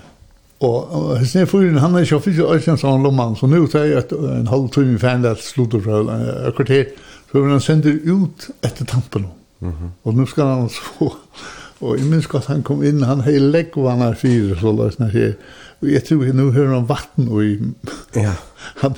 Og, 0.58 0.78
og 0.90 1.10
hans 1.20 1.36
nye 1.36 1.46
fyrin, 1.46 1.78
han 1.78 1.94
er 1.94 2.02
ikke 2.02 2.18
fyrt 2.24 2.40
i 2.42 2.62
som 2.66 2.80
han 2.82 3.04
lomman, 3.06 3.36
så 3.38 3.46
nu 3.46 3.60
tar 3.70 3.86
jeg 3.86 4.00
et 4.00 4.14
en 4.18 4.50
halv 4.50 4.66
tur 4.74 4.88
i 4.90 4.98
fan 4.98 5.22
der 5.22 5.38
slutter 5.38 5.82
fra 5.84 6.00
et 6.48 6.56
kvarter, 6.58 6.90
så 7.30 7.38
vil 7.38 7.54
han 7.54 7.62
sender 7.62 8.00
ut 8.10 8.48
etter 8.66 8.88
tampen. 8.90 9.28
Mm. 9.62 9.92
Og 10.02 10.18
nu 10.18 10.26
skal 10.26 10.50
han 10.50 10.68
så 10.72 11.12
Og 11.78 11.94
jeg 11.94 12.08
minns 12.10 12.26
godt 12.26 12.48
han 12.50 12.64
kom 12.66 12.80
inn, 12.82 13.04
han 13.06 13.20
hei 13.22 13.36
leggvannar 13.38 14.16
fyrir, 14.18 14.56
så 14.58 14.72
løsna 14.74 15.12
sier, 15.12 15.36
og 15.78 15.92
jeg 15.92 16.02
tror 16.08 16.32
nu 16.34 16.48
hører 16.50 16.72
han 16.74 16.88
vatten, 16.88 17.28
og 17.30 17.44
jeg, 17.44 17.68
ja. 18.18 18.32
han, 18.80 18.96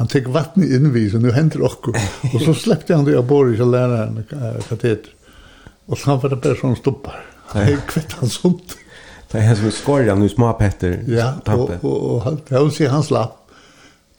han 0.00 0.08
tek 0.08 0.28
vatten 0.32 0.64
in 0.64 0.92
vi 0.92 1.10
så 1.12 1.18
nu 1.20 1.30
händer 1.32 1.62
också 1.62 1.92
Og 2.34 2.40
så 2.40 2.54
släppte 2.54 2.94
han 2.94 3.04
det 3.04 3.18
av 3.18 3.26
Boris 3.26 3.58
så 3.58 3.64
läraren 3.64 4.24
kateter 4.68 5.10
Og 5.86 5.98
så 5.98 6.10
han 6.10 6.20
var 6.22 6.32
det 6.32 6.40
bare 6.40 6.56
sånn 6.56 6.78
stoppar 6.78 7.20
han 7.52 7.82
kvätt 7.90 8.16
han 8.20 8.30
sånt 8.30 8.76
det 9.30 9.42
er 9.46 9.54
som 9.54 9.70
skorja 9.70 10.14
nu 10.18 10.28
små 10.28 10.52
petter 10.58 10.96
ja 11.06 11.34
og 11.46 11.70
och 11.84 12.22
han 12.22 12.40
vil 12.48 12.72
si 12.72 12.86
han 12.86 13.04
slapp 13.04 13.36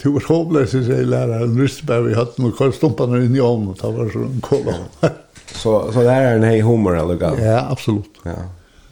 Tog 0.01 0.13
var 0.13 0.23
håblös 0.27 0.71
sier 0.71 1.05
læreren, 1.05 1.55
läraren, 1.55 1.85
bare 1.85 2.01
vi 2.01 2.13
hatt 2.13 2.39
och 2.39 2.57
kallade 2.57 2.77
stumparna 2.77 3.17
in 3.17 3.35
i 3.35 3.41
ovnen, 3.41 3.69
og 3.69 3.77
det 3.77 3.91
var 3.97 4.09
sånn 4.09 4.23
en 4.23 4.41
Så, 5.01 5.09
Så, 5.59 5.91
så 5.93 6.01
läraren 6.01 6.43
har 6.43 6.61
humor 6.61 6.97
eller 6.97 7.15
galt? 7.15 7.39
Ja, 7.39 7.67
absolutt. 7.69 8.17
Ja. 8.23 8.35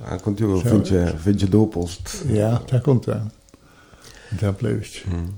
Han 0.05 0.19
kunde 0.19 0.43
ju 0.43 0.61
finne 1.23 1.47
dopost. 1.47 2.23
Ja, 2.29 2.59
det 2.69 2.81
kunde 2.85 3.13
han. 3.13 3.31
Det 4.29 4.51
ble 4.59 4.69
inte. 4.69 5.09
Mm. 5.09 5.33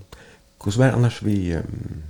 Hvordan 0.63 0.79
var 0.79 0.85
det 0.85 0.93
annars 0.93 1.23
vi 1.23 1.55
um, 1.55 2.03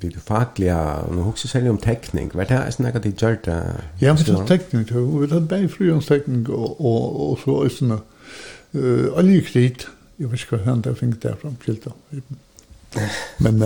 vi 0.00 0.08
det 0.08 0.20
fackliga 0.20 1.04
nå 1.10 1.22
husker 1.22 1.48
också 1.48 1.70
om 1.70 1.78
tekning, 1.78 2.30
var 2.34 2.44
det 2.44 2.54
är 2.54 2.70
såna 2.70 2.90
där 2.90 3.00
det 3.00 3.44
det. 3.44 3.62
Ja, 4.00 4.14
men 4.14 4.24
det 4.24 4.46
teknik 4.46 4.88
då 4.88 5.18
vi 5.18 5.26
hade 5.26 5.40
bäj 5.40 5.68
fri 5.68 5.90
og 5.90 6.02
och 6.48 6.80
och 6.80 7.32
och 7.32 7.38
så 7.38 7.64
är 7.64 7.68
såna 7.68 8.00
eh 8.74 9.18
oljekredit. 9.18 9.86
jeg 10.18 10.30
vet 10.30 10.40
inte 10.40 10.56
vad 10.56 10.66
han 10.66 10.80
där 10.80 10.94
fick 10.94 11.22
där 11.22 11.36
från 11.40 11.56
Kilda. 11.64 11.92
Men 13.38 13.58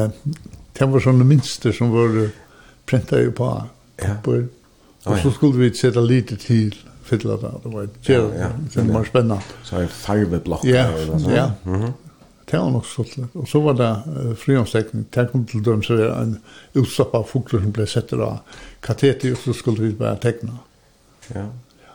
det 0.72 0.84
var 0.84 1.00
sånne 1.00 1.24
minster 1.24 1.72
som 1.72 1.90
var 1.90 2.16
uh, 2.16 2.28
printade 2.86 3.30
på 3.30 3.62
på 4.22 4.46
og 5.04 5.18
så 5.18 5.30
skulle 5.30 5.58
vi 5.58 5.74
sätta 5.74 6.00
lite 6.00 6.36
till 6.36 6.74
fylla 7.02 7.36
det. 7.36 7.52
Det 7.62 7.68
var 7.68 7.82
ju 7.82 7.88
ja, 8.02 8.30
ja. 8.38 8.48
det 8.74 8.92
var 8.92 9.04
spännande. 9.04 9.42
Så 9.64 9.76
en 9.76 9.88
farbeblock. 9.88 10.64
Ja, 10.64 10.90
ja. 11.36 11.50
Mm 11.64 11.82
-hmm. 11.82 11.92
Det 12.50 12.58
var 12.58 12.70
nok 12.70 12.86
stått. 12.86 13.16
Og 13.34 13.48
så 13.48 13.60
var 13.62 13.76
det 13.78 13.90
uh, 14.06 14.32
friomstekning. 14.36 15.06
Det 15.14 15.28
kom 15.30 15.44
til 15.48 15.64
dem 15.64 15.82
så 15.82 15.96
var 15.96 16.22
en 16.22 16.38
utstopp 16.74 17.14
av 17.14 17.26
fugler 17.30 17.62
som 17.62 17.74
ble 17.74 17.86
sett 17.86 18.12
av 18.12 18.40
kateter, 18.82 19.32
og 19.32 19.38
så 19.44 19.54
skulle 19.56 19.86
vi 19.86 19.92
bare 19.98 20.18
tekne. 20.22 20.58
Ja. 21.34 21.46
ja. 21.84 21.94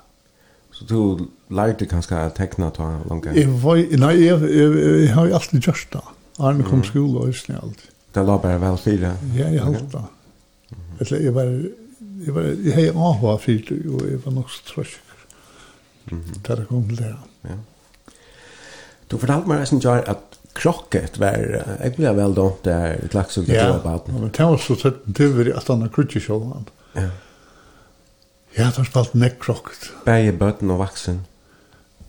Så 0.71 0.87
du 0.87 1.27
lærte 1.49 1.89
kanskje 1.89 2.21
å 2.25 2.33
tekne 2.37 2.71
ta 2.75 2.93
langt? 3.09 3.27
Jeg 3.35 3.51
var, 3.63 3.81
nei, 3.81 4.13
jeg, 4.23 4.39
jeg, 4.41 4.69
jeg, 4.77 4.99
jeg 5.03 5.15
har 5.17 5.35
alltid 5.39 5.69
gjort 5.69 5.89
det. 5.97 6.05
Arne 6.37 6.63
kom 6.63 6.83
mm. 6.83 6.87
skole 6.91 7.23
og 7.23 7.33
østene 7.33 7.59
alltid. 7.61 7.89
Det 8.15 8.23
la 8.25 8.37
bare 8.41 8.61
vel 8.61 8.79
fire? 8.81 9.11
Ja, 9.35 9.49
jeg 9.51 9.65
holdt 9.65 9.91
det. 9.93 10.05
Eller 10.99 11.19
jeg 11.21 11.33
var, 11.35 11.51
jeg 12.25 12.35
var, 12.35 12.47
jeg 12.65 12.75
har 12.77 13.01
avhva 13.11 13.35
fire, 13.41 13.77
og 13.93 14.07
jeg 14.09 14.23
var 14.25 14.37
nok 14.39 14.51
strøkker. 14.51 15.03
Mm 16.11 16.21
-hmm. 16.21 16.41
Det 16.47 16.67
kom 16.67 16.87
det, 16.87 17.15
ja. 17.43 17.55
Du 19.11 19.17
fortalte 19.17 19.47
meg 19.47 19.59
resten, 19.59 19.79
Jar, 19.79 20.03
at 20.07 20.36
krokket 20.57 21.17
var 21.17 21.63
jag 21.83 21.93
blev 21.95 22.15
väl 22.15 22.33
då 22.33 22.57
där 22.61 23.07
klaxuget 23.11 23.49
yeah. 23.49 23.77
på 23.77 23.83
baden. 23.83 24.15
Ja, 24.15 24.21
men 24.21 24.29
det 24.37 24.43
var 24.43 24.57
så 24.57 24.75
sett 24.75 24.95
det 25.05 25.27
var 25.27 25.57
att 25.57 25.67
han 25.67 25.89
krutje 25.89 26.21
show 26.21 26.65
Ja. 26.93 27.01
Ja, 28.53 28.63
det 28.63 28.77
har 28.77 28.83
spalt 28.83 29.13
neck 29.13 29.43
krocket. 29.43 29.77
Bäge 30.05 30.31
bötten 30.31 30.71
och 30.71 30.77
vaxen. 30.77 31.21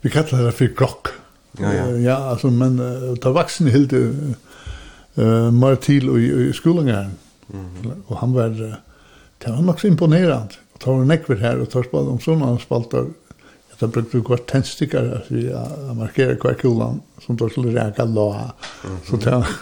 Vi 0.01 0.09
kallar 0.09 0.43
det 0.43 0.51
for 0.51 0.75
krock. 0.75 1.07
Ja, 1.51 1.73
ja. 1.73 1.89
Ja, 1.89 2.15
altså, 2.15 2.47
men 2.47 2.79
uh, 2.79 3.13
det 3.13 3.29
vaxen 3.29 3.67
helt 3.67 3.93
uh, 3.93 5.51
mer 5.51 5.75
til 5.75 6.09
i, 6.17 6.49
i 6.49 6.53
skolan 6.53 6.87
här. 6.87 7.09
Mm. 7.53 8.03
Och 8.07 8.17
han 8.17 8.33
var 8.33 8.61
uh, 8.61 8.73
det 9.37 9.51
var 9.51 9.61
nok 9.61 9.79
så 9.79 9.87
imponerande. 9.87 10.55
og 10.79 10.83
tar 10.85 11.01
en 11.01 11.07
neck 11.07 11.29
vid 11.29 11.39
här 11.39 11.59
och 11.59 11.69
tar 11.69 11.83
spalt 11.83 12.07
om 12.07 12.19
sånne 12.19 12.39
sådana 12.39 12.59
spaltar 12.59 13.05
Da 13.79 13.87
brukte 13.87 14.17
vi 14.17 14.23
godt 14.27 14.47
tennstikker, 14.51 15.05
at 15.21 15.27
vi 15.31 15.45
markerer 15.95 16.35
hver 16.35 16.57
kulan, 16.59 16.97
som 17.23 17.37
da 17.39 17.47
skulle 17.47 17.71
reka 17.77 18.03
la. 18.03 18.49
Så 19.07 19.19
det 19.23 19.31
var 19.31 19.53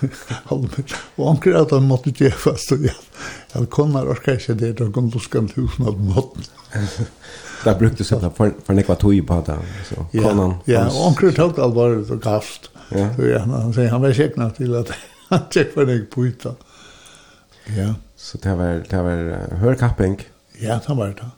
halvmøtt. 0.50 0.96
Og 1.20 1.28
anker 1.36 1.60
at 1.60 1.76
han 1.76 1.86
måtte 1.86 2.14
gjøre 2.18 2.40
fast, 2.48 2.72
og 2.74 2.88
jeg 2.88 2.96
hadde 3.54 3.70
kunnet 3.74 4.10
orka 4.10 4.34
ikke 4.40 4.56
det, 4.58 4.72
da 4.80 4.90
kom 4.96 5.12
du 5.14 5.20
skant 5.22 5.54
husen 5.58 5.86
av 5.92 6.02
måten. 6.02 6.48
Da 7.62 7.76
brukte 7.78 8.02
du 8.02 8.10
sånn 8.10 8.26
for, 8.38 8.58
for 8.66 8.78
nekva 8.78 8.98
tog 9.02 9.18
på 9.30 9.38
det, 9.46 9.60
så 9.92 10.08
konan. 10.16 10.58
Ja, 10.70 10.88
og 10.90 11.12
anker 11.12 11.38
tok 11.38 11.62
alvaret 11.62 12.10
og 12.14 12.22
kast. 12.26 12.72
Så 12.90 13.30
ja, 13.30 13.44
han 13.46 13.74
sier, 13.76 13.92
han 13.94 14.02
var 14.02 14.18
kjekna 14.18 14.50
til 14.58 14.76
at 14.82 14.94
han 15.30 15.46
tjekk 15.54 15.74
for 15.78 15.90
nekva 15.90 16.10
på 16.14 16.26
hytta. 16.26 16.58
Ja. 17.78 17.92
Så 18.18 18.42
det 18.42 18.54
var, 18.58 18.82
det 18.90 19.02
var 19.06 19.58
hørkapping? 19.62 20.18
Ja, 20.62 20.80
det 20.82 20.98
var 20.98 21.14
det. 21.14 21.30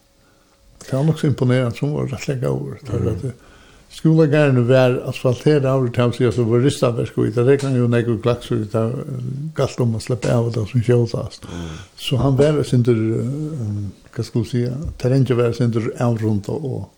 Det 0.89 0.95
var 0.95 1.03
nok 1.03 1.19
så 1.19 1.27
imponerende 1.27 1.77
som 1.77 1.93
var 1.93 2.07
rett 2.07 2.27
lenge 2.27 2.47
over. 2.47 2.77
Mm. 2.89 3.07
At, 3.07 3.33
Skolagärna 3.91 4.61
var 4.61 5.09
asfalterad 5.09 5.65
av 5.65 5.91
det 5.91 6.01
här 6.01 6.11
så 6.11 6.23
jag 6.23 6.31
var 6.31 6.59
ristaverk 6.59 7.17
och 7.17 7.25
det 7.25 7.43
räknade 7.43 7.75
ju 7.75 7.87
när 7.87 8.21
klaks, 8.21 8.51
og 8.51 8.57
det 8.57 8.73
var 8.73 8.93
galt 9.55 9.79
om 9.79 9.95
å 9.95 9.99
slippe 9.99 10.35
av 10.35 10.51
det 10.51 10.65
som 10.71 10.81
tjåsast. 10.81 11.45
Så 11.95 12.17
han 12.17 12.35
var 12.35 12.63
sin 12.63 12.83
tur, 12.83 13.29
vad 14.15 14.25
ska 14.25 14.39
jag 14.39 14.47
säga, 14.47 14.77
terränge 14.97 15.33
var 15.33 15.51
sin 15.51 15.73
tur 15.73 15.93
av 15.99 16.25
og 16.25 16.65
och 16.65 16.93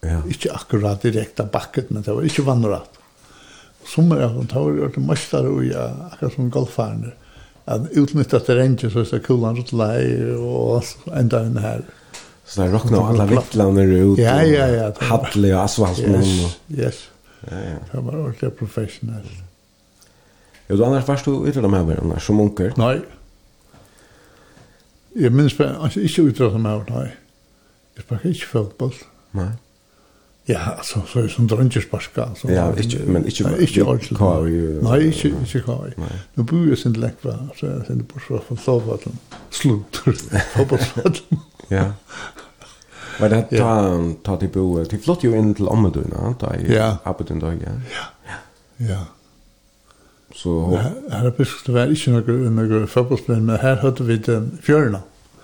ja. 0.00 0.22
ikke 0.28 0.52
akkurat 0.52 1.02
direkte 1.02 1.48
bakket, 1.52 1.90
men 1.90 2.02
det 2.02 2.12
var 2.12 2.22
ikke 2.22 2.42
vandrat. 2.42 2.90
Sommer, 3.86 4.16
är 4.16 4.24
att 4.24 4.52
han 4.52 4.62
har 4.62 4.76
gjort 4.76 4.96
mestere, 4.96 5.48
og 5.48 5.64
ja, 5.64 5.90
akkurat 6.12 6.34
som 6.34 6.50
golfaren, 6.50 7.12
at 7.64 7.88
utnyttet 7.92 8.46
terränge 8.46 8.90
så 8.90 9.00
er 9.00 9.10
det 9.10 9.22
kulan 9.26 9.56
rutt 9.56 9.72
lei, 9.72 10.34
og 10.36 10.84
enda 11.06 11.38
här. 11.38 11.60
her. 11.60 11.82
Så 12.48 12.60
där 12.60 12.68
rockna 12.68 12.98
alla 12.98 13.26
vittlarna 13.26 13.82
ut. 13.82 14.18
Ja, 14.18 14.42
ja, 14.42 14.66
ja. 14.68 14.92
Hadley 15.00 15.52
och 15.52 15.62
Asvaldsman. 15.62 16.22
Yes, 16.22 16.56
yes. 16.68 17.08
Ja, 17.40 17.56
ja. 17.56 17.76
Det 17.92 18.00
var 18.00 18.30
också 18.30 18.50
professionellt. 18.50 19.26
Jo, 20.68 20.76
du 20.76 20.84
annars 20.84 21.08
varst 21.08 21.24
du 21.24 21.48
ute 21.48 21.60
de 21.60 21.72
här 21.72 21.82
varandra 21.82 22.20
som 22.20 22.36
munker? 22.36 22.72
Nej. 22.76 23.00
Jag 25.14 25.32
minns 25.32 25.56
på, 25.56 25.64
alltså 25.64 26.00
inte 26.00 26.22
ute 26.22 26.44
av 26.44 26.52
de 26.52 26.66
här, 26.66 26.84
nej. 26.88 27.16
Jag 27.94 28.04
sparkade 28.04 28.28
inte 28.28 28.46
fotboll. 28.46 28.94
Nej. 29.30 29.50
Ja, 30.44 30.58
alltså 30.58 31.02
så 31.08 31.20
är 31.20 31.28
som 31.28 31.46
drönter 31.46 31.80
sparka. 31.80 32.24
Alltså, 32.24 32.52
ja, 32.52 32.76
inte, 32.78 32.98
men 33.06 33.24
inte 33.26 33.50
nej, 33.50 33.60
inte 33.60 33.82
ordentligt. 33.82 34.18
Kari, 34.18 34.80
nej, 34.82 35.06
inte, 35.06 35.28
inte 35.28 35.60
kari. 35.60 35.92
Nu 36.34 36.42
bor 36.42 36.68
jag 36.68 36.78
sin 36.78 36.92
läkva, 36.92 37.48
så 37.56 37.66
jag 37.66 37.86
sände 37.86 38.04
på 38.04 38.20
så 38.28 38.38
från 38.38 38.58
sovvatten. 38.58 39.18
Slut. 39.50 39.96
Fotbollsvatten. 40.54 41.38
Ja. 41.68 41.84
Men 43.20 43.30
det 43.30 43.42
tar 43.42 44.14
ta 44.22 44.36
till 44.36 44.48
bo 44.48 44.84
till 44.84 45.00
flott 45.00 45.24
ju 45.24 45.36
in 45.38 45.54
till 45.54 45.68
Omeduna 45.68 46.34
ta 46.38 46.54
i 46.54 46.94
Abedun 47.02 47.38
dag 47.38 47.58
ja. 47.64 47.70
Ja. 47.90 48.36
Ja. 48.76 49.04
Så 50.34 50.76
här 51.10 51.24
har 51.24 51.30
precis 51.30 51.62
det 51.66 51.72
var 51.72 51.86
inte 51.86 52.10
några 52.10 52.50
några 52.50 52.86
fotbollsspelare 52.86 53.42
men 53.42 53.58
här 53.58 53.76
hade 53.76 54.04
vi 54.04 54.16
den 54.16 54.58
fjörna. 54.62 55.00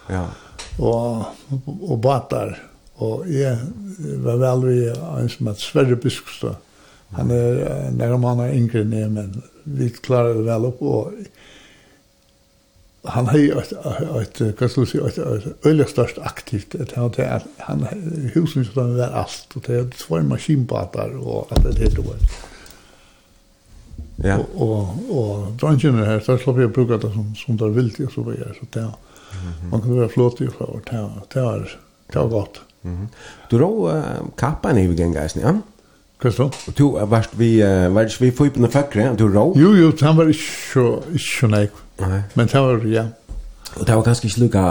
Ja. 0.09 0.27
Och 0.79 1.25
och 1.81 1.99
batar 1.99 2.63
och 2.95 3.29
jag 3.29 3.57
var 4.17 4.37
väl 4.37 4.65
vi 4.65 4.89
en 5.21 5.29
som 5.29 5.49
att 5.49 5.59
Sverre 5.59 5.97
Biskopstad. 5.97 6.57
Han 7.09 7.31
är 7.31 7.91
när 7.91 8.17
man 8.17 8.39
har 8.39 8.49
yngre 8.49 8.85
ner 8.85 9.09
men 9.09 9.43
vi 9.63 9.91
klarade 9.91 10.43
väl 10.43 10.65
upp 10.65 10.83
och 10.83 11.13
han 13.05 13.27
har 13.27 13.39
ju 13.39 13.53
ett 13.53 13.73
ett 14.43 14.59
kanske 14.59 14.87
så 14.87 15.07
ett 15.07 15.19
öliga 15.67 15.87
störst 15.87 16.19
aktivt 16.19 16.75
att 16.75 16.93
han 16.93 17.11
det 17.11 17.43
han 17.59 17.87
husen 18.35 18.65
så 18.65 18.81
där 18.81 19.11
allt 19.11 19.49
och 19.55 19.63
det 19.67 19.75
är 19.75 19.91
två 19.91 20.23
maskinbåtar 20.23 21.27
och 21.27 21.53
att 21.53 21.63
det 21.63 21.85
heter 21.85 22.03
det. 22.03 22.29
Ja. 24.29 24.39
Och 24.55 24.89
och 25.11 25.53
drönchen 25.53 26.05
här 26.05 26.21
så 26.21 26.39
släpper 26.39 26.61
jag 26.61 26.73
bruka 26.73 26.97
det 26.97 27.13
som 27.13 27.35
som 27.35 27.57
där 27.57 27.69
vill 27.69 27.89
det 27.89 28.13
så 28.13 28.23
vidare 28.23 28.55
så 28.61 28.79
där. 28.79 28.91
Man 29.71 29.81
kan 29.81 29.97
vara 29.97 30.09
flott 30.09 30.41
ju 30.41 30.51
för 30.51 30.77
att 30.77 30.89
här 30.89 31.11
där 31.35 31.79
där 32.13 32.27
gott. 32.29 32.61
Mhm. 32.83 33.09
Du 33.51 33.59
då 33.59 34.03
kappan 34.37 34.79
i 34.79 34.87
gång 34.87 35.13
guys, 35.13 35.37
ja? 35.37 35.61
Kristoff. 36.19 36.69
Och 36.69 36.75
du 36.77 37.07
varst 37.07 37.31
vi 37.33 37.63
varst 37.91 38.21
vi 38.21 38.33
får 38.33 38.49
på 38.49 38.61
den 38.61 38.71
fackre, 38.71 39.15
du 39.19 39.33
då? 39.33 39.53
Jo 39.57 39.77
jo, 39.77 39.93
han 40.01 40.17
var 40.17 40.25
ju 40.25 40.35
så 40.73 41.03
så 41.19 41.47
nej. 41.47 41.71
Nei. 42.01 42.23
Men 42.35 42.47
det 42.47 42.61
var, 42.61 42.87
ja. 42.87 43.05
Og 43.75 43.87
det 43.87 43.97
var 43.97 44.03
ganske 44.07 44.29
ikke 44.29 44.41
lika, 44.41 44.63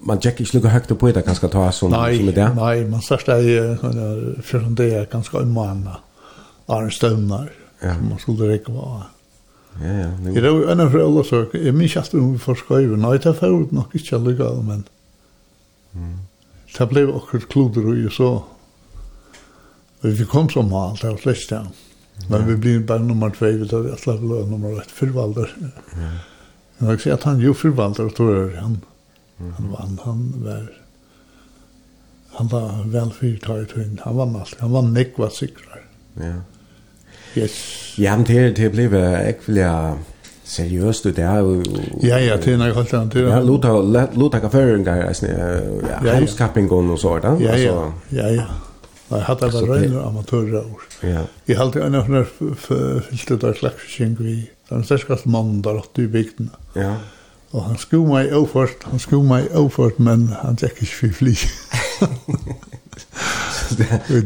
man 0.00 0.20
tjekk 0.20 0.40
ikke 0.40 0.56
lika 0.58 0.68
högt 0.68 0.90
upp 0.90 0.98
på 0.98 1.12
det 1.12 1.24
ganske 1.24 1.48
ta 1.48 1.70
som, 1.72 1.90
nei, 1.90 2.16
som 2.16 2.26
det. 2.26 2.48
Nei, 2.54 2.84
man 2.88 3.02
största 3.02 3.36
är 3.36 3.40
ju, 3.40 3.76
från 4.42 4.74
det 4.74 4.94
är 4.94 5.06
ganska 5.06 5.38
umana. 5.38 5.96
Arnstövnar, 6.66 7.52
ja. 7.82 7.94
som 7.94 8.08
man 8.08 8.18
skulle 8.18 8.48
rekke 8.52 8.72
på. 8.72 9.02
Ja, 9.80 9.86
ja. 9.86 10.10
Det 10.40 10.50
var 10.50 10.66
enn 10.72 10.80
av 10.80 10.96
alle 10.96 11.24
søk, 11.24 11.54
jeg 11.54 11.74
minns 11.74 11.96
ikke 11.96 12.18
om 12.20 12.32
vi 12.34 12.38
får 12.38 12.58
skriva, 12.60 12.96
nei, 12.96 13.16
det 13.18 13.32
var 13.40 13.54
nok 13.72 13.94
ikke 13.96 14.18
lika, 14.20 14.50
men 14.60 14.84
mm. 15.94 16.18
det 16.78 16.88
blev 16.88 17.14
akkurat 17.16 17.48
kloder 17.48 17.88
og 17.88 18.12
så, 18.12 18.32
og 20.02 20.18
Vi 20.18 20.24
kom 20.24 20.50
som 20.50 20.68
mal, 20.68 20.96
det 21.00 21.08
var 21.08 21.16
släckst 21.16 21.52
Men 22.28 22.46
vi 22.46 22.56
blir 22.56 22.80
bare 22.80 22.98
nummer 22.98 23.30
2, 23.30 23.46
vi 23.46 23.68
tar 23.68 23.80
vi 23.80 23.90
att 23.90 24.06
lämna 24.06 24.46
nummer 24.46 24.80
1, 24.80 24.90
fyrvalder. 24.90 25.50
Ja. 25.92 26.31
Men 26.82 26.90
jag 26.90 27.00
säger 27.00 27.14
at 27.14 27.22
han 27.22 27.40
jo 27.40 27.54
förvaltare 27.54 28.10
tror 28.10 28.50
jag 28.50 28.60
han. 28.60 28.80
Han 29.38 29.70
vann, 29.70 29.98
han 30.04 30.32
var 30.44 30.68
han 32.32 32.48
var 32.48 32.84
vel 32.86 33.10
fyrtaget 33.10 33.72
hund. 33.72 34.00
Han 34.02 34.16
var 34.16 34.26
mast, 34.26 34.54
han 34.58 34.70
var 34.70 34.82
nekva 34.82 35.30
sikrar. 35.30 35.80
Ja. 36.14 36.32
Yes. 37.34 37.52
Ja, 37.98 38.16
men 38.16 38.24
det, 38.24 38.50
det 38.50 38.68
blev 38.70 38.96
seriøst 40.44 41.06
ut 41.06 41.16
det 41.16 41.22
är 41.22 41.40
ju 41.40 41.62
Ja 42.00 42.18
ja, 42.18 42.36
det 42.36 42.52
är 42.52 42.56
nog 42.56 42.74
helt 42.74 42.94
annat. 42.94 43.14
Ja, 43.14 43.40
Lotta 43.40 44.08
Lotta 44.14 44.40
kafferingar, 44.40 45.02
alltså, 45.02 45.26
ja, 45.26 46.12
hemskappingon 46.12 46.90
och 46.90 47.00
sådant. 47.00 47.40
Ja, 47.40 47.56
ja, 47.56 47.92
ja, 48.08 48.28
ja. 48.28 48.44
Nei, 49.12 49.20
hatt 49.26 49.42
er 49.44 49.50
bare 49.52 49.68
røyner 49.68 50.04
amatører 50.06 50.62
år. 50.62 50.84
Ja. 51.04 51.22
Jeg 51.48 51.56
halte 51.58 51.82
en 51.84 51.96
av 51.98 52.06
henne 52.08 52.22
fyllte 52.56 53.36
der 53.42 53.54
klaksing 53.58 54.14
vi, 54.20 54.34
den 54.70 54.84
sterskaste 54.88 55.28
mannen 55.32 55.60
der 55.64 55.80
åtte 55.82 56.00
i 56.06 56.08
bygden. 56.12 56.48
Ja. 56.78 56.92
Og 57.52 57.60
han 57.66 57.76
sko 57.76 57.98
meg 58.08 58.32
overført, 58.32 58.86
han 58.88 59.00
sko 59.02 59.20
meg 59.28 59.50
overført, 59.52 59.98
men 60.00 60.30
han 60.40 60.56
tjekk 60.60 60.76
ikke 60.86 60.98
for 61.02 61.12
fly. 61.20 61.34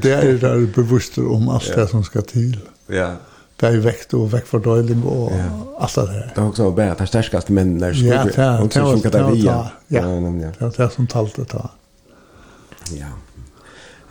det 0.05 0.12
er 0.12 0.37
der 0.43 0.66
bevusster 0.74 1.24
om 1.34 1.49
alt 1.51 1.72
det 1.74 1.89
som 1.91 2.03
skal 2.07 2.24
til. 2.30 2.55
Ja. 2.93 3.11
Det 3.57 3.66
er 3.72 3.80
vekt 3.80 4.12
og 4.14 4.28
vekt 4.34 4.49
for 4.51 4.61
døyling 4.62 5.03
og 5.09 5.32
alt 5.32 5.95
det 5.97 6.09
her. 6.12 6.26
Det 6.37 6.43
er 6.43 6.47
også 6.51 6.70
bare 6.76 6.91
at 6.93 6.99
det 7.01 7.07
er 7.09 7.12
sterkast 7.14 7.49
menn 7.51 7.80
der 7.80 7.93
sko. 7.97 8.07
Ja, 8.07 8.12
det 8.28 8.39
er 8.39 8.61
det 8.62 8.72
som 8.76 8.78
talte 9.01 9.11
ta. 9.11 9.18
Ja, 9.91 10.03
det 10.05 10.66
er 10.68 10.72
det 10.76 10.91
som 10.95 11.07
talte 11.11 11.45
ta. 11.51 11.64
Ja. 12.95 13.11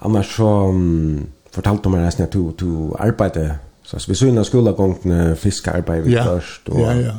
Annars 0.05 0.35
så 0.37 0.49
um, 0.69 1.25
fortalte 1.53 1.89
man 1.89 2.05
nesten 2.05 2.27
at 2.27 2.33
du, 2.33 2.51
du 2.59 2.93
arbeidde, 3.01 3.57
så 3.83 4.01
vi 4.07 4.17
så 4.17 4.29
innan 4.29 4.45
skolegångene 4.45 5.35
fiskearbeid 5.39 6.05
vi 6.05 6.13
ja. 6.17 6.25
først. 6.27 6.69
Og... 6.69 6.81
Ja, 6.81 6.93
ja. 6.99 7.15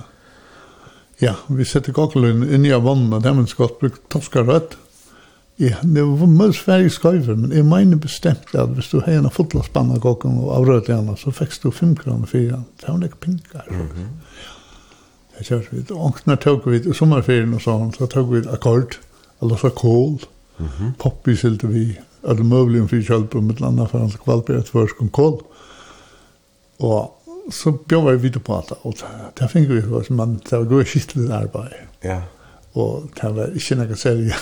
Ja, 1.21 1.33
vi 1.49 1.65
setter 1.65 1.95
kokkelen 1.97 2.43
inn 2.45 2.67
i 2.69 2.75
vannet, 2.77 3.15
og 3.17 3.23
dem 3.25 3.39
er 3.41 3.47
skott 3.49 3.79
brukt 3.81 4.03
torska 4.13 4.43
rødt. 4.45 4.77
Ja, 5.57 5.79
det 5.81 6.03
var 6.05 6.29
mye 6.29 6.53
svære 6.53 6.91
skøyver, 6.93 7.39
men 7.41 7.55
jeg 7.57 7.65
mener 7.65 7.97
bestemt 7.97 8.53
at 8.53 8.75
hvis 8.77 8.91
du 8.93 8.99
har 9.01 9.23
en 9.23 9.33
fotlaspann 9.33 9.95
av 9.95 10.03
kokken 10.05 10.37
og 10.43 10.51
avrødt 10.59 10.91
igjen, 10.91 11.09
så 11.17 11.33
fikk 11.33 11.57
du 11.63 11.71
fem 11.73 11.95
kroner 11.97 12.29
for 12.29 12.37
henne. 12.37 12.67
Det 12.83 12.93
var 12.93 13.07
ikke 13.09 13.23
pinka. 13.25 13.65
Mm 13.71 13.89
-hmm. 13.89 14.11
Jeg 15.39 15.47
kjørte 15.47 15.69
vidt, 15.71 15.91
og 15.91 16.15
når 16.25 16.35
tog 16.35 16.71
vi 16.71 16.77
i 16.77 16.93
sommerferien 16.93 17.55
og 17.55 17.61
sånn, 17.61 17.93
så 17.93 18.07
tog 18.07 18.35
vi 18.35 18.43
akkord, 18.49 18.99
eller 19.43 19.57
så 19.57 19.69
kål, 19.69 20.21
mm 20.59 20.67
-hmm. 20.67 20.93
poppy 20.99 21.37
silte 21.37 21.69
vi, 21.69 21.99
alle 22.27 22.45
mulige 22.45 22.89
frikjølper, 22.91 23.41
med 23.41 23.61
landa 23.63 23.87
for 23.91 24.03
hans 24.03 24.17
kvalper 24.23 24.59
et 24.59 24.71
først 24.73 24.99
kom 24.99 25.11
kål. 25.15 25.39
Og 26.85 27.53
så 27.55 27.73
bjør 27.73 28.11
vi 28.11 28.23
videre 28.27 28.43
på 28.43 28.57
alt, 28.57 28.73
og 28.83 28.97
det 29.39 29.51
fikk 29.53 29.69
vi 29.71 29.83
hos, 29.87 30.11
men 30.11 30.41
det 30.43 30.53
var 30.59 30.71
gode 30.71 30.89
skittelig 30.91 31.31
arbeid. 31.35 31.77
Ja. 32.05 32.21
Og 32.77 33.09
det 33.17 33.31
var 33.37 33.55
ikke 33.57 33.79
noe 33.79 33.97
særlig, 33.97 34.35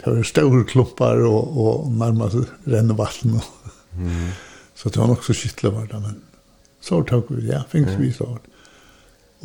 det 0.00 0.12
var 0.14 0.28
store 0.28 0.64
klumpar 0.70 1.20
og, 1.26 1.58
og 1.58 1.90
nærmest 1.92 2.54
renne 2.70 2.96
vatten. 2.98 3.40
Mm. 3.98 4.30
Så 4.74 4.88
det 4.92 5.02
var 5.02 5.10
nok 5.10 5.26
så 5.26 5.36
skittelig 5.36 5.74
var 5.74 5.90
det, 5.90 6.00
men 6.02 6.22
så 6.84 7.00
tok 7.08 7.32
vi, 7.32 7.48
ja, 7.50 7.62
fikk 7.68 7.94
vi 7.98 8.12
så. 8.12 8.28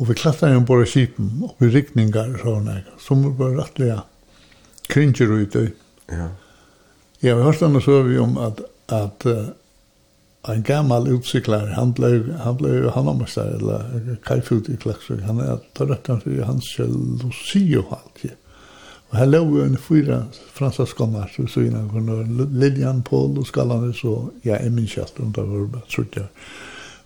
Og 0.00 0.08
vi 0.08 0.16
klattade 0.16 0.56
inn 0.56 0.68
på 0.68 0.78
skipen, 0.88 1.32
og 1.44 1.58
vi 1.60 1.72
rikninger, 1.74 2.36
og 2.38 2.44
sånne, 2.44 2.78
som 3.00 3.24
var 3.36 3.56
rettelig, 3.58 3.90
ja, 3.90 4.00
kringer 4.90 5.34
ut 5.36 5.58
i. 5.60 5.66
Ja. 6.10 6.30
Jeg 7.22 7.36
har 7.36 7.42
hørt 7.42 7.60
henne 7.60 7.82
så 7.84 8.02
vi 8.02 8.18
om 8.18 8.38
at, 8.40 8.62
at 8.88 9.26
uh, 9.28 9.50
en 10.48 10.62
gammal 10.64 11.08
utsiklar, 11.12 11.66
han 11.76 11.92
ble, 11.92 12.14
han 12.40 12.56
ble 12.56 12.90
hannamester, 12.94 13.58
eller 13.58 14.16
kajfut 14.24 14.70
i 14.72 14.78
Klaksvik, 14.80 15.20
han 15.26 15.42
er 15.44 15.60
tørret 15.76 16.08
han 16.08 16.22
for 16.22 16.46
hans 16.48 16.70
Lucio 16.78 17.84
alltid. 17.92 18.38
Og 19.10 19.18
her 19.18 19.26
lå 19.26 19.40
jo 19.42 19.64
en 19.64 19.76
fyra 19.76 20.22
franska 20.54 20.86
skonar, 20.86 21.28
så 21.34 21.46
så 21.50 21.66
innan 21.66 21.90
kunne 21.90 22.46
Lilian 22.54 23.02
Paul 23.02 23.38
og 23.38 23.46
Skallan, 23.46 23.92
så 23.92 24.30
jeg 24.44 24.56
er 24.56 24.70
min 24.70 24.88
kjatt, 24.88 25.18
og 25.18 25.34
det 25.34 25.44
var 25.44 25.66
bare 25.74 25.88
trutt 25.90 26.18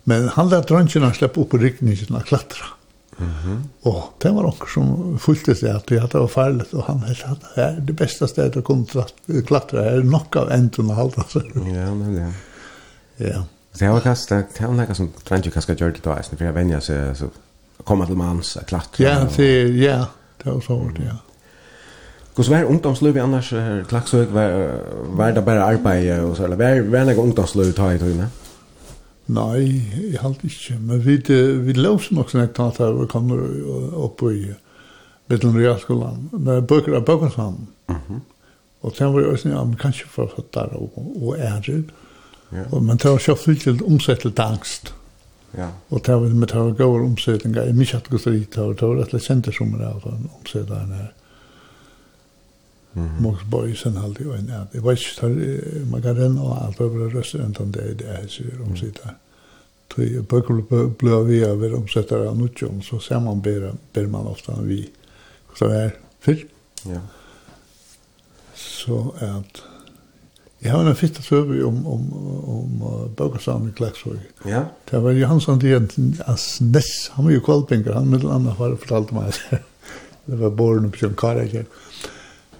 Men 0.03 0.27
han 0.27 0.49
lät 0.49 0.67
dröntjena 0.67 1.13
släppa 1.13 1.41
upp 1.41 1.53
i 1.53 1.57
riktningen 1.57 2.15
och 2.15 2.25
klättra. 2.25 2.65
Mm 3.17 3.27
-hmm. 3.27 3.57
Og 3.81 4.13
det 4.23 4.35
var 4.35 4.43
noen 4.43 4.67
som 4.73 5.19
fulgte 5.19 5.55
seg 5.55 5.69
at 5.75 5.87
det 5.87 6.19
var 6.19 6.27
farligt, 6.27 6.73
og 6.73 6.83
han 6.83 6.99
helt 7.07 7.23
at 7.31 7.45
det 7.55 7.63
er 7.63 7.79
det 7.87 7.95
beste 7.95 8.27
stedet 8.27 8.57
å 8.57 8.61
kunne 8.61 8.85
klatre, 9.47 9.77
det 9.77 9.93
er 9.93 10.03
nok 10.03 10.35
av 10.35 10.51
enden 10.51 10.91
og 10.91 10.99
alt, 10.99 11.17
altså. 11.17 11.41
Ja, 11.55 11.93
men 11.93 12.17
ja. 12.17 12.31
Ja. 13.19 13.41
Det 13.79 13.89
var 13.89 13.99
kanskje, 13.99 14.35
det 14.35 14.67
var 14.67 14.73
noe 14.73 14.95
som 14.95 15.11
Trangio 15.25 15.51
kanskje 15.51 15.75
gjør 15.75 15.91
det 15.91 16.03
da, 16.03 16.15
for 16.21 16.43
jeg 16.43 16.55
venner 16.55 16.79
seg, 16.79 17.15
så 17.15 17.29
kommer 17.83 18.05
til 18.05 18.17
manns, 18.17 18.57
klatre. 18.67 19.03
Ja, 19.03 19.27
det, 19.37 19.75
ja, 19.79 20.05
det 20.43 20.53
var 20.53 20.59
så 20.59 20.75
vart, 20.75 20.99
ja. 20.99 21.15
Kus 22.35 22.49
var 22.49 22.67
ungdomsløv 22.67 23.15
annars 23.23 23.53
klaksøk 23.87 24.33
var 24.33 24.51
var 25.15 25.31
det 25.31 25.45
bare 25.45 25.63
arbeid 25.63 26.19
og 26.19 26.35
så 26.35 26.43
eller 26.43 26.59
var 26.59 26.81
var 26.91 27.05
det 27.05 27.17
ungdomsløv 27.17 27.71
ta 27.73 27.93
i 27.93 27.97
tog, 27.97 28.25
Nei, 29.25 29.81
jeg 30.11 30.21
halte 30.21 30.45
ikke. 30.49 30.77
Men 30.79 31.01
vi, 31.05 31.17
vi 31.65 31.73
løs 31.77 32.11
nok 32.13 32.29
sånn 32.29 32.45
ekta 32.45 32.69
at 32.69 32.79
jeg 32.83 33.09
kommer 33.09 33.41
opp 33.97 34.21
i 34.29 34.53
Bidlen 35.29 35.57
Realskolan. 35.57 36.27
Nei, 36.37 36.59
bøker 36.61 36.97
av 36.99 37.05
Bøkenshamn. 37.07 37.67
Mm 37.89 38.01
-hmm. 38.07 38.19
Og 38.81 38.95
sen 38.95 39.13
var 39.13 39.19
jeg 39.19 39.29
også 39.29 39.49
ja, 39.49 39.63
men 39.63 39.75
kanskje 39.75 40.07
for 40.07 40.31
fattar 40.35 40.75
og, 40.77 40.91
og 41.21 41.37
ærer. 41.37 41.83
Ja. 42.51 42.63
Og, 42.71 42.83
men 42.83 42.97
det 42.97 43.11
var 43.11 43.17
så 43.17 43.35
fyllt 43.35 43.61
til 43.61 43.83
omsett 43.83 44.19
til 44.19 44.33
angst. 44.37 44.93
Ja. 45.57 45.69
Og 45.89 46.05
det 46.05 46.13
var 46.13 46.19
med 46.19 46.47
det 46.47 46.55
var 46.55 46.71
gode 46.71 47.03
omsettinger. 47.03 47.63
Jeg 47.63 47.75
mye 47.75 47.95
at 47.95 48.09
gått 48.09 48.27
i 48.27 48.29
det, 48.39 48.55
det 48.55 48.61
var 48.81 48.95
rett 48.95 49.13
og 49.13 49.21
slett 49.21 49.23
kjent 49.23 49.55
som 49.55 49.71
det 49.71 49.79
var 50.03 50.17
omsettinger 50.39 50.95
her. 50.95 51.13
Mås 52.95 53.43
Borgsen 53.43 53.97
hade 53.97 54.23
ju 54.23 54.33
en 54.33 54.51
att 54.61 54.71
det 54.71 54.79
var 54.79 54.95
tar 55.19 55.91
man 55.91 56.01
kan 56.01 56.15
den 56.15 56.39
och 56.39 56.63
allt 56.63 56.81
över 56.81 57.09
restaurant 57.09 57.59
om 57.59 57.71
det 57.71 57.93
det 57.93 58.07
er 58.07 58.27
så 58.27 58.43
om 58.63 58.77
sitta. 58.77 59.09
Tre 59.95 60.21
böcker 60.21 60.87
blå 60.99 61.21
vi 61.23 61.45
av 61.45 61.63
er 61.63 61.75
omsetter 61.75 62.25
av 62.25 62.37
nutjon 62.37 62.81
så 62.83 62.99
ser 62.99 63.19
man 63.19 63.41
ber 63.41 63.73
ber 63.93 64.07
man 64.07 64.27
ofta 64.27 64.61
vi 64.61 64.89
så 65.55 65.65
er 65.65 65.91
fyr. 66.19 66.47
Ja. 66.85 67.01
Så 68.55 69.13
at 69.19 69.63
jeg 70.65 70.71
har 70.71 70.87
en 70.87 70.95
fitta 70.95 71.21
söver 71.21 71.65
om, 71.65 71.87
om, 71.87 72.05
om 72.49 72.81
uh, 72.81 73.07
Bögersam 73.17 73.67
i 73.69 73.71
Klagsvåg. 73.71 74.17
Ja. 74.45 74.63
Det 74.89 74.99
var 74.99 75.11
Johansson 75.11 75.59
Dien, 75.59 75.89
Asnes, 76.25 77.09
han 77.11 77.25
var 77.25 77.31
jo 77.31 77.41
kvalpinger, 77.45 77.93
han 77.93 78.09
med 78.09 78.25
annat 78.25 78.57
har 78.57 78.75
fortalt 78.81 79.11
meg 79.13 79.35
det 80.25 80.39
var 80.39 80.55
borren 80.57 80.89
på 80.91 81.03
Kjønn 81.03 81.17
Karakjell 81.19 81.67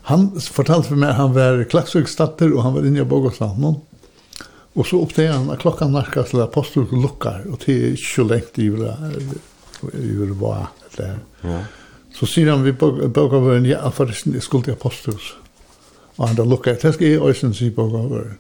han 0.06 0.42
fortalte 0.42 0.88
for 0.88 0.96
meg 0.96 1.10
att 1.10 1.16
han 1.16 1.34
var 1.34 1.64
klaxvikstatter 1.64 2.52
og 2.54 2.62
han 2.64 2.74
var 2.74 2.86
inne 2.86 3.02
i 3.02 3.08
Bogotland 3.10 3.58
nå. 3.58 3.72
Og 4.76 4.86
så 4.86 5.00
upptäckte 5.02 5.34
han 5.34 5.50
at 5.50 5.64
klockan 5.64 5.96
närkade 5.96 6.30
til 6.30 6.44
apostel 6.44 6.86
lukkar, 6.92 7.42
og 7.48 7.54
och 7.54 7.62
det 7.66 7.74
är 7.74 7.90
inte 7.90 8.02
så 8.02 8.24
lengt 8.24 8.60
i 8.60 8.64
hur 8.64 10.28
det 10.28 10.34
var. 10.34 10.68
Ja. 11.42 11.60
Så 12.14 12.26
sier 12.26 12.52
han 12.52 12.64
vi 12.64 12.72
Bogavøren, 12.72 13.66
ja, 13.66 13.90
forresten, 13.90 14.34
jeg 14.34 14.44
skulle 14.44 14.64
til 14.64 14.72
apostelhus. 14.72 15.38
Og 16.18 16.28
han 16.28 16.38
da 16.38 16.44
lukkar, 16.44 16.78
det 16.82 16.94
skal 16.94 17.08
jeg 17.08 17.22
øysen, 17.22 17.54
si 17.54 17.70
Bogavøren. 17.70 18.38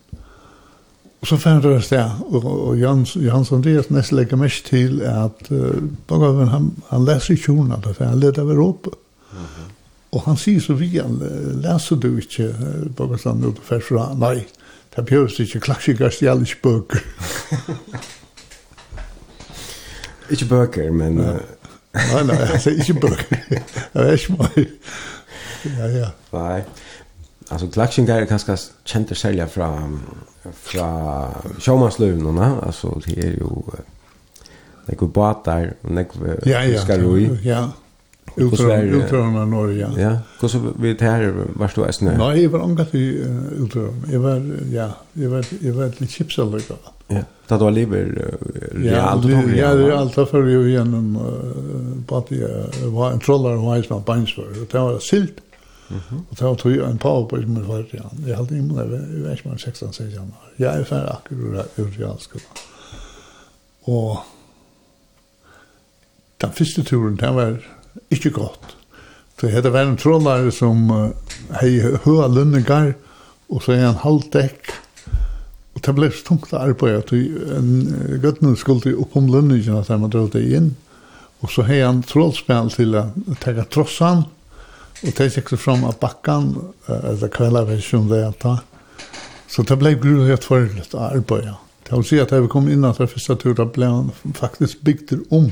Og 1.21 1.27
så 1.27 1.37
fann 1.37 1.63
det 1.63 1.83
sted, 1.83 2.11
og, 2.29 2.45
og 2.45 2.77
Jans, 2.79 3.15
Jans 3.15 3.51
Andreas 3.51 3.89
nesten 3.89 4.17
legger 4.17 4.37
mest 4.37 4.65
til 4.65 5.01
at 5.01 5.49
uh, 5.49 5.81
Bogavøren, 6.07 6.53
han, 6.53 6.73
han 6.89 7.05
leser 7.05 7.33
ikke 7.33 7.55
hona, 7.55 7.81
han 7.99 8.19
leder 8.19 8.43
over 8.43 8.67
åpne. 8.67 8.91
Mm 9.31 9.39
-hmm. 9.39 9.74
Og 10.15 10.23
han 10.23 10.37
sier 10.39 10.61
så 10.63 10.77
vi, 10.79 10.93
han 10.95 11.17
leser 11.63 11.99
du 11.99 12.13
ikke, 12.21 12.51
bare 12.95 13.19
sånn, 13.19 13.43
og 13.43 13.57
du 13.57 13.63
først 13.65 13.89
fra, 13.91 14.07
nei, 14.15 14.45
det 14.93 15.01
er 15.01 15.09
bjøres 15.09 15.41
ikke, 15.43 15.59
klassiker 15.67 16.13
stjel 16.13 16.45
ikke 16.45 16.61
bøker. 16.63 17.03
ikke 20.33 20.47
bøker, 20.53 20.93
men... 20.95 21.19
Ja. 21.19 21.35
nei, 22.13 22.23
nei, 22.29 22.39
jeg 22.53 22.63
sier 22.63 22.79
ikke 22.85 22.97
bøker. 23.09 23.43
Det 23.95 24.05
er 24.05 24.17
ikke 24.17 24.39
mye. 24.39 24.65
Ja, 25.65 25.87
ja. 25.89 26.09
Nei. 26.31 26.63
Alltså 27.47 27.67
klaxing 27.67 28.05
där 28.05 28.25
kanske 28.25 28.57
känner 28.83 29.13
sälja 29.13 29.47
från 29.47 29.99
från 30.53 31.31
showmanslöven 31.59 32.35
va 32.35 32.59
alltså 32.65 33.01
det 33.05 33.17
är 33.17 33.31
ju 33.31 33.49
det 34.85 34.95
går 34.95 35.07
bara 35.07 35.41
där 35.45 35.73
och 35.81 35.91
det 36.43 36.79
ska 36.79 36.95
ju 36.95 37.37
ja 37.43 37.71
Utførende 38.35 39.41
av 39.41 39.47
Norge. 39.47 39.87
Ja, 39.99 40.11
hvordan 40.39 40.73
vet 40.83 41.01
her 41.01 41.29
var 41.55 41.71
du 41.75 41.85
eisne? 41.85 42.17
Nei, 42.19 42.33
jeg 42.41 42.51
var 42.51 42.65
omgatt 42.65 42.91
i 42.97 43.05
utførende. 43.63 44.11
Jeg 44.11 44.21
var, 44.23 44.43
ja, 44.73 44.89
jeg 45.15 45.31
var, 45.31 45.47
jeg 45.61 45.75
var 45.77 45.95
litt 46.01 46.17
kipsaløyga. 46.17 46.77
Ja, 47.13 47.21
da 47.49 47.57
du 47.61 47.67
var 47.67 47.75
livet 47.75 48.15
realt 48.73 49.25
og 49.25 49.29
tog 49.29 49.51
Ja, 49.55 49.71
det 49.77 49.87
er 49.87 49.97
alt 49.99 50.15
derfor 50.17 50.47
jeg 50.49 50.71
gjennom 50.73 51.09
på 52.09 52.17
at 52.17 52.31
jeg 52.33 52.93
var 52.95 53.13
en 53.13 53.21
trollare 53.23 53.61
og 53.61 53.73
heismann 53.75 54.05
beinsfør, 54.07 54.51
og 54.51 54.69
det 54.71 54.85
var 54.87 55.01
silt. 55.05 55.41
Og 55.93 56.33
det 56.33 56.41
var 56.47 56.55
tog 56.55 56.79
en 56.89 56.97
powerboy 56.97 57.43
som 57.43 57.59
var 57.59 57.67
ferdig 57.69 58.01
han. 58.01 58.23
Jeg 58.25 58.39
hadde 58.39 58.57
ingen 58.57 58.77
det, 58.89 59.01
jeg 59.13 59.23
vet 59.23 59.39
ikke 59.39 59.49
om 59.49 59.57
16-16 59.57 60.19
år. 60.19 60.47
Jeg 60.59 60.79
er 60.79 60.87
ferdig 60.89 61.11
akkurat 61.13 61.77
ur 61.77 61.91
i. 62.01 62.41
Og 63.85 64.17
den 66.41 66.51
første 66.57 66.83
turen, 66.83 67.19
den 67.21 67.35
var 67.35 67.59
ikke 68.13 68.33
godt. 68.35 68.75
Så 69.39 69.47
det 69.47 69.71
var 69.73 69.83
en 69.83 69.97
trollare 69.99 70.51
som 70.55 70.87
uh, 70.91 71.09
hei 71.59 71.77
høa 72.05 72.29
lønningar, 72.31 72.93
og 73.51 73.63
så 73.63 73.75
er 73.75 73.85
han 73.89 74.01
halvdekk. 74.03 74.71
Og 75.75 75.83
det 75.83 75.95
ble 75.97 76.07
så 76.11 76.23
tungt 76.29 76.53
å 76.55 76.61
arbeide, 76.63 77.03
at 77.03 77.11
en 77.57 78.19
gøttene 78.23 78.55
skulle 78.57 78.95
opp 79.01 79.17
om 79.19 79.27
lønningene, 79.31 79.81
at 79.81 79.91
man 79.99 80.13
drog 80.13 80.31
det 80.33 80.45
inn. 80.55 80.71
Og 81.43 81.51
så 81.51 81.65
hei 81.67 81.81
han 81.83 81.99
trollspill 82.07 82.71
til 82.73 82.95
å 82.95 83.09
tega 83.43 83.67
trossan, 83.67 84.23
og 85.03 85.11
det 85.17 85.27
gikk 85.35 85.51
så 85.51 85.59
fram 85.59 85.83
av 85.85 85.99
bakkan, 85.99 86.53
eller 86.87 87.29
kvelda 87.29 87.65
versjon 87.67 88.07
det 88.09 88.21
jeg 88.23 88.39
ta. 88.41 88.55
Så 89.51 89.67
det 89.67 89.77
ble 89.79 89.93
grunnhet 89.99 90.47
for 90.47 90.63
litt 90.63 90.95
arbeide. 90.95 91.57
Det 91.85 91.93
vil 91.93 92.07
si 92.07 92.17
at 92.23 92.31
jeg 92.33 92.47
kom 92.49 92.71
inn 92.71 92.87
at 92.87 92.97
det 92.97 93.11
første 93.11 93.35
tur, 93.43 93.53
da 93.53 93.67
ble 93.69 93.91
han 93.91 94.09
faktisk 94.39 94.81
bygd 94.87 95.13
om. 95.27 95.51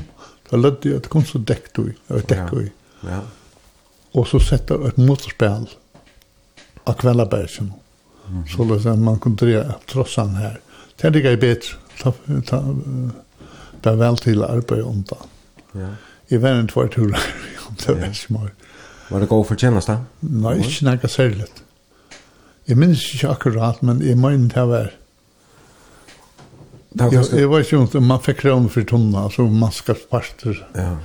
Da 0.50 0.60
lødde 0.60 0.88
jeg 0.88 0.96
at 1.00 1.08
kom 1.12 1.24
så 1.24 1.38
dekket 1.38 1.80
vi, 1.86 1.94
og 2.08 2.28
dekket 2.28 2.58
vi. 2.58 2.68
Ja. 3.08 3.20
Og 4.14 4.28
så 4.30 4.38
sette 4.42 4.76
jeg 4.76 4.92
et 4.92 5.00
motorspill 5.00 5.68
av 6.86 6.94
kveldabergen. 7.00 7.72
Mm 8.28 8.42
-hmm. 8.42 8.56
Så 8.56 8.64
det 8.64 8.84
jeg 8.84 8.98
man 8.98 9.18
kunne 9.18 9.36
dreie 9.36 9.74
trossan 9.86 10.36
her. 10.36 10.56
Det 10.96 11.04
er 11.04 11.16
ikke 11.16 11.28
jeg 11.28 11.40
bedre. 11.40 11.76
Ta, 11.98 12.12
ta, 12.46 12.62
ta 13.82 13.90
vel 13.90 14.16
til 14.16 14.42
arbeid 14.42 14.82
om 14.82 15.02
det. 15.02 15.18
Ja. 15.74 15.88
Jeg 16.30 16.42
var 16.42 16.50
en 16.50 16.68
tvær 16.68 16.86
tur 16.86 17.14
om 17.68 17.74
det 17.76 18.00
var 18.00 18.06
ikke 18.06 18.32
mer. 18.32 18.50
Var 19.10 19.20
det 19.20 19.28
god 19.28 19.44
fortjenest 19.44 19.88
da? 19.88 19.98
Nei, 20.20 20.58
ikke 20.58 20.84
noe 20.84 21.08
særlig. 21.08 21.46
Jeg 22.68 22.76
minns 22.80 23.14
ikke 23.14 23.28
akkurat, 23.28 23.82
men 23.82 24.00
jeg 24.02 24.16
mener 24.16 24.48
det 24.48 24.68
var 24.68 24.90
Det 26.96 27.04
var 27.04 27.40
Jag 27.40 27.56
vet 27.56 27.72
ju 27.72 27.80
inte, 27.80 28.00
man 28.00 28.20
fick 28.20 28.38
kron 28.38 28.68
för 28.68 28.82
tunna, 28.82 29.30
så 29.30 29.42
maskat 29.42 30.10
parter. 30.10 30.68
Ja. 30.72 30.96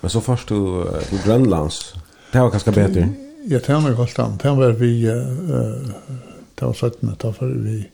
Men 0.00 0.10
så 0.10 0.20
först 0.20 0.48
du 0.48 0.54
på 1.10 1.16
Grönlands, 1.24 1.94
det 2.32 2.40
var 2.40 2.50
ganska 2.50 2.72
bättre. 2.72 3.08
Ja, 3.44 3.58
det 3.66 3.74
var 3.74 3.90
gott 3.90 4.18
an. 4.18 4.38
Det 4.42 4.50
var 4.50 4.70
vi, 4.70 5.10
uh, 5.10 5.88
det 6.54 6.64
var 6.64 6.72
sötna, 6.72 7.16
det 7.18 7.26
var 7.26 7.46
vi, 7.46 7.88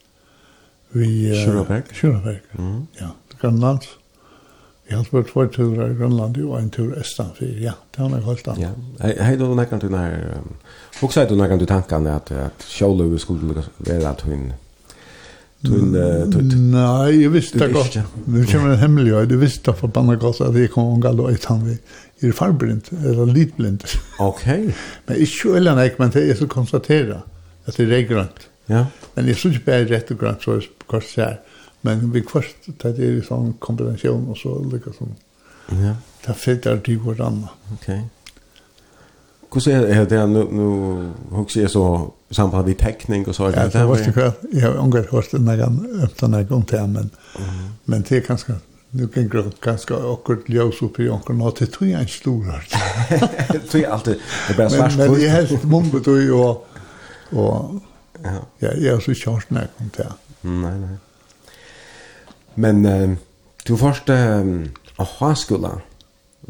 vi... 0.89 1.31
Uh, 1.31 1.45
Kjöraberg? 1.45 1.83
Kjöraberg, 1.93 2.41
mm. 2.59 2.87
ja. 2.99 3.09
Grönlands. 3.41 3.87
Jag 4.87 4.97
har 4.97 5.07
varit 5.11 5.33
två 5.33 5.47
turer 5.47 5.91
i 5.91 5.95
Grönland 5.95 6.37
och 6.39 6.59
en 6.59 6.71
tur 6.71 6.99
östan 6.99 7.27
för 7.35 7.47
ja, 7.47 7.73
det 7.91 8.03
har 8.03 8.11
jag 8.11 8.49
an. 8.49 8.61
Ja. 8.99 9.07
Hej 9.19 9.37
då 9.37 9.45
när 9.45 9.65
kan 9.65 9.79
du 9.79 9.89
när... 9.89 10.35
också 11.03 11.27
du 11.29 11.37
när 11.37 11.49
kan 11.49 11.59
du 11.59 11.67
tankan 11.67 12.07
att, 12.07 12.31
att 12.31 12.63
Kjolöv 12.63 13.19
skulle 13.19 13.63
vara 13.77 14.09
att 14.09 14.21
hon... 14.21 14.53
Tun 15.65 15.93
tut. 16.33 16.55
Nei, 16.73 17.21
jeg 17.21 17.33
visste 17.33 17.59
det 17.61 17.73
gott. 17.75 17.99
Nu 18.27 18.45
kommer 18.49 18.73
en 18.73 18.79
hemlighet. 18.79 19.31
Jeg 19.31 19.41
visste 19.41 19.73
för 19.73 19.89
banna 19.89 20.15
gott 20.17 20.41
att 20.41 20.55
det 20.55 20.69
kom 20.73 21.01
galt 21.01 21.21
og 21.21 21.33
et 21.33 21.45
han 21.45 21.65
vi. 21.65 21.79
Är 22.21 22.27
det 22.27 22.33
farblind 22.33 22.83
eller 23.05 23.27
litblind. 23.27 23.85
Okej. 24.19 24.75
Men 25.07 25.17
ikke 25.17 25.33
sjulan 25.33 25.79
jag 25.79 25.99
men 25.99 26.11
det 26.11 26.31
er 26.31 26.35
så 26.35 26.47
konstatera 26.47 27.21
at 27.67 27.77
det 27.77 27.93
er 27.93 28.09
grønt. 28.09 28.49
Ja. 28.67 28.87
Men 29.15 29.25
det 29.25 29.31
är 29.31 29.35
så 29.35 29.49
inte 29.49 29.61
bara 29.67 29.85
rätt 29.85 30.11
och 30.11 30.19
grönt 30.19 30.43
så 30.43 30.61
kort 30.87 31.05
så. 31.05 31.33
Men 31.81 32.13
vi 32.13 32.21
kvart 32.21 32.55
det 32.83 32.99
er 32.99 33.17
en 33.17 33.23
sånn 33.23 33.53
kombination 33.59 34.29
og 34.29 34.37
så 34.37 34.57
lykkes 34.73 34.97
som. 34.97 35.15
Ja. 35.69 35.97
Det 36.27 36.35
fältar 36.35 36.81
det 36.85 36.95
går 36.95 37.21
annat. 37.21 37.51
Okej. 37.73 37.95
Okay 37.95 38.01
hur 39.53 39.61
ser 39.61 39.83
är 39.83 40.07
det 40.07 40.27
nu 40.27 40.45
nu 40.51 41.11
hur 41.31 41.47
ser 41.49 41.67
så 41.67 42.13
samband 42.31 42.67
med 42.67 42.79
teckning 42.79 43.27
och 43.27 43.35
så 43.35 43.43
ja, 43.43 43.67
det 43.67 43.85
var 43.85 43.97
det 43.97 44.13
kvar. 44.13 44.33
Jag 44.53 44.69
har 44.69 44.77
ungefär 44.77 45.13
hört 45.13 45.31
den 45.31 45.45
där 45.45 46.05
öppna 46.05 46.29
den 46.29 46.47
gång 46.47 46.63
till 46.63 46.79
men 46.79 47.11
men 47.85 48.05
det 48.09 48.17
är 48.17 48.21
ganska 48.21 48.53
nu 48.91 49.09
kan 49.09 49.31
jag 49.33 49.53
ganska 49.61 49.95
akkurat 49.95 50.49
ljus 50.49 50.83
upp 50.83 51.01
i 51.01 51.09
onkel 51.09 51.35
nåt 51.35 51.59
det 51.59 51.67
tror 51.67 51.91
jag 51.91 52.01
en 52.01 52.09
stor 52.09 52.65
Så 52.69 53.59
Tror 53.71 53.83
jag 53.83 53.93
alltid 53.93 54.17
det 54.49 54.57
bästa 54.57 54.79
svart. 54.79 54.97
Men 54.97 55.15
det 55.15 55.27
är 55.27 55.31
helt 55.31 55.65
mumbo 55.65 55.99
då 55.99 56.21
ju 56.21 56.33
och 56.33 56.67
och 57.31 57.75
ja, 58.23 58.43
jag 58.59 58.85
är 58.85 59.01
så 59.01 59.13
kört 59.15 59.51
när 59.51 59.69
kom 59.79 59.91
det. 59.97 60.13
Nej 60.41 60.79
nej. 60.79 60.97
Men 62.55 63.17
du 63.65 63.77
första 63.77 64.15
eh, 64.15 65.35
skolan 65.35 65.81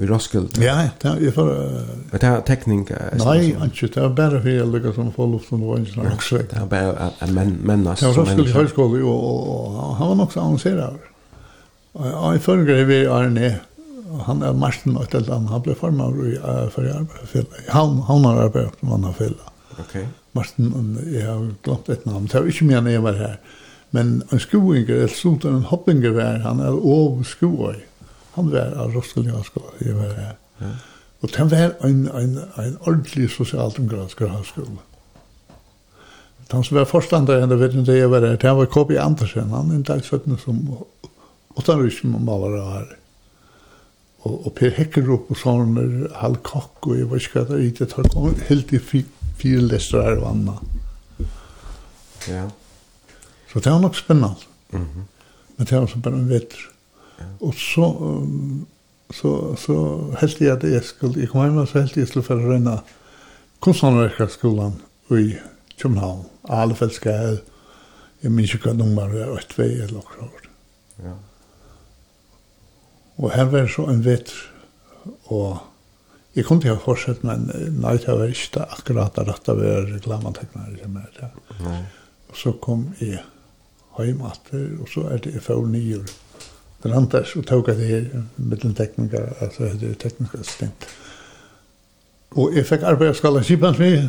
i 0.00 0.06
Roskilde. 0.06 0.62
Ja, 0.64 0.76
ja, 1.04 1.14
jeg 1.20 1.32
får... 1.36 1.48
Uh, 1.48 1.88
det 2.12 2.22
er 2.24 2.40
tekning? 2.48 2.86
nei, 3.20 3.38
ikke, 3.52 3.90
det 3.92 4.00
er 4.00 4.12
bare 4.16 4.40
for 4.40 4.48
jeg 4.48 4.68
lykker 4.72 4.94
som 4.96 5.10
får 5.12 5.26
luften 5.34 5.64
og 5.64 5.74
en 5.76 5.88
sånn 5.90 6.08
også. 6.08 6.40
Det 6.50 6.56
er 6.56 6.68
bare 6.70 7.10
en 7.26 7.34
men, 7.36 7.56
mennes. 7.68 8.00
Det 8.00 8.08
var 8.08 8.22
Roskilde 8.22 8.54
høyskole, 8.54 9.00
jo, 9.02 9.12
og, 9.12 9.80
han 9.98 10.12
var 10.12 10.20
nok 10.22 10.32
så 10.32 10.44
annonserer. 10.46 10.96
Og 12.00 12.38
i 12.38 12.40
følger 12.40 12.84
vi 12.88 13.02
Arne, 13.10 13.52
han 14.26 14.42
er 14.46 14.56
Martin 14.56 14.96
og 14.96 15.04
et 15.04 15.18
eller 15.20 15.36
annet, 15.36 15.52
han 15.52 15.64
ble 15.66 15.76
formann 15.78 16.16
i 16.24 16.32
uh, 16.38 16.64
forrige 16.72 16.96
arbeidsfjellet. 17.02 17.60
Han, 17.74 18.00
han 18.08 18.26
har 18.30 18.44
arbeidet 18.46 18.80
på 18.80 18.88
mann 18.88 19.04
av 19.10 19.20
fjellet. 19.20 19.52
Okay. 19.84 20.06
Martin, 20.36 20.96
jeg 21.10 21.26
har 21.26 21.44
glemt 21.66 21.92
et 21.92 22.08
navn, 22.08 22.30
det 22.30 22.40
var 22.40 22.48
ikke 22.48 22.70
mye 22.70 22.80
enn 22.80 22.90
jeg 22.94 23.04
var 23.04 23.20
her. 23.20 23.36
Men 23.90 24.20
en 24.30 24.40
skoinger, 24.40 24.96
eller 24.96 25.12
sånt 25.18 25.44
en 25.44 25.64
hoppinger 25.66 26.14
var, 26.14 26.40
han 26.46 26.62
er 26.62 26.76
over 26.78 27.26
skoinger 27.26 27.84
han 28.40 28.52
var 28.52 28.76
av 28.80 28.94
Roskilde 28.96 29.34
Hanskola, 29.34 29.72
jeg 29.80 29.96
var 29.96 30.14
her. 30.18 30.36
Og 31.20 31.32
den 31.36 31.50
var 31.52 31.74
en, 31.84 32.06
en, 32.16 32.38
en 32.58 32.78
ordentlig 32.80 33.28
sosialdemokratisk 33.30 34.24
hanskola. 34.24 34.80
Han 36.50 36.64
som 36.66 36.80
var 36.80 36.88
forstander 36.90 37.38
enn 37.38 37.52
det 37.52 37.60
vet 37.60 37.76
ikke 37.78 37.94
jeg 37.94 38.10
var 38.10 38.24
her, 38.26 38.38
han 38.42 38.58
var 38.58 38.70
K.B. 38.72 38.96
Andersen, 38.98 39.52
han 39.54 39.70
er 39.70 39.78
en 39.78 39.86
dag 39.86 40.00
17 40.02 40.38
som 40.42 40.64
åttanrysen 41.60 42.16
om 42.16 42.28
alle 42.32 42.50
var 42.56 42.72
her. 42.74 42.88
Og, 44.20 44.34
og 44.46 44.52
Per 44.58 44.74
Hekkerup 44.76 45.30
og 45.32 45.38
sånn, 45.40 45.78
Hal 46.18 46.34
Kokk, 46.44 46.90
og 46.90 46.98
jeg 46.98 47.08
vet 47.12 47.28
ikke 47.28 47.38
hva 47.38 47.46
det 47.52 47.60
er, 47.60 47.70
det 47.78 47.88
tar 47.92 48.42
helt 48.50 48.74
i 48.76 48.80
fire 48.82 49.62
lester 49.64 50.02
her 50.04 50.18
og 50.20 50.26
annet. 50.34 51.30
Ja. 52.28 52.48
Så 53.52 53.62
det 53.62 53.72
var 53.72 53.80
nok 53.80 53.96
spennende. 53.96 54.34
Mm 54.72 54.82
-hmm. 54.84 55.06
Men 55.56 55.66
det 55.66 55.80
var 55.80 55.86
så 55.86 55.98
bare 55.98 56.14
en 56.14 56.28
vetter. 56.28 56.70
Og 57.40 57.54
så, 57.56 57.86
um, 57.86 58.66
så, 59.14 59.54
så 59.60 59.76
helt 60.20 60.40
jeg 60.40 60.52
at 60.52 60.66
jeg 60.66 60.84
skulle, 60.84 61.20
jeg 61.20 61.30
kom 61.32 61.44
hjem 61.44 61.62
og 61.62 61.68
så 61.68 61.82
helt 61.82 61.96
jeg 61.96 62.10
skulle 62.10 62.26
for 62.26 62.40
å 62.40 62.52
røyne 62.52 62.76
kunstnerverkerskolen 63.64 64.78
i 65.16 65.34
København. 65.80 66.26
Alle 66.48 66.76
felsker 66.76 67.10
jeg, 67.10 67.40
minns 68.30 68.54
ikke 68.54 68.70
hva 68.70 68.76
nummer 68.76 69.10
det 69.10 69.24
var, 69.24 69.40
et 69.40 69.58
vei 69.58 69.72
eller 69.80 69.98
noe 69.98 70.28
år. 70.28 70.46
Ja. 71.04 71.16
Og 73.20 73.34
her 73.34 73.50
var 73.52 73.68
så 73.68 73.84
en 73.92 74.04
vetter, 74.04 74.36
og 75.32 75.60
jeg 76.36 76.46
kunne 76.46 76.62
ikke 76.62 76.76
ha 76.76 76.80
fortsatt 76.84 77.24
men 77.26 77.48
nei, 77.82 77.96
det 78.00 78.14
var 78.14 78.30
ikke 78.30 78.64
akkurat 78.76 79.16
det 79.16 79.26
rette 79.28 79.56
ved 79.58 79.90
reklamateknere 79.96 80.78
som 80.78 80.96
er 81.00 81.12
det. 81.18 81.30
Og 82.30 82.38
så 82.38 82.52
kom 82.62 82.86
jeg 83.00 83.18
hjemme, 84.00 84.30
og 84.80 84.86
så 84.88 85.08
er 85.10 85.20
det 85.24 85.34
jeg 85.34 85.44
får 85.44 85.66
nye 85.68 85.98
år. 85.98 86.12
Brandas 86.82 87.36
og 87.36 87.44
tók 87.44 87.68
at 87.68 87.76
det 87.76 87.86
her 87.86 88.04
mittlen 88.36 88.74
tekniker, 88.74 89.32
altså 89.40 89.68
det 89.80 89.90
er 89.90 89.94
teknisk 90.00 90.34
assistent. 90.34 90.86
Og 92.30 92.54
jeg 92.54 92.66
fikk 92.66 92.82
arbeid 92.86 93.10
av 93.10 93.18
skala 93.18 93.42
kipans 93.42 93.78
med, 93.78 94.08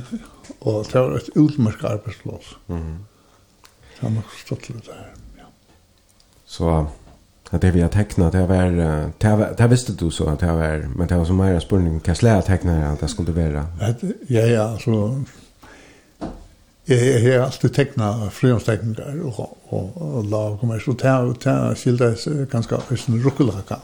og 0.62 0.86
det 0.86 1.02
var 1.02 1.16
et 1.18 1.30
utmerka 1.36 1.88
arbeidsplås. 1.88 2.58
Mm 2.68 2.78
-hmm. 2.78 2.98
Det 3.96 4.04
var 4.04 4.10
nok 4.10 4.32
stått 4.46 4.70
litt 4.70 4.86
der, 4.86 5.06
ja. 5.38 5.46
Så 6.46 6.88
det 7.52 7.72
vi 7.74 7.82
har 7.82 7.90
tecknat 7.90 8.34
det 8.34 8.48
var 8.48 8.66
det 9.22 9.38
var 9.38 9.54
det 9.58 9.68
visste 9.68 9.94
du 9.94 10.12
så 10.12 10.30
att 10.30 10.40
det 10.40 10.48
var 10.48 10.88
men 10.96 11.08
det 11.08 11.18
var 11.18 11.26
så 11.26 11.34
mer 11.34 11.60
spurning 11.60 12.00
kan 12.00 12.16
slä 12.16 12.42
teckna 12.42 12.92
att 12.92 13.00
det 13.00 13.08
skulle 13.08 13.32
vara. 13.32 13.66
Ja 14.28 14.42
ja, 14.42 14.78
så 14.80 15.24
jeg 16.88 17.34
har 17.34 17.46
alltid 17.46 17.70
tegnet 17.70 18.32
frihåndstegninger 18.34 19.20
og, 19.24 19.58
og, 19.70 19.92
og 19.96 20.26
lag 20.26 20.58
og 20.62 20.68
mer, 20.68 20.80
så 20.80 20.96
det 20.98 21.52
er 21.52 21.76
skildes 21.78 22.28
ganske 22.50 22.80
høysen 22.90 23.22
rukkelhaka. 23.26 23.76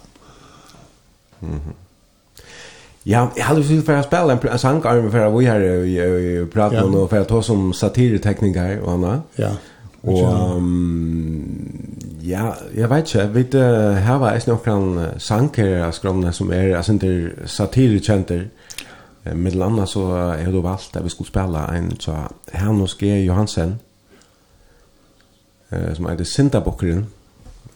Mm. 1.41 1.75
Ja, 3.05 3.27
jeg 3.37 3.45
hadde 3.45 3.61
lyst 3.61 3.69
til 3.69 3.93
å 3.93 4.01
spille 4.03 4.33
en 4.33 4.49
en 4.51 4.59
sangarm 4.59 5.11
for 5.11 5.19
at 5.19 5.33
vi 5.37 5.45
her 5.45 5.61
i 5.85 6.45
praten 6.51 6.83
om 6.83 6.95
og 6.95 7.09
for 7.09 7.21
at 7.21 7.27
ta 7.27 7.41
som 7.41 7.73
satiretekniker 7.73 8.81
og 8.81 8.93
annet. 8.93 9.21
Ja. 9.37 9.53
Og 10.03 10.57
um, 10.57 11.55
ja, 12.23 12.51
jeg 12.75 12.89
vet 12.89 13.13
ikke, 13.13 13.27
vi 13.33 13.45
uh, 13.59 13.95
her 13.95 14.17
var 14.17 14.31
jeg 14.31 14.41
snakket 14.41 14.73
om 14.73 14.99
sanger 15.17 15.85
av 15.85 15.91
skromne 15.91 16.33
som 16.33 16.51
er, 16.51 16.73
jeg 16.73 16.83
synes 16.83 17.01
det 17.01 17.13
er 17.13 17.47
satirekjenter. 17.47 18.41
Mm 18.47 18.66
Med 19.33 19.61
annat 19.61 19.89
så 19.89 20.11
har 20.11 20.51
då 20.51 20.61
valt 20.61 20.95
att 20.95 21.05
vi 21.05 21.09
skulle 21.09 21.27
spela 21.27 21.67
en 21.67 21.95
så 21.99 22.15
Hannes 22.53 22.97
G. 22.97 23.23
Johansen 23.23 23.79
eh, 25.69 25.93
som 25.93 26.09
heter 26.09 26.23
Sintabokkeren. 26.23 27.05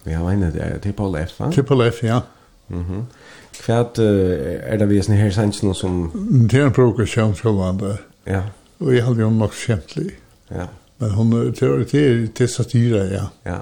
Vi 0.02 0.12
har 0.12 0.30
en 0.30 0.40
det 0.40 0.78
till 0.78 0.92
Paul 0.92 1.16
F. 1.16 1.40
Va? 1.40 1.52
Till 1.52 1.64
F, 1.82 2.02
ja. 2.02 2.22
Mhm. 2.66 2.80
Mm 2.90 3.06
Kvärt 3.52 3.98
är 3.98 4.78
det 4.78 4.86
vi 4.86 5.02
sen 5.02 5.16
här 5.16 5.30
sen 5.30 5.52
som 5.52 6.10
Det 6.50 6.58
är 6.58 6.66
en 6.66 6.72
provokation 6.72 7.34
för. 7.34 7.96
Ja. 8.24 8.42
Och 8.78 8.94
jag 8.94 9.04
hade 9.04 9.20
ju 9.20 9.30
nog 9.30 9.52
skämtlig. 9.52 10.18
Ja. 10.48 10.68
Men 10.98 11.10
hon 11.10 11.52
teori 11.52 12.28
till 12.28 12.48
satira, 12.48 13.04
ja. 13.04 13.28
Ja. 13.42 13.58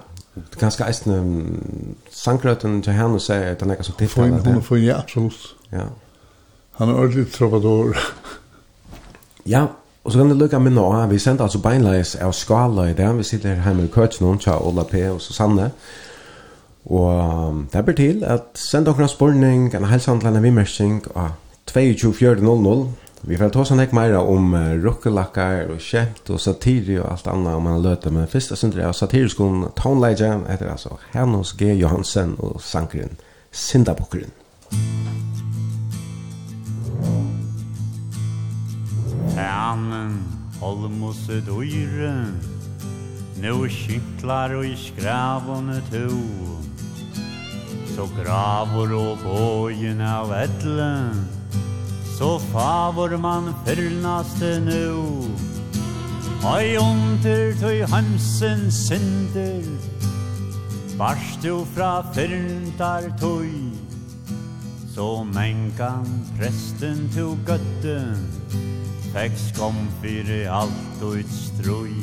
Ganska 0.60 0.84
eisne 0.84 1.44
sankrøtten 2.10 2.82
til 2.82 2.92
henne 2.92 3.20
sier 3.20 3.50
at 3.50 3.60
han 3.60 3.70
er 3.70 3.82
så 3.82 3.92
så 3.92 3.92
tilfellet. 3.98 4.46
Hun 4.46 4.62
får 4.62 4.78
ja, 4.78 4.98
absolutt. 4.98 5.56
Ja. 5.72 5.88
Han 6.72 6.88
är 6.88 6.94
ordentlig 6.94 7.32
troubadour. 7.32 7.96
ja, 9.44 9.68
och 10.02 10.12
så 10.12 10.18
kan 10.18 10.28
det 10.28 10.34
lukka 10.34 10.58
med 10.58 10.72
nå. 10.72 11.06
Vi 11.06 11.18
sender 11.18 11.44
alltså 11.44 11.58
beinleis 11.58 12.16
av 12.16 12.32
skala 12.32 12.90
i 12.90 12.94
det. 12.94 13.12
Vi 13.12 13.24
sitter 13.24 13.54
hemma 13.54 13.82
i 13.82 13.88
køtsen 13.88 14.26
hon, 14.26 14.38
tja 14.38 14.58
Ola 14.58 14.84
P. 14.84 15.10
og 15.10 15.20
Susanne. 15.20 15.70
Og 16.84 17.64
det 17.72 17.84
ber 17.84 17.92
til 17.92 18.24
at 18.24 18.42
senda 18.54 18.90
okra 18.90 19.06
spurning, 19.08 19.74
en 19.74 19.84
helsantlande 19.84 20.42
vimersing, 20.42 21.04
av 21.14 21.36
22.4.00. 21.70 22.86
Vi 23.22 23.36
får 23.36 23.50
ta 23.52 23.64
sånn 23.68 23.82
ek 23.84 23.92
meira 23.92 24.22
om 24.24 24.54
uh, 24.56 24.70
rukkelakkar 24.80 25.74
og 25.74 25.82
kjent 25.84 26.30
og 26.32 26.40
satiri 26.40 26.96
og 27.02 27.10
alt 27.10 27.28
annet 27.28 27.58
om 27.58 27.68
man 27.68 27.82
løter, 27.84 28.14
men 28.16 28.30
fyrsta 28.32 28.56
syndere 28.56 28.88
av 28.88 28.96
satiriskon 28.96 29.66
Townleidja 29.76 30.38
heter 30.48 30.72
altså 30.72 30.96
Hannos 31.12 31.52
G. 31.60 31.74
Johansen 31.82 32.38
og 32.40 32.62
sankeren 32.64 33.20
Sindabukkeren. 33.52 34.32
Fænen, 39.34 40.14
holmose 40.60 41.40
døyre, 41.46 42.14
nu 43.40 43.66
kycklar 43.68 44.54
og 44.58 44.66
i 44.66 44.76
skravene 44.76 45.80
to, 45.92 46.08
så 47.94 48.08
gravor 48.16 48.92
og 48.96 49.22
bøyen 49.24 50.00
av 50.04 50.32
etle, 50.36 50.90
så 52.18 52.34
favor 52.50 53.16
man 53.16 53.54
fyrnaste 53.64 54.58
nu. 54.66 55.30
Oi 56.44 56.76
under 56.80 57.52
tøy 57.60 57.82
hamsen 57.88 58.70
synder, 58.72 59.64
barst 60.98 61.44
jo 61.44 61.62
fra 61.74 62.00
fyrntar 62.14 63.08
tøy, 63.20 63.48
Så 65.00 65.24
mengan 65.24 66.04
presten 66.36 67.06
tog 67.14 67.38
gøtten 67.48 68.18
Fekk 69.14 69.38
skom 69.40 69.78
fyrir 70.02 70.50
alt 70.52 71.00
og 71.00 71.22
ut 71.22 71.30
strøy 71.32 71.94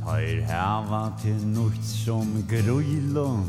Tar 0.00 0.40
hava 0.48 1.04
til 1.22 1.38
nukt 1.52 1.86
som 1.86 2.32
grøylon 2.50 3.44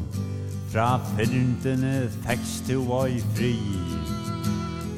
Fra 0.69 0.99
fyrntene 1.15 1.95
fekks 2.19 2.53
til 2.69 2.85
oi 2.85 3.17
fri. 3.33 3.55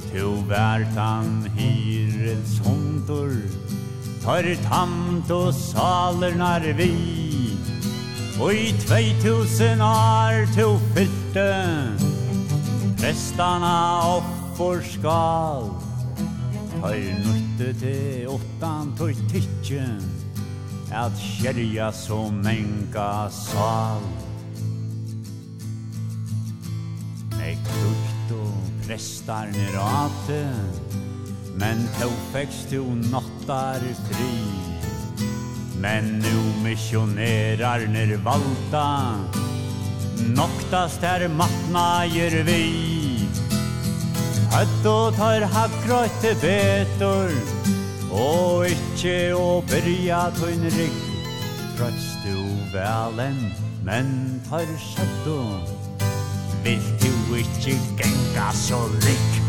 Tu 0.10 0.28
vært 0.52 0.92
han 1.00 1.48
hyrels 1.56 2.60
hundur 2.68 3.32
Tar 4.28 4.52
tamt 4.68 5.32
og 5.32 5.56
salernar 5.56 6.68
vi 6.76 7.27
Og 8.40 8.54
i 8.54 8.72
2000 8.72 9.82
år 9.82 10.46
to 10.54 10.78
fylte 10.94 11.46
Prestana 12.98 13.78
opp 14.18 14.28
for 14.58 14.82
skal. 14.86 15.72
Tøy 16.78 17.02
nutte 17.24 17.72
til 17.82 18.28
åttan 18.30 18.94
tog 19.00 19.18
tikkje 19.32 19.88
At 20.94 21.18
kjerja 21.18 21.90
så 21.92 22.20
menga 22.30 23.10
sal. 23.34 24.06
Nek 27.40 27.74
dukt 27.74 28.38
og 28.38 28.72
prestar 28.86 29.50
nirate 29.50 30.44
Men 31.58 31.88
tøy 31.98 32.14
fekst 32.38 32.78
jo 32.78 32.86
nattar 33.10 33.82
fri 34.06 34.77
Men 35.80 36.20
nu 36.20 36.64
missionerar 36.64 37.88
Nirvalta 37.88 39.16
Noktast 40.36 41.02
här 41.02 41.28
mattna 41.28 42.06
gör 42.06 42.44
vi. 42.44 42.98
Høtt 44.52 44.86
og 44.90 45.16
tar 45.18 45.46
hakkrøyt 45.54 46.16
til 46.24 46.38
betor. 46.42 47.34
Og 48.10 48.66
ikkje 48.72 49.18
å 49.38 49.62
byrja 49.70 50.22
tøyn 50.40 50.66
rygg. 50.74 51.02
Trøtst 51.78 52.26
du 52.26 52.40
velen, 52.74 53.38
men 53.86 54.42
tar 54.50 54.66
søtto. 54.82 55.40
Vil 56.66 56.82
du 57.04 57.38
ikkje 57.44 57.78
genga 58.00 58.50
så 58.58 58.82
rigg 59.06 59.47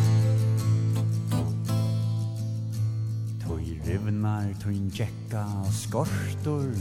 evnar 4.08 4.48
tun 4.62 4.90
tjekka 4.90 5.44
skortor 5.72 6.72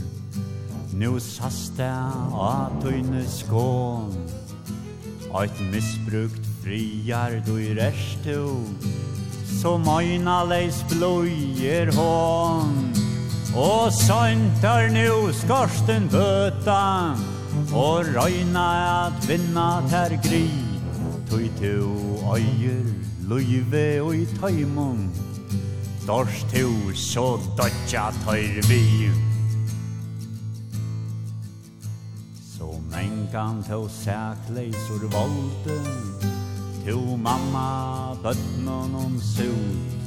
Nu 0.92 1.18
sasta 1.20 1.90
a 2.32 2.70
tøyne 2.80 3.24
skån 3.28 4.14
Eit 5.36 5.60
misbrukt 5.72 6.46
friar 6.62 7.36
du 7.44 7.58
i 7.60 7.74
restu 7.76 8.64
Så 9.60 9.76
møyna 9.76 10.40
leis 10.48 10.80
bløyer 10.88 11.92
hån 11.98 12.74
Og 13.56 13.92
søntar 13.92 14.88
nu 14.96 15.28
skorsten 15.42 16.08
bøta 16.08 17.12
Og 17.76 18.08
røyna 18.16 18.68
at 19.04 19.28
vinna 19.28 19.70
ter 19.92 20.16
gri 20.24 20.46
Tøy 21.28 21.48
tu 21.60 21.76
øyer 22.32 22.84
løyve 23.28 23.88
og 24.00 24.14
i 24.16 24.24
tøymon 24.38 25.27
stors 26.08 26.42
to 26.48 26.68
så 26.96 27.36
dodja 27.56 28.06
tøyr 28.24 28.62
vi 28.64 29.10
Så 32.56 32.68
mengan 32.88 33.60
to 33.66 33.82
sækleis 33.92 34.86
ur 34.94 35.04
volde 35.12 35.76
Tu 36.86 36.96
mamma 37.16 38.14
bøtnon 38.22 38.94
om 38.96 39.18
sot 39.20 40.00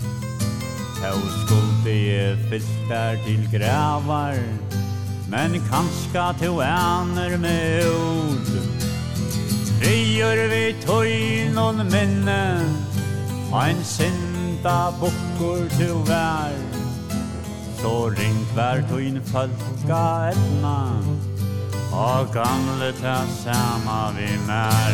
To 1.03 1.13
skulde 1.35 1.93
je 1.93 2.25
fyllt 2.49 2.89
der 2.89 3.21
til 3.27 3.45
gravar 3.53 4.41
Men 5.29 5.61
kanska 5.69 6.31
tu 6.41 6.61
æner 6.65 7.37
med 7.37 7.85
ut 7.85 8.51
Frigjør 9.77 10.47
vi 10.49 10.65
tøyn 10.81 11.57
og 11.57 11.85
minne 11.85 12.41
Ein 13.53 13.85
sinne 13.85 14.30
lita 14.61 14.91
bukkur 14.99 15.69
til 15.69 15.95
vær 16.05 16.53
Så 17.81 18.09
ringt 18.13 18.51
vær 18.55 18.81
tøyn 18.89 19.21
falska 19.25 20.29
etna 20.29 21.01
Og 21.91 22.29
gamle 22.33 22.91
ta 23.01 23.25
sama 23.43 24.11
vi 24.17 24.29
mer 24.47 24.93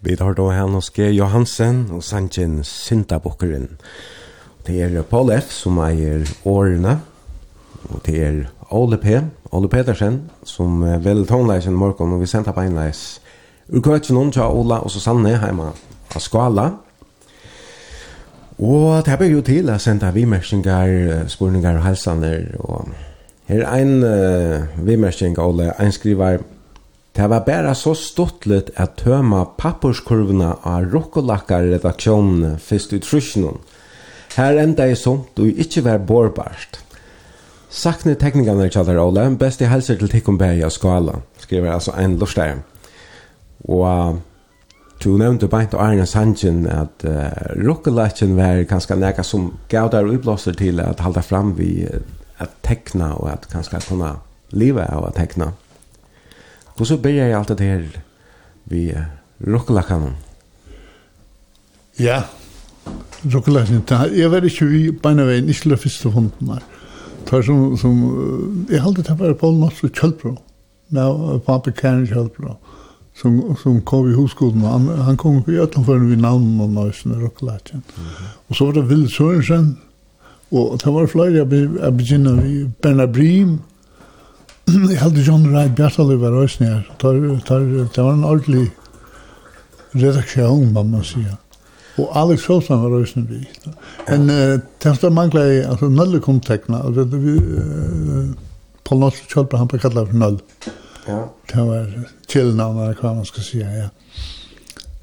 Vi 0.00 0.16
tar 0.16 0.32
då 0.32 0.50
her 0.50 0.66
nå 0.66 0.80
G. 0.94 1.10
Johansen 1.10 1.90
og 1.90 2.02
Sanchin 2.02 2.64
Sintabukkeren. 2.64 3.68
Det 4.66 4.82
er 4.82 5.02
Paul 5.02 5.30
F. 5.30 5.50
som 5.50 5.78
eier 5.78 6.22
årene, 6.44 7.00
og 7.90 8.00
det 8.06 8.22
er 8.22 8.44
Ole 8.70 8.96
P. 8.96 9.06
Ole 9.52 9.68
Petersen 9.68 10.30
som 10.44 10.82
vel 11.04 11.26
tonleisen 11.26 11.74
morgon 11.74 12.12
og 12.12 12.20
vi 12.20 12.26
sender 12.26 12.52
på 12.52 12.60
enleis 12.60 13.20
Ur 13.68 13.82
køkken 13.84 14.30
til 14.32 14.42
Ola 14.42 14.78
og 14.80 14.90
Susanne 14.90 15.34
hjemme 15.34 15.72
av 16.16 16.22
skala. 16.24 16.70
Og 18.58 19.04
det 19.04 19.18
ber 19.20 19.28
jo 19.28 19.42
til 19.44 19.68
å 19.68 19.76
sende 19.78 20.08
vimersingar, 20.14 21.28
spurninger 21.28 21.76
og 21.76 21.84
halsaner. 21.84 22.46
Og 22.64 22.88
her 23.48 23.66
er 23.66 23.82
en 23.82 24.00
uh, 24.04 24.86
vimersing, 24.86 25.36
Ola, 25.38 25.74
en 25.78 25.92
skriver 25.92 26.40
Det 27.16 27.28
var 27.28 27.44
bare 27.44 27.74
så 27.74 27.94
stottligt 27.94 28.70
at 28.76 28.96
tøma 29.02 29.44
pappurskurvene 29.58 30.52
av 30.64 30.88
rokkolakkar-redaksjonene 30.92 32.56
først 32.58 32.92
ut 32.92 33.02
trusjonen. 33.02 33.60
Her 34.36 34.56
enda 34.56 34.86
är 34.88 34.94
sånt 34.94 35.36
du 35.36 35.50
ikke 35.50 35.84
var 35.84 35.98
borbarst. 35.98 36.78
Sakne 37.70 38.14
teknikerne 38.14 38.70
kjallar 38.70 38.96
Ola, 38.96 39.30
best 39.30 39.60
i 39.60 39.64
helser 39.64 39.96
til 39.98 40.08
Tikkumberg 40.08 40.60
bæg 40.62 40.72
skala, 40.72 41.20
skriver 41.38 41.72
altså 41.72 41.92
en 41.98 42.16
lortstein. 42.18 42.62
Og 43.66 44.20
du 45.02 45.12
nevnte 45.18 45.48
beint 45.50 45.74
og 45.76 45.82
Arne 45.82 46.06
Sanchin 46.06 46.64
at 46.70 47.04
uh, 47.06 47.30
rukkelachen 47.58 48.34
var 48.38 48.64
kanskje 48.70 48.98
nekka 48.98 49.24
som 49.26 49.52
gav 49.70 49.92
der 49.94 50.08
utblåser 50.10 50.56
til 50.58 50.80
at 50.82 51.02
halda 51.04 51.22
fram 51.22 51.54
vi 51.58 51.86
at 52.38 52.54
tekna 52.66 53.12
og 53.18 53.30
at 53.32 53.46
kanskje 53.50 53.82
kunne 53.88 54.16
liva 54.50 54.86
av 54.90 55.08
at 55.10 55.18
tekna. 55.18 55.52
Hvordan 56.76 57.02
ber 57.02 57.14
jeg 57.14 57.34
alt 57.34 57.52
det 57.54 57.66
her 57.66 57.84
vi 58.70 58.88
uh, 58.94 59.06
rukkelachen? 59.46 60.16
Ja, 61.98 62.22
rukkelachen. 63.22 63.82
Jeg 64.14 64.30
var 64.30 64.46
ikke 64.46 64.66
i 64.66 64.90
beina 64.90 65.26
veien, 65.26 65.48
ikke 65.48 65.68
til 65.68 65.76
første 65.76 66.14
hunden 66.14 66.54
her. 66.54 66.66
Det 67.28 67.44
som, 67.44 67.76
som, 67.76 67.96
jeg 68.70 68.82
halte 68.82 69.02
det 69.02 69.18
var 69.18 69.34
på 69.36 69.50
norsk 69.52 69.90
kjølbro. 69.92 70.36
Nå, 70.96 71.38
pappa 71.46 71.70
kan 71.70 72.06
kjølbro. 72.08 72.54
Mm 72.54 72.67
som 73.20 73.56
som 73.62 73.80
kom 73.80 74.10
i 74.10 74.14
huskoden 74.14 74.60
han 74.60 74.88
han 74.88 75.16
kom 75.16 75.42
i 75.46 75.52
Jötland 75.52 75.86
för 75.86 75.98
vi 75.98 76.16
namn 76.16 76.60
och 76.60 76.68
nästan 76.68 77.24
och 77.24 77.36
klatchen. 77.38 77.82
Och 78.46 78.56
så 78.56 78.66
var 78.66 78.72
det 78.72 78.82
Will 78.82 79.08
Sørensen. 79.08 79.76
och 80.48 80.78
det 80.78 80.90
var 80.90 81.06
flera 81.06 81.30
jag 81.30 81.48
började 81.48 82.42
vi 82.42 82.70
Bernard 82.82 83.10
Brim 83.10 83.58
jag 84.90 85.00
hade 85.00 85.20
John 85.20 85.52
Wright 85.52 85.76
Bjartali 85.76 86.16
var 86.16 86.44
också 86.44 86.64
ner. 86.64 86.90
Tar 86.98 87.40
tar 87.40 87.60
det 87.94 88.02
var 88.02 88.12
en 88.12 88.24
ordentlig 88.24 88.70
redaktion 89.90 90.72
man 90.72 90.90
måste 90.90 91.12
säga. 91.12 91.36
Och 91.96 92.16
Alex 92.16 92.42
Sjölsson 92.42 92.82
var 92.82 93.02
också 93.02 93.20
ner. 93.20 93.48
Men 94.08 94.30
som 94.30 94.60
testar 94.78 95.10
man 95.10 95.30
klä 95.30 95.68
alltså 95.68 95.88
noll 95.88 96.20
kontakterna 96.20 96.82
och 96.82 96.92
det 96.92 97.04
vi 97.16 97.40
på 98.84 98.94
något 98.94 99.14
sätt 99.14 99.28
han 99.52 99.68
på 99.68 99.78
kallar 99.78 100.06
för 100.06 100.14
noll. 100.14 100.38
Mm. 100.66 100.87
Ja. 101.08 101.22
Det 101.52 101.64
var 101.66 101.86
kjellnavn, 102.28 102.82
eller 102.82 103.00
hva 103.00 103.14
man 103.16 103.24
skal 103.28 103.42
si, 103.42 103.62
ja. 103.64 103.88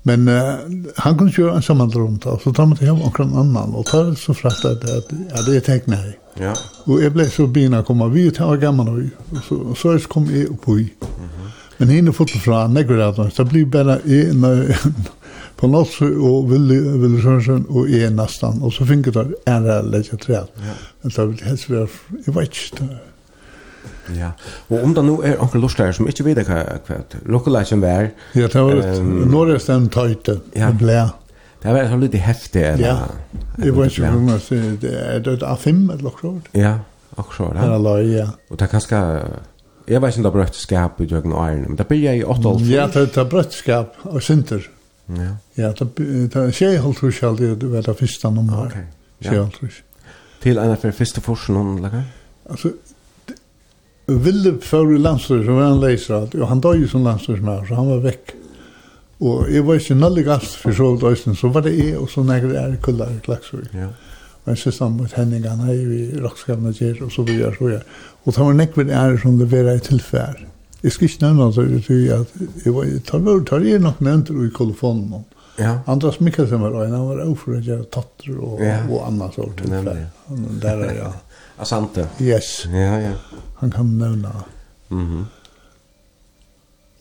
Men 0.06 0.28
uh, 0.30 0.62
han 1.02 1.16
kunne 1.18 1.34
kjøre 1.34 1.56
en 1.58 1.66
sammen 1.66 1.90
rundt, 1.90 2.28
og 2.30 2.42
så 2.44 2.52
tar 2.54 2.68
man 2.70 2.78
til 2.78 2.92
hem 2.92 3.02
omkring 3.02 3.32
annan 3.34 3.74
og 3.74 3.88
tar 3.90 4.14
så 4.14 4.34
frätt 4.34 4.66
at 4.66 4.84
att 4.84 5.12
ja, 5.12 5.42
det 5.42 5.56
er 5.56 5.58
är 5.58 5.60
tecknare. 5.60 6.14
Ja. 6.40 6.54
Og 6.86 7.02
jeg 7.02 7.14
ble 7.14 7.30
så 7.30 7.48
bina 7.48 7.82
komme, 7.82 8.10
vi 8.14 8.28
och 8.30 8.40
var 8.40 8.58
gammal 8.58 8.88
og 8.90 9.04
så, 9.50 9.56
og 9.56 9.78
så 9.78 10.08
kom 10.10 10.30
jeg 10.32 10.50
upp 10.50 10.68
i. 10.68 10.72
Mm 10.72 10.90
-hmm. 10.92 11.50
Men 11.78 11.90
henne 11.90 12.14
fått 12.14 12.30
från 12.30 12.74
några 12.74 13.08
av 13.08 13.16
dem, 13.16 13.32
så 13.32 13.44
blir 13.44 13.66
bara 13.66 14.00
en 14.00 14.46
på 15.58 15.68
något 15.68 15.90
så 15.90 16.06
och 16.06 16.52
Willy 16.52 16.80
Willy 16.80 17.22
Sörensen 17.22 17.66
och 17.70 17.90
en 17.90 18.16
nästan 18.16 18.62
och 18.62 18.74
så 18.74 18.86
fick 18.86 19.14
det 19.14 19.28
en 19.46 19.64
läge 19.92 20.18
träd. 20.18 20.48
Ja. 20.56 20.74
Men 21.02 21.12
så 21.12 21.26
vill 21.26 21.44
helst 21.44 21.70
vara 21.70 21.88
i 22.28 22.32
vet 22.32 22.72
inte. 22.72 22.98
Ja. 24.14 24.32
Og 24.70 24.84
om 24.84 24.94
det 24.96 25.04
nå 25.06 25.16
er 25.26 25.40
onkel 25.42 25.64
Lustær 25.64 25.94
som 25.96 26.08
ikke 26.10 26.26
vet 26.28 26.42
hva 26.48 26.64
hva 26.88 26.98
lokalisasjon 27.26 27.82
var. 27.82 28.10
Ja, 28.36 28.48
det 28.48 28.64
var 28.66 29.00
Norrøsten 29.32 29.90
tøyte. 29.90 30.40
Ja. 30.56 30.70
det 30.70 30.78
Blær. 30.84 31.16
Det 31.64 31.74
var 31.74 31.88
så 31.90 31.98
litt 31.98 32.16
heftig 32.22 32.62
eller. 32.62 32.86
Ja. 32.86 33.42
Det 33.58 33.74
var 33.76 33.90
ikke 33.90 34.12
man 34.12 34.40
så 34.40 34.60
det 34.82 34.94
er 34.94 35.20
det 35.26 35.42
A5 35.42 35.90
eller 35.90 36.04
noe 36.06 36.20
sånt. 36.22 36.50
Ja, 36.54 36.76
akkurat. 37.18 37.58
Ja, 37.58 37.78
la 37.82 37.98
ja. 38.06 38.28
Og 38.50 38.60
det 38.60 38.68
er 38.68 38.74
kanskje 38.76 39.02
Jeg 39.88 40.02
vet 40.02 40.16
ikke 40.16 40.20
om 40.20 40.24
det 40.26 40.30
er 40.30 40.38
brøtt 40.38 40.56
skap 40.58 41.02
i 41.02 41.06
Jøgen 41.06 41.34
og 41.34 41.44
Eiren, 41.46 41.66
men 41.70 41.78
det 41.78 41.86
blir 41.88 42.02
jeg 42.02 42.22
i 42.22 42.24
8 42.26 42.54
Ja, 42.70 42.88
det 42.94 43.18
er 43.18 43.28
brøttskap 43.30 44.00
og 44.10 44.22
Sinter. 44.24 44.66
Ja. 45.10 45.36
Ja, 45.58 45.72
det 45.78 46.36
er 46.36 46.52
Sjeiholtrus 46.52 47.22
aldri, 47.24 47.52
det 47.54 47.70
var 47.72 47.86
det 47.86 47.98
første 48.00 48.32
nummer. 48.34 48.66
Ok. 48.66 48.78
Sjeiholtrus. 49.22 49.84
Til 50.42 50.58
en 50.58 50.74
av 50.74 50.82
første 50.82 51.22
forskjellene, 51.22 51.78
eller? 51.78 52.02
Altså, 52.50 52.74
ville 54.06 54.58
för 54.62 55.46
så 55.46 55.52
var 55.52 55.62
han 55.62 55.80
läser 55.80 56.14
att 56.14 56.50
han 56.50 56.62
dog 56.62 56.76
ju 56.76 56.88
som 56.88 57.04
landslösmär 57.04 57.66
så 57.66 57.74
han 57.74 57.88
var 57.88 57.98
väck. 57.98 58.32
Och 59.18 59.52
jag 59.52 59.64
var 59.64 59.76
inte 59.76 59.96
nallig 59.96 60.28
alls 60.28 60.56
för 60.56 60.72
så 60.72 60.96
då 60.96 61.36
så 61.36 61.48
var 61.48 61.62
det 61.62 61.76
är 61.76 61.98
och 61.98 62.10
så 62.10 62.24
när 62.24 62.42
det 62.42 62.60
är 62.60 62.76
kullar 62.76 63.20
klaxor. 63.24 63.68
Ja. 63.72 63.88
Men 64.44 64.58
så 64.58 64.72
han 64.80 64.92
mot 64.92 65.12
Henning 65.12 65.48
han 65.48 65.70
är 65.70 65.74
ju 65.74 66.00
i 66.00 66.20
rockskamna 66.20 66.72
ger 66.72 67.04
och 67.04 67.12
så 67.12 67.22
vidare 67.22 67.56
så 67.58 67.70
ja. 67.70 67.80
Och 68.24 68.34
det 68.34 68.40
var 68.40 68.54
näck 68.54 68.78
vid 68.78 68.90
är 68.90 69.18
som 69.18 69.40
det 69.40 69.46
var 69.46 69.76
i 69.76 69.80
tillfär. 69.80 70.48
Jag 70.82 70.92
ska 70.92 71.06
inte 71.06 71.26
nämna 71.26 71.52
så 71.52 71.62
det 71.62 71.90
är 71.90 72.22
att 72.22 72.34
jag 72.64 72.74
var 72.74 73.00
tar 73.00 73.20
väl 73.20 73.46
tar 73.46 73.60
ju 73.60 73.80
nog 73.80 73.94
nämnt 73.98 74.30
i 74.30 74.52
kolofonen. 74.54 75.24
Ja. 75.58 75.80
Andras 75.86 76.20
Mikkelsen 76.20 76.62
var 76.62 76.86
en 76.86 76.92
han 76.92 77.08
var 77.08 77.30
oförrädd 77.30 77.92
tattor 77.92 78.38
och, 78.38 78.62
och 78.90 79.08
annat 79.08 79.34
sånt. 79.34 79.62
Där 80.62 80.78
är 80.78 80.96
jag. 80.96 81.14
Asante. 81.60 82.08
Yes. 82.22 82.66
Ja, 82.72 83.00
ja. 83.00 83.14
Han 83.62 83.72
kan 83.72 83.98
nevna. 83.98 84.36
Mhm. 84.90 85.02
Mm 85.02 85.26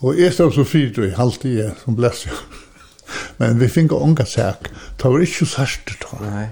og 0.05 0.19
jeg 0.21 0.33
stod 0.37 0.53
så 0.53 0.65
fyrt 0.69 0.99
og 1.01 1.07
i 1.07 1.15
halvtid 1.17 1.55
jeg, 1.57 1.71
som 1.81 1.97
bless 1.97 2.27
jo. 2.27 2.35
Men 3.39 3.57
vi 3.61 3.71
fikk 3.73 3.95
unga 3.97 4.27
sak. 4.29 4.69
Det 5.01 5.11
var 5.11 5.25
ikke 5.25 5.47
sørst 5.49 5.95
da. 6.03 6.19
Nei. 6.25 6.45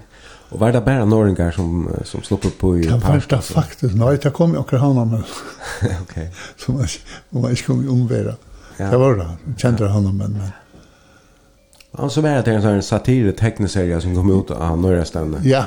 Og 0.52 0.60
var 0.60 0.72
det 0.72 0.82
bare 0.84 1.04
norringar 1.08 1.52
som, 1.56 1.86
som 2.04 2.22
slå 2.24 2.38
på 2.44 2.50
i 2.76 2.86
parken? 2.86 3.00
Det 3.00 3.08
var 3.08 3.26
det 3.28 3.40
faktisk. 3.44 3.94
Nei, 3.96 4.16
det 4.20 4.32
kom 4.36 4.56
jo 4.56 4.64
akkur 4.64 4.80
hana 4.80 5.04
med. 5.08 5.36
ok. 6.02 6.16
Som 6.60 6.76
man, 6.76 6.88
man 7.32 7.54
ikke 7.56 7.70
kom 7.70 7.84
i 7.84 7.88
omværa. 7.88 8.34
Ja. 8.78 8.90
Det 8.90 9.00
var 9.00 9.16
det. 9.20 9.28
Kjente 9.56 9.88
hana 9.88 10.12
med. 10.12 10.36
Men. 10.36 10.52
Han 11.98 12.10
så 12.10 12.24
var 12.24 12.44
det 12.44 12.56
en 12.56 12.64
sånn 12.64 12.84
satire 12.84 13.32
tekniserie 13.36 14.00
som 14.00 14.12
kom 14.16 14.28
ut 14.32 14.52
av 14.52 14.76
norra 14.80 15.04
stevne. 15.08 15.40
Ja, 15.48 15.66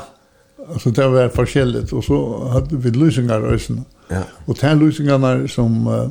alltså 0.74 0.90
det 0.92 1.08
var 1.08 1.30
forskjelligt 1.30 1.94
och 1.94 2.04
så 2.04 2.48
hade 2.48 2.76
vi 2.76 2.92
lösningar 2.92 3.40
rösen. 3.40 3.86
Ja. 4.08 4.22
Och 4.46 4.58
de 4.62 4.76
lösningarna 4.76 5.48
som 5.48 5.88
uh, 5.88 6.10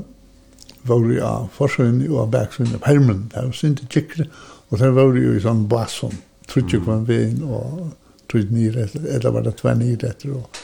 var 0.82 1.10
ju 1.10 1.20
av 1.20 1.48
forsyn 1.52 2.10
och 2.10 2.20
av 2.20 2.30
backsyn 2.30 2.74
av 2.74 2.78
permen, 2.78 3.30
det 3.34 3.42
var 3.42 3.52
synd 3.52 3.80
i 3.82 3.92
tjeckre 3.92 4.26
och 4.68 4.78
det 4.78 4.90
var 4.90 5.14
ju 5.14 5.36
i 5.36 5.40
sån 5.40 5.68
basson, 5.68 6.14
trutje 6.52 6.80
kvann 6.80 7.04
vin 7.04 7.42
och 7.42 7.86
trutje 8.32 8.50
nire, 8.50 8.88
eller 9.14 9.30
var 9.30 9.42
det 9.42 9.52
tvär 9.52 9.74
nire 9.74 10.08
etter 10.08 10.30
och 10.30 10.56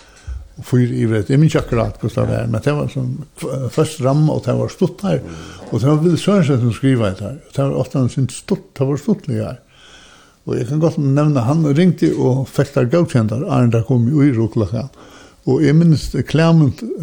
och 0.60 0.66
fyra 0.66 0.94
i 0.94 1.06
vet. 1.06 1.30
Jag 1.30 1.40
minns 1.40 1.56
akkurat 1.56 1.98
hur 2.00 2.08
det 2.08 2.20
var, 2.20 2.46
men 2.46 2.60
det 2.64 2.72
var 2.72 2.88
som 2.88 3.24
först 3.70 4.00
ram 4.00 4.30
och 4.30 4.42
det 4.44 4.52
var 4.52 4.68
stort 4.68 5.02
där. 5.02 5.22
Och 5.70 5.80
det 5.80 5.86
var 5.86 5.96
väl 5.96 6.18
Sörensen 6.18 6.60
som 6.60 6.72
skriva 6.72 7.10
det 7.10 7.20
här. 7.20 7.38
Det 7.54 7.62
var 7.62 7.70
ofta 7.70 7.98
en 7.98 8.08
sin 8.08 8.28
stort, 8.28 8.74
det 8.78 8.84
var 8.84 8.96
stort 8.96 9.26
där. 9.26 9.60
Og 10.48 10.56
jeg 10.56 10.66
kan 10.70 10.80
godt 10.80 10.98
nevne, 10.98 11.42
han 11.44 11.64
ringte 11.76 12.10
og 12.16 12.46
fikk 12.48 12.72
der 12.74 12.88
gavkjentar, 12.92 13.44
Arne 13.52 13.72
der 13.72 13.84
kom 13.86 14.08
i 14.08 14.12
uro. 14.14 14.48
Og 15.48 15.64
jeg 15.64 15.76
minnes 15.76 16.06
Klemant, 16.28 16.82
uh, 16.82 17.00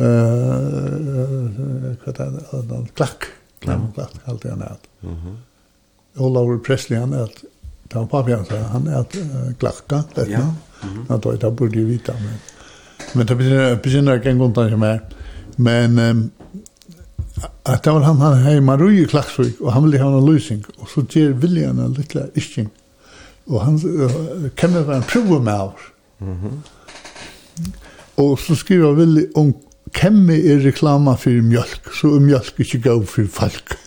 hva 2.01 2.13
det 2.17 2.25
er, 2.25 2.87
Klakk, 2.97 3.29
Klemant 3.63 3.93
Klakk, 3.97 4.17
alt 4.25 4.43
det 4.43 4.53
han 4.55 4.65
er. 4.65 4.79
Olaur 6.17 6.57
Presley, 6.65 6.97
han 6.99 7.13
er, 7.13 7.29
det 7.87 7.95
var 7.95 8.07
papi 8.11 8.33
han 8.33 8.45
sa, 8.45 8.61
han 8.73 8.87
er 8.89 9.05
Klakka, 9.61 10.03
vet 10.15 10.15
det 10.15 10.39
er, 10.39 10.49
han 11.09 11.21
tar, 11.21 11.37
det 11.41 11.53
burde 11.57 11.77
jeg 11.77 11.89
vite, 11.89 12.15
men, 12.21 12.41
men 13.13 13.29
det 13.29 13.37
begynner 13.83 14.17
ikke 14.17 14.33
en 14.33 14.41
gang 14.41 14.57
til 14.57 14.81
meg, 14.81 15.15
men, 15.57 15.99
um, 15.99 16.25
at 17.65 17.83
det 17.85 17.93
var 17.93 18.05
han, 18.05 18.17
han 18.21 18.41
hei 18.45 18.57
Marie 18.65 19.05
Klaksvik, 19.09 19.61
og 19.61 19.73
han 19.75 19.85
ville 19.85 20.01
ha 20.01 20.09
en 20.09 20.25
løsning, 20.25 20.65
og 20.81 20.89
så 20.89 21.05
gjør 21.05 21.37
viljan 21.41 21.81
en 21.81 21.93
lilla 21.97 22.27
isching, 22.37 22.69
Og 23.47 23.61
han 23.63 23.75
uh, 23.75 24.49
kemmer 24.59 24.85
var 24.87 24.99
en 24.99 25.07
prøve 25.07 25.39
med 25.43 25.53
oss. 25.53 25.87
Mm 26.19 26.33
-hmm. 26.33 26.55
Og 28.17 28.39
så 28.39 28.55
skriver 28.55 28.93
Willi 28.93 29.25
om 29.35 29.55
kemme 29.93 30.33
er 30.33 30.65
reklama 30.65 31.15
fyrir 31.15 31.41
mjölk, 31.41 31.91
så 31.93 32.07
er 32.07 32.19
mjölk 32.19 32.59
ikkje 32.59 32.81
gav 32.81 33.05
fyrir 33.05 33.29
folk. 33.29 33.77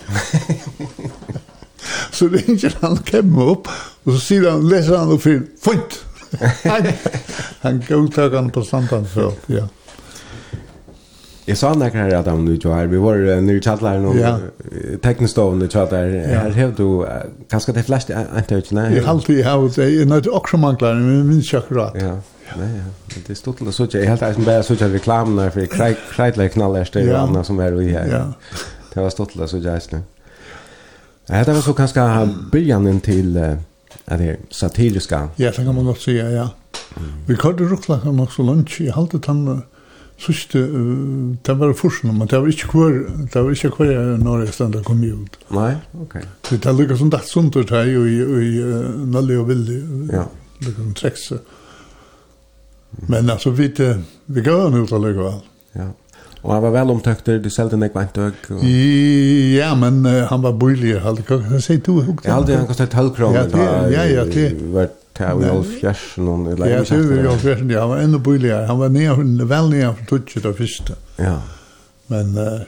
så 2.11 2.29
ringer 2.35 2.77
han 2.81 2.97
kemme 2.97 3.43
opp, 3.43 3.69
og 4.05 4.13
så 4.13 4.19
sier 4.19 4.51
han, 4.51 4.69
leser 4.69 4.99
han 4.99 5.13
opp 5.13 5.23
fyrir, 5.23 5.43
funt! 5.63 6.07
han 7.65 7.83
gav 7.89 8.35
han 8.35 8.51
på 8.51 8.63
standan 8.65 9.07
så 9.15 9.33
ja. 9.49 9.67
Jag 11.51 11.59
sa 11.59 11.75
när 11.75 11.91
kan 11.91 12.01
jag 12.01 12.15
att 12.15 12.27
om 12.27 12.47
du 12.47 12.57
tror 12.57 12.87
vi 12.87 12.97
var 12.97 13.17
nere 13.41 13.57
i 13.57 13.61
kjallaren 13.61 14.03
när 14.03 14.15
du 14.15 14.21
chattar 15.01 15.37
någon 15.37 15.63
i 15.63 15.69
chattar 15.69 16.09
här 16.37 16.51
har 16.51 16.73
du 16.77 17.07
kanske 17.49 17.73
det 17.73 17.83
flash 17.83 18.07
inte 18.37 18.55
Jeg 18.55 18.71
nej. 18.71 18.97
Jag 18.97 19.05
alltid 19.07 19.45
har 19.45 19.67
att 19.67 19.73
säga 19.73 20.07
något 20.07 20.27
också 20.27 20.57
manklar 20.57 20.95
men 20.95 21.29
min 21.29 21.43
chakra. 21.43 21.91
Ja. 21.95 22.19
Nej, 22.59 22.73
ja. 22.79 22.85
Men 23.15 23.23
det 23.27 23.35
stod 23.35 23.57
till 23.57 23.73
så 23.73 23.87
jag 23.91 24.05
helt 24.05 24.23
eisen 24.23 24.45
bara 24.45 24.63
så 24.63 24.75
jag 24.81 24.95
reklam 24.95 25.37
när 25.37 25.51
för 25.51 25.67
kraj 25.67 25.97
krajla 26.13 26.49
knallar 26.49 26.85
ställer 26.85 27.15
andra 27.15 27.45
som 27.45 27.59
är 27.59 27.73
vi 27.73 27.93
här. 27.93 28.09
Ja. 28.13 28.33
Det 28.95 29.01
var 29.01 29.11
stort 29.11 29.33
till 29.33 29.49
så 29.49 29.59
jag 29.59 29.81
nu. 29.91 30.01
Ja, 31.27 31.45
det 31.45 31.53
var 31.53 31.61
så 31.61 31.73
ganska 31.73 32.29
början 32.53 33.01
till 33.01 33.57
Ja, 34.05 34.17
det 34.17 34.37
satiriska. 34.51 35.29
Ja, 35.37 35.51
det 35.51 35.57
kan 35.57 35.75
man 35.75 35.85
godt 35.85 36.01
säga, 36.01 36.31
ja. 36.31 36.49
Vi 37.27 37.37
kunde 37.37 37.65
ruckla 37.65 38.01
kan 38.01 38.21
också 38.21 38.43
lunch 38.43 38.81
i 38.81 38.91
halvt 38.91 39.23
tanna 39.23 39.63
Sist 40.21 40.53
uh, 40.55 41.33
det 41.47 41.55
var 41.57 41.73
forsen, 41.73 42.13
men 42.13 42.29
det 42.29 42.41
var 42.41 42.51
ikke 42.53 42.69
hver, 42.75 42.99
det 43.33 43.41
var 43.41 43.55
ikke 43.55 43.71
hver 43.79 44.19
når 44.21 44.45
jeg 44.45 44.57
stendet 44.59 44.85
kom 44.85 45.01
ut. 45.01 45.39
Nei, 45.57 45.73
ok. 46.03 46.19
Så 46.49 46.59
det 46.61 46.75
lukka 46.77 46.99
som 47.01 47.13
det 47.13 47.23
sunt 47.25 47.57
ut 47.57 47.73
her, 47.73 47.89
og 47.97 48.11
i 48.11 48.51
Nalle 49.09 49.39
og 49.41 49.49
Vildi, 49.49 49.79
ja. 50.13 50.27
Lukka 50.61 50.77
kan 50.83 50.93
trekke. 50.99 51.41
Men 53.09 53.31
altså, 53.33 53.55
vi, 53.57 53.71
vi 54.27 54.45
gav 54.45 54.67
han 54.67 54.77
ut 54.83 54.93
allikevel. 54.93 55.41
Ja, 55.79 55.89
og 56.41 56.55
han 56.55 56.63
var 56.65 56.73
vel 56.73 56.91
omtøkt, 56.95 57.29
du 57.41 57.51
selte 57.53 57.77
nek 57.81 57.97
vant 57.97 58.17
og... 58.21 58.47
Ja, 58.65 59.75
men 59.77 60.01
uh, 60.05 60.25
han 60.29 60.45
var 60.45 60.57
bøylig, 60.57 60.95
jeg 60.97 61.25
hva 61.29 61.61
sier 61.61 61.81
du? 61.85 61.99
Jeg 62.01 62.33
aldri, 62.33 62.57
han 62.57 62.69
kostet 62.69 62.97
halvkron, 62.97 63.37
ja, 63.37 63.69
ja, 63.93 64.07
ja, 64.09 64.25
det 64.29 64.89
här 65.21 65.47
i 65.47 65.51
Alfjärsen. 65.51 66.27
Ja, 66.27 66.51
det 66.51 66.55
var 66.55 66.67
i 66.67 67.29
Alfjärsen, 67.29 67.71
ja. 67.71 67.81
Han 67.81 67.89
var 67.89 67.97
ännu 67.99 68.19
billigare. 68.19 68.67
Han 68.67 68.79
var 68.79 68.89
ner, 68.89 69.45
väl 69.45 69.71
ner 69.71 69.93
från 69.93 70.07
Tutsi 70.07 70.41
då 70.41 70.53
första. 70.53 70.95
Ja. 71.17 71.43
Men 72.07 72.39
uh, 72.39 72.61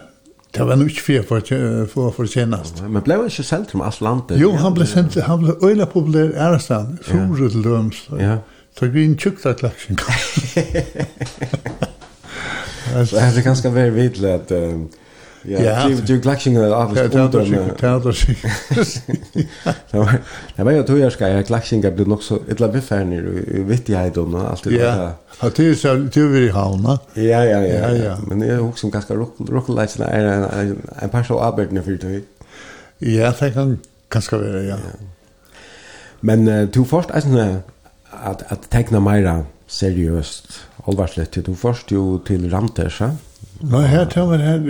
det 0.51 0.63
var 0.63 0.77
nog 0.77 0.89
inte 0.89 1.03
fel 1.03 1.25
för, 1.25 1.41
för, 1.87 2.11
för 2.11 2.27
senast. 2.27 2.75
Ja, 2.79 2.89
men 2.89 3.03
blev 3.03 3.17
han 3.17 3.27
inte 3.27 3.43
sänd 3.43 3.71
från 3.71 3.83
allt 3.83 4.01
landet? 4.01 4.39
Jo, 4.41 4.53
han 4.53 4.75
blev 4.75 4.87
sänd 4.87 5.17
han 5.17 5.43
blev 5.43 5.65
öjla 5.65 5.87
populär 5.87 6.31
i 6.31 6.35
Ärastan. 6.35 6.99
Fjore 7.03 7.51
till 7.51 7.63
Döms. 7.63 8.09
Ja. 8.19 8.39
Så 8.79 8.87
vi 8.87 9.05
en 9.05 9.19
tjukta 9.19 9.55
klaxen. 9.55 9.97
Alltså, 12.97 13.17
det 13.17 13.23
är 13.23 13.43
ganska 13.43 13.71
väldigt 13.71 14.05
vidligt 14.05 14.25
att... 14.25 14.53
Uh, 14.53 14.85
Ja, 15.45 15.89
du 16.07 16.21
glaxing 16.21 16.59
av 16.59 16.73
av 16.73 16.91
under. 16.91 17.75
Ja, 17.81 17.99
det 19.91 19.99
var 19.99 20.19
det 20.57 20.63
var 20.63 20.73
ju 20.73 20.83
två 20.83 20.93
år 20.95 21.11
ska 21.11 21.29
jag 21.29 21.47
glaxinga 21.47 21.91
blev 21.91 22.09
nog 22.09 22.23
så 22.23 22.39
illa 22.51 22.69
befär 22.69 23.05
nu 23.05 23.45
i 23.55 23.63
vittighet 23.63 24.17
och 24.17 24.41
allt 24.51 24.65
det 24.65 24.71
där. 24.71 25.11
Ja, 25.41 25.51
det 25.57 25.67
är 25.69 25.75
så 25.75 25.95
det 25.95 26.21
vi 26.21 26.47
jag 26.47 26.55
ha, 26.55 26.99
Ja, 27.15 27.45
ja, 27.45 27.91
ja. 27.91 28.19
Men 28.27 28.39
det 28.41 28.47
är 28.47 28.69
också 28.69 28.89
ganska 28.89 29.15
rock 29.15 29.35
rock 29.49 29.69
lights 29.69 29.95
där 29.95 30.07
en 30.07 30.79
en 31.03 31.09
par 31.09 31.23
så 31.23 31.41
arbeten 31.41 31.83
för 31.83 31.93
det. 31.93 32.23
Ja, 32.99 33.35
det 33.41 33.51
kan 33.51 33.79
ganska 34.09 34.39
være, 34.39 34.63
ja. 34.63 34.77
Men 36.21 36.45
du 36.73 36.85
först 36.85 37.11
alltså 37.11 37.61
att 38.11 38.53
att 38.53 38.71
teckna 38.71 39.01
mera 39.01 39.45
seriöst 39.67 40.61
allvarsligt. 40.85 41.45
Du 41.45 41.55
först 41.55 41.91
ju 41.91 42.19
till 42.19 42.51
Ranters, 42.51 43.01
ja? 43.01 43.11
Nå, 43.63 43.81
her 43.87 44.05
tar 44.11 44.27
man 44.27 44.43
her, 44.43 44.63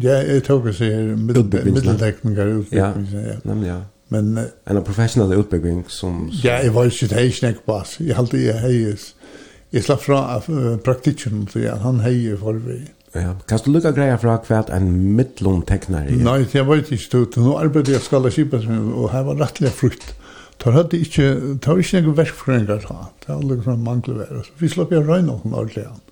ja, 0.00 0.20
jeg 0.24 0.44
tok 0.46 0.70
å 0.70 0.76
si 0.76 0.88
her, 0.88 1.14
middeldekninger, 1.20 2.54
utbyggingsene, 2.62 3.24
ja. 3.26 3.40
Nemlig, 3.44 3.68
ja. 3.68 3.80
Men, 4.10 4.30
en 4.66 4.80
professionell 4.82 5.36
utbygging 5.38 5.84
som... 5.92 6.24
Ja, 6.42 6.56
jeg 6.64 6.72
var 6.74 6.88
ikke 6.90 7.12
hei 7.14 7.28
snakk 7.34 7.60
på 7.66 7.76
oss, 7.76 7.98
jeg 8.02 8.16
halte 8.18 8.40
jeg 8.40 8.58
heies. 8.64 9.12
Jeg 9.70 9.86
slapp 9.86 10.02
fra 10.02 10.22
praktikken, 10.82 11.44
så 11.52 11.62
ja, 11.62 11.76
han 11.84 12.00
heier 12.02 12.40
for 12.40 12.58
vi. 12.64 12.80
Ja, 13.14 13.36
kan 13.46 13.62
du 13.64 13.72
lukka 13.74 13.92
greia 13.94 14.16
fra 14.22 14.36
hva 14.46 14.64
en 14.74 14.90
middelom 15.16 15.62
teknar 15.66 16.06
er? 16.06 16.18
Nei, 16.22 16.40
jeg 16.50 16.66
var 16.66 16.82
ikke 16.82 16.98
stått. 16.98 17.38
nå 17.42 17.56
arbeidde 17.58 17.94
jeg 17.94 18.02
skala 18.06 18.30
kipet, 18.34 18.66
og 18.70 19.10
her 19.14 19.26
var 19.26 19.38
rettelig 19.44 19.72
frukt. 19.74 20.12
Tar 20.60 20.76
hadde 20.76 20.98
ikke, 21.00 21.26
tar 21.64 21.78
ikke 21.80 22.02
noen 22.04 22.18
verkfrøyngar, 22.18 22.84
ta. 22.84 23.08
Det 23.22 23.32
var 23.32 23.46
liksom 23.48 23.82
mangler, 23.86 24.46
vi 24.60 24.70
slapp 24.70 24.92
jeg 24.94 25.06
røyna 25.06 25.32
noen 25.32 25.54
ordentlig 25.54 25.86
an. 25.88 26.02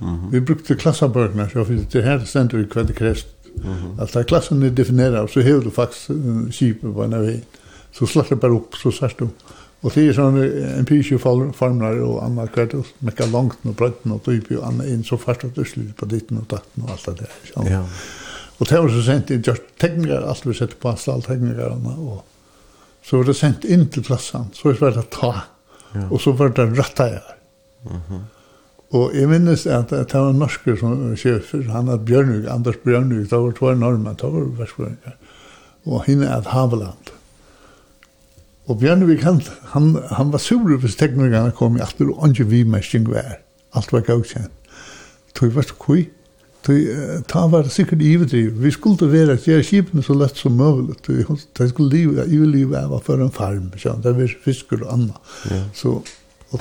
-hmm. 0.00 0.32
Vi 0.32 0.40
brukte 0.40 0.74
klassabøkene, 0.74 1.48
så 1.52 1.64
det 1.64 1.94
er 1.94 2.02
her 2.02 2.24
stendt 2.24 2.54
vi 2.54 2.64
hva 2.64 2.82
det 2.82 2.96
krest. 2.96 3.26
Mm 3.56 3.72
-hmm. 3.72 4.00
Alt 4.00 4.16
er 4.16 4.22
klassen 4.22 4.62
er 4.62 4.70
defineret, 4.70 5.30
så 5.30 5.40
hever 5.40 5.62
du 5.62 5.70
faktisk 5.70 6.10
uh, 6.10 6.50
skipet 6.50 6.94
på 6.94 7.04
en 7.04 7.14
av 7.14 7.22
veien. 7.22 7.44
Så 7.92 8.06
slapp 8.06 8.28
det 8.28 8.40
bare 8.40 8.52
opp, 8.52 8.76
så 8.76 8.90
sørst 8.90 9.18
du. 9.18 9.28
Og 9.82 9.94
det 9.94 10.08
er 10.08 10.12
sånn 10.12 10.36
empiriske 10.78 11.18
formler 11.18 12.02
og 12.04 12.18
annet 12.24 12.52
kvart, 12.52 12.74
og 12.74 12.86
mekka 13.00 13.26
langt 13.32 13.62
og 13.64 13.76
brøtten 13.76 14.12
og 14.12 14.26
dyp 14.26 14.50
og 14.58 14.66
annet 14.68 14.90
inn, 14.92 15.04
så 15.04 15.16
fast 15.16 15.44
og 15.44 15.66
slutt 15.66 15.94
på 15.96 16.06
ditten 16.06 16.38
og 16.38 16.50
datten 16.50 16.84
og 16.84 16.90
alt 16.90 17.06
det 17.06 17.16
der. 17.22 17.70
Ja. 17.70 17.84
Og 18.58 18.68
det 18.68 18.80
var 18.82 18.92
så 18.92 19.02
sendt 19.06 19.30
inn, 19.30 19.44
just 19.46 19.62
teknikere, 19.80 20.26
alt 20.28 20.44
vi 20.46 20.54
setter 20.54 20.76
på 20.76 20.90
anstall 20.92 21.22
teknikere, 21.24 21.70
og 21.96 22.24
så 23.02 23.16
var 23.16 23.30
det 23.30 23.36
sendt 23.38 23.64
inn 23.64 23.86
til 23.88 24.04
klassen, 24.04 24.50
så 24.52 24.74
var 24.80 24.92
det 24.98 25.06
ta, 25.16 25.32
ja. 25.94 26.04
og 26.10 26.20
så 26.20 26.36
var 26.36 26.52
det 26.58 26.68
rattet 26.78 27.16
her. 27.16 27.36
Mm 27.88 28.00
-hmm. 28.08 28.20
Og 28.90 29.14
jeg 29.14 29.28
minnes 29.30 29.66
at, 29.70 29.92
det 29.92 30.18
var 30.18 30.32
en 30.32 30.40
norsker 30.42 30.76
som 30.80 30.94
sjefer, 31.18 31.62
han 31.70 31.86
var 31.86 32.02
Bjørnvig, 32.06 32.48
Anders 32.50 32.80
Bjørnvig, 32.82 33.28
det 33.30 33.38
var 33.38 33.52
to 33.54 33.70
normer, 33.78 34.16
det 34.18 34.30
var 34.32 34.48
versprøyninger, 34.58 35.18
og 35.86 36.04
henne 36.08 36.26
er 36.26 36.42
et 36.42 36.50
Haveland. 36.50 37.12
Og 38.66 38.78
Bjørnvig, 38.78 39.20
han, 39.22 39.42
han, 39.74 39.92
han 40.10 40.32
var 40.32 40.42
sur 40.42 40.76
hvis 40.82 40.98
teknikerne 40.98 41.54
kom 41.54 41.78
i 41.78 41.84
atter, 41.84 42.10
og 42.10 42.28
ikke 42.28 42.48
vi 42.50 42.64
mesting 42.66 43.06
vær. 43.10 43.38
Alt 43.78 43.92
var 43.94 44.02
gavkjent. 44.06 44.50
Tog 45.34 45.54
var 45.54 45.66
så 45.66 45.76
kui. 45.78 46.08
Tøy, 46.66 46.82
ta 47.30 47.46
var 47.48 47.70
sikkert 47.72 48.02
ivedriv. 48.04 48.58
Vi 48.60 48.70
skulle 48.74 49.08
være 49.08 49.38
at 49.38 49.46
gjøre 49.48 49.64
skipene 49.64 50.02
så 50.04 50.14
lett 50.18 50.36
som 50.36 50.58
mulig. 50.58 50.98
tog 51.06 51.38
de 51.58 51.68
skulle 51.68 51.90
livet, 51.90 52.28
ivelivet 52.28 52.90
var 52.90 53.00
for 53.06 53.22
en 53.22 53.32
farm, 53.32 53.70
det 53.72 54.16
var 54.16 54.34
fisker 54.44 54.82
og 54.84 54.92
annet. 54.92 55.30
Ja. 55.50 55.62
Så 55.74 56.02
og 56.52 56.60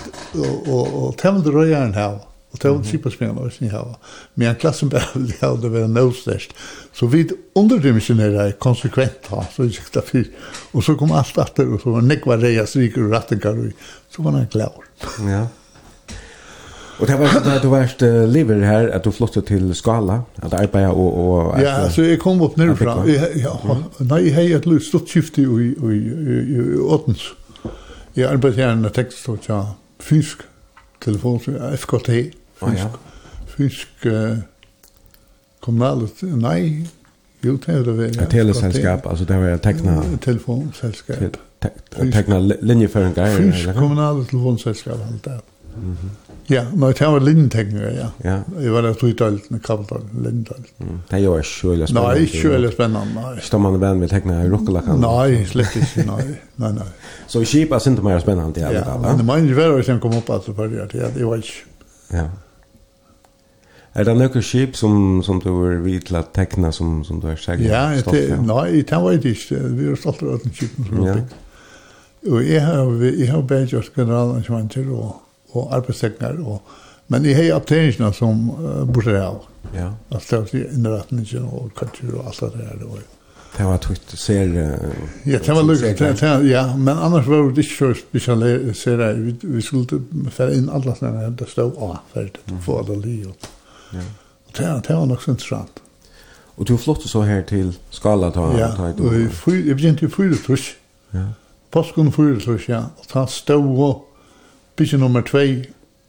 og 0.68 0.98
og 1.04 1.16
tæmdu 1.18 1.52
røyan 1.52 1.94
her 1.94 2.20
og 2.52 2.60
tæmdu 2.62 2.88
skipaspinnan 2.88 3.38
og 3.38 3.52
sin 3.54 3.70
hava 3.70 3.98
men 4.36 4.56
klassen 4.56 4.92
vil 4.92 5.34
ha 5.42 5.54
det 5.62 5.72
være 5.74 5.92
nødstørst 5.94 6.56
så 6.94 7.10
við 7.10 7.36
underdimensionera 7.56 8.52
konsekvent 8.60 9.32
ha 9.34 9.46
så 9.54 9.68
ikki 9.70 9.94
ta 9.94 10.02
fyr. 10.06 10.28
Og 10.74 10.84
så 10.84 10.96
kom 10.96 11.12
alt 11.12 11.38
aftur 11.38 11.74
og 11.76 11.82
så 11.84 11.96
var 11.96 12.06
nekva 12.06 12.38
reia 12.42 12.66
sikur 12.66 13.10
rattingar 13.14 13.58
og 13.58 13.72
så 14.10 14.26
var 14.26 14.38
han 14.38 14.52
klar 14.52 14.78
ja. 15.26 15.48
Og 17.00 17.08
det 17.08 17.16
var 17.16 17.32
da 17.46 17.56
du 17.64 17.70
varst 17.72 18.02
lever 18.04 18.60
her, 18.68 18.90
at 18.92 19.06
du 19.06 19.12
flyttet 19.16 19.46
til 19.48 19.70
Skala, 19.76 20.18
at 20.44 20.54
arbeid 20.54 20.90
og... 20.92 21.14
og 21.16 21.62
ja, 21.62 21.88
så 21.88 22.04
jeg 22.04 22.20
kom 22.20 22.42
opp 22.44 22.58
nærfra. 22.60 22.98
Ja, 23.08 23.54
nei, 24.04 24.26
jeg 24.26 24.34
har 24.36 24.58
et 24.58 24.68
stort 24.84 25.08
skifte 25.08 25.46
i 25.46 26.78
Åtens. 26.84 27.30
Jeg 28.18 28.28
arbeidet 28.28 28.60
her 28.60 28.74
en 28.74 28.90
tekst 28.92 29.30
og 29.32 29.40
tja 29.46 29.62
fysk 30.00 30.48
telefon, 31.02 31.40
FKT, 31.40 32.10
fysisk, 32.10 32.62
oh, 32.62 32.74
ja. 32.78 32.88
fysk 33.48 34.06
uh, 34.06 34.38
kommunalt, 35.60 36.24
nei, 36.24 36.88
jo, 37.44 37.56
det 37.56 37.76
er 37.76 37.84
det 37.84 37.98
vel. 37.98 38.16
Ja, 38.16 38.26
teleselskap, 38.32 39.08
altså 39.08 39.26
det 39.26 39.38
var 39.40 39.54
jeg 39.54 39.62
tekna... 39.64 40.02
Telefonselskap. 40.22 41.40
Te 41.60 41.70
te 41.92 42.10
tekna 42.12 42.40
linjeføringar. 42.40 43.38
Fysisk 43.38 43.80
kommunalt 43.80 44.28
telefonselskap, 44.32 45.00
alt 45.08 45.26
det. 45.26 45.40
Mm 45.76 45.94
-hmm. 45.94 46.29
Ja, 46.50 46.64
men 46.74 46.94
det 46.98 47.08
var 47.08 47.22
lindetekninger, 47.22 47.90
ja. 47.94 48.08
ja. 48.26 48.36
Jeg 48.58 48.74
var 48.74 48.82
der 48.82 48.96
tog 48.98 49.12
i 49.12 49.14
døltene, 49.14 49.60
kappeltøl, 49.62 50.08
lindøl. 50.26 50.66
Mm. 50.82 50.98
Det 51.12 51.22
gjør 51.22 51.44
kjølig 51.46 51.90
spennende. 51.92 52.16
Nei, 52.16 52.26
kjølig 52.34 52.72
spennende, 52.74 53.22
nei. 53.22 53.34
Står 53.46 53.62
man 53.62 53.78
venn 53.82 54.02
med 54.02 54.10
tekninger 54.10 54.48
i 54.48 54.50
rukkelakan? 54.50 55.04
Nei, 55.04 55.44
slett 55.50 55.78
ikke, 55.78 56.08
nei. 56.10 56.26
nei, 56.64 56.72
nei. 56.80 56.90
Så 57.32 57.44
kjipa 57.46 57.78
er 57.78 57.94
ikke 57.94 58.06
mer 58.08 58.24
spennende 58.24 58.64
i 58.64 58.66
alle 58.66 58.82
fall, 58.82 59.06
ja? 59.06 59.12
Ja, 59.12 59.14
men 59.14 59.22
det 59.22 59.28
var 59.30 59.46
ikke 59.46 59.60
verre 59.62 59.78
hvis 59.78 59.94
jeg 59.94 60.02
kom 60.08 60.18
opp 60.18 60.34
at 60.34 60.50
det 60.50 60.58
var 60.58 60.74
det, 60.74 60.88
ja, 60.98 61.12
det 61.14 61.30
var 61.30 61.46
ikke. 61.46 61.94
Ja. 62.18 62.26
Er 64.00 64.06
det 64.06 64.18
noen 64.18 64.44
skip 64.46 64.76
som, 64.78 65.22
som 65.26 65.40
du 65.44 65.50
var 65.54 65.80
vidt 65.86 66.10
til 66.10 66.18
å 66.18 66.26
tekne 66.34 66.74
som, 66.74 67.00
som 67.06 67.22
du 67.22 67.30
er 67.30 67.38
sikkert 67.42 67.70
ja, 67.70 67.86
stolt 68.02 68.20
av? 68.34 68.44
Nei, 68.50 68.82
det 68.82 69.00
var 69.06 69.22
det 69.22 69.38
ikke. 69.38 69.62
Vi 69.78 69.88
er 69.94 69.98
stolt 70.02 70.26
av 70.26 70.42
den 70.44 70.54
skipen 70.58 70.90
som 70.90 71.00
vi 71.00 71.08
bygd. 71.14 71.40
Og 72.30 72.44
jeg 72.44 72.62
har, 72.66 72.94
jeg 73.06 73.32
har 73.32 73.44
bedt 73.48 73.74
oss 73.78 73.94
generalarrangementer 73.96 74.90
og 74.92 75.18
og 75.52 75.76
arbeidstekninger. 75.76 76.42
Og, 76.46 76.62
men 77.08 77.26
jeg 77.26 77.38
har 77.38 77.56
opptegninger 77.58 78.12
som 78.18 78.50
uh, 78.50 78.84
borte 78.88 79.16
av. 79.22 79.40
Ja. 79.74 79.92
Altså 80.12 80.44
det 80.46 80.60
var 80.60 80.76
innretningen 80.76 81.48
og 81.48 81.72
kultur 81.76 82.20
og 82.20 82.28
alt 82.28 82.40
det 82.40 82.68
der. 82.68 82.86
Og, 82.86 83.00
Det 83.58 83.66
var 83.66 83.78
tvitt 83.78 84.14
ser 84.14 84.48
Uh, 84.48 84.94
Ja, 85.26 85.40
det 85.40 85.56
var 85.56 85.64
lukket. 85.64 86.22
Ja, 86.50 86.76
men 86.76 86.98
annars 86.98 87.28
var 87.28 87.50
det 87.50 87.66
ikke 87.66 87.76
så 87.76 87.94
spesialiseret. 88.06 89.26
Vi, 89.26 89.36
vi 89.42 89.62
skulle 89.62 90.02
fære 90.30 90.56
inn 90.58 90.70
alle 90.70 90.96
sånne 90.96 91.26
her, 91.26 91.30
det 91.30 91.50
stod 91.50 91.78
A, 91.82 92.00
ferdig, 92.14 92.42
å 92.54 92.62
få 92.62 92.80
alle 92.84 93.02
li. 93.02 93.20
Og, 93.26 93.50
ja. 93.94 94.06
og 94.48 94.58
det, 94.58 94.74
det 94.88 94.96
var 94.96 95.06
nok 95.06 95.24
så 95.24 95.32
interessant. 95.32 95.82
Og 96.60 96.68
du 96.68 96.78
flott 96.78 97.06
så 97.08 97.22
her 97.24 97.42
til 97.48 97.72
skala 97.96 98.34
ta 98.36 98.50
ja, 98.58 98.74
ta 98.76 98.90
et 98.92 99.00
år. 99.00 99.14
Ja, 99.16 99.28
jeg 99.48 99.78
begynte 99.80 100.06
i 100.06 100.12
fyre 100.12 100.36
tusj. 100.44 100.74
Ja. 101.16 101.30
Påsken 101.72 102.12
fyre 102.12 102.40
tusj, 102.44 102.68
ja. 102.68 102.82
Og 103.00 103.08
ta 103.08 103.24
stod 103.32 103.70
og 103.86 104.09
Bygge 104.80 104.98
nummer 104.98 105.22
2, 105.28 105.38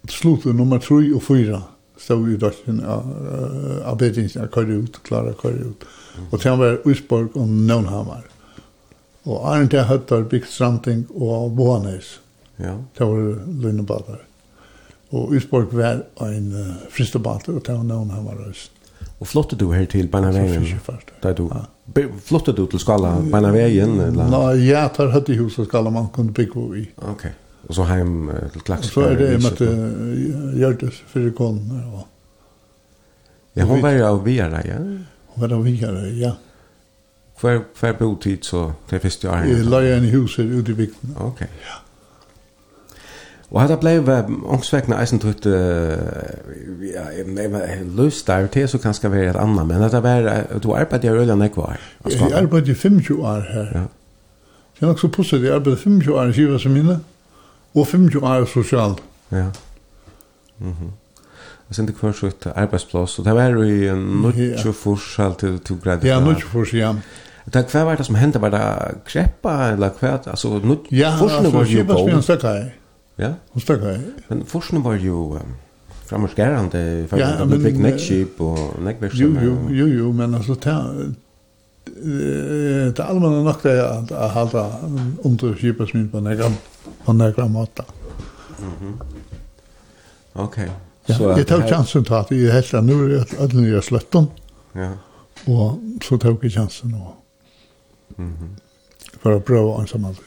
slutet 0.09 0.55
nummer 0.55 0.79
3 0.79 1.03
og 1.15 1.23
4 1.27 1.63
stod 2.01 2.29
i 2.31 2.37
døkken 2.41 2.79
av, 2.87 3.09
av 3.85 3.97
bedringen, 4.01 4.31
jeg 4.33 4.51
køyde 4.55 4.79
ut, 4.85 5.01
Klara 5.05 5.35
køyde 5.37 5.73
ut. 5.73 5.87
Og 6.31 6.39
til 6.39 6.51
han 6.53 6.61
var 6.61 6.79
Øysborg 6.87 7.37
og 7.37 7.49
Nøvnhammer. 7.49 8.23
Og 9.27 9.43
Arne 9.51 9.69
til 9.69 9.85
Høttar, 9.85 10.23
Bygd 10.31 10.49
Stranting 10.49 11.05
og 11.11 11.57
Boanes. 11.57 12.21
Ja. 12.61 12.79
Det 12.97 13.11
var 13.11 13.43
Lønnebadar. 13.65 14.23
Og 15.11 15.35
Øysborg 15.35 15.75
var 15.77 16.01
en 16.31 16.53
uh, 16.55 16.73
fristebater, 16.95 17.59
og 17.59 17.65
til 17.65 17.77
han 17.77 17.91
Nøvnhammer 17.91 18.47
Øyst. 18.49 18.73
Og 19.21 19.27
flottet 19.27 19.61
du 19.61 19.73
her 19.73 19.85
til 19.85 20.09
Beinavegen? 20.09 20.65
Da 21.23 21.33
du, 21.33 21.51
ja. 21.53 22.07
Flottet 22.25 22.57
du 22.57 22.67
til 22.67 22.81
skala 22.81 23.17
Beinavegen? 23.33 23.99
Nei, 24.17 24.57
jeg 24.71 24.91
tar 24.97 25.13
høtt 25.13 25.29
i 25.29 25.37
huset 25.43 25.69
skala 25.69 25.93
man 25.93 26.09
kunne 26.15 26.33
bygge 26.33 26.67
i. 26.81 26.89
Okay 27.13 27.35
och 27.71 27.77
så 27.77 27.83
hem 27.83 28.31
till 28.53 28.61
Klaxberg. 28.61 29.05
Så 29.05 29.11
er 29.11 29.17
det 29.17 29.43
med 29.43 29.53
att 29.53 30.59
Gertes 30.59 31.03
för 31.07 31.31
kon. 31.31 31.83
og 31.95 32.07
Ja, 33.55 33.65
hon 33.65 33.83
var 33.83 33.91
ju 33.91 34.03
av 34.03 34.25
Viara, 34.25 34.63
ja. 34.67 34.79
Hon 35.27 35.43
var 35.49 35.57
av 35.57 35.65
Viara, 35.65 36.07
ja. 36.09 36.33
Kvar 37.41 37.63
kvar 37.77 37.93
på 37.93 38.19
tid 38.23 38.39
så 38.43 38.73
det 38.91 39.01
första 39.03 39.29
Jeg 39.29 39.57
Det 39.57 39.65
låg 39.65 39.85
en 39.85 40.05
hus 40.05 40.39
ute 40.39 40.73
i 40.73 40.75
bygden. 40.75 41.17
Okej. 41.17 41.49
Ja. 41.61 41.77
Og 43.51 43.63
hetta 43.63 43.77
bleiv 43.77 44.09
ångsvekna 44.45 45.01
eisen 45.01 45.19
trutt 45.19 45.47
ja, 45.47 47.05
løst 47.97 48.27
der 48.27 48.47
til 48.47 48.69
så 48.69 48.79
kan 48.79 48.95
skal 48.95 49.11
være 49.11 49.31
et 49.31 49.37
annet, 49.37 49.67
men 49.67 49.83
hetta 49.83 50.01
var, 50.01 50.47
du 50.63 50.73
arbeidde 50.73 51.07
i 51.07 51.11
Øljan 51.11 51.43
ikke 51.43 51.57
var? 51.57 51.81
Jeg 52.11 52.33
arbeidde 52.33 52.71
i 52.71 52.75
25 52.75 53.23
år 53.23 53.41
her. 53.53 53.67
Ja. 53.75 53.81
Det 54.75 54.83
er 54.83 54.87
nok 54.87 55.01
så 55.01 55.09
positivt, 55.09 55.43
jeg 55.43 55.55
arbeidde 55.55 55.77
25 55.77 56.15
år 56.15 56.25
i 56.25 56.33
Kiva 56.33 56.59
som 56.59 56.73
minne 56.73 57.01
og 57.75 57.87
25 57.87 58.23
år 58.25 58.45
sosial. 58.45 58.99
Ja. 59.33 59.51
Mhm. 60.59 60.71
Mm 60.71 60.91
Jeg 61.71 61.77
sendte 61.77 61.95
hver 61.95 62.13
så 62.13 62.27
et 62.27 62.47
arbeidsplass, 62.57 63.19
og 63.19 63.25
det 63.25 63.35
var 63.35 63.49
i 63.63 63.95
nødvendig 63.95 64.73
forskjell 64.75 65.35
til 65.39 65.59
to 65.59 65.77
grad. 65.85 66.03
Ja, 66.05 66.19
nødvendig 66.19 66.43
forskjell, 66.51 66.81
ja. 66.81 66.93
Det 67.55 67.67
kvar 67.67 67.85
var 67.85 67.95
det 67.97 68.07
som 68.07 68.15
hendte? 68.15 68.41
Var 68.41 68.51
det 68.51 68.61
kreppa, 69.05 69.71
eller 69.73 69.89
kvar, 69.89 70.19
Altså, 70.27 70.49
nødvendig 70.49 70.91
ja, 70.91 71.13
forskjell 71.19 71.53
var 71.53 71.65
jo 71.65 71.85
god. 71.87 72.09
Ja, 72.09 72.17
altså, 72.17 72.37
kreppa 72.37 72.71
Ja? 73.19 73.33
Hun 73.53 73.61
stakka 73.61 73.95
i. 73.95 73.99
Men 74.29 74.45
forskjell 74.47 74.83
var 74.83 74.95
jo 74.95 75.17
um, 75.35 75.55
framhårsgærende, 76.07 77.07
for 77.09 77.17
ja, 77.19 77.45
det 77.45 77.63
fikk 77.63 77.79
nekkskip 77.79 78.41
og 78.41 78.59
nekkverkskip. 78.83 79.21
Jo, 79.21 79.45
jo, 79.45 79.69
jo, 79.71 79.87
jo, 79.87 80.13
men 80.13 80.35
altså, 80.35 80.55
det 82.95 82.99
er 82.99 83.07
allmenn 83.07 83.45
nok 83.45 83.63
det 83.63 83.77
at 83.83 84.11
jeg 84.11 84.31
halte 84.35 84.65
under 85.25 85.55
skipet 85.59 85.95
min 85.95 86.09
på 86.11 86.21
nekkene 86.25 86.57
på 87.05 87.13
några 87.13 87.49
måta. 87.49 87.85
Mhm. 88.59 88.77
Mm 88.81 88.99
Okej. 90.33 90.65
Okay. 90.65 90.77
Ja, 91.07 91.15
så 91.15 91.35
det 91.37 91.45
tog 91.45 91.69
chansen 91.69 92.05
till 92.05 92.15
att 92.15 92.33
vi 92.33 92.51
helt 92.51 92.73
nu 92.73 93.17
är 93.17 93.21
att 93.21 93.51
den 93.51 93.75
är 93.75 93.81
slötten. 93.81 94.27
Ja. 94.73 94.91
Och 95.47 95.79
så 96.05 96.19
tog 96.19 96.45
jag 96.45 96.53
chansen 96.53 96.91
då. 96.93 97.15
Mhm. 98.17 98.37
Mm 98.37 98.57
för 99.23 99.33
att 99.37 99.45
prova 99.45 99.81
ensam 99.81 100.05
allt. 100.05 100.21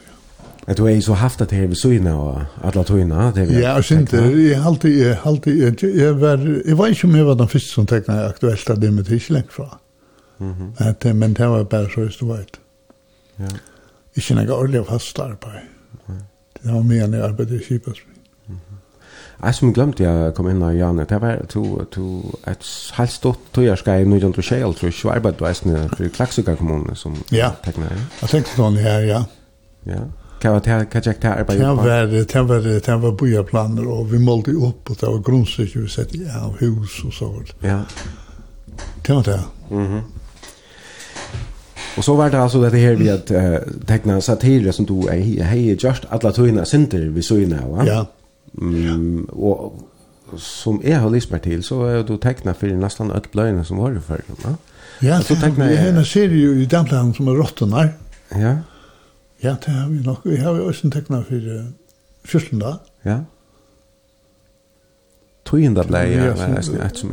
Att 0.66 0.76
du 0.76 0.86
är 0.86 1.00
så 1.00 1.12
haft 1.12 1.40
att 1.40 1.48
det 1.48 1.56
är 1.56 1.74
så 1.74 1.92
inne 1.92 2.12
och 2.12 2.40
alla 2.62 2.84
tojna. 2.84 3.32
Ja, 3.36 3.60
jag 3.60 3.90
inte. 3.90 4.16
Jag 4.16 4.58
har 4.58 4.70
alltid, 4.70 5.06
jag 5.06 5.16
har 5.16 5.30
alltid, 5.30 5.82
jag 5.96 6.14
var, 6.14 6.62
jag 6.66 6.76
var 6.76 6.88
inte 6.88 7.06
med 7.06 7.24
vad 7.24 7.38
den 7.38 7.48
första 7.48 7.74
som 7.74 7.86
tecknade 7.86 8.28
aktuellt 8.28 8.70
av 8.70 8.80
det 8.80 8.90
med 8.90 9.06
tidslängd 9.06 9.50
från. 9.50 9.68
Mm 10.40 10.72
-hmm. 10.76 11.12
Men 11.12 11.34
det 11.34 11.46
var 11.46 11.64
bara 11.64 11.88
så 11.88 12.00
just 12.00 12.20
du 12.20 12.26
vet. 12.26 12.60
Ja. 13.36 13.48
Ikke 14.14 14.34
noe 14.34 14.52
ordentlig 14.54 14.86
fast 14.86 15.18
arbeid. 15.18 15.64
Mm. 16.06 16.20
Det 16.64 16.72
var 16.72 16.82
mer 16.82 17.06
när 17.06 17.18
jag 17.18 17.30
arbetade 17.30 17.56
i 17.56 17.60
Kipasby. 17.60 18.10
Jag 19.42 19.54
som 19.54 19.72
glömde 19.72 20.04
jag 20.04 20.34
kom 20.34 20.48
in 20.48 20.62
av 20.62 20.76
Janne, 20.76 21.04
det 21.04 21.18
var 21.18 21.46
to, 21.48 21.84
to, 21.84 22.22
ett 22.44 22.64
halvt 22.92 23.12
stort 23.12 23.52
tojarska 23.52 24.00
i 24.00 24.04
Nujant 24.04 24.38
og 24.38 24.44
Kjell, 24.44 24.74
tror 24.74 24.88
jag. 24.88 24.94
så 24.94 25.10
arbeidet 25.10 25.38
du 25.38 25.46
eisne 25.46 25.88
för 25.96 26.08
Klaksika 26.08 26.56
kommun 26.56 26.96
som 26.96 27.16
ja. 27.30 27.50
tecknar. 27.64 27.90
Ja, 27.90 28.00
jeg 28.20 28.30
tenkte 28.30 28.56
sånn 28.56 28.76
her, 28.76 29.00
ja. 29.00 29.24
Ja, 29.84 30.00
Kan 30.40 30.52
jag 30.52 30.60
hva 30.60 30.70
var 30.70 31.00
det 31.00 31.06
jeg 31.06 31.20
det 31.20 31.28
arbeidet 31.28 31.46
på? 31.46 32.32
Det 32.32 32.42
var, 32.42 32.60
det 32.86 32.96
var 33.02 33.12
bojarplaner, 33.12 33.86
og 33.88 34.12
vi 34.12 34.18
målte 34.18 34.56
opp, 34.56 34.90
og 34.90 34.96
det 35.00 35.08
var 35.08 35.22
grunnstykker 35.28 35.80
vi 35.80 35.88
sette 35.88 36.40
av 36.40 36.56
hus 36.60 37.04
og 37.04 37.12
så. 37.12 37.30
Ja. 37.62 37.82
Det 39.06 39.14
var 39.14 39.22
det. 39.22 39.40
Mhm. 39.70 40.02
Och 41.96 42.04
så 42.04 42.14
var 42.14 42.30
det 42.30 42.40
alltså 42.40 42.60
det 42.60 42.78
här 42.78 42.94
vi 42.94 43.10
att 43.10 43.30
uh, 43.30 43.56
teckna 43.86 44.20
satire 44.20 44.72
som 44.72 44.86
du 44.86 45.08
är 45.08 45.42
hej 45.42 45.76
just 45.78 46.04
alla 46.08 46.32
tøyna 46.32 46.64
center 46.64 47.00
vi 47.00 47.22
så 47.22 47.38
inne 47.38 47.60
va. 47.66 47.84
Ja. 47.86 48.06
Mm, 48.60 49.24
och 49.24 49.78
som 50.36 50.80
är 50.84 50.98
har 50.98 51.10
lyssnat 51.10 51.42
till 51.42 51.62
så 51.62 51.84
är 51.86 52.02
du 52.02 52.16
teckna 52.18 52.54
för 52.54 52.66
nästan 52.66 53.10
ett 53.10 53.32
blöjna 53.32 53.64
som 53.64 53.76
var 53.76 53.92
det 53.92 54.00
för 54.00 54.22
va. 54.42 54.56
Ja, 55.00 55.20
så 55.20 55.36
teckna 55.36 55.72
jag 55.72 55.88
en 55.88 56.04
serie 56.04 56.50
i 56.50 56.66
Dantland 56.66 57.16
som 57.16 57.28
är 57.28 57.32
råttorna. 57.32 57.88
Ja. 58.30 58.56
Ja, 59.38 59.56
det 59.66 59.72
har 59.72 59.88
vi 59.88 60.02
nog. 60.02 60.16
Vi 60.24 60.36
har 60.36 60.68
också 60.68 60.90
teckna 60.90 61.22
för 61.22 61.66
fyrstunda. 62.24 62.78
Ja. 63.02 63.24
Tøyna 65.44 65.82
blei, 65.84 66.14
ja, 66.14 66.32
det 66.32 66.80
er 66.80 66.94
som 66.94 67.10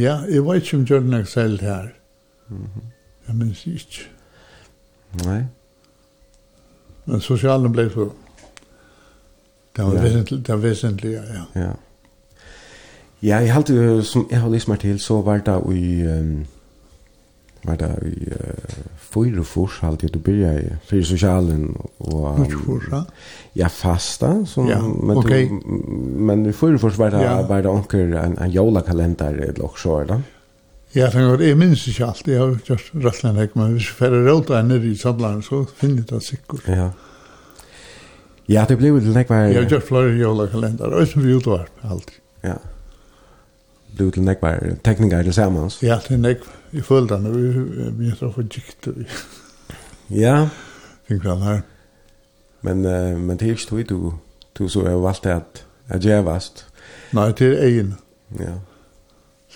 Ja, 0.00 0.16
jeg 0.26 0.42
vet 0.42 0.62
ikke 0.62 0.76
om 0.76 0.84
Jørgen 0.84 1.14
Axel 1.14 1.60
her. 1.60 1.92
Mhm. 2.48 2.90
Jeg 3.30 3.38
minns 3.38 3.66
ikke. 3.66 4.08
Nei. 5.24 5.44
Men 7.06 7.20
sosialen 7.22 7.70
ble 7.72 7.84
så... 7.92 8.08
Det 9.76 9.84
var 9.86 9.94
ja. 9.94 10.00
vesentlig, 10.02 10.38
det 10.46 10.54
var 10.54 10.62
vesentlig, 10.64 11.12
ja. 11.12 11.44
Ja. 11.54 11.68
Ja, 13.22 13.36
jeg 13.44 13.52
halte, 13.54 14.02
som 14.02 14.24
jeg 14.30 14.40
har 14.40 14.50
lyst 14.50 14.68
meg 14.68 14.80
til, 14.82 14.98
så 14.98 15.20
var 15.22 15.44
det 15.46 15.54
i... 15.76 15.84
Um, 16.10 16.40
var 17.62 17.76
det 17.76 17.90
i 18.08 18.32
uh, 18.32 18.80
fyra 19.12 19.44
fors, 19.46 19.78
halte 19.84 20.08
jeg, 20.08 20.14
du 20.14 20.18
byrja 20.18 20.52
i 20.58 20.66
fyra 20.90 21.04
sosialen 21.04 21.68
og... 21.98 22.42
Fyra 22.48 22.60
fors, 22.64 22.90
ja? 22.90 23.02
Ja, 23.62 23.70
fasta, 23.70 24.32
som, 24.44 24.66
ja, 24.68 24.80
men, 24.82 25.22
okay. 25.22 25.46
du, 25.46 25.70
men 26.18 26.46
i 26.50 26.56
fyra 26.56 26.82
fors 26.82 26.98
var 26.98 27.14
det, 27.14 27.22
ja. 27.22 27.38
var 27.46 27.62
det 27.62 27.70
onker 27.70 28.18
en, 28.24 28.38
en 28.40 28.50
jolakalender 28.50 29.38
eller 29.52 29.64
også, 29.70 30.00
eller? 30.02 30.26
Ja 30.26 30.39
Ja, 30.94 31.06
det 31.06 31.22
var 31.22 31.42
jeg 31.42 31.56
minns 31.58 31.86
ikke 31.86 32.04
alt. 32.04 32.26
Jeg 32.26 32.38
har 32.38 32.56
gjort 32.66 32.90
rettelig 33.04 33.32
nek, 33.34 33.52
men 33.56 33.76
hvis 33.76 33.86
jeg 33.86 33.96
færre 33.98 34.22
råta 34.26 34.56
er 34.58 34.62
nere 34.66 34.88
i 34.90 34.96
samlaren, 34.96 35.42
så 35.42 35.62
finner 35.76 36.02
jeg 36.02 36.10
det 36.10 36.22
sikkert. 36.26 36.66
Ja. 36.68 36.88
Ja, 38.48 38.64
det 38.68 38.78
blev 38.78 39.00
til 39.00 39.14
nekvar... 39.14 39.36
Jeg 39.36 39.62
har 39.62 39.68
gjort 39.68 39.86
flere 39.86 40.16
jolakalender, 40.18 40.84
og 40.84 41.06
som 41.06 41.22
vi 41.22 41.34
utvar, 41.34 41.68
alltid. 41.82 42.16
Ja. 42.42 42.56
Det 43.86 43.96
blev 43.96 44.12
til 44.12 44.22
nekvar 44.22 44.58
tekningar 44.84 45.22
til 45.22 45.34
samans. 45.34 45.82
Ja, 45.82 45.98
det 46.08 46.14
er 46.14 46.18
nek, 46.18 46.42
Jeg 46.72 46.84
følte 46.84 47.16
han, 47.16 47.34
vi 47.34 47.90
minns 47.98 48.22
av 48.22 48.32
forgikt. 48.34 48.88
Ja. 50.10 50.48
Fink 51.08 51.24
vel 51.24 51.42
her. 51.42 51.60
Men, 52.62 52.84
uh, 52.84 53.18
men 53.18 53.38
det 53.38 53.46
er 53.46 53.50
ikke 53.50 53.66
tog 53.66 53.88
du, 53.88 54.12
du 54.58 54.68
så 54.68 54.82
er 54.86 54.98
valgt 54.98 55.26
at, 55.26 55.64
at 55.88 56.04
jeg 56.04 56.24
vast. 56.26 56.66
Nei, 57.12 57.30
det 57.32 57.46
er 57.46 57.62
egen. 57.66 57.94
Ja. 58.38 58.44
Ja. 58.44 58.58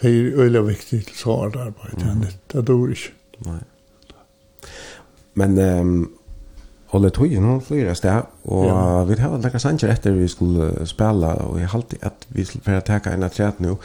Så 0.01 0.07
är 0.07 0.13
det 0.13 0.61
väldigt 0.61 0.93
viktigt 0.93 1.09
att 1.09 1.15
svara 1.15 1.51
där 1.51 1.71
på 1.71 2.03
mm. 2.03 2.27
Det 2.47 2.63
dår 2.63 2.89
inte. 2.89 3.01
Nej. 3.39 3.61
Men 5.33 5.59
ehm 5.59 6.09
Olle 6.91 7.11
tog 7.11 7.27
ju 7.27 7.41
någon 7.41 7.61
flera 7.61 7.95
steg 7.95 8.23
och 8.43 8.67
ja. 8.67 9.05
vi 9.05 9.21
har 9.21 9.39
lagt 9.39 9.63
sancher 9.63 9.89
efter 9.89 10.13
vi 10.13 10.29
skulle 10.29 10.87
spela 10.87 11.35
och 11.35 11.61
jag 11.61 11.71
alltid 11.75 12.05
att 12.05 12.27
vi 12.29 12.45
skulle 12.45 12.63
för 12.63 12.73
att 12.73 12.87
ta 12.87 13.11
en 13.11 13.23
atlät 13.23 13.59
nu. 13.59 13.77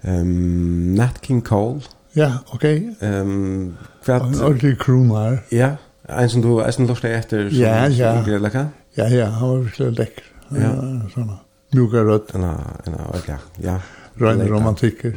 Ehm 0.00 0.20
um, 0.20 0.94
Nat 0.94 1.24
King 1.24 1.40
Cole. 1.40 1.80
Ja, 2.12 2.38
okej. 2.46 2.90
Okay. 2.90 3.08
Ehm 3.08 3.66
en 3.66 3.76
kvart 4.04 4.22
ordentlig 4.22 4.80
krumar. 4.80 5.38
Ja, 5.48 5.76
en 6.08 6.30
som 6.30 6.42
du 6.42 6.62
en 6.62 6.86
lust 6.86 7.04
efter 7.04 7.50
som 7.50 7.58
ja, 7.58 7.88
ja. 7.88 8.38
lekker. 8.38 8.66
Ja, 8.94 9.08
ja, 9.08 9.26
han 9.26 9.48
var 9.48 9.58
virkelig 9.58 9.98
lekker. 9.98 10.24
Ja, 10.48 10.56
ja 10.56 11.10
såna. 11.14 11.38
Mjuka 11.72 11.96
rött. 11.96 12.30
Ja, 12.32 12.58
ja, 13.26 13.38
ja. 13.56 13.80
Røyne 14.20 14.48
romantikker. 14.54 15.12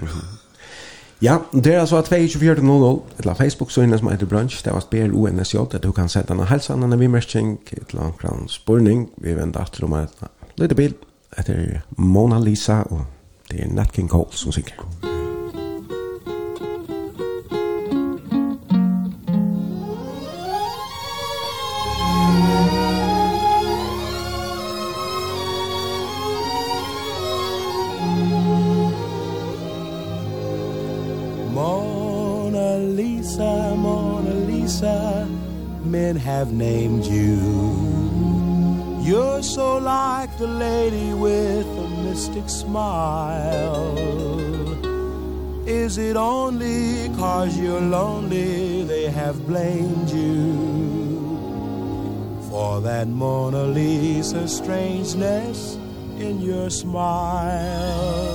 Ja, 1.21 1.37
det 1.53 1.73
er 1.73 1.79
altså 1.79 2.01
2400, 2.01 3.01
eller 3.19 3.33
Facebook-søgene 3.33 3.97
som 3.97 4.07
heter 4.07 4.25
Brunch, 4.25 4.65
det 4.65 4.73
var 4.73 4.79
spør 4.79 5.11
UNSJ, 5.11 5.57
at 5.57 5.83
du 5.83 5.91
kan 5.91 6.07
sette 6.09 6.33
en 6.33 6.47
helsan, 6.47 6.83
en 6.83 6.99
vimerskjeng, 6.99 7.59
et 7.73 7.91
eller 7.91 8.13
annet 8.23 8.51
spurning, 8.51 9.09
vi 9.17 9.35
venter 9.35 9.67
etter 9.67 9.83
om 9.83 9.93
et 9.99 10.23
lite 10.57 10.75
bil, 10.75 10.95
etter 11.37 11.81
Mona 11.97 12.39
Lisa, 12.39 12.81
og 12.87 13.05
det 13.51 13.65
er 13.65 13.73
Nat 13.73 13.91
King 13.91 14.09
Cole 14.09 14.31
som 14.31 14.55
synger. 14.55 15.18
I've 36.49 36.55
named 36.55 37.05
you. 37.05 37.37
You're 39.03 39.43
so 39.43 39.77
like 39.77 40.35
the 40.39 40.47
lady 40.47 41.13
with 41.13 41.67
a 41.67 41.87
mystic 42.03 42.49
smile. 42.49 43.95
Is 45.67 45.99
it 45.99 46.15
only 46.15 47.09
cause 47.17 47.55
you're 47.55 47.79
lonely 47.79 48.83
they 48.83 49.11
have 49.11 49.45
blamed 49.45 50.09
you? 50.09 50.57
For 52.49 52.81
that 52.81 53.07
Mona 53.07 53.65
Lisa 53.65 54.47
strangeness 54.47 55.75
in 56.17 56.41
your 56.41 56.71
smile. 56.71 58.25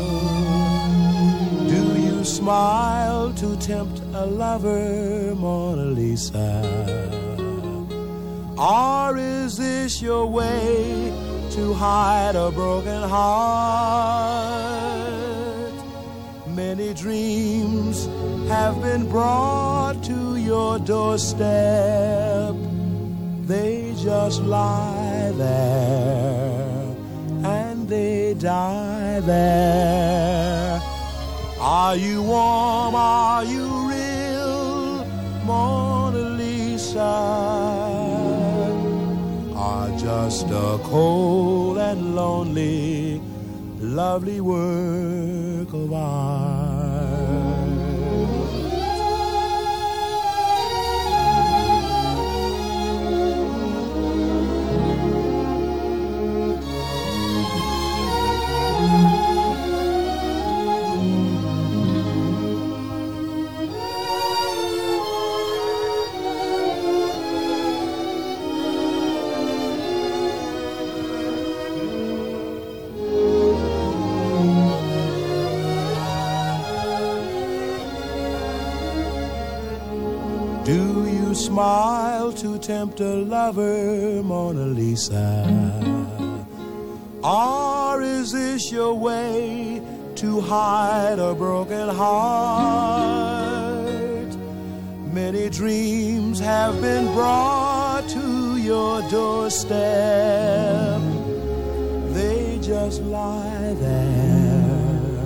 Do 1.67 2.01
you 2.01 2.25
smile 2.25 3.33
to 3.33 3.57
tempt 3.57 4.01
a 4.15 4.25
lover, 4.25 5.35
Mona 5.35 5.87
Lisa? 5.87 7.24
Or 8.57 9.17
is 9.17 9.57
this 9.57 10.01
your 10.01 10.27
way 10.27 11.13
to 11.51 11.75
hide 11.75 12.37
a 12.37 12.53
broken 12.53 13.03
heart? 13.03 14.75
Many 16.47 16.95
dreams 16.95 18.07
have 18.49 18.81
been 18.81 19.09
brought 19.09 20.05
to 20.05 20.37
your 20.37 20.79
doorstep. 20.79 22.55
They 23.47 23.93
just 23.99 24.41
lie 24.43 25.33
there 25.35 26.97
and 27.45 27.89
they 27.89 28.35
die 28.35 29.19
there. 29.21 30.81
Are 31.59 31.97
you 31.97 32.23
warm? 32.23 32.95
Are 32.95 33.45
you 33.45 33.67
real? 33.89 35.05
Mona 35.45 36.19
Lisa 36.39 37.84
just 40.15 40.47
a 40.47 40.79
cold 40.85 41.77
and 41.77 42.15
lonely 42.15 43.21
lovely 43.81 44.41
work 44.41 45.73
of 45.73 45.93
art. 45.93 46.54
smile 81.55 82.33
to 82.33 82.59
tempt 82.59 82.99
a 82.99 83.15
lover, 83.15 84.21
Mona 84.25 84.67
Lisa? 84.67 85.47
Or 87.23 88.03
is 88.03 88.33
this 88.33 88.73
your 88.73 88.95
way 88.95 89.81
to 90.17 90.41
hide 90.41 91.21
a 91.21 91.33
broken 91.33 91.89
heart? 91.91 93.15
Many 95.13 95.49
dreams 95.49 96.41
have 96.41 96.81
been 96.81 97.05
brought 97.15 98.09
to 98.09 98.57
your 98.57 99.03
doorstep. 99.09 99.79
They 102.19 102.59
just 102.61 103.01
lie 103.03 103.75
there 103.75 105.21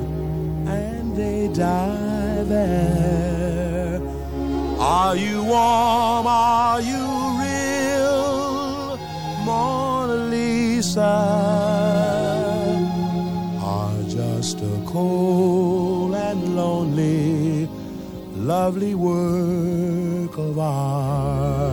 and 0.76 1.16
they 1.16 1.48
die 1.55 2.42
there 2.42 3.38
Are 4.90 5.16
you 5.16 5.44
warm? 5.44 6.27
Are 6.27 6.81
you 6.81 7.05
real? 7.43 8.97
Mona 9.44 10.15
Lisa 10.32 11.15
Are 13.60 14.02
just 14.09 14.62
a 14.62 14.82
cold 14.86 16.15
and 16.15 16.56
lonely 16.56 17.69
Lovely 18.35 18.94
work 18.94 20.39
of 20.39 20.59
art 20.59 21.69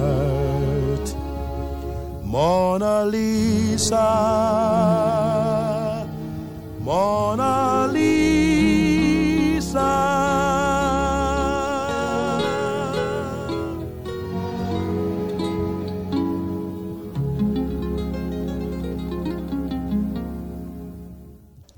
Mona 2.26 3.06
Lisa 3.06 4.12
Mona 6.82 7.88
Lisa 7.94 8.05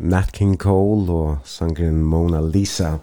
Nat 0.08 0.32
King 0.32 0.56
Cole 0.56 1.12
og 1.12 1.48
sangren 1.48 2.00
Mona 2.06 2.40
Lisa. 2.40 2.94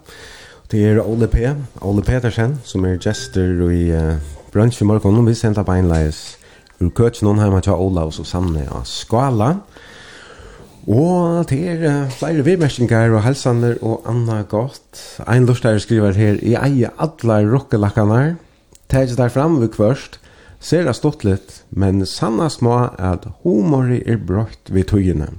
Det 0.71 0.81
er 0.89 1.01
Ole 1.03 1.27
P. 1.29 1.43
Ole 1.85 2.01
Petersen 2.01 2.57
som 2.65 2.85
er 2.89 2.97
gestor 3.01 3.61
i 3.69 3.91
uh, 3.93 4.15
brunch 4.53 4.81
i 4.81 4.87
morgen. 4.89 5.21
Vi 5.27 5.35
sender 5.37 5.67
beinleis 5.67 6.39
ur 6.81 6.89
køtjen 6.97 7.27
noen 7.29 7.43
hjemme 7.43 7.61
til 7.61 7.77
Ola 7.77 8.07
og 8.09 8.15
Susanne 8.17 8.65
og 8.73 8.87
Skala. 8.89 9.51
Og 10.89 11.45
det 11.51 11.61
er 11.75 11.85
uh, 11.85 12.09
flere 12.17 12.41
vidmerkninger 12.47 13.13
og 13.13 13.23
helsander 13.27 13.77
og 13.85 14.09
anna 14.09 14.41
godt. 14.41 15.21
Ein 15.29 15.45
lortare 15.45 15.79
skriver 15.85 16.17
her, 16.17 16.41
i 16.41 16.57
eie 16.57 16.89
alle 16.97 17.39
rockelakkanar, 17.53 18.35
teg 18.89 19.13
der 19.13 19.29
fram 19.29 19.61
vi 19.61 19.69
kvørst, 19.69 20.17
ser 20.57 20.89
det 20.89 20.97
stått 20.97 21.25
litt, 21.27 21.61
men 21.69 22.01
sannast 22.09 22.65
må 22.65 22.87
at 22.97 23.29
humori 23.43 24.01
er 24.09 24.17
brøtt 24.17 24.73
ved 24.73 24.89
tøyene. 24.89 25.35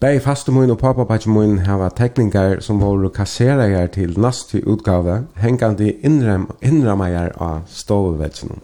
Bei 0.00 0.18
faste 0.20 0.52
mun 0.52 0.70
og 0.70 0.76
pappa 0.78 1.06
patch 1.08 1.28
mun 1.28 1.58
hava 1.64 1.88
tekningar 1.88 2.58
som 2.60 2.82
voru 2.84 3.08
kasserajar 3.08 3.86
til 3.94 4.18
næstu 4.20 4.58
utgave, 4.68 5.22
hengandi 5.40 5.94
innram 6.04 6.50
innramajar 6.60 7.32
av 7.40 7.62
stovvetsen. 7.72 8.58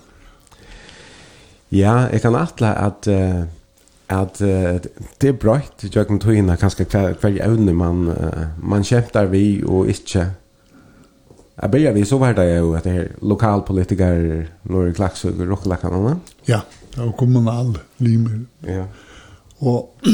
Ja, 1.73 2.11
eg 2.13 2.21
kan 2.21 2.37
atla 2.37 2.75
at 2.77 3.09
uh, 3.09 3.47
at 4.13 4.43
uh, 4.45 4.77
det 5.23 5.31
er 5.31 5.39
brøtt 5.41 5.87
jøkken 5.89 6.21
tøyna 6.21 6.59
kanskje 6.61 6.85
hver, 6.85 7.15
hver 7.21 7.39
evne 7.47 7.73
man, 7.73 8.11
uh, 8.13 8.43
man 8.61 8.85
kjemtar 8.85 9.31
vi 9.33 9.63
og 9.65 9.89
ikke 9.89 10.27
Jeg 11.63 11.71
begynner 11.71 11.93
vi 11.93 12.05
så 12.05 12.19
var 12.19 12.33
det 12.37 12.45
jo 12.59 12.75
at 12.75 12.85
det 12.85 12.93
er 12.97 13.09
lokalpolitikere 13.23 14.45
når 14.65 14.93
klaksøker 14.97 15.51
og 15.53 15.61
klakkanene. 15.63 16.17
Ja, 16.49 16.61
det 16.97 17.09
kommunal 17.17 17.77
limer. 17.99 18.41
Ja. 18.67 18.85
Og 19.63 20.11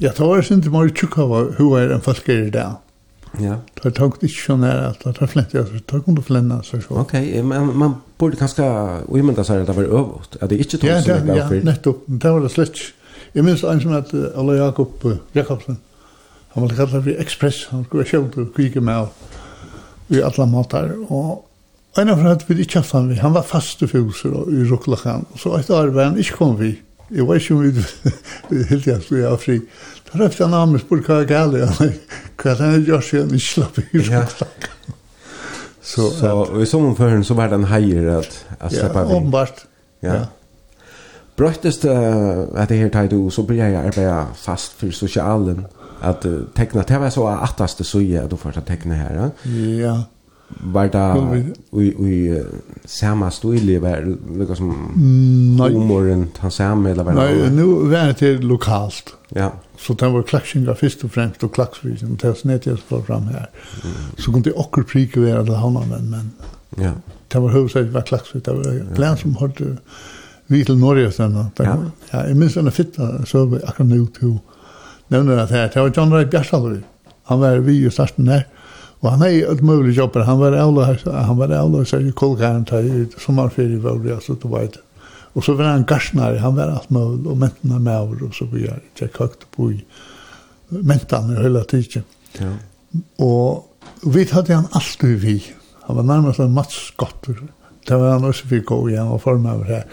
jeg 0.00 0.14
tar 0.16 0.24
det 0.24 0.32
var 0.32 0.44
sindri 0.46 0.72
mori 0.72 0.92
tjukka 0.96 1.24
av 1.24 1.54
hva 1.58 1.80
er 1.82 1.94
en 1.96 2.04
folk 2.04 2.28
er 2.32 2.46
i 2.48 2.52
dag. 2.54 2.82
Ja. 3.42 3.58
Det 3.76 3.92
tar 3.96 4.08
ikke 4.08 4.28
sånn 4.32 4.64
her 4.64 4.78
at 4.90 5.02
det 5.04 5.12
tar 5.18 5.28
flent, 5.28 5.52
det 5.52 5.82
tar 5.90 6.02
kundu 6.04 6.22
flenna 6.24 6.62
så 6.64 6.80
så. 6.80 6.96
Ok, 7.02 7.12
men 7.44 7.72
man 7.76 7.98
borde 8.18 8.38
kanskje 8.40 8.64
uimenda 9.12 9.44
seg 9.44 9.64
at 9.64 9.68
det 9.70 9.76
var 9.76 9.90
øvått, 9.90 10.38
at 10.40 10.48
det 10.50 10.60
ikke 10.64 10.80
tog 10.80 10.92
som 11.04 11.10
det 11.10 11.18
var 11.26 11.42
Ja, 11.42 11.64
nettopp, 11.66 12.06
det 12.08 12.32
var 12.32 12.40
det 12.46 12.52
slett. 12.54 12.80
Jeg 13.36 13.44
minns 13.44 13.64
en 13.68 13.82
som 13.82 13.92
heter 13.92 14.30
Alla 14.40 14.56
Jakob 14.56 15.04
Jakobsen, 15.36 15.76
han 16.54 16.64
var 16.64 16.72
kallet 16.78 16.94
for 16.94 17.20
Express, 17.26 17.66
han 17.70 17.84
skulle 17.84 18.04
være 18.04 18.12
sjøvd 18.14 18.38
og 18.40 18.54
kvike 18.56 18.80
med 18.80 19.04
og 19.04 20.14
i 20.16 20.22
alle 20.22 20.46
matar, 20.48 20.94
og 21.10 21.44
en 21.98 22.12
av 22.12 22.20
henne 22.22 22.38
vi 22.48 22.62
ikke 22.62 22.80
hatt 22.80 22.94
han 22.94 23.10
vi, 23.10 23.18
han 23.20 23.34
var 23.34 23.44
fast 23.44 23.82
i 23.82 23.88
fjuser 23.90 24.32
og 24.32 24.52
i 24.54 24.64
ruklakan, 24.70 25.26
så 25.36 25.58
et 25.58 25.68
år 25.68 25.92
var 25.92 26.12
han 26.12 26.20
ikke 26.22 26.38
kom 26.38 26.56
vi, 26.60 26.76
Jeg 27.10 27.26
vet 27.28 27.42
ikke 27.42 27.54
om 27.54 27.62
vi 27.62 28.62
helt 28.70 28.86
jeg 28.86 29.02
skulle 29.02 29.28
ha 29.30 29.36
fri. 29.38 29.60
Da 30.08 30.20
røpte 30.20 30.46
han 30.46 30.56
av 30.58 30.70
meg 30.70 30.82
spør 30.82 31.02
hva 31.06 31.20
er 31.22 31.28
gale. 31.30 31.68
Hva 32.36 32.52
er 32.52 32.58
det 32.58 32.70
han 32.72 32.88
gjør 32.88 33.04
siden 33.04 33.34
han 33.34 33.42
slapp 33.42 33.78
i 33.82 33.86
røkklakka? 33.94 34.72
Så, 35.86 36.08
så 36.10 36.32
at, 36.32 36.56
i 36.58 36.66
sånn 36.66 36.88
omføren 36.88 37.22
så 37.24 37.36
var 37.38 37.52
det 37.52 37.60
en 37.60 37.68
heier 37.70 38.08
at, 38.16 38.32
at 38.58 38.74
slipper 38.74 39.06
vi. 39.06 39.12
Ja, 39.12 39.20
åpenbart. 39.20 39.62
Ja. 40.02 40.16
ja. 40.16 40.24
Brøttest 41.36 41.84
uh, 41.86 42.48
at 42.58 42.72
det 42.72 42.80
her 42.80 42.90
tar 42.90 43.10
du, 43.12 43.20
så 43.30 43.44
blir 43.46 43.60
jeg 43.60 43.76
arbeidet 43.78 44.34
fast 44.40 44.74
for 44.80 44.90
sosialen. 44.96 45.62
At 46.02 46.26
uh, 46.26 46.48
tekna, 46.56 46.82
det 46.88 46.98
var 47.00 47.14
så 47.14 47.28
attast 47.36 47.84
suje 47.86 48.18
at 48.18 48.32
du 48.32 48.36
får 48.40 48.58
ta 48.58 48.64
tekna 48.66 48.98
her. 48.98 49.20
Ja. 49.20 49.30
ja 49.84 49.96
var 50.48 50.88
det 50.88 51.44
i 51.82 51.86
i 52.08 52.44
samma 52.84 53.30
stil 53.30 53.80
var 53.80 54.16
något 54.38 54.56
som 54.56 54.68
nei 55.58 55.72
humoren 55.72 56.28
han 56.38 56.50
samma 56.50 56.90
eller 56.90 57.04
vad 57.04 57.14
Nej, 57.14 57.50
nu 57.50 57.64
var 57.64 58.06
det 58.06 58.14
till 58.14 58.40
lokalt. 58.40 59.14
Ja. 59.28 59.52
Så 59.78 59.94
den 59.94 60.12
var 60.12 60.22
clashing 60.22 60.68
av 60.68 60.76
og 61.04 61.10
fremst 61.10 61.42
og 61.42 61.50
och 61.50 61.54
klaxvision 61.54 62.16
tills 62.16 62.44
net 62.44 62.66
jag 62.66 62.78
får 62.78 63.02
fram 63.02 63.22
her 63.22 63.46
Så 64.18 64.32
kunde 64.32 64.50
jag 64.50 64.58
också 64.58 64.82
prika 64.82 65.20
vara 65.20 65.44
til 65.44 65.54
han 65.54 65.72
men 65.72 66.10
men 66.10 66.32
ja. 66.76 66.92
Det 67.28 67.42
var 67.42 67.48
huvudet 67.48 67.92
var 67.92 68.00
klaxvision 68.00 68.42
det 68.44 68.52
var 68.52 68.94
plan 68.94 69.16
som 69.16 69.36
hade 69.36 69.76
vi 70.46 70.64
til 70.64 70.78
Norge 70.78 71.12
sen 71.12 71.32
då. 71.32 71.64
Ja, 71.64 72.26
jag 72.26 72.36
minns 72.36 72.54
den 72.54 72.70
fitta 72.70 73.24
så 73.26 73.58
akkurat 73.64 73.88
nu 73.88 74.06
till 74.06 74.38
nämner 75.08 75.38
at 75.38 75.50
her 75.50 75.68
det 75.68 75.80
var 75.80 75.92
John 75.96 76.12
Ray 76.12 76.24
Bjarsalvi. 76.24 76.80
Han 77.24 77.40
var 77.40 77.56
vi 77.56 77.86
i 77.86 77.90
starten 77.90 78.24
där. 78.24 78.46
Og 79.06 79.12
han 79.12 79.22
är 79.22 79.28
ju 79.28 79.44
ett 79.52 79.60
möjligt. 79.60 80.14
Han 80.14 80.38
var 80.38 80.52
ävla 80.52 80.96
han 81.22 81.36
var 81.36 81.48
ävla 81.48 81.84
så 81.84 82.00
i 82.00 82.12
kolgaren 82.12 82.64
tar 82.64 82.78
i 82.78 83.06
sommarferie 83.18 83.78
var 83.78 83.98
det 83.98 84.14
alltså 84.14 84.34
då 84.34 84.48
vet. 84.48 84.76
Och 85.32 85.44
så 85.44 85.52
var 85.52 85.64
han 85.64 85.84
garsnare, 85.84 86.38
han 86.38 86.56
var 86.56 86.62
allt 86.62 86.90
möjligt 86.90 87.26
och 87.26 87.36
mäntna 87.36 87.78
med 87.78 88.00
och 88.00 88.34
så 88.34 88.44
vi 88.44 88.66
är 88.66 88.80
tjekk 88.98 89.18
høgt 89.18 89.46
på 89.56 89.72
i 89.72 89.84
mäntan 90.68 91.36
hela 91.36 91.64
tiden. 91.64 92.02
Ja. 92.38 92.52
Och 93.16 93.66
vi 94.02 94.24
hade 94.24 94.54
han 94.54 94.66
alltid 94.70 95.18
vi. 95.18 95.44
Han 95.82 95.96
var 95.96 96.02
nærmest 96.02 96.38
en 96.38 96.52
matchskott. 96.52 97.26
Det 97.86 97.96
var 97.96 98.10
han 98.10 98.24
også 98.24 98.46
fick 98.46 98.66
gå 98.66 98.90
igen 98.90 99.06
och 99.06 99.22
forma 99.22 99.52
över 99.52 99.64
här. 99.64 99.84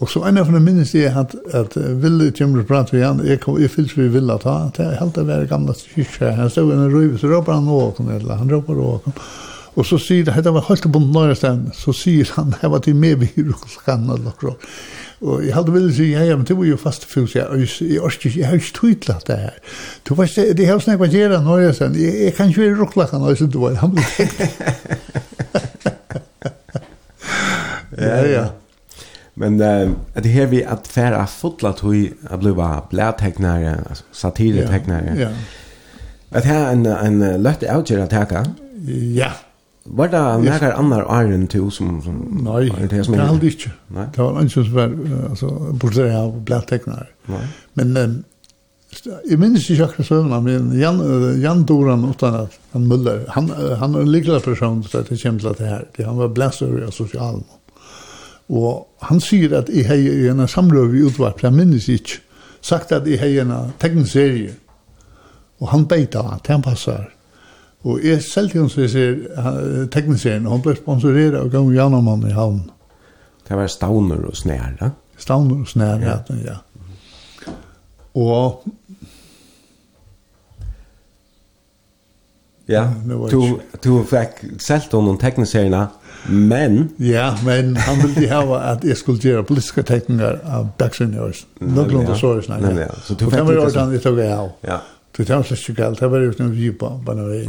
Og 0.00 0.08
så 0.08 0.22
en 0.24 0.40
av 0.40 0.48
de 0.48 0.60
minnes 0.64 0.94
jeg 0.96 1.12
at, 1.12 1.34
at 1.52 1.74
Ville 2.00 2.30
Tjumre 2.32 2.62
og 2.64 2.70
prater 2.70 2.96
igjen, 2.96 3.20
jeg, 3.28 3.42
kom, 3.42 3.58
jeg 3.60 3.72
fyllt 3.72 3.98
vi 3.98 4.08
Ville 4.14 4.36
ta, 4.40 4.54
at 4.70 4.80
jeg 4.80 4.96
helt 4.96 5.18
av 5.20 5.28
være 5.28 5.48
gamle 5.50 5.74
kyrkje, 5.76 6.32
han 6.38 6.48
stod 6.52 6.72
en 6.72 6.88
røyve, 6.88 7.18
så 7.20 7.28
råper 7.28 7.58
han 7.58 7.68
åken, 7.68 8.08
eller 8.16 8.40
han 8.40 8.48
råper 8.48 8.80
åken. 8.80 9.16
Og 9.76 9.86
så 9.86 10.00
sier 10.02 10.24
det, 10.24 10.34
dette 10.34 10.52
var 10.56 10.64
helt 10.66 10.88
på 10.92 11.02
nøyre 11.04 11.36
stedet, 11.36 11.74
så 11.76 11.92
sier 11.94 12.32
han, 12.38 12.54
jeg 12.62 12.72
var 12.72 12.80
til 12.84 12.96
med 12.96 13.20
vi 13.20 13.28
rullskan, 13.36 14.08
eller 14.08 14.32
noe. 14.40 14.56
Og 15.20 15.44
jeg 15.44 15.52
hadde 15.52 15.74
ville 15.74 15.92
si, 15.92 16.06
ja, 16.14 16.24
ja, 16.24 16.38
men 16.40 16.48
det 16.48 16.56
var 16.56 16.64
jo 16.64 16.80
fast 16.80 17.04
fus, 17.04 17.36
jeg, 17.36 17.44
jeg, 17.60 17.68
jeg, 17.84 18.00
jeg, 18.00 18.32
jeg 18.38 18.48
har 18.48 18.56
ikke 18.56 18.78
tydelig 18.78 19.18
det 19.28 19.36
her. 19.42 19.60
Du 20.08 20.14
vet, 20.16 20.38
det 20.56 20.70
har 20.70 20.80
snakket 20.80 21.12
gjerne 21.18 21.42
nøyre 21.44 21.74
stedet, 21.76 22.00
jeg, 22.00 22.16
jeg 22.24 22.34
kan 22.38 22.48
ikke 22.48 22.64
være 22.64 22.80
rullskan, 22.80 23.28
altså, 23.28 23.50
du 23.52 23.60
var, 23.66 23.76
han 23.84 23.92
ble 23.92 24.08
tenkt. 24.16 24.48
ja, 28.00 28.24
ja. 28.24 28.48
Men 29.40 29.60
eh 29.60 29.90
det 30.22 30.28
här 30.28 30.46
vi 30.46 30.64
att 30.64 30.88
färra 30.88 31.26
fotla 31.26 31.72
tog 31.72 32.12
att 32.30 32.40
bli 32.40 32.52
bara 32.52 32.82
blärtecknare, 32.90 33.78
alltså 33.88 34.04
satiretecknare. 34.12 35.16
Ja. 35.18 35.28
Att 36.38 36.44
här 36.44 36.72
en 36.72 36.86
en 36.86 37.42
lätt 37.42 37.62
outger 37.76 37.98
att 37.98 38.12
hacka. 38.12 38.46
Ja. 39.14 39.32
Var 39.84 40.08
det 40.08 40.50
några 40.50 40.72
andra 40.72 41.22
iron 41.22 41.46
till 41.46 41.70
som 41.70 42.02
som 42.02 42.40
Nej, 42.44 42.70
det 42.70 42.86
det 42.86 42.96
är 42.96 42.98
inte 42.98 43.22
alls 43.22 43.42
inte. 43.42 43.70
Nej. 43.86 44.06
Det 44.14 44.22
var 44.22 44.40
inte 44.40 44.54
så 44.54 44.62
väl 44.62 44.92
alltså 45.30 45.48
borde 45.72 46.18
av 46.18 46.40
blärtecknare. 46.40 47.06
Nej. 47.26 47.48
Men 47.72 48.24
Jeg 49.30 49.38
minnes 49.38 49.70
ikke 49.70 49.84
akkurat 49.84 50.06
søvnene, 50.06 50.40
men 50.42 50.80
Jan, 50.80 50.98
Jan 51.40 51.62
Doran 51.64 52.04
utan 52.10 52.34
at 52.34 52.56
han 52.72 52.86
muller, 52.90 53.20
han, 53.28 53.50
han 53.78 53.94
er 53.94 54.00
en 54.00 54.10
lykkelig 54.10 54.42
person 54.42 54.82
til 54.82 54.98
at 54.98 55.08
det 55.08 55.22
kommer 55.22 55.40
til 55.40 55.48
at 55.48 55.58
det 55.58 55.66
her. 55.66 56.06
Han 56.06 56.18
var 56.18 56.28
blæst 56.28 56.62
over 56.62 56.86
av 56.86 56.90
sosialen. 56.90 57.44
Mm. 57.44 57.59
Og 58.50 58.88
han 59.06 59.20
sier 59.22 59.54
at 59.60 59.70
jeg 59.70 59.86
har 59.86 60.00
i 60.00 60.26
en 60.30 60.42
samrøve 60.48 60.98
i 60.98 61.04
utvarp, 61.06 61.42
jeg 61.42 61.54
minnes 61.54 61.86
ikke, 61.88 62.18
sagt 62.60 62.92
at 62.92 63.06
jeg 63.06 63.20
har 63.20 63.44
en 63.44 63.72
tekniserie. 63.80 64.56
Og 65.60 65.70
han 65.70 65.86
beita 65.86 66.24
at 66.34 66.50
han 66.50 66.62
passer. 66.64 67.06
Og 67.84 68.02
jeg 68.04 68.22
selv 68.22 68.50
til 68.50 68.60
hans 68.60 68.76
vi 68.76 68.88
ser 68.88 69.86
tekniserien, 69.92 70.46
og 70.46 70.58
han 70.58 70.64
ble 70.64 70.74
sponsoreret 70.76 71.38
av 71.38 71.48
gang 71.52 71.70
Janamann 71.72 72.26
i 72.28 72.34
havn. 72.36 72.64
Det 73.48 73.56
var 73.56 73.70
stauner 73.72 74.26
og 74.26 74.36
snær, 74.36 74.74
da? 74.80 74.90
Og 75.30 75.68
snær, 75.68 76.02
ja. 76.04 76.18
ja. 76.44 76.58
Og 78.14 78.66
Ja, 82.70 82.84
du, 83.30 83.58
du 83.82 84.04
fikk 84.06 84.44
selv 84.62 84.84
til 84.92 85.02
noen 85.02 85.18
Men? 86.28 86.90
Ja, 86.98 87.34
men 87.44 87.76
han 87.76 88.00
ville 88.02 88.28
hava 88.28 88.60
at 88.72 88.84
jeg 88.84 88.96
skulle 88.96 89.22
gjøre 89.24 89.44
politiske 89.48 89.82
tekninger 89.82 90.40
av 90.44 90.72
Bergsen 90.78 91.14
i 91.14 91.20
Ørsen. 91.22 91.48
Noen 91.60 92.06
av 92.06 92.16
så 92.20 92.36
er 92.38 92.48
nei, 92.52 92.74
Ja. 92.82 92.88
Så 93.04 93.14
du 93.14 93.26
fikk 93.26 93.40
ikke 93.40 93.70
sånn? 93.70 93.94
Det 93.96 94.16
var 94.16 94.34
jo 94.34 94.50
Ja. 94.68 94.80
Det 95.16 95.28
var 95.28 95.42
slett 95.42 95.68
ikke 95.68 95.82
galt. 95.82 96.00
Det 96.00 96.10
var 96.10 96.22
jo 96.22 96.32
noen 96.38 96.52
vi 96.54 96.70
på, 96.70 96.88
bare 97.04 97.24
vei. 97.26 97.42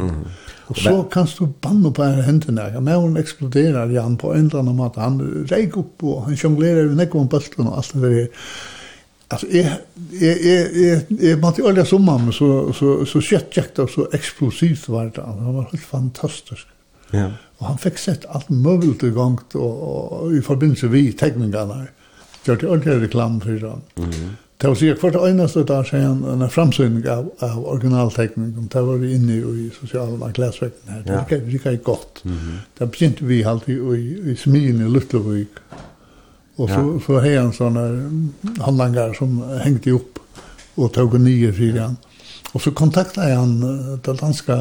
Og 0.72 0.78
så 0.78 0.94
kan 1.12 1.28
du 1.38 1.46
banne 1.62 1.92
på 1.94 2.04
en 2.04 2.24
hendene. 2.26 2.82
Men 2.82 3.00
hun 3.00 3.18
eksploderer 3.18 3.92
i 3.92 4.02
på 4.18 4.34
en 4.34 4.46
eller 4.46 4.60
annen 4.60 4.76
måte. 4.76 5.00
Han 5.00 5.46
reik 5.52 5.78
opp 5.78 6.04
og 6.04 6.24
han 6.26 6.36
jonglerer 6.36 6.88
sjonglerer 6.88 7.06
i 7.06 7.18
om 7.20 7.28
bøsten 7.28 7.68
og 7.68 7.78
alt 7.78 7.94
det 7.94 8.02
der. 8.02 8.28
Altså, 9.32 9.48
jeg, 9.52 9.78
jeg, 10.22 10.38
jeg, 10.44 10.70
jeg, 10.76 11.32
är 11.32 11.38
man 11.38 11.54
till 11.54 11.66
alla 11.66 11.86
sommaren 11.86 12.34
så 12.34 12.74
så 12.74 13.06
så 13.06 13.22
skött 13.22 13.58
jakt 13.58 13.80
och 13.80 13.90
så 13.90 14.08
eksplosivt 14.12 14.90
var 14.90 15.06
det. 15.06 15.22
Han 15.22 15.54
var 15.56 15.68
helt 15.72 15.84
fantastisk. 15.84 16.68
Ja. 17.12 17.32
Og 17.62 17.68
han 17.70 17.82
fikk 17.82 18.00
sett 18.02 18.24
alt 18.34 18.50
mulig 18.50 18.96
i 19.06 19.12
gang 19.14 19.38
og, 19.54 19.82
og, 19.88 20.32
i 20.34 20.42
forbindelse 20.42 20.90
vi 20.90 21.12
tegningene. 21.14 21.84
Gjør 22.42 22.58
det 22.58 22.70
ordentlig 22.70 23.02
reklam 23.04 23.38
for 23.44 23.60
det. 23.62 23.76
Mm. 24.02 24.32
Det 24.62 24.70
var 24.70 24.78
sikkert 24.78 25.02
hvert 25.02 25.28
eneste 25.30 25.64
dag 25.66 25.86
siden 25.90 26.24
en 26.30 26.50
framsynning 26.50 27.06
av, 27.10 27.30
av 27.42 27.62
originaltekningen. 27.76 28.68
Det 28.74 28.82
var 28.86 29.00
vi 29.02 29.14
inne 29.16 29.38
i, 29.38 29.70
sosialen 29.74 30.22
av 30.22 30.34
glasvekten 30.38 30.90
her. 30.94 31.06
Det 31.06 31.16
ja. 31.16 31.22
gikk 31.50 31.66
ikke 31.70 31.78
godt. 31.86 32.24
Det 32.78 32.90
begynte 32.94 33.26
vi 33.30 33.42
alltid 33.46 33.94
i, 33.96 34.04
i 34.34 34.36
smien 34.38 34.82
i 34.82 34.90
Lutlevik. 34.90 35.62
Og 36.58 36.70
så, 36.70 36.78
ja. 36.78 36.82
så, 36.82 37.00
så 37.06 37.20
har 37.24 37.38
han 37.40 37.54
sånne 37.58 37.86
handlanger 38.62 39.18
som 39.18 39.38
hengte 39.64 39.96
opp 39.98 40.22
og 40.78 40.94
tog 40.94 41.18
nye, 41.22 41.54
sier 41.58 41.82
han. 41.82 41.98
Ja. 41.98 42.11
Og 42.52 42.62
så 42.62 42.72
kontakta 42.76 43.22
jeg 43.30 43.38
han, 43.40 43.54
det 44.04 44.18
danske 44.20 44.56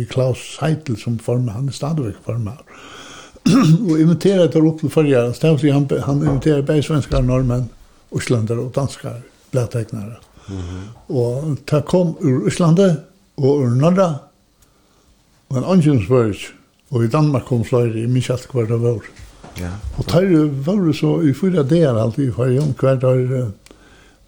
i 0.00 0.04
Klaus 0.10 0.58
Heitel, 0.60 0.96
som 0.96 1.18
formar, 1.18 1.52
han 1.58 1.68
er 1.68 1.72
stadigvæk 1.72 2.20
formar. 2.24 2.62
og 3.90 3.98
inviterer 4.00 4.46
der 4.50 4.66
opp 4.66 4.80
til 4.80 4.90
forrige, 4.90 5.32
stavsig 5.34 5.72
han, 5.72 5.88
han 6.06 6.22
inviterer 6.22 6.62
bare 6.66 6.82
svenskar, 6.82 7.22
norrmenn, 7.22 7.68
uslander 8.10 8.58
og 8.62 8.72
danskar 8.74 9.20
blætteknare. 9.50 10.16
Mm 10.48 10.56
-hmm. 10.56 11.14
Og 11.14 11.56
det 11.70 11.84
kom 11.84 12.16
ur 12.20 12.46
Øslandet 12.46 13.00
og 13.36 13.58
ur 13.58 13.68
Norra, 13.68 14.14
men 15.50 15.64
Angensberg, 15.64 16.34
og 16.90 17.04
i 17.04 17.08
Danmark 17.08 17.42
kom 17.42 17.64
flere, 17.64 17.98
i 17.98 18.06
minst 18.06 18.30
alt 18.30 18.48
hver 18.52 18.66
det 18.66 18.82
var. 18.82 18.98
Ja. 19.58 19.70
Og 19.98 20.04
der 20.06 20.48
var 20.64 20.86
det 20.86 20.96
så 20.96 21.20
i 21.20 21.32
fyra 21.32 21.62
dager 21.62 22.02
alltid, 22.02 22.24
i 22.24 22.30
hver 22.30 22.46
jom 22.46 22.74
hver 22.80 22.94
der 22.94 23.46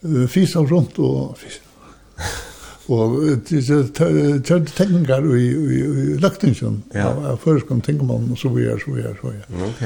uh, 0.03 0.29
fysa 0.29 0.59
rundt 0.59 0.99
og 0.99 1.37
fysa 1.39 1.68
Og 2.89 3.19
disse 3.51 3.83
tjød 3.93 4.71
tekningar 4.73 5.27
i 5.37 5.43
i, 5.45 5.81
i 5.85 6.05
løgtingen, 6.23 6.83
Ja. 6.95 7.11
løgtingsjon 7.11 7.27
av 7.29 7.39
føreskom 7.43 7.81
tingmann, 7.85 8.31
og 8.33 8.39
så 8.41 8.49
vi 8.55 8.65
er, 8.65 8.79
så 8.81 8.95
vi 8.95 9.03
er, 9.05 9.13
så 9.21 9.29
vi 9.29 9.37
er. 9.37 9.67
Ok. 9.69 9.83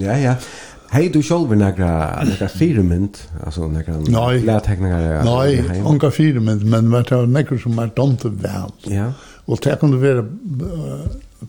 Ja, 0.00 0.16
ja. 0.18 0.34
Hei 0.94 1.08
du 1.14 1.20
sjálv 1.22 1.52
er 1.54 1.58
nekra, 1.60 1.90
nekra 2.26 2.48
firemynd, 2.50 3.18
altså 3.44 3.68
nekra 3.70 3.96
lærtekningar? 4.46 5.24
Nei, 5.26 5.80
onka 5.86 6.10
firemynd, 6.14 6.62
men 6.70 6.90
det 6.92 7.10
var 7.10 7.26
nekker 7.30 7.58
som 7.62 7.78
er 7.82 7.90
domte 7.96 8.30
vel. 8.30 8.70
Ja. 8.90 9.08
Og 9.46 9.58
det 9.64 9.78
kan 9.80 9.90
du 9.94 9.98
være 10.02 10.24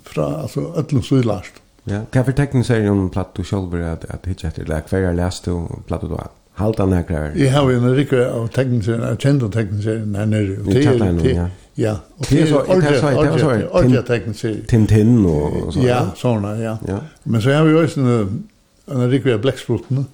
fra, 0.06 0.30
altså, 0.46 0.68
ötlum 0.78 1.04
suðlast. 1.06 1.62
Ja, 1.86 2.02
hva 2.12 2.24
for 2.26 2.34
tekning 2.34 2.66
sier 2.66 2.82
jo 2.88 2.96
om 2.98 3.10
platt 3.14 3.36
du 3.38 3.44
sjálv 3.46 3.74
er 3.78 3.92
at 4.10 4.26
hitja 4.26 4.50
etter, 4.50 4.66
eller 4.66 4.82
hva 4.90 5.02
er 5.12 5.18
lest 5.18 5.46
du 5.46 5.68
platt 5.88 6.02
du 6.02 6.10
da? 6.16 6.26
halda 6.56 6.86
nekrar. 6.86 7.36
Jeg 7.36 7.52
har 7.52 7.70
jo 7.70 7.78
en 7.80 7.96
rikker 7.98 8.26
av 8.26 8.48
tekniserien, 8.56 9.04
av 9.04 9.20
kjent 9.20 9.44
av 9.44 9.52
tekniserien 9.52 10.16
her 10.16 10.26
nere. 10.32 10.58
I 10.64 10.84
Tjatlein, 10.84 11.22
ja. 11.28 11.48
Ja, 11.76 11.98
og 12.16 12.30
det 12.30 12.42
er 12.42 12.48
så 12.48 12.62
det 12.64 12.76
er 12.88 13.02
ordentlig, 13.04 13.66
ordentlig 13.68 14.04
tekniserien. 14.08 14.62
Tintin 14.72 14.86
Tinn 14.88 15.26
og 15.28 15.74
så. 15.76 15.84
Ja, 15.84 15.98
sånn, 16.16 16.46
ja. 16.62 16.78
Ja. 16.88 17.02
Men 17.26 17.44
så 17.44 17.52
har 17.52 17.68
vi 17.68 17.74
jo 17.76 17.82
også 17.84 18.04
en 18.04 18.44
en 18.86 19.10
rikker 19.10 19.34
av 19.34 19.42
Bleksprutene. 19.42 20.06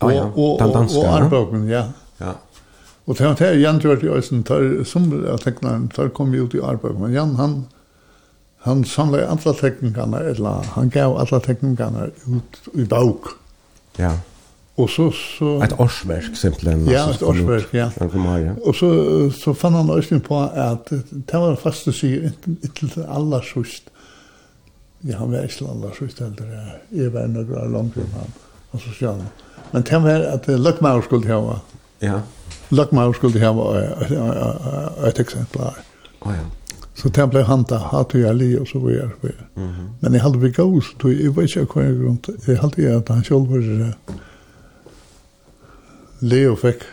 Ja, 0.00 0.10
ja, 0.12 0.24
den 0.60 0.72
danske. 0.74 0.98
Og 1.00 1.06
Arbåken, 1.10 1.68
ja. 1.68 1.86
Ja. 2.20 2.36
Og 3.06 3.18
det 3.18 3.40
er 3.44 3.58
Jan 3.58 3.80
Gjørt 3.82 4.04
i 4.04 4.08
Øysen, 4.08 4.44
som 4.88 5.10
av 5.28 5.40
teknaren, 5.42 5.90
der 5.96 6.08
kom 6.08 6.32
vi 6.32 6.40
ut 6.40 6.54
i 6.54 6.62
arbeid, 6.62 6.94
Men 7.00 7.12
Jan, 7.12 7.34
han, 7.36 7.66
han 8.64 8.84
samlet 8.84 9.26
alle 9.28 9.54
teknikerne, 9.60 10.22
eller 10.30 10.64
han 10.74 10.90
gav 10.90 11.18
alle 11.20 11.40
teknikerne 11.40 12.10
ut 12.26 12.60
i 12.74 12.84
bok. 12.84 13.34
Ja. 13.98 14.04
Ja 14.04 14.18
Og 14.76 14.90
så 14.90 15.10
så 15.14 15.62
et 15.62 15.72
årsverk 15.78 16.34
simpelthen 16.34 16.88
Ja, 16.90 17.10
ett 17.10 17.22
årsverk, 17.22 17.74
ja. 17.74 17.90
Han 17.98 18.10
kom 18.10 18.26
her, 18.26 18.38
ja. 18.38 18.52
Og 18.66 18.74
så 18.74 18.90
så 19.30 19.52
fann 19.54 19.72
han 19.72 19.90
også 19.90 20.18
på 20.18 20.40
at 20.42 20.90
det 20.90 21.40
var 21.40 21.54
fast 21.56 21.88
att 21.88 21.94
se 21.94 22.32
til 22.74 23.04
alla 23.08 23.40
sust. 23.42 23.90
Ja, 25.00 25.16
han 25.18 25.32
var 25.32 25.42
inte 25.42 25.64
alla 25.70 25.94
sust 25.98 26.20
eller 26.20 26.80
jeg 26.90 27.12
var 27.12 27.26
några 27.26 27.64
langt 27.64 27.96
om 27.96 28.10
han. 28.12 28.32
Og 28.72 28.80
så 28.80 28.90
sier 28.98 29.10
han. 29.10 29.22
Men 29.72 29.82
det 29.82 30.02
var 30.02 30.26
at 30.32 30.48
Løkmaur 30.48 31.02
skulle 31.02 31.28
ha. 31.28 31.58
Ja. 32.02 32.20
Løkmaur 32.70 33.12
skulle 33.12 33.40
ha 33.40 35.08
et 35.08 35.20
eksempel 35.20 35.60
her. 35.60 35.80
Å 36.20 36.30
ja. 36.30 36.44
Så 36.94 37.08
det 37.08 37.30
blev 37.30 37.42
hanta 37.42 37.78
hat 37.78 38.14
och 38.14 38.20
jeg 38.20 38.34
li 38.34 38.56
og 38.58 38.68
så 38.68 38.78
var 38.78 38.90
jag. 38.90 39.10
Men 40.00 40.12
jeg 40.12 40.22
hadde 40.22 40.38
vi 40.38 40.50
gås 40.50 40.84
då 41.02 41.12
jeg 41.12 41.36
vet 41.36 41.56
inte 41.56 41.74
hur 41.74 41.84
jag 41.84 42.00
grund. 42.00 42.26
Jag 42.46 42.56
hade 42.56 42.96
at 42.96 43.08
han 43.08 43.24
selv 43.24 43.46
var 43.46 43.94
Leo 46.24 46.56
fikk 46.56 46.84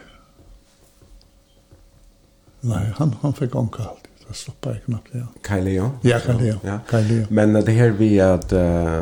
Nei, 2.62 2.92
han, 2.98 3.16
han 3.22 3.34
fikk 3.34 3.56
omkalt. 3.58 4.08
Det 4.28 4.36
stoppet 4.38 4.76
jeg 4.76 4.82
knappt. 4.86 5.14
Ja. 5.18 5.24
Kai 5.44 5.62
Leo? 5.66 5.88
Ja, 6.06 6.20
Kai 6.22 6.36
Leo. 6.38 6.60
Ja. 6.64 6.76
Kai 6.90 7.02
Leo. 7.08 7.26
Men 7.30 7.54
det 7.54 7.72
här 7.72 7.90
vi 7.90 8.20
att 8.22 8.54
uh, 8.54 9.02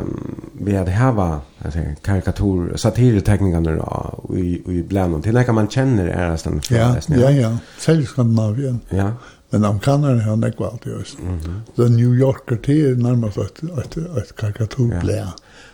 vi 0.52 0.76
hade 0.76 0.90
hava 0.90 1.40
alltså 1.64 1.78
karikatur, 2.02 2.76
satirteckningarna 2.76 3.76
då, 3.76 4.36
i, 4.36 4.62
i 4.66 4.82
bland 4.82 5.12
dem. 5.12 5.22
Till 5.22 5.34
när 5.34 5.52
man 5.52 5.68
känner 5.68 6.06
är 6.06 6.30
nästan 6.30 6.62
från 6.62 6.78
ja, 6.78 6.96
ja, 7.08 7.16
ja, 7.16 7.30
ja. 7.30 7.58
Särskilt 7.78 8.08
Skandinavien. 8.08 8.80
Ja. 8.88 9.12
Men 9.50 9.64
amerikanerne 9.64 10.22
har 10.22 10.36
nekva 10.36 10.66
alltid 10.66 10.94
også. 10.94 11.18
Mm 11.18 11.38
-hmm. 11.38 11.60
The 11.76 11.88
New 11.88 12.14
Yorker, 12.14 12.56
det 12.66 12.90
er 12.90 12.94
närmast 12.94 13.36
et, 13.36 13.62
et, 13.62 13.96
et 13.96 14.36
karikaturblad. 14.36 15.16
Ja. 15.16 15.26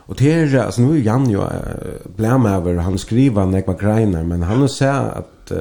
Och 0.06 0.14
det 0.18 0.32
är 0.32 0.58
alltså 0.58 0.80
nu 0.80 1.02
Jan 1.02 1.30
ju 1.30 1.40
bläm 2.16 2.46
över 2.46 2.74
han 2.74 2.98
skriver 2.98 3.46
när 3.46 3.62
jag 3.66 3.80
grejer 3.80 4.22
men 4.22 4.42
han 4.42 4.68
säger 4.68 4.92
att 4.92 5.52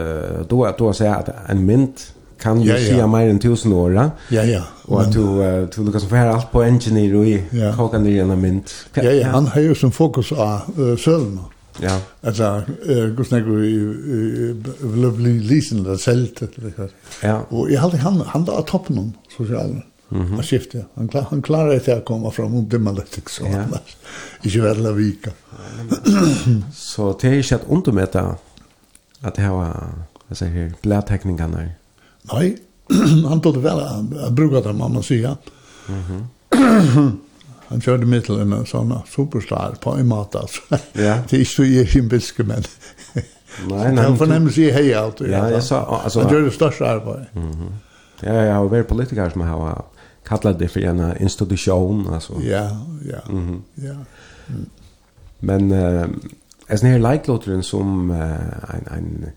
då 0.50 0.66
att 0.66 0.78
då 0.78 0.94
säger 0.94 1.16
att 1.16 1.30
en 1.48 1.66
mynt 1.66 2.14
kan 2.42 2.62
ju 2.62 2.70
ja, 2.70 2.78
ja. 2.78 2.96
se 2.96 3.08
mer 3.08 3.30
än 3.30 3.40
tusen 3.40 3.74
år. 3.74 3.94
Ja, 4.30 4.44
ja. 4.44 4.62
Och 4.86 5.02
att 5.02 5.14
du, 5.14 5.68
du 5.76 5.84
Lucas 5.84 6.04
får 6.04 6.18
allt 6.18 6.52
på 6.52 6.64
engineer 6.64 7.16
och 7.16 7.26
i 7.26 7.44
ja. 7.52 7.72
ner 7.98 8.22
en 8.22 8.42
mynt. 8.42 8.74
Ja, 8.94 9.04
ja, 9.04 9.28
han 9.28 9.48
har 9.48 9.62
ju 9.62 9.76
som 9.76 9.92
fokus 9.92 10.30
på 10.30 10.62
uh. 10.98 11.40
Ja. 11.82 12.00
Alltså, 12.22 12.62
uh, 12.90 13.16
Gustav 13.16 13.40
vill 14.80 15.12
bli 15.12 15.40
lisen 15.40 15.84
där 15.84 15.96
sält. 15.96 16.42
Ja. 17.22 17.42
Och 17.50 17.72
jag 17.72 17.82
hade 17.82 17.98
han, 17.98 18.22
han 18.28 18.46
där 18.46 18.62
toppen, 18.62 19.14
så 19.38 19.46
att. 19.46 19.82
Mm 20.16 20.28
-hmm. 20.28 20.36
Han 20.36 20.44
skiftet. 20.44 20.86
Han, 20.94 21.08
klar, 21.08 21.26
han 21.30 21.42
klarer 21.42 21.76
ikke 21.76 21.98
å 21.98 22.02
komme 22.02 22.32
fram 22.32 22.56
om 22.56 22.70
det 22.70 22.80
man 22.80 22.98
ikke 22.98 23.32
så 23.32 23.46
ja. 23.46 23.58
annars. 23.58 23.98
Ikke 24.44 24.62
väl 24.62 24.86
att 24.86 24.96
vika. 24.96 25.32
så 26.74 27.18
det 27.22 27.28
är 27.28 27.34
inte 27.34 27.56
att 27.56 27.70
undermäta 27.70 28.36
att 29.22 29.40
var 29.40 29.88
vad 30.28 30.38
säger 30.38 30.54
här, 30.54 30.74
blädteckningarna? 30.82 31.70
Nei, 32.34 32.58
han 33.28 33.42
tog 33.42 33.54
det 33.54 33.60
vel. 33.60 33.80
Han 33.80 34.36
brukade 34.36 34.68
det 34.68 34.74
mamma 34.74 35.04
säga. 35.04 35.38
Mm 35.90 36.02
-hmm. 36.04 37.12
han 37.68 37.82
kjørte 37.82 38.06
mitt 38.06 38.26
til 38.26 38.40
en 38.40 38.66
sånn 38.66 38.94
superstar 39.10 39.76
på 39.82 39.92
en 39.98 40.08
mat 40.08 40.36
altså. 40.36 40.62
Ja. 40.94 41.18
det 41.30 41.34
er 41.34 41.40
ikke 41.40 41.52
så 41.52 41.64
i 41.64 42.00
en 42.00 42.10
biske 42.10 42.44
men. 42.44 42.64
Nej, 43.68 43.94
nej. 43.94 44.04
Han 44.04 44.18
förnämmer 44.18 44.52
sig 44.52 44.72
hej 44.72 44.94
allt. 44.94 45.22
Ja, 45.22 45.50
jag 45.50 45.64
sa 45.64 46.02
alltså. 46.04 46.22
Han 46.22 46.32
gjør 46.32 46.42
det 46.42 46.54
største 46.54 46.86
arbeid. 46.86 47.26
Mhm. 47.34 47.52
Mm 47.52 47.74
ja, 48.20 48.34
ja, 48.34 48.60
och 48.60 48.74
vi 48.74 48.84
politiker 48.84 49.30
som 49.30 49.42
har 49.42 49.84
kallar 50.28 50.54
det 50.54 50.68
för 50.68 50.80
en 50.80 51.18
institution 51.18 52.14
alltså. 52.14 52.34
Ja, 52.42 52.86
ja. 53.12 53.32
Mhm. 53.34 53.64
Ja. 53.76 53.96
Mm. 54.48 54.66
Men 55.40 55.72
eh 55.72 56.08
es 56.68 56.84
när 56.84 57.00
like 57.00 57.64
som 57.64 58.12
eh, 58.12 58.76
en 58.76 58.88
en 58.98 59.32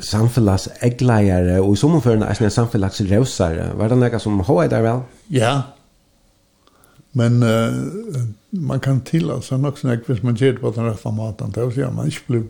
samfellas 0.00 0.68
äggleiare 0.80 1.60
och 1.60 1.78
som 1.78 2.02
för 2.02 2.16
en 2.16 2.22
en 2.22 2.50
samfellas 2.50 3.00
rosar. 3.00 3.72
Var 3.76 3.88
det 3.88 3.94
några 3.94 4.18
som 4.18 4.40
har 4.40 4.68
där 4.68 4.82
väl? 4.82 5.00
Ja. 5.26 5.62
Men 7.12 7.42
eh, 7.42 7.72
man 8.50 8.80
kan 8.80 9.00
till 9.00 9.30
alltså 9.30 9.56
något 9.56 9.78
sånt 9.78 10.08
hvis 10.08 10.22
man 10.22 10.34
ger 10.34 10.52
det 10.52 10.58
på 10.58 10.70
den 10.70 10.84
rätta 10.84 11.10
maten 11.10 11.50
då 11.50 11.70
så 11.70 11.80
ja, 11.80 11.90
man 11.90 12.04
inte 12.04 12.18
blir 12.26 12.44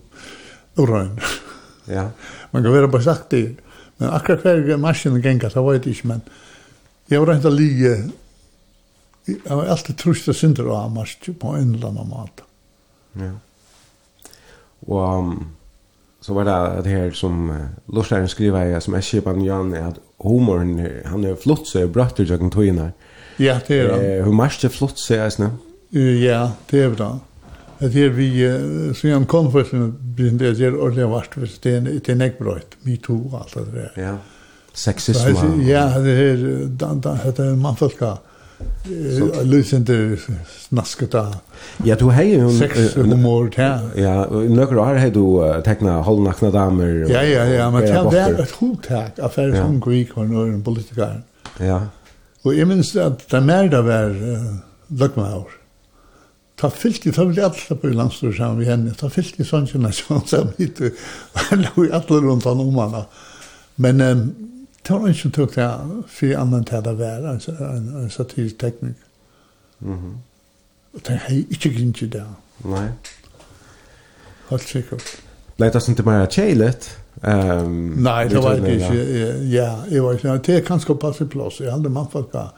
orörd. 0.77 1.23
Ja. 1.85 2.11
man 2.51 2.63
kan 2.63 2.73
vara 2.73 2.89
på 2.89 3.01
sagt 3.01 3.31
det. 3.31 3.57
Men 3.97 4.09
akkurat 4.11 4.43
hver 4.43 4.77
maskinen 4.77 5.23
gengar, 5.23 5.49
så 5.49 5.63
vet 5.71 5.87
jeg 5.87 5.95
ikke, 5.95 6.09
men 6.09 6.21
Jeg 7.13 7.21
var 7.21 7.29
rent 7.29 7.45
å 7.45 7.51
lige, 7.53 7.91
jeg 9.29 9.41
var 9.45 9.67
alltid 9.69 9.99
trustet 10.01 10.39
synder 10.39 10.71
av 10.71 10.87
Amast 10.87 11.27
på 11.29 11.57
en 11.59 11.75
eller 11.75 11.91
annen 11.91 12.09
måte. 12.09 12.47
Ja. 13.21 13.35
Og 14.89 15.03
um, 15.19 15.35
så 16.25 16.33
var 16.39 16.49
det 16.49 16.87
det 16.87 16.95
her 16.95 17.13
som 17.19 17.51
uh, 17.51 17.59
Lorsdæren 17.93 18.33
skriver 18.33 18.71
i 18.71 18.81
sms-kipan 18.81 19.45
Jan, 19.45 19.75
at 19.77 20.01
humoren, 20.25 20.79
han 21.05 21.29
er 21.29 21.37
flott 21.37 21.69
seg 21.69 21.93
bratt 21.93 22.17
ut 22.23 22.31
jakken 22.31 22.55
tøyene. 22.55 22.95
Ja, 23.37 23.59
det 23.69 23.83
er 23.83 23.93
det. 23.93 24.01
Uh, 24.01 24.31
Humorst 24.31 24.65
er 24.65 24.73
flott 24.73 24.97
seg, 25.03 25.21
jeg 25.21 25.37
snøy. 25.37 25.53
Ja, 26.23 26.43
det 26.73 26.85
er 26.87 26.97
bra. 26.97 27.13
Det 27.83 28.07
er 28.09 28.17
vi, 28.17 28.33
uh, 28.49 28.91
så 28.97 29.13
jeg 29.13 29.29
kom 29.29 29.53
først, 29.53 29.77
begynte 30.17 30.49
det 30.57 30.65
er 30.65 30.81
ordentlig 30.81 31.13
vart, 31.13 31.37
det 31.61 31.77
er 31.77 32.15
en 32.17 32.31
ekbrøyt, 32.31 32.81
me 32.89 32.97
too, 32.97 33.27
alt 33.37 33.59
det 33.61 33.69
der. 33.75 33.99
Ja, 34.01 34.15
ja 34.15 34.21
sexisme. 34.75 35.63
Ja, 35.65 35.99
det 35.99 36.11
är 36.11 36.37
det 37.37 37.43
är 37.43 37.57
man 37.57 37.77
folka. 37.77 38.19
Lucenter 39.43 40.21
snaskata. 40.69 41.35
Ja, 41.85 41.97
du 41.97 42.05
har 42.05 42.41
hon 42.43 42.59
sex 42.59 42.95
humor 42.95 43.51
ja. 43.57 43.81
Ja, 43.97 44.27
några 44.31 44.81
år 44.81 44.95
hade 44.95 45.11
du 45.11 45.63
teckna 45.63 46.03
nakna 46.03 46.51
damer. 46.51 47.07
Ja, 47.11 47.23
ja, 47.23 47.45
ja, 47.45 47.71
men 47.71 47.81
det 47.81 48.03
var 48.03 48.43
ett 48.43 48.51
hot 48.51 48.83
tag 48.85 49.11
affär 49.23 49.53
från 49.53 49.81
Greek 49.81 50.17
og 50.17 50.25
en 50.25 50.63
politiker. 50.63 51.23
Ja. 51.59 51.81
Og 52.45 52.57
jeg 52.57 52.67
minns 52.67 52.97
at 52.97 53.23
det 53.31 53.41
märda 53.43 53.83
var 53.83 54.15
løgmaur. 54.89 55.51
Ta 56.59 56.71
fyllt 56.71 57.07
i 57.07 57.13
jeg 57.15 57.39
alla 57.45 57.77
på 57.81 57.87
landstår 57.87 58.33
sammen 58.33 58.59
vi 58.59 58.65
henne. 58.65 58.95
Ta 58.99 59.09
fyllt 59.11 59.41
i 59.41 59.45
sånn 59.45 59.67
kjønne 59.67 59.93
sånn 59.93 60.27
sammen 60.27 60.55
hit. 60.59 60.81
Han 61.35 61.63
lå 61.63 61.85
i 61.87 61.93
alle 61.93 62.21
rundt 62.23 62.45
han 62.45 62.61
om 62.61 62.79
henne. 62.79 63.05
Men 63.77 64.35
Det 64.89 64.97
var 64.99 65.09
ikke 65.09 65.31
tok 65.31 65.55
det 65.55 65.69
for 66.11 66.37
annan 66.39 66.65
til 66.65 66.85
det 66.85 66.99
var, 66.99 67.29
altså 67.33 67.53
en, 67.53 67.89
en 68.03 68.11
satirisk 68.11 68.59
teknik. 68.59 68.97
Mm 69.81 69.95
-hmm. 69.95 70.17
Og 70.95 71.01
det 71.07 71.21
er 71.29 71.45
ikke 71.51 71.75
grunnt 71.79 72.03
i 72.03 72.07
det. 72.07 72.25
Nei. 72.65 72.89
Helt 74.51 74.69
sikkert. 74.69 75.23
Leit 75.59 75.77
oss 75.77 75.89
ikke 75.89 76.03
mer 76.03 76.19
meg 76.19 76.29
kjeilet? 76.29 76.99
Um, 77.23 77.71
Nei, 78.03 78.29
det 78.29 78.43
var 78.43 78.55
ikke. 78.55 78.95
Ja, 79.51 79.77
jeg 79.91 80.03
var 80.03 80.13
ikke. 80.13 80.39
Det 80.47 80.57
er 80.57 80.61
kanskje 80.61 80.95
passe 80.95 81.27
plass. 81.27 81.61
Jeg 81.61 81.73
hadde 81.73 81.89
man 81.89 82.07
fått 82.13 82.33
bare 82.33 82.51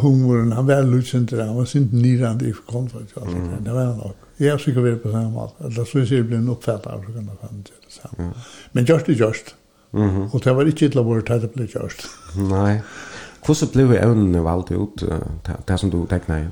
humoren. 0.00 0.52
Han 0.52 0.66
var 0.66 0.82
lutsent 0.82 1.30
der. 1.30 1.44
Han 1.44 1.56
var 1.56 1.64
sint 1.64 1.92
nyrande 1.92 2.48
i 2.48 2.52
konflikt. 2.68 3.16
Mm. 3.16 3.64
Det 3.64 3.74
var 3.74 3.84
han 3.84 3.96
nok. 3.96 4.16
Jeg 4.40 4.50
har 4.50 4.58
sikkert 4.58 4.84
vært 4.84 5.00
på 5.02 5.12
samme 5.12 5.30
måte. 5.30 5.64
Eller 5.64 5.84
så 5.84 5.98
er 5.98 6.04
det 6.04 6.26
blitt 6.26 6.40
en 6.40 6.52
oppfattet 6.54 6.86
av. 6.86 7.02
Så 7.06 7.12
kan 7.12 7.24
det 7.26 7.38
være 7.42 7.62
det 7.66 7.96
samme. 8.00 8.32
Men 8.72 8.84
just 8.84 9.08
er 9.08 9.12
just. 9.12 9.54
Mm. 9.54 9.67
Mm 9.92 10.08
-hmm. 10.08 10.34
Og 10.34 10.44
det 10.44 10.56
var 10.56 10.66
ikke 10.66 10.86
illa 10.86 11.02
vår 11.02 11.20
tid 11.20 11.40
det 11.40 11.50
ble 11.50 11.66
gjørst. 11.66 12.06
Nei. 12.36 12.80
Hvordan 13.46 13.88
ble 13.88 14.02
evnene 14.02 14.44
valgt 14.44 14.70
ut, 14.70 15.04
det 15.68 15.80
som 15.80 15.90
du 15.90 16.06
tegnet 16.06 16.42
i? 16.42 16.48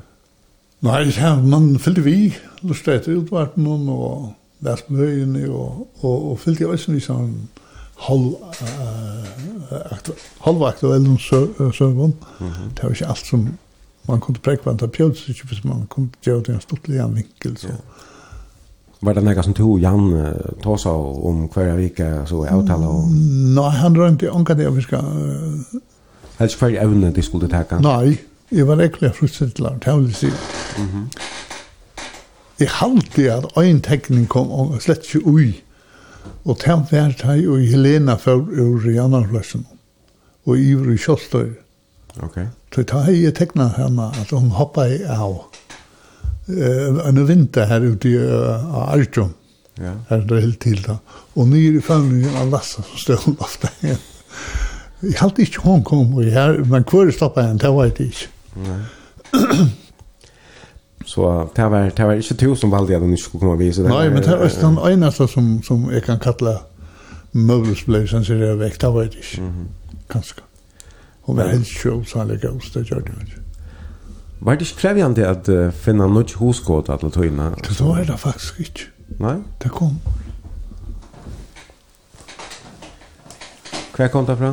Nei, 0.80 1.04
ja, 1.20 1.36
man 1.42 1.78
fyllde 1.78 2.00
vi, 2.00 2.34
lustet 2.62 2.94
etter 2.94 3.16
utvarten 3.16 3.66
og 3.88 4.32
lest 4.60 4.90
møyene, 4.90 5.48
og, 5.50 5.88
og, 6.02 6.30
og 6.30 6.38
fyllde 6.38 6.60
jeg 6.60 6.68
også 6.68 6.92
i 6.92 7.00
sånn 7.00 7.48
halv, 7.96 8.34
uh, 8.62 9.92
aktu, 9.92 10.12
halvaktuell 10.40 11.18
søvn. 11.72 12.14
Det 12.76 12.82
var 12.82 12.90
ikke 12.90 13.06
alt 13.06 13.26
som 13.26 13.58
man 14.08 14.20
kunne 14.20 14.38
prekva, 14.38 14.72
det 14.72 14.92
pjøls, 14.92 15.28
ikke 15.28 15.46
hvis 15.46 15.64
man 15.64 15.86
kunne 15.86 16.08
gjøre 16.22 16.40
det 16.40 16.48
i 16.48 16.54
en 16.54 16.60
stortlig 16.60 17.14
vinkel, 17.14 17.56
så... 17.56 17.68
Ja 17.68 18.05
var 19.06 19.14
det 19.14 19.24
några 19.24 19.42
som 19.42 19.54
tog 19.54 19.80
Jan 19.80 20.34
Tosa 20.62 20.90
om 20.90 21.48
hver 21.54 21.76
vecka 21.76 22.26
så 22.26 22.44
avtala 22.44 22.88
og... 22.88 23.10
Nei, 23.56 23.70
han 23.80 23.96
rønte 23.96 24.30
anka 24.30 24.54
det 24.54 24.70
vi 24.76 24.82
ska 24.82 25.02
Helst 26.38 26.58
hver 26.60 26.76
evne 26.82 27.12
de 27.14 27.22
skulle 27.22 27.48
teka? 27.48 27.78
Nei, 27.80 28.18
jeg 28.50 28.66
var 28.66 28.82
ekkert 28.82 29.16
för 29.16 29.26
det 29.26 29.60
vil 29.60 29.76
jag 29.86 29.98
vill 29.98 30.32
Jeg 32.58 32.68
halte 32.68 33.32
at 33.32 33.44
hade 33.44 33.48
att 33.54 33.64
en 33.64 33.80
teckning 33.80 34.26
kom 34.26 34.50
og 34.50 34.82
slett 34.82 35.04
ikke 35.04 35.28
ui. 35.28 35.62
Og 36.44 36.58
tant 36.58 36.90
där 36.90 37.12
taj 37.12 37.48
og 37.48 37.60
Helena 37.60 38.16
för 38.16 38.36
ur 38.50 38.90
Janna 38.90 39.18
og 39.18 39.64
Och 40.44 40.56
i 40.56 40.72
i 40.72 40.98
Okej. 41.08 41.54
Okay. 42.22 42.46
Så 42.74 42.82
tar 42.82 43.10
jag 43.10 43.34
tekna 43.34 43.68
henne 43.68 44.02
att 44.02 44.30
hon 44.30 44.50
hoppar 44.50 44.86
i 44.86 45.04
av 45.04 45.40
eh, 46.48 47.08
en 47.08 47.22
vinter 47.28 47.66
her 47.70 47.84
ute 47.86 48.10
i 48.10 48.16
uh, 48.16 48.92
Arjum. 48.92 49.32
Ja. 49.78 49.92
Her 50.08 50.22
er 50.22 50.26
det 50.26 50.42
helt 50.42 50.60
til 50.60 50.82
da. 50.86 50.98
Og 51.36 51.48
nye 51.48 51.78
i 51.78 51.82
familjen 51.84 52.36
av 52.40 52.52
Lasse 52.52 52.82
som 52.82 53.00
stod 53.00 53.24
hun 53.24 53.36
ofte 53.44 53.70
igjen. 53.82 54.04
Jeg 55.02 55.18
halte 55.20 55.44
ikke 55.44 55.64
hun 55.66 55.82
kom 55.84 56.14
og 56.16 56.30
her, 56.32 56.56
men 56.64 56.86
hvor 56.88 57.10
stoppa 57.12 57.44
jeg 57.44 57.60
det 57.60 57.72
var 57.74 57.90
jeg 57.90 58.08
ikke. 58.08 58.30
Nei. 58.64 58.78
Så 61.06 61.48
det 61.56 61.70
var, 61.70 61.90
det 61.90 62.06
var 62.06 62.12
ikke 62.12 62.34
to 62.34 62.54
som 62.58 62.72
valgte 62.72 62.96
at 62.96 63.00
hun 63.04 63.12
ikke 63.12 63.22
skulle 63.22 63.44
komme 63.44 63.58
vid. 63.58 63.78
Nei, 63.84 64.08
men 64.08 64.22
det 64.24 64.38
var 64.40 64.48
den 64.48 64.78
eneste 64.92 65.28
som, 65.30 65.62
som 65.62 65.90
jeg 65.92 66.02
kan 66.02 66.18
kalla 66.18 66.56
møvelsbløysen, 67.32 68.24
så 68.24 68.34
det 68.34 68.48
var 68.48 68.58
vekk, 68.64 68.80
det 68.80 68.92
var 68.94 69.06
jeg 69.06 69.14
ikke. 69.14 69.50
Kanskje. 70.10 70.42
Hun 71.26 71.36
var 71.36 71.52
helt 71.52 71.66
sjøl, 71.66 72.02
så 72.06 72.18
han 72.18 72.32
legger 72.32 72.56
oss, 72.56 72.70
det 72.74 72.88
gjør 72.88 73.04
det 73.06 73.14
ikke. 73.22 73.45
Var 74.40 74.54
det 74.54 74.66
ikke 74.66 74.80
krevjande 74.80 75.26
at 75.26 75.48
uh, 75.48 75.72
finna 75.72 76.06
noe 76.10 76.36
hoskåd 76.38 76.90
til 77.00 77.10
tøyene? 77.10 77.50
Det 77.64 77.78
var 77.80 78.04
det 78.04 78.18
faktisk 78.20 78.60
ikke. 78.60 78.90
Nei? 79.22 79.38
Det 79.62 79.70
kom. 79.72 79.96
Hva 83.96 84.08
kom 84.12 84.26
det 84.28 84.36
fra? 84.36 84.52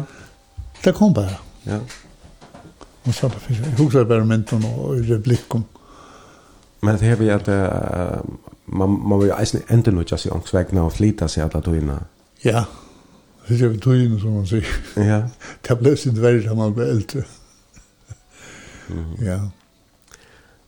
Det 0.85 0.93
kom 0.95 1.13
bare. 1.13 1.35
Ja. 1.67 1.81
Og 3.03 3.13
så 3.13 3.27
bare, 3.27 3.41
jeg 3.49 3.73
husker 3.77 4.03
bare 4.07 4.25
mynden 4.25 4.63
og 4.65 5.03
replikken. 5.09 5.65
Men 6.81 6.99
det 6.99 7.09
er 7.11 7.19
vi 7.19 7.27
at 7.31 7.47
uh, 7.47 8.23
man, 8.65 8.95
man 9.09 9.19
vil 9.19 9.27
jo 9.27 9.35
eisen 9.39 9.65
enda 9.69 9.91
noe 9.91 10.07
til 10.07 10.15
å 10.15 10.21
si 10.21 10.31
ångsvekkene 10.31 10.83
og 10.83 10.95
flytta 10.95 11.27
seg 11.31 11.51
til 11.51 11.65
tøyene. 11.67 11.99
Ja. 12.43 12.63
Det 13.47 13.59
er 13.59 13.73
jo 13.73 13.79
tøyene, 13.83 14.19
som 14.21 14.37
man 14.39 14.47
sier. 14.47 14.67
Ja. 14.95 15.25
det 15.67 15.77
ble 15.79 15.97
sitt 15.99 16.21
verre 16.23 16.45
da 16.45 16.55
man 16.55 16.75
ble 16.75 16.87
eldre. 16.95 17.25
Mm 18.89 19.03
-hmm. 19.03 19.25
Ja. 19.25 19.39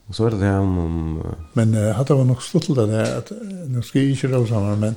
Og 0.08 0.14
så 0.14 0.24
er 0.26 0.30
det 0.30 0.40
det 0.40 0.46
här 0.46 0.58
om... 0.58 1.22
Men 1.54 1.74
uh, 1.74 1.80
hadde 1.80 2.14
var 2.14 2.24
nok 2.24 2.42
slutt 2.42 2.62
til 2.64 2.74
det 2.74 3.00
at 3.00 3.16
att 3.16 3.32
nu 3.68 3.82
ska 3.82 3.98
jag 3.98 4.10
inte 4.10 4.26
rosa 4.28 4.60
mig, 4.60 4.76
men 4.76 4.94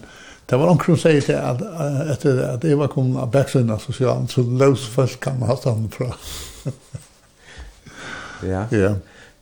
det 0.50 0.58
var 0.58 0.66
noen 0.66 0.84
som 0.86 0.98
sier 0.98 1.22
til 1.22 1.34
at 1.34 1.58
till 2.22 2.40
att 2.40 2.64
at 2.64 2.64
jeg 2.64 2.78
var 2.78 2.88
kommet 2.88 3.22
av 3.22 3.32
backsiden 3.32 3.70
av 3.70 3.80
sosialen, 3.80 4.28
så 4.28 4.42
løs 4.42 4.88
først 4.88 5.20
kan 5.20 5.40
man 5.40 5.50
ha 5.50 5.56
stånd 5.56 5.90
fra. 5.92 6.18
ja. 8.52 8.66
Ja. 8.72 8.94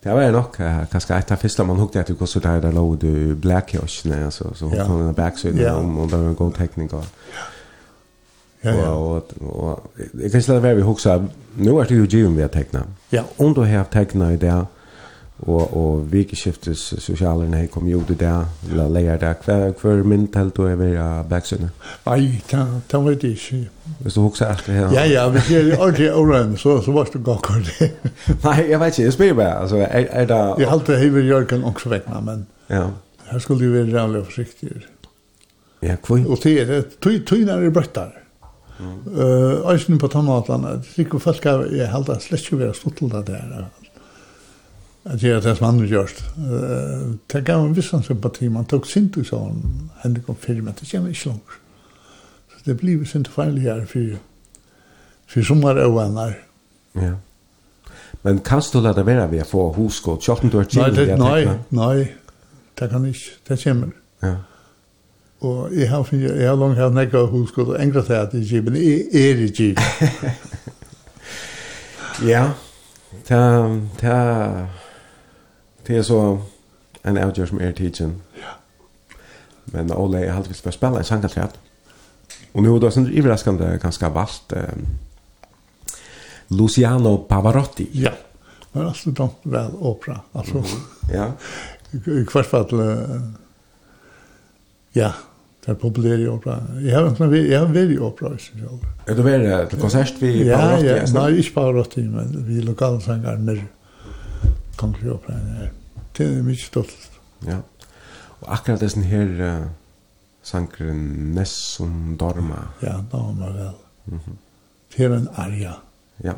Det 0.03 0.14
var 0.14 0.31
nok 0.31 0.60
uh, 0.60 0.85
kanskje 0.91 1.18
et 1.18 1.31
av 1.31 1.38
første 1.38 1.64
man 1.64 1.80
hukte 1.80 1.99
etter 1.99 2.14
du 2.14 2.19
går 2.19 2.26
så 2.26 2.39
der 2.39 2.61
där 2.61 2.72
låg 2.72 2.98
du 2.99 3.35
black 3.35 3.76
hosh 3.76 4.02
så, 4.02 4.14
alltså 4.26 4.53
så 4.53 4.68
man 4.68 4.88
kom 4.88 5.14
backsiden 5.14 5.61
ja. 5.61 5.76
om 5.76 5.99
om 5.99 6.10
det 6.10 6.18
var 6.18 6.30
en 6.30 6.35
god 6.35 6.53
teknikk 6.53 6.94
og... 6.94 7.03
Ja. 7.34 7.44
Ja, 8.64 8.73
Og, 8.73 9.23
og, 9.41 9.64
og 9.64 9.89
jeg 10.22 10.31
kan 10.31 10.41
ställa 10.41 10.60
være 10.60 10.76
vi 10.76 10.81
huxar 10.81 11.22
nå 11.57 11.80
er 11.80 11.84
det 11.84 11.98
jo 11.98 12.06
givet 12.06 12.35
vi 12.35 12.41
har 12.41 12.48
teckna. 12.48 12.84
Ja, 13.11 13.23
Om 13.38 13.53
du 13.53 13.61
har 13.61 13.84
teckna 13.91 14.31
i 14.34 14.38
det, 14.38 14.65
og 15.39 15.77
og 15.77 16.11
vikskiftes 16.11 16.93
sosialen 16.97 17.53
här 17.53 17.68
kom 17.68 17.88
ju 17.88 18.01
det 18.07 18.19
där 18.19 18.45
la 18.76 18.88
lejer 18.88 19.19
där 19.19 19.34
kvar 19.34 19.73
kvar 19.73 20.03
min 20.03 20.27
tal 20.27 20.49
då 20.49 20.68
över 20.68 21.23
backsena. 21.23 21.69
Aj, 22.03 22.41
ta 22.49 22.81
ta 22.88 23.01
med 23.01 23.18
det 23.18 23.39
sig. 23.39 23.69
hvis 23.99 24.14
du 24.14 24.19
också 24.22 24.45
att 24.45 24.68
her 24.68 24.93
Ja 24.93 25.05
ja, 25.05 25.30
vi 25.30 25.39
ser 25.39 25.80
ordentligt 25.80 26.14
oran 26.14 26.57
så 26.57 26.81
så 26.81 26.91
var 26.91 27.07
det 27.14 27.23
godt 27.23 27.41
kort. 27.41 27.81
nei 28.43 28.69
jeg 28.69 28.80
vet 28.80 28.88
ikke 28.97 29.03
jeg 29.03 29.14
spelar 29.14 29.34
bare 29.34 29.61
altså 29.61 29.77
er 29.77 30.05
er 30.11 30.26
det 30.26 30.55
Jag 30.59 30.68
håller 30.68 30.85
det 30.85 31.03
Jørgen 31.03 31.26
Jörgen 31.27 31.64
också 31.64 31.89
väckna 31.89 32.22
men. 32.22 32.45
Ja. 32.69 32.89
her 33.26 33.39
skulle 33.39 33.65
ju 33.65 33.72
vara 33.72 34.01
jävla 34.01 34.23
forsiktig 34.23 34.72
Ja, 35.81 35.95
kvoi. 35.95 36.26
Och 36.26 36.39
det 36.43 36.59
är 36.59 36.65
det 36.65 37.26
tynar 37.26 37.57
är 37.57 37.69
brøttar 37.69 38.27
Eh, 38.80 39.69
ösnen 39.69 39.99
på 39.99 40.07
tannatan, 40.07 40.61
det 40.61 40.84
tycker 40.95 41.19
folk 41.19 41.45
jag 41.45 41.88
håller 41.88 42.19
släckt 42.19 42.51
ju 42.51 42.57
vara 42.57 42.73
stolt 42.73 43.26
där 43.26 43.65
att 45.09 45.21
det 45.21 45.29
är 45.29 45.41
det 45.41 45.55
som 45.55 45.65
han 45.65 45.88
gjort. 45.88 46.23
Det 47.27 47.41
gav 47.41 47.65
en 47.65 47.73
viss 47.73 47.89
sympati, 47.89 48.49
man 48.49 48.65
tog 48.65 48.88
synd 48.88 49.17
i 49.17 49.23
sån 49.23 49.89
hände 49.97 50.21
men 50.27 50.35
det 50.39 50.51
kommer 50.51 50.69
inte 50.69 51.29
långt. 51.29 51.43
Så 52.49 52.57
det 52.63 52.73
blev 52.73 53.05
sin 53.05 53.25
farligare 53.25 53.85
för, 53.85 54.17
för 55.27 55.41
sommar 55.41 55.75
och 55.75 55.97
vänner. 55.97 56.39
Ja. 56.93 57.13
Men 58.21 58.39
kan 58.39 58.61
du 58.71 58.81
lade 58.81 59.03
vara 59.03 59.27
vid 59.27 59.41
att 59.41 59.47
få 59.47 59.71
hoskott? 59.71 60.29
om 60.29 60.49
du 60.49 60.57
har 60.57 60.63
tjänat? 60.63 61.19
Nej, 61.19 61.49
nej, 61.69 62.15
det 62.73 62.88
kan 62.89 63.05
inte, 63.05 63.19
det 63.47 63.63
kommer. 63.63 63.89
Ja. 64.19 64.35
Og 65.39 65.69
jeg 65.71 65.89
har 65.89 66.03
finnst, 66.03 66.34
jeg 66.35 66.49
har 66.49 66.55
langt 66.57 66.77
hatt 66.77 66.93
nekka 66.93 67.19
hoskott, 67.29 67.67
og 67.67 67.81
engra 67.81 68.01
seg 68.05 68.15
at 68.17 68.31
det 68.34 68.39
er 68.41 68.47
givet, 68.49 68.71
men 68.73 68.81
jeg 68.81 69.03
er 69.13 69.43
i 69.43 69.49
givet. 69.53 69.81
Ja, 72.25 72.47
det 73.27 73.41
ta, 73.99 74.15
det 75.88 75.97
är 75.97 76.03
så 76.03 76.41
en 77.01 77.18
outdoor 77.18 77.45
som 77.45 77.61
är 77.61 77.72
teaching. 77.72 78.22
Ja. 78.34 78.47
Men 79.65 79.91
Ole 79.91 80.30
har 80.30 80.38
alltid 80.38 80.55
vill 80.64 80.73
spela 80.73 80.97
en 80.97 81.03
sangaträd. 81.03 81.49
Och 82.51 82.64
nu 82.64 82.80
då 82.80 82.91
sen 82.91 83.18
överraskande 83.18 83.77
ganska 83.81 84.09
vast 84.09 84.51
eh, 84.51 84.64
Luciano 86.47 87.18
Pavarotti. 87.18 87.89
Ja. 87.91 88.11
Men 88.72 88.88
alltså 88.88 89.09
då 89.09 89.30
väl 89.43 89.72
opera 89.80 90.22
alltså. 90.31 90.57
Mm. 90.57 90.69
Ja. 91.14 91.31
I 92.22 92.26
kvart 92.26 92.45
fall 92.45 92.97
ja, 94.91 95.14
det 95.65 95.72
är 95.72 95.76
populär 95.76 96.19
i 96.19 96.27
opera. 96.27 96.64
Jag 96.81 97.01
har 97.01 97.09
inte 97.09 97.23
jag 97.23 97.59
har 97.59 97.68
varit 97.68 97.91
i 97.91 97.99
opera 97.99 98.38
så 98.38 98.51
jag. 98.57 98.80
Är 99.05 99.15
det 99.15 99.22
väl 99.22 99.41
det 99.41 99.80
konsert 99.81 100.14
vi 100.19 100.51
Pavarotti? 100.51 100.88
Ja, 100.88 100.95
ja, 100.95 101.03
nej, 101.14 101.38
inte 101.38 101.53
Pavarotti 101.53 102.01
men 102.01 102.45
vi 102.47 102.61
lokala 102.61 102.99
sångare 102.99 103.38
när 103.38 103.65
Konglig 104.76 105.11
opera. 105.11 105.35
Ja 105.61 105.69
det 106.18 106.27
er 106.27 106.44
mye 106.44 106.60
stolt. 106.60 107.11
Ja. 107.45 107.61
Og 108.41 108.53
akkurat 108.53 108.81
dessen 108.81 109.03
her 109.03 109.34
uh, 109.41 109.68
sangren 110.44 111.34
Nessun 111.35 112.18
Dorma. 112.19 112.68
Ja, 112.81 112.99
Dorma 113.11 113.45
vel. 113.45 113.73
Mm 114.06 114.19
-hmm. 114.19 114.38
Det 114.98 115.06
er 115.06 115.15
en 115.15 115.27
arja. 115.35 115.73
Ja. 116.23 116.34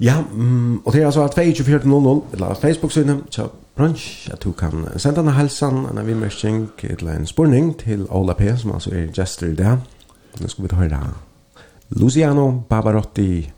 Ja, 0.00 0.24
mm, 0.32 0.78
og 0.84 0.92
det 0.92 1.02
er 1.02 1.06
altså 1.06 1.28
2400, 1.28 2.22
eller 2.32 2.54
Facebook-synet, 2.54 3.22
så 3.30 3.48
brunch, 3.76 4.28
at 4.32 4.44
du 4.44 4.52
kan 4.52 4.84
sende 4.96 5.20
en 5.20 5.28
helsan, 5.28 5.74
en 5.74 5.98
avimmersing, 5.98 6.70
eller 6.82 7.12
en 7.12 7.26
spurning 7.26 7.78
til 7.78 8.06
Ola 8.10 8.32
P, 8.32 8.42
som 8.56 8.72
altså 8.72 8.90
er 8.90 9.12
gestor 9.12 9.46
i 9.46 9.54
det. 9.54 9.78
Nå 10.40 10.48
skal 10.48 10.64
vi 10.64 10.76
høre 10.76 11.00
Luciano 11.90 12.62
Pavarotti 12.70 13.52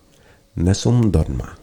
Nessun 0.54 1.10
Dorma. 1.10 1.57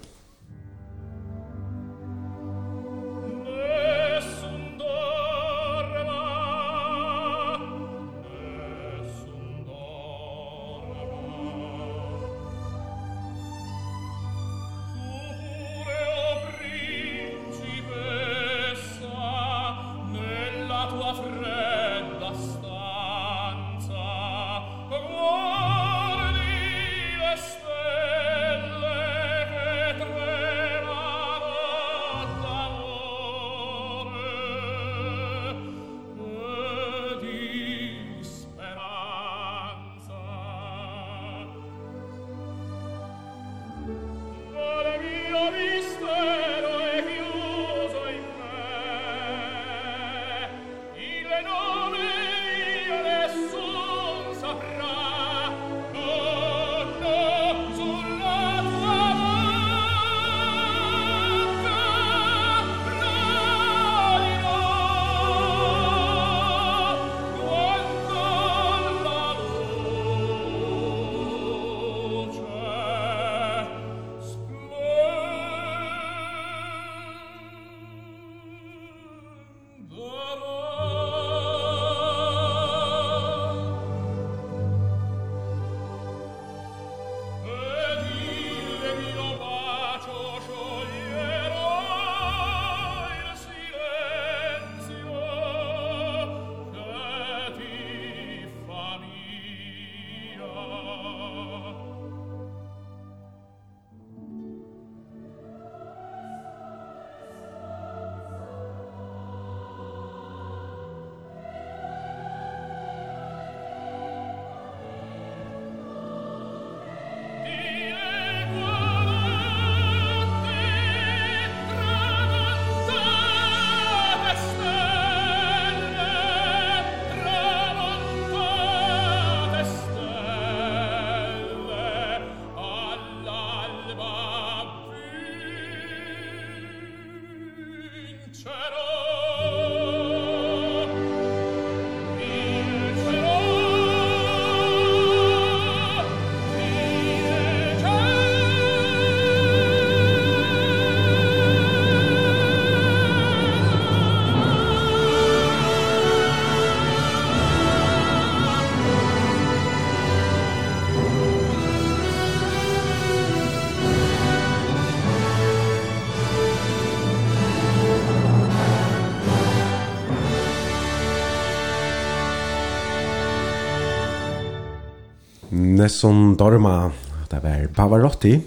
Nessun 175.86 176.34
Dorma, 176.34 176.90
det 177.30 177.44
var 177.44 177.68
Pavarotti, 177.76 178.40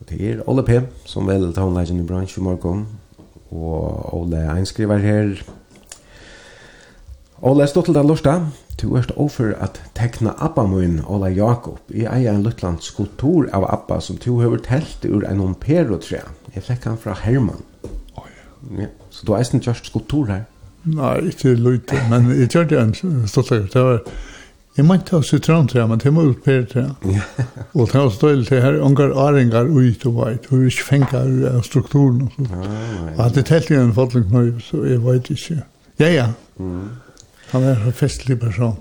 og 0.00 0.06
det 0.08 0.16
er 0.24 0.38
Ole 0.48 0.62
P, 0.64 0.78
som 1.04 1.26
vel 1.28 1.50
til 1.50 1.60
håndleggen 1.60 1.98
i 2.00 2.04
bransj 2.08 2.38
i 2.38 2.44
morgen, 2.46 2.86
og 3.50 4.14
Ole 4.16 4.40
Einskriver 4.54 5.02
her. 5.02 5.34
Ole 7.44 7.66
Stottel 7.68 7.98
den 7.98 8.08
lorsta, 8.08 8.38
du 8.80 8.94
er 8.96 9.04
over 9.20 9.52
at 9.60 9.82
tekna 9.98 10.32
Abba 10.38 10.64
min, 10.70 11.02
Ole 11.04 11.28
Jakob, 11.36 11.82
i 11.92 12.06
eier 12.08 12.32
en 12.32 12.46
luttland 12.46 12.80
skulptur 12.80 13.50
av 13.52 13.66
Abba 13.74 13.98
som 14.00 14.16
du 14.16 14.30
har 14.40 14.56
telt 14.64 15.04
ur 15.04 15.26
en 15.28 15.42
omperotre. 15.44 16.22
Jeg 16.54 16.64
fikk 16.70 16.88
han 16.88 16.96
fra 17.02 17.18
Herman. 17.20 17.60
Ja. 18.78 18.88
så 19.10 19.26
du 19.26 19.34
har 19.34 19.44
eisen 19.44 19.60
kjørst 19.60 19.92
skulptur 19.92 20.32
her? 20.32 20.46
Nei, 20.88 21.18
ikke 21.34 21.52
lute, 21.52 22.00
men 22.08 22.32
jeg 22.32 22.48
kjørte 22.54 22.80
en 22.80 23.28
stottel. 23.28 23.68
Det 23.68 23.84
var 23.84 24.00
Jeg 24.76 24.84
må 24.84 24.98
ikke 24.98 25.16
ha 25.16 25.24
sitrontre, 25.24 25.86
men 25.88 26.00
det 26.02 26.10
må 26.12 26.26
utpere 26.28 26.90
Og 27.72 27.86
det 27.88 27.94
er 27.94 28.02
også 28.02 28.26
døylig 28.26 28.46
til 28.50 28.60
her, 28.60 28.76
ungar 28.84 29.14
åringer 29.16 29.70
ut 29.72 30.04
og 30.06 30.18
veit, 30.18 30.50
og 30.52 30.66
ikke 30.68 30.84
fengar 30.90 31.30
av 31.54 31.62
strukturen 31.64 32.26
og 32.26 32.34
sånt. 32.34 32.52
Og 33.14 33.22
hadde 33.22 33.38
det 33.38 33.46
telt 33.48 33.72
igjen 33.72 33.94
fotling 33.96 34.28
nå, 34.34 34.44
så 34.60 34.82
jeg 34.84 35.00
veit 35.04 35.30
ikke. 35.32 35.62
Ja, 36.02 36.10
ja. 36.12 36.26
Han 37.54 37.64
er 37.64 37.80
en 37.88 37.96
festlig 37.96 38.36
person. 38.40 38.76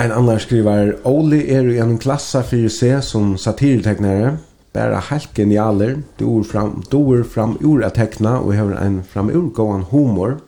Ein 0.00 0.10
annan 0.16 0.40
skriver, 0.40 0.94
Oli 1.06 1.42
er 1.52 1.68
i 1.70 1.78
en 1.82 1.98
klassa 2.00 2.40
4C 2.42 2.96
som 3.04 3.36
satirtegnare, 3.38 4.38
bæra 4.74 5.02
helt 5.10 5.36
genialer, 5.36 6.00
doer 6.18 6.48
fram, 6.48 6.80
doer 6.90 7.22
fram 7.22 7.58
ur 7.60 7.84
at 7.84 7.94
tekna 8.00 8.38
og 8.40 8.56
hever 8.56 8.80
en 8.80 9.02
framurgåan 9.06 9.84
humor, 9.92 10.40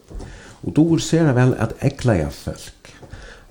og 0.65 0.75
doer 0.75 1.05
ser 1.05 1.31
vel 1.37 1.55
at 1.63 1.77
ekleja 1.85 2.33
folk. 2.35 2.96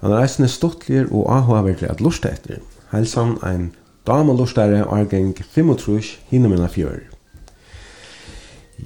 Han 0.05 0.13
er 0.13 0.21
eisne 0.21 0.45
stuttlir 0.45 1.07
og 1.09 1.23
ahoaverdelig 1.33 1.87
at 1.89 2.01
lusta 2.05 2.29
etter. 2.29 2.59
Heilsan 2.91 3.39
ein 3.41 3.71
damalustare 4.05 4.83
argeng 4.85 5.31
35 5.41 6.19
hinne 6.29 6.51
minna 6.51 6.67
fjør. 6.69 6.99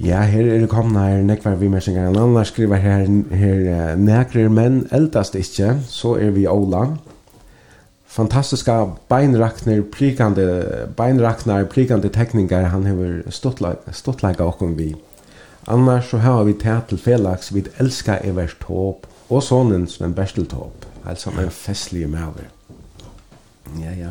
Ja, 0.00 0.22
her 0.24 0.48
er 0.48 0.62
det 0.62 0.70
komna 0.72 1.02
her 1.10 1.20
nekvar 1.28 1.58
vi 1.60 1.68
mersingar. 1.68 2.08
En 2.08 2.16
annan 2.16 2.48
skriver 2.48 2.80
her, 2.80 3.04
her 3.36 4.00
nekrar 4.00 4.48
menn 4.48 4.86
eldast 4.96 5.36
ikkje, 5.36 5.76
så 5.84 6.14
er 6.16 6.32
vi 6.32 6.46
Ola. 6.48 6.86
Fantastiska 8.08 8.80
beinraknar, 9.12 9.84
prikande, 9.92 10.48
beinraknar, 10.96 11.68
prikande 11.68 12.08
tekningar 12.08 12.72
han 12.72 12.88
hever 12.88 13.26
stuttlega 13.28 14.48
okkom 14.48 14.78
vi. 14.78 14.94
Annars 15.68 16.14
så 16.14 16.24
har 16.24 16.46
vi 16.48 16.56
teatel 16.56 16.98
felags, 16.98 17.52
vi 17.52 17.68
elska 17.76 18.22
evers 18.24 18.56
tåp, 18.64 19.04
og 19.28 19.42
sonen 19.42 19.84
som 19.86 20.06
en 20.06 20.46
top. 20.48 20.89
Altså, 21.06 21.30
en 21.30 21.50
festlig 21.50 22.08
maver. 22.10 22.50
Ja, 23.80 23.92
ja. 23.96 24.10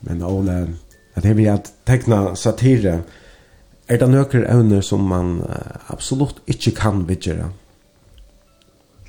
Men 0.00 0.22
Ola, 0.22 0.66
at 1.14 1.22
det 1.22 1.36
vi 1.36 1.46
at 1.48 1.72
tekna 1.86 2.34
satire, 2.34 3.02
er 3.88 4.00
det 4.00 4.08
nøkker 4.10 4.46
evner 4.48 4.80
som 4.80 5.04
man 5.08 5.38
absolutt 5.92 6.40
ikke 6.46 6.74
kan 6.76 7.08
vidgjøre? 7.08 7.50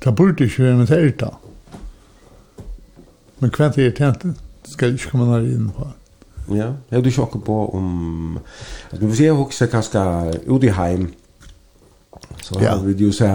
Det 0.04 0.14
burde 0.16 0.44
ikke 0.44 0.62
være 0.62 0.76
med 0.76 0.86
det 0.86 1.20
da. 1.20 1.30
Men 3.40 3.52
hva 3.52 3.68
er 3.68 3.76
det 3.76 4.72
skal 4.72 4.94
ikke 4.94 5.10
komme 5.12 5.26
nær 5.28 5.44
inn 5.44 5.70
på. 5.74 5.88
Ja, 6.54 6.72
jeg 6.90 6.98
er 6.98 7.02
du 7.02 7.08
ikke 7.10 7.40
på 7.44 7.56
om... 7.74 8.38
At 8.92 9.00
vi 9.00 9.06
vil 9.06 9.16
si 9.16 9.24
jeg 9.26 9.70
kanskje 9.70 10.02
ut 10.46 10.64
i 10.64 10.72
heim, 10.72 11.08
Så 12.46 12.60
ja. 12.62 12.76
vi 12.78 12.92
jo 12.92 13.12
så 13.12 13.28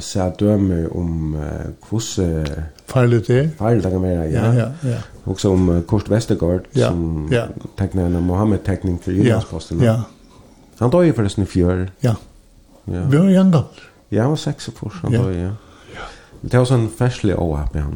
så 0.00 0.32
döme 0.38 0.88
om 0.90 1.34
uh, 1.34 1.42
kvosse 1.88 2.46
fallet 2.86 3.26
det. 3.26 3.50
Fallet 3.58 3.82
kan 3.82 4.00
man 4.00 4.10
ja. 4.10 4.24
Ja 4.24 4.54
ja. 4.54 4.66
ja. 4.82 4.98
Också 5.24 5.52
om 5.52 5.68
uh, 5.68 5.82
Kurt 5.82 6.08
Westergaard 6.10 6.64
ja. 6.72 6.88
som 6.88 7.28
ja. 7.32 7.44
tekner 7.78 8.06
en 8.06 8.22
mohammed 8.22 8.64
tekning 8.64 8.98
for 8.98 9.04
för 9.04 9.12
Jyllandsposten. 9.12 9.78
Ja. 9.80 9.84
ja. 9.84 10.02
Han 10.78 10.90
døde 10.90 11.06
ju 11.06 11.12
förresten 11.12 11.44
i 11.44 11.46
fjør 11.46 11.90
Ja. 12.00 12.14
Ja. 12.84 13.04
Vi 13.10 13.16
har 13.16 13.24
ju 13.24 13.36
en 13.36 13.50
gammal. 13.52 13.64
Ja, 14.08 14.22
han 14.22 14.30
var 14.30 14.36
sex 14.36 14.68
och 14.68 14.92
han 14.92 15.12
ja. 15.12 15.22
døde 15.22 15.38
ja. 15.38 15.50
Men 16.40 16.50
det 16.50 16.58
var 16.58 16.64
sånn 16.64 16.88
färslig 16.98 17.38
oapp 17.38 17.74
med 17.74 17.82
han. 17.82 17.94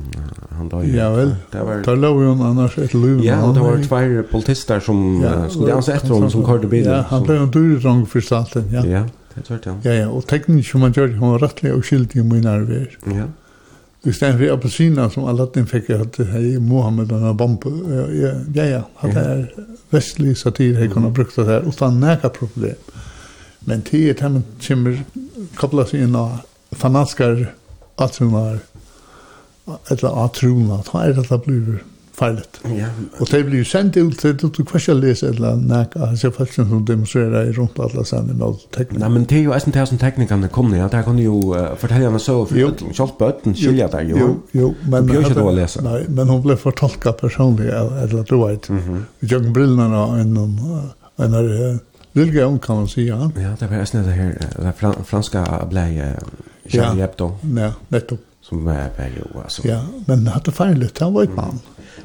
Han 0.59 0.69
då. 0.69 0.85
Ja 0.85 1.11
vel, 1.11 1.35
Det 1.53 1.63
var 1.63 1.83
Där 1.85 1.97
låg 1.97 2.23
jo 2.23 2.31
annars 2.43 2.79
et 2.79 2.95
liv. 2.95 3.25
Ja, 3.25 3.43
og 3.43 3.55
det 3.55 3.61
var 3.61 3.83
tvær 3.83 4.23
politister 4.31 4.81
som 4.81 5.23
ja, 5.23 5.49
skulle 5.49 5.75
anse 5.75 5.93
efter 5.93 6.09
honom 6.15 6.31
som 6.31 6.45
kørte 6.45 6.67
bilen. 6.67 6.93
Ja, 6.93 7.03
han 7.03 7.23
blev 7.23 7.43
en 7.43 7.51
dyr 7.51 8.07
for 8.07 8.21
staten, 8.21 8.65
ja. 8.73 8.85
Ja. 8.87 9.05
Det 9.35 9.43
tror 9.43 9.61
jag. 9.65 9.77
Ja, 9.83 9.93
ja, 9.93 10.09
och 10.09 10.27
tekniskt 10.27 10.71
som 10.71 10.81
man 10.81 10.93
gör, 10.93 11.09
hon 11.09 11.31
var 11.31 11.39
rättliga 11.39 11.75
och 11.75 11.87
skyldig 11.87 12.21
i 12.21 12.23
min 12.23 12.47
arver. 12.47 12.99
Ja. 13.05 13.25
Det 14.03 14.13
stämmer 14.13 14.39
för 14.39 14.55
apelsina 14.55 15.11
som 15.11 15.25
Aladdin 15.25 15.67
fick 15.67 15.91
att 15.91 16.13
det 16.13 16.25
här 16.25 16.55
är 16.55 16.59
Mohammed 16.59 17.13
och 17.13 17.35
Bambu. 17.35 17.71
Ja, 18.55 18.65
ja, 18.65 18.83
hade 18.95 19.15
ja. 19.15 19.21
är 19.21 19.55
västlig 19.91 20.39
satir 20.39 20.81
har 20.81 20.95
kunnat 20.95 21.13
brukt 21.13 21.37
det 21.37 21.45
här 21.45 21.69
utan 21.69 22.01
näka 22.01 22.29
problem. 22.29 22.75
Men 23.61 23.83
det 23.91 24.11
är 24.11 24.15
det 24.15 24.21
här 24.21 24.29
man 24.29 24.43
kommer 24.67 25.05
koppla 25.55 25.87
sig 25.87 26.01
in 26.01 26.17
av 26.17 26.39
fanatiska 26.71 27.47
atrunar 27.97 28.59
eller 29.89 30.25
atrunar. 30.25 30.77
Det 30.93 31.21
att 31.21 31.29
det 31.29 31.35
här 31.35 31.45
blir 31.45 31.79
farligt. 32.21 32.61
Ja. 32.63 32.87
Och 33.19 33.29
det 33.31 33.43
blir 33.45 33.59
ju 33.59 33.65
sent 33.65 33.97
ut 33.97 34.19
till 34.19 34.47
att 34.47 34.55
du 34.55 34.65
kanske 34.65 34.95
läser 34.95 35.29
eller 35.29 35.57
näka 35.57 36.17
så 36.17 36.31
fast 36.31 36.55
som 36.55 36.85
demonstrerar 36.85 37.45
i 37.49 37.53
runt 37.53 37.79
alla 37.79 38.05
sen 38.05 38.27
med 38.27 38.55
teknik. 38.77 39.01
Nej 39.01 39.09
men 39.09 39.25
det 39.25 39.35
är 39.35 39.41
ju 39.41 39.49
nästan 39.49 39.87
som 39.87 39.99
teknikerna 39.99 40.49
kommer 40.49 40.79
ja, 40.79 40.89
där 40.89 41.03
kan 41.03 41.19
ju 41.19 41.29
uh, 41.29 41.75
fortälja 41.75 42.11
något 42.11 42.23
så 42.23 42.47
för 42.47 42.65
att 42.69 42.97
själv 42.97 43.11
button 43.19 43.55
skilja 43.55 43.89
där 43.89 44.01
ju. 44.01 44.15
Jo, 44.19 44.43
jo, 44.53 44.75
men 44.83 45.07
men 45.07 45.23
jag 45.23 45.35
då 45.35 45.51
läsa. 45.51 45.81
Nej, 45.83 46.05
men 46.09 46.29
hon 46.29 46.43
blev 46.43 46.57
förtolkad 46.57 47.17
personlig, 47.19 47.69
eller 47.69 48.25
du 48.31 48.49
vet. 48.49 48.69
Mhm. 48.69 49.05
Jag 49.21 49.53
brillorna 49.53 50.21
en 50.21 50.37
en 51.17 51.31
där 51.31 51.79
Vilka 52.13 52.47
hon 52.47 52.59
kan 52.59 52.77
man 52.77 52.89
säga. 52.89 53.31
Ja, 53.35 53.57
det 53.59 53.67
var 53.67 53.77
nästan 53.77 54.03
det 54.03 54.11
här 54.11 54.39
det 54.57 55.05
franska 55.05 55.67
blä 55.71 56.17
Ja, 56.63 56.95
ja, 57.57 57.73
nettopp. 57.89 58.21
Som 58.43 58.69
är 58.69 59.11
ju 59.17 59.41
alltså. 59.43 59.69
Ja, 59.69 59.81
men 60.07 60.27
hade 60.27 60.53
farligt, 60.53 60.99
han 60.99 61.15
var 61.15 61.23
ett 61.23 61.37
man. 61.37 61.59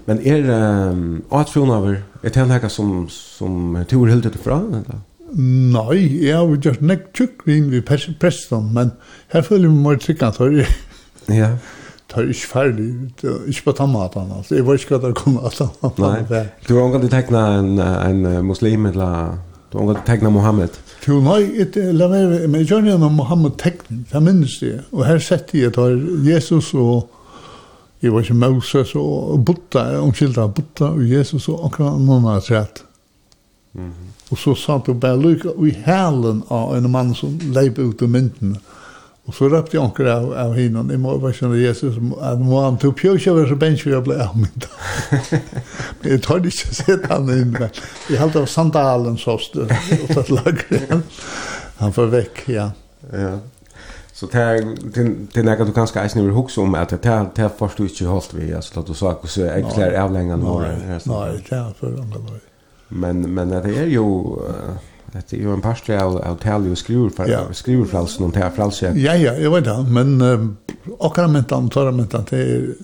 Men 0.05 0.21
er 0.21 0.45
um, 0.91 1.23
atfjonaver, 1.33 2.01
er 2.21 2.33
det 2.33 2.45
noe 2.49 2.69
som, 2.69 2.89
som 3.09 3.77
Tor 3.89 4.11
helt 4.11 4.27
utifra? 4.29 4.59
Eller? 4.61 4.99
Nei, 5.35 5.97
jeg 6.21 6.35
har 6.37 6.51
gjort 6.61 6.83
nekk 6.85 7.07
tjukkring 7.17 7.71
vi 7.71 7.81
presten, 7.81 8.69
men 8.75 8.93
her 9.33 9.43
føler 9.45 9.67
vi 9.71 9.81
mer 9.87 9.97
tryggant 9.99 10.37
for 10.37 10.53
det. 10.53 10.67
Ja. 11.33 11.55
Det 12.05 12.21
er 12.21 12.29
ikke 12.29 12.47
ferdig, 12.51 12.85
ikke 13.49 13.63
på 13.65 13.73
tannmaten, 13.79 14.29
altså. 14.37 14.55
Jeg 14.55 14.67
vet 14.67 14.83
ikke 14.83 14.99
hva 14.99 15.07
det 15.07 15.17
kommer 15.17 15.47
at 15.49 15.57
han 15.57 15.97
Nei, 15.97 16.43
du 16.67 16.75
har 16.75 16.83
omgått 16.85 17.09
tekna 17.11 17.41
en, 17.57 17.79
en 17.81 18.45
muslim, 18.45 18.85
eller 18.91 19.39
du 19.71 19.79
har 19.79 19.87
omgått 19.87 20.05
tekna 20.05 20.29
Mohammed. 20.29 20.77
Jo, 21.07 21.17
nei, 21.25 21.65
la 21.97 22.07
meg, 22.13 22.45
men 22.45 22.61
jeg 22.61 22.69
gjør 22.69 22.91
gjerne 22.91 23.09
Mohammed 23.17 23.57
tekning, 23.61 24.05
det 24.11 24.21
minnes 24.21 24.53
jeg. 24.61 24.85
Og 24.93 25.03
her 25.09 25.17
setter 25.17 25.63
jeg, 25.63 25.73
tar 25.75 25.97
Jesus 26.29 26.71
og 26.77 27.09
Jeg 28.01 28.13
var 28.13 28.25
ikke 28.25 28.33
Moses 28.33 28.95
og 28.95 29.45
Buddha, 29.45 29.99
omkilda 29.99 30.47
Buddha 30.47 30.91
og 30.91 31.05
Jesus 31.09 31.47
og 31.49 31.65
akkurat 31.69 32.01
noen 32.01 32.27
av 32.27 32.43
rett. 32.49 32.83
Mm 33.73 33.89
-hmm. 33.89 34.11
Og 34.31 34.37
så 34.37 34.55
satt 34.55 34.87
jeg 34.87 34.99
bare 34.99 35.21
lykka 35.21 35.49
i 35.67 35.71
hælen 35.85 36.43
av 36.49 36.75
en 36.75 36.91
mann 36.91 37.15
som 37.15 37.39
leip 37.53 37.79
ut 37.79 38.01
av 38.01 38.09
mynden. 38.09 38.57
Og 39.25 39.33
så 39.33 39.47
røpte 39.49 39.77
jeg 39.77 39.81
anker 39.81 40.05
av, 40.05 40.27
av 40.37 40.51
henne, 40.53 40.83
jeg 40.93 41.01
må 41.01 41.15
bare 41.17 41.33
kjenne 41.33 41.57
Jesus, 41.57 41.95
at 42.21 42.41
må 42.45 42.59
han 42.61 42.77
til 42.77 42.93
pjøkja 42.93 43.33
være 43.33 43.49
så 43.49 43.55
bensk 43.55 43.87
jeg 43.89 44.03
ble 44.05 44.19
av 44.21 44.35
mynda. 44.37 44.69
Men 46.01 46.11
jeg 46.11 46.21
tar 46.21 46.45
ikke 46.45 46.75
sett 46.77 47.07
han 47.09 47.31
inn, 47.33 47.55
men 47.55 47.71
jeg 48.09 48.21
halte 48.21 48.43
av 48.43 48.45
sandalen 48.51 49.17
såst, 49.17 49.57
og 49.57 49.73
tatt 50.13 50.29
lager 50.29 50.85
han. 50.91 51.01
Han 51.79 51.95
får 51.95 52.11
vekk, 52.13 52.43
ja. 52.53 52.69
Ja. 53.09 53.33
Så 54.15 54.25
det 54.25 54.37
är 54.37 54.61
det 55.33 55.51
är 55.51 55.65
du 55.65 55.71
kanske 55.71 55.99
ens 55.99 56.15
nu 56.15 56.31
hooks 56.31 56.57
om 56.57 56.75
att 56.75 56.89
det 56.89 57.01
det 57.01 57.29
det 57.35 57.49
förstår 57.49 57.83
du 57.83 57.89
inte 57.89 58.05
helt 58.05 58.33
vi 58.33 58.53
alltså 58.53 58.79
att 58.79 58.87
du 58.87 58.93
sa 58.93 59.11
att 59.11 59.29
så 59.29 59.41
är 59.41 59.71
klar 59.73 59.91
avlängan 59.91 60.41
var 60.41 60.61
det. 60.61 60.99
Nej, 61.05 61.43
det 61.49 61.55
är 61.55 61.73
för 61.79 61.87
andra 61.87 62.19
var. 62.19 62.39
Men 62.87 63.33
men 63.33 63.49
det 63.49 63.75
är 63.77 63.85
ju 63.85 64.35
det 65.11 65.33
är 65.33 65.37
ju 65.37 65.53
en 65.53 65.61
pastor 65.61 65.95
av 65.95 66.17
av 66.17 66.35
tal 66.35 66.65
ju 66.65 66.75
skriver 66.75 67.09
för 67.09 67.53
skruvar 67.53 67.85
för 67.85 67.97
alltså 67.97 68.21
någon 68.21 68.31
till 68.31 68.49
för 68.55 68.63
alltså. 68.63 68.85
Ja 68.85 69.15
ja, 69.15 69.33
jag 69.33 69.51
vet 69.51 69.67
inte, 69.67 69.91
men 69.91 70.21
och 70.97 71.15
kan 71.15 71.33
man 71.33 71.43
ta 71.43 71.67
tar 71.67 71.91
man 71.91 72.07
det 72.29 72.31
är 72.31 72.75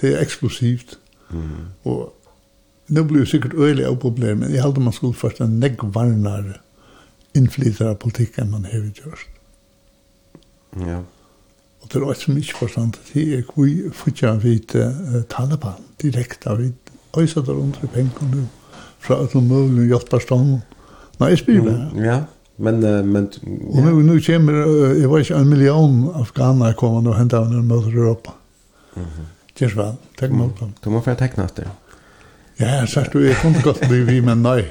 det 0.00 0.14
är 0.14 0.22
explosivt. 0.22 0.98
Mm. 1.30 1.50
Och 1.82 2.12
nu 2.86 3.02
blir 3.02 3.20
det 3.20 3.26
säkert 3.26 3.54
av 3.88 3.96
problem, 3.96 4.38
men 4.38 4.54
jeg 4.54 4.62
hade 4.62 4.80
man 4.80 4.92
skulle 4.92 5.12
först 5.12 5.40
en 5.40 5.60
neggvarnare 5.60 6.60
inflytare 7.32 7.94
politiken 7.94 8.50
man 8.50 8.64
har 8.64 8.72
gjort. 8.72 9.35
Ja. 10.80 10.98
Og 11.82 11.92
det 11.92 12.02
er 12.02 12.06
også 12.06 12.22
som 12.22 12.36
ikke 12.36 12.58
forstand, 12.58 12.92
det 13.14 13.38
er 13.38 13.42
hvor 13.54 13.92
fyrtja 13.94 14.34
vidt 14.42 14.74
uh, 14.74 15.22
Taliban, 15.30 15.82
direkte 16.02 16.56
vid 16.58 16.72
øysa 17.16 17.40
der 17.40 17.52
under 17.52 17.86
pengene 17.94 18.48
fra 18.98 19.22
at 19.22 19.34
et 19.34 19.42
mulig 19.42 19.86
hjelperstand. 19.86 20.58
Nei, 21.20 21.28
jeg 21.28 21.38
spyr 21.38 21.62
det. 21.64 21.76
Mm, 21.92 22.02
Ja, 22.02 22.18
men... 22.58 22.84
Uh, 22.84 23.06
men 23.06 23.30
ja. 23.74 23.86
Og 23.86 24.02
nå 24.04 24.18
kommer, 24.26 24.66
uh, 24.66 25.00
jeg 25.00 25.10
vet 25.10 25.20
ikke, 25.20 25.40
en 25.40 25.48
million 25.48 26.10
afghaner 26.14 26.72
kommer 26.72 27.00
nå 27.00 27.14
hentet 27.14 27.38
av 27.38 27.52
når 27.52 27.62
møter 27.62 27.96
Europa. 27.96 28.34
Mm 28.96 29.02
-hmm. 29.02 29.32
Gjørs 29.58 29.76
vel, 29.76 29.92
takk 30.18 30.30
med 30.30 30.48
dem. 30.60 30.74
Du 30.84 30.90
må 30.90 31.00
få 31.00 31.14
tekne 31.14 31.44
etter. 31.44 31.70
Ja, 32.60 32.66
jeg 32.66 32.88
sagt 32.88 33.12
du, 33.12 33.18
jeg 33.18 33.36
kunne 33.42 33.62
godt 33.62 33.88
bli 33.88 34.00
vi, 34.00 34.20
men 34.20 34.42
nei, 34.42 34.64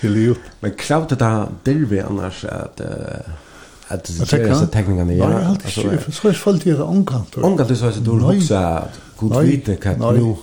til 0.00 0.16
i 0.16 0.34
Men 0.60 0.72
kravde 0.78 1.08
det 1.08 1.18
der 1.64 1.86
vi 1.86 1.98
annars 1.98 2.44
at... 2.44 2.80
Uh, 2.80 3.45
att 3.88 4.04
det 4.04 4.32
är 4.32 4.54
så 4.54 4.66
teknikerna 4.66 5.12
ja. 5.12 5.28
Nej, 5.28 5.44
allt 5.44 5.66
är 5.66 5.70
så 6.10 6.28
är 6.28 6.32
fullt 6.32 6.64
det 6.64 6.82
onkant. 6.82 7.36
Onkant 7.36 7.70
är 7.70 7.74
så 7.74 7.86
att 7.86 8.04
du 8.04 8.10
huxar 8.10 8.88
god 9.16 9.42
vite 9.42 9.96
vad 9.98 10.14
nu 10.14 10.34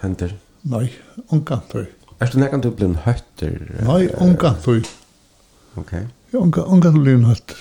händer. 0.00 0.38
Nej, 0.60 0.92
onkant. 1.28 1.74
Är 2.18 2.30
du 2.32 2.38
näkan 2.38 2.60
du 2.60 2.70
blir 2.70 2.86
en 2.86 2.94
hötter? 2.94 3.70
Nej, 3.86 4.08
onkant. 4.18 4.68
Okej. 5.74 6.06
Ja, 6.30 6.38
onkant 6.38 7.02
blir 7.02 7.14
en 7.14 7.24
hötter. 7.24 7.56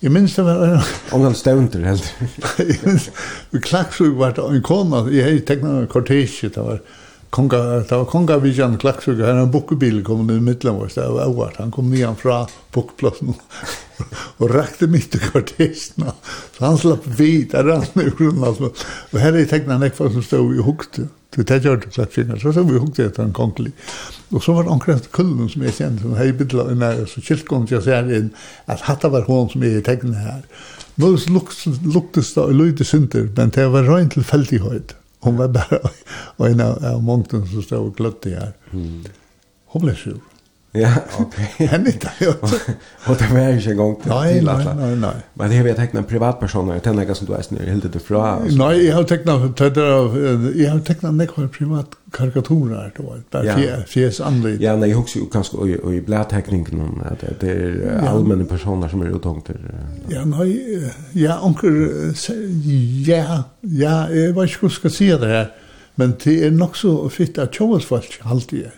Jeg 0.00 0.12
minns 0.12 0.34
det 0.36 0.44
var... 0.46 0.84
Ongan 1.12 1.34
støvnter, 1.34 1.82
helt. 1.82 2.14
Vi 3.50 3.60
klakksug 3.60 4.14
var 4.14 4.30
det 4.36 4.44
en 4.46 4.62
kona, 4.62 5.00
jeg 5.10 5.24
hei 5.26 5.40
tekna 5.42 5.72
en 5.80 5.88
kortesje, 5.90 6.52
det 6.54 6.62
var 6.62 6.78
Konga, 7.30 7.58
det 7.84 7.92
var 7.92 8.06
konga 8.08 8.38
vi 8.40 8.54
kjenner 8.56 8.80
klakksugge, 8.80 9.26
her 9.26 9.36
en 9.36 9.50
bukkebil 9.52 10.00
kom 10.04 10.22
ned 10.26 10.38
i 10.40 10.44
midtelen 10.46 10.78
vår, 10.78 10.88
det 10.94 11.04
var 11.12 11.28
året, 11.28 11.58
han 11.60 11.72
kom 11.74 11.90
nian 11.92 12.16
fra 12.16 12.38
bukkeplassen 12.72 13.34
og 14.40 14.46
rakte 14.48 14.88
mitt 14.88 15.12
i 15.12 15.20
kvartistene, 15.20 16.14
så 16.56 16.64
han 16.64 16.80
slapp 16.80 17.04
vid, 17.18 17.50
der 17.52 17.68
rann 17.68 18.00
i 18.00 18.08
grunnen, 18.08 18.46
altså, 18.48 18.72
og 19.12 19.20
her 19.20 19.36
er 19.36 19.50
tegna 19.50 19.76
nekva 19.82 20.08
som 20.14 20.24
stod 20.24 20.56
i 20.56 20.64
hukte, 20.64 21.04
du 21.36 21.42
det 21.44 21.60
gjør 21.66 21.82
det 21.82 21.92
slapp 21.98 22.16
kjengar, 22.16 22.40
så 22.40 22.54
stod 22.56 22.70
vi 22.70 22.78
i 22.78 22.82
hukte 22.86 23.04
etter 23.10 23.26
en 23.26 23.36
kongelig, 23.36 23.74
og 24.32 24.40
så 24.40 24.56
var 24.56 24.64
det 24.64 24.74
omkring 24.78 25.04
kullen 25.12 25.52
som 25.52 25.68
jeg 25.68 25.76
kjent, 25.82 26.00
som 26.00 26.16
hei 26.16 26.30
bidla 26.32 26.70
unna, 26.72 26.94
så 27.12 27.20
kylkon 27.28 27.68
jeg 27.68 27.84
ser 27.84 28.08
inn, 28.08 28.32
at 28.72 28.88
hatta 28.88 29.12
var 29.12 29.28
hon 29.28 29.52
som 29.52 29.68
jeg 29.68 29.84
tegna 29.84 30.24
her, 30.24 30.42
Nå 30.98 31.12
luktes 31.30 32.32
det 32.34 32.42
og 32.42 32.56
lydde 32.58 32.82
synder, 32.82 33.28
men 33.36 33.52
det 33.54 33.68
var 33.70 33.86
røynt 33.86 34.16
tilfeldighet. 34.16 34.96
Hon 35.20 35.36
var 35.36 35.48
bara 35.48 36.50
en 36.50 36.60
av, 36.60 36.84
av 36.84 37.02
mångten 37.02 37.46
som 37.46 37.62
stod 37.62 37.86
och 37.86 37.96
glötte 37.96 38.30
här. 38.30 38.52
Hon 39.66 39.82
blev 39.82 39.94
sur. 39.96 40.20
Ja, 40.80 40.90
okej. 41.18 41.54
Okay. 41.58 41.78
inte 41.78 42.10
jag. 42.18 42.34
Och 43.06 43.16
det 43.18 43.28
var 43.32 43.40
ju 43.40 43.70
en 43.70 43.76
gång 43.76 43.96
till. 43.96 44.10
Nej, 44.10 44.42
nej, 44.42 44.66
nej, 44.76 44.96
nej. 44.96 45.10
Men 45.34 45.50
det 45.50 45.62
vet 45.62 45.76
teckna 45.76 46.02
privatpersoner, 46.02 46.72
jag 46.72 46.82
tänker 46.82 47.14
som 47.14 47.26
du 47.26 47.32
är 47.32 47.42
snur. 47.42 47.66
helt 47.66 47.92
det 47.92 47.98
fra. 47.98 48.38
Nej, 48.50 48.86
jag 48.86 48.96
har 48.96 49.04
tecknat 49.04 49.56
det 49.56 49.80
jag 50.64 50.70
har 50.70 50.80
tecknat 50.80 51.14
några 51.14 51.48
privat 51.48 51.86
karikaturer 52.10 52.92
då. 52.96 53.16
Där 53.30 53.84
fjes 53.86 54.20
anled. 54.20 54.62
Ja, 54.62 54.76
nej, 54.76 54.90
jag 54.90 55.00
också 55.00 55.18
kanske 55.32 55.56
och 55.56 55.94
i 55.94 56.00
blädteckning 56.00 56.66
att 57.10 57.40
det 57.40 57.50
är 57.50 58.08
allmänna 58.08 58.44
personer 58.44 58.88
som 58.88 59.02
är 59.02 59.16
uttagna. 59.16 59.42
Ja, 60.08 60.24
nej, 60.24 60.92
ja, 61.12 61.40
onkel 61.42 61.88
ja, 63.06 63.44
ja, 63.60 64.10
jag 64.10 64.32
vet 64.32 64.50
inte 64.50 64.58
hur 64.60 64.68
ska 64.68 64.90
säga 64.90 65.18
det 65.18 65.26
här. 65.26 65.52
Men 65.94 66.14
det 66.24 66.44
är 66.44 66.50
nog 66.50 66.76
så 66.76 67.08
fitt 67.08 67.38
att 67.38 67.54
tjuvas 67.54 67.84
Alltid 67.84 68.20
alltid 68.22 68.70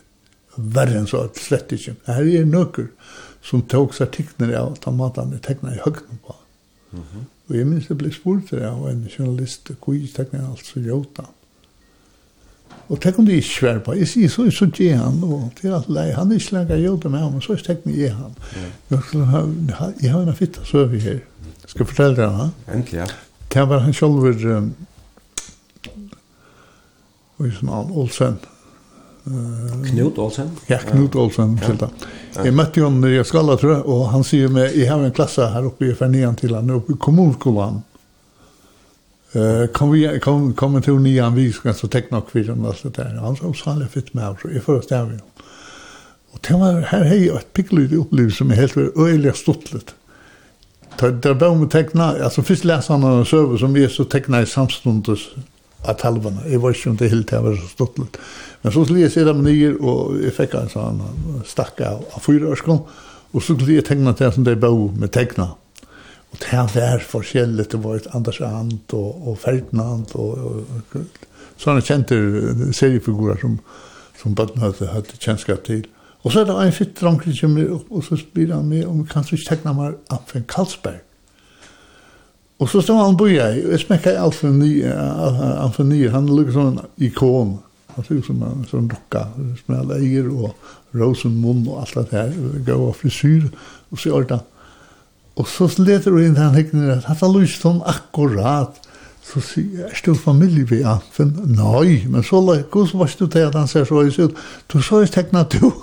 verre 0.74 1.00
enn 1.00 1.08
så, 1.10 1.24
slett 1.36 1.72
ikke. 1.72 1.96
Her 2.06 2.28
er 2.28 2.48
nøkker 2.48 2.88
som 3.42 3.62
tog 3.62 3.94
seg 3.96 4.12
tikkner 4.16 4.52
av 4.58 4.72
at 4.76 4.86
matene 4.92 5.40
maten 5.40 5.68
er 5.68 5.78
i 5.78 5.84
høgten 5.84 6.20
på. 6.26 6.36
Mm 6.92 7.02
-hmm. 7.02 7.24
Og 7.48 7.56
jeg 7.56 7.66
minns 7.66 7.86
det 7.86 7.98
ble 7.98 8.12
spurt 8.12 8.48
til 8.48 8.58
det 8.58 8.66
av 8.66 8.88
en 8.88 9.08
journalist, 9.18 9.70
hvor 9.84 9.94
jeg 9.94 10.10
tekner 10.14 10.50
alt 10.50 10.66
så 10.66 10.80
gjøta. 10.80 11.24
Og 12.88 13.00
tenk 13.00 13.18
om 13.18 13.26
det 13.26 13.32
ikke 13.32 13.48
svær 13.48 13.78
på. 13.78 13.92
Jeg 13.92 14.08
sier 14.08 14.28
så, 14.28 14.50
så 14.50 14.66
gjør 14.66 14.96
han, 14.96 15.22
og 15.22 15.50
det 15.62 15.70
er 15.70 15.74
alt 15.74 15.88
lei, 15.88 16.10
han 16.10 16.32
er 16.32 16.34
ikke 16.34 16.52
lager 16.52 16.76
gjøta 16.76 17.08
med 17.08 17.18
ham, 17.18 17.34
og 17.34 17.42
så 17.42 17.56
tekner 17.56 17.94
jeg 17.94 18.14
han. 18.14 18.34
ham. 19.14 19.48
Mm. 19.48 19.70
Jeg 20.02 20.10
har 20.10 20.22
en 20.22 20.34
fitta 20.34 20.64
søv 20.64 20.94
her. 21.00 21.18
Skal 21.66 21.84
jeg 21.84 21.88
fortelle 21.88 22.16
deg, 22.16 22.30
ha? 22.30 22.48
Endelig, 22.74 22.98
ja. 22.98 23.06
Det 23.54 23.68
var 23.68 23.78
han 23.78 23.94
selv, 23.94 24.46
um, 24.56 24.74
og 27.38 27.52
som 27.58 27.68
han 27.68 27.90
Olsen, 27.90 28.38
Knut 29.24 30.18
Olsen? 30.18 30.50
Ja, 30.66 30.78
Knut 30.78 31.14
Olsen, 31.14 31.58
ja. 31.60 31.66
Selta. 31.66 31.90
Ja. 32.34 32.44
Jeg 32.46 32.54
møtte 32.56 32.82
henne 32.84 33.02
når 33.02 33.14
jeg 33.18 33.28
skala, 33.28 33.56
tror 33.60 33.74
jeg, 33.74 33.84
og 33.84 34.08
han 34.14 34.24
sier 34.24 34.52
meg, 34.52 34.74
jeg 34.78 34.88
har 34.90 35.04
en 35.04 35.14
klasse 35.14 35.48
her 35.52 35.66
oppe 35.68 35.90
i 35.90 35.94
Fernian 35.98 36.38
til 36.38 36.54
han, 36.56 36.70
oppe 36.72 36.96
i 36.96 37.00
kommunskolan. 37.00 37.82
Uh, 39.30 39.66
kan 39.74 39.92
vi 39.92 40.06
kan, 40.22 40.52
kom 40.58 40.80
till 40.82 40.98
nian, 40.98 41.34
vi 41.34 41.52
ska 41.52 41.74
så 41.74 41.86
teckna 41.88 42.20
kvirren 42.20 42.64
og 42.66 42.74
så 42.76 42.88
där. 42.88 43.18
Han 43.20 43.36
sa, 43.36 43.52
så 43.54 43.70
han 43.70 43.88
fitt 43.88 44.14
med 44.14 44.24
ham, 44.24 44.34
i 44.34 44.60
första 44.60 44.62
forstår 44.62 45.04
vi. 45.04 45.18
Det 46.48 46.54
var, 46.54 46.80
här 46.80 47.04
hej 47.04 47.28
ett 47.28 47.52
pickligt 47.52 47.92
upplevelse 47.92 48.36
som 48.36 48.50
är 48.50 48.54
helt 48.54 48.76
var 48.76 49.06
øyelig 49.08 49.32
Ta 50.96 51.10
Det 51.10 51.30
er 51.30 51.34
bare 51.34 51.68
teckna 51.68 52.04
alltså 52.04 52.42
först 52.42 52.64
altså 52.64 52.80
først 52.80 52.88
han 52.88 53.04
en 53.04 53.24
server 53.24 53.56
som 53.56 53.74
vi 53.74 53.88
så 53.88 54.04
teckna 54.04 54.42
i 54.42 54.46
samstundes 54.46 55.20
av 55.84 55.96
talvarna. 56.00 56.44
Jeg 56.48 56.60
var 56.62 56.74
ikke 56.74 56.90
om 56.90 56.98
det 57.00 57.10
hele 57.10 57.24
tiden 57.24 57.46
var 57.46 57.56
så 57.56 57.68
stått 57.70 58.18
Men 58.62 58.72
så 58.72 58.84
skulle 58.84 59.00
jeg 59.00 59.12
se 59.12 59.24
dem 59.24 59.42
nye, 59.44 59.72
og 59.80 60.18
jeg 60.20 60.34
fikk 60.36 60.54
en 60.58 60.68
sånn 60.68 61.00
stakk 61.48 61.80
av, 61.80 62.02
av 62.12 62.20
fyra 62.20 62.50
ørskål, 62.52 62.80
og 63.32 63.42
så 63.42 63.54
skulle 63.54 63.78
jeg 63.78 63.86
tegna 63.88 64.12
til 64.12 64.32
som 64.34 64.44
det 64.44 64.58
bo 64.60 64.90
med 64.92 65.12
tegna. 65.16 65.54
Og 66.30 66.38
det 66.38 66.58
var 66.74 67.00
forskjellig, 67.00 67.70
det 67.72 67.80
var 67.82 67.96
et 67.96 68.10
Anders 68.14 68.40
Ant 68.44 68.92
og, 68.94 69.28
og 69.28 69.38
Ferdinand 69.40 70.12
og, 70.14 70.38
og 70.92 71.00
sånne 71.60 71.82
kjente 71.84 72.18
seriefigurer 72.76 73.40
som, 73.40 73.56
som 74.20 74.36
bøttene 74.36 74.68
hadde, 74.68 74.92
hadde 74.92 75.18
kjennskap 75.18 75.64
til. 75.66 75.86
Og 76.20 76.32
så 76.32 76.42
er 76.42 76.50
det 76.50 76.56
en 76.60 76.76
fitt 76.76 76.98
drang 77.00 77.16
som 77.24 77.32
kommer 77.40 77.76
opp, 77.78 77.88
og 77.88 78.04
så 78.04 78.18
spyr 78.20 78.52
han 78.52 78.68
meg 78.68 78.88
om 78.88 79.06
kanskje 79.08 79.38
ikke 79.38 79.54
tegna 79.54 79.72
meg 79.76 79.96
Anfen 80.12 80.44
Karlsberg. 80.48 81.00
Og 82.60 82.68
så 82.68 82.82
stod 82.84 82.98
han 83.00 83.16
på 83.16 83.30
jeg, 83.32 83.64
og 83.64 83.72
jeg 83.72 83.80
smekket 83.80 84.18
Anthony, 84.20 86.08
han 86.12 86.28
lukket 86.28 86.54
som 86.54 86.66
en 86.74 86.80
ikon. 87.00 87.54
Han 87.94 88.04
ser 88.04 88.20
ut 88.20 88.26
som 88.28 88.42
en 88.44 88.66
sånn 88.68 88.90
dokka, 88.90 89.22
som 89.62 89.74
jeg 89.76 89.88
leier, 89.88 90.28
og 90.28 90.52
rosenmunn 90.96 91.64
og 91.70 91.80
alt 91.80 91.96
det 92.10 92.18
her, 92.18 92.34
gav 92.66 92.84
av 92.90 92.98
frisyr, 93.00 93.48
og 93.90 93.98
så 93.98 94.12
gjør 94.12 94.28
det. 94.34 94.40
Og 95.40 95.48
så 95.48 95.70
leter 95.80 96.12
hun 96.12 96.26
inn 96.26 96.36
han 96.36 96.56
hekkene, 96.58 96.98
at 96.98 97.08
han 97.08 97.20
har 97.22 97.34
lyst 97.38 97.64
hon 97.64 97.80
akkurat, 97.88 98.76
så 99.24 99.40
sier 99.44 99.84
jeg, 99.84 99.90
er 99.94 100.04
du 100.04 100.14
familie 100.18 100.68
ved 100.68 100.84
Anfen? 100.90 101.32
Nei, 101.54 102.02
men 102.10 102.24
så 102.26 102.40
la, 102.44 102.60
hvordan 102.66 103.00
var 103.00 103.16
du 103.18 103.26
til 103.26 103.46
at 103.46 103.56
han 103.56 103.68
ser 103.70 103.88
så 103.88 104.02
ut? 104.04 104.40
Du 104.68 104.80
så 104.84 105.00
jo 105.04 105.12
tekna 105.12 105.46
du. 105.48 105.70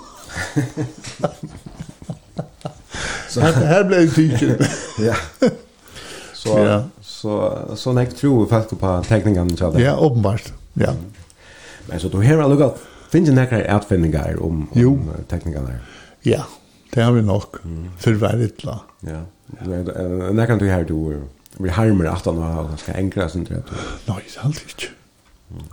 Så 3.28 3.40
her 3.40 3.84
ble 3.88 4.02
jeg 4.02 4.12
tidkjent. 4.16 4.62
Ja. 5.04 5.16
Så 6.48 6.58
ja. 6.58 6.82
så 7.00 7.58
så 7.76 7.92
näkt 7.92 8.16
tro 8.16 8.46
folk 8.46 8.80
på 8.80 9.02
teckningen 9.08 9.56
så 9.56 9.70
där. 9.70 9.80
Ja, 9.80 9.96
uppenbart. 9.96 10.52
Ja. 10.74 10.92
Men 11.86 12.00
så 12.00 12.08
då 12.08 12.20
här 12.20 12.36
har 12.36 12.48
lugat 12.48 12.78
finns 13.10 13.28
det 13.28 13.34
några 13.34 13.76
utfinningar 13.76 14.42
om, 14.42 14.68
om 14.74 15.10
teckningarna. 15.28 15.70
Ja, 16.20 16.44
det 16.92 17.02
har 17.02 17.12
vi 17.12 17.22
nok. 17.22 17.56
mm. 17.64 17.90
för 17.98 18.12
väldigt 18.12 18.64
la. 18.64 18.80
Ja. 19.00 19.20
Men 19.46 19.84
när 20.36 20.46
kan 20.46 20.58
du 20.58 20.68
här 20.68 20.84
du 20.84 21.22
vi 21.58 21.68
harmer 21.68 22.04
att 22.04 22.24
han 22.24 22.38
har 22.38 22.64
ganska 22.64 22.94
enkla 22.94 23.28
sånt 23.28 23.48
där. 23.48 23.62
Nej, 24.06 24.24
det 24.34 24.40
är 24.40 24.44
alltid. 24.44 24.64
inte. 25.50 25.70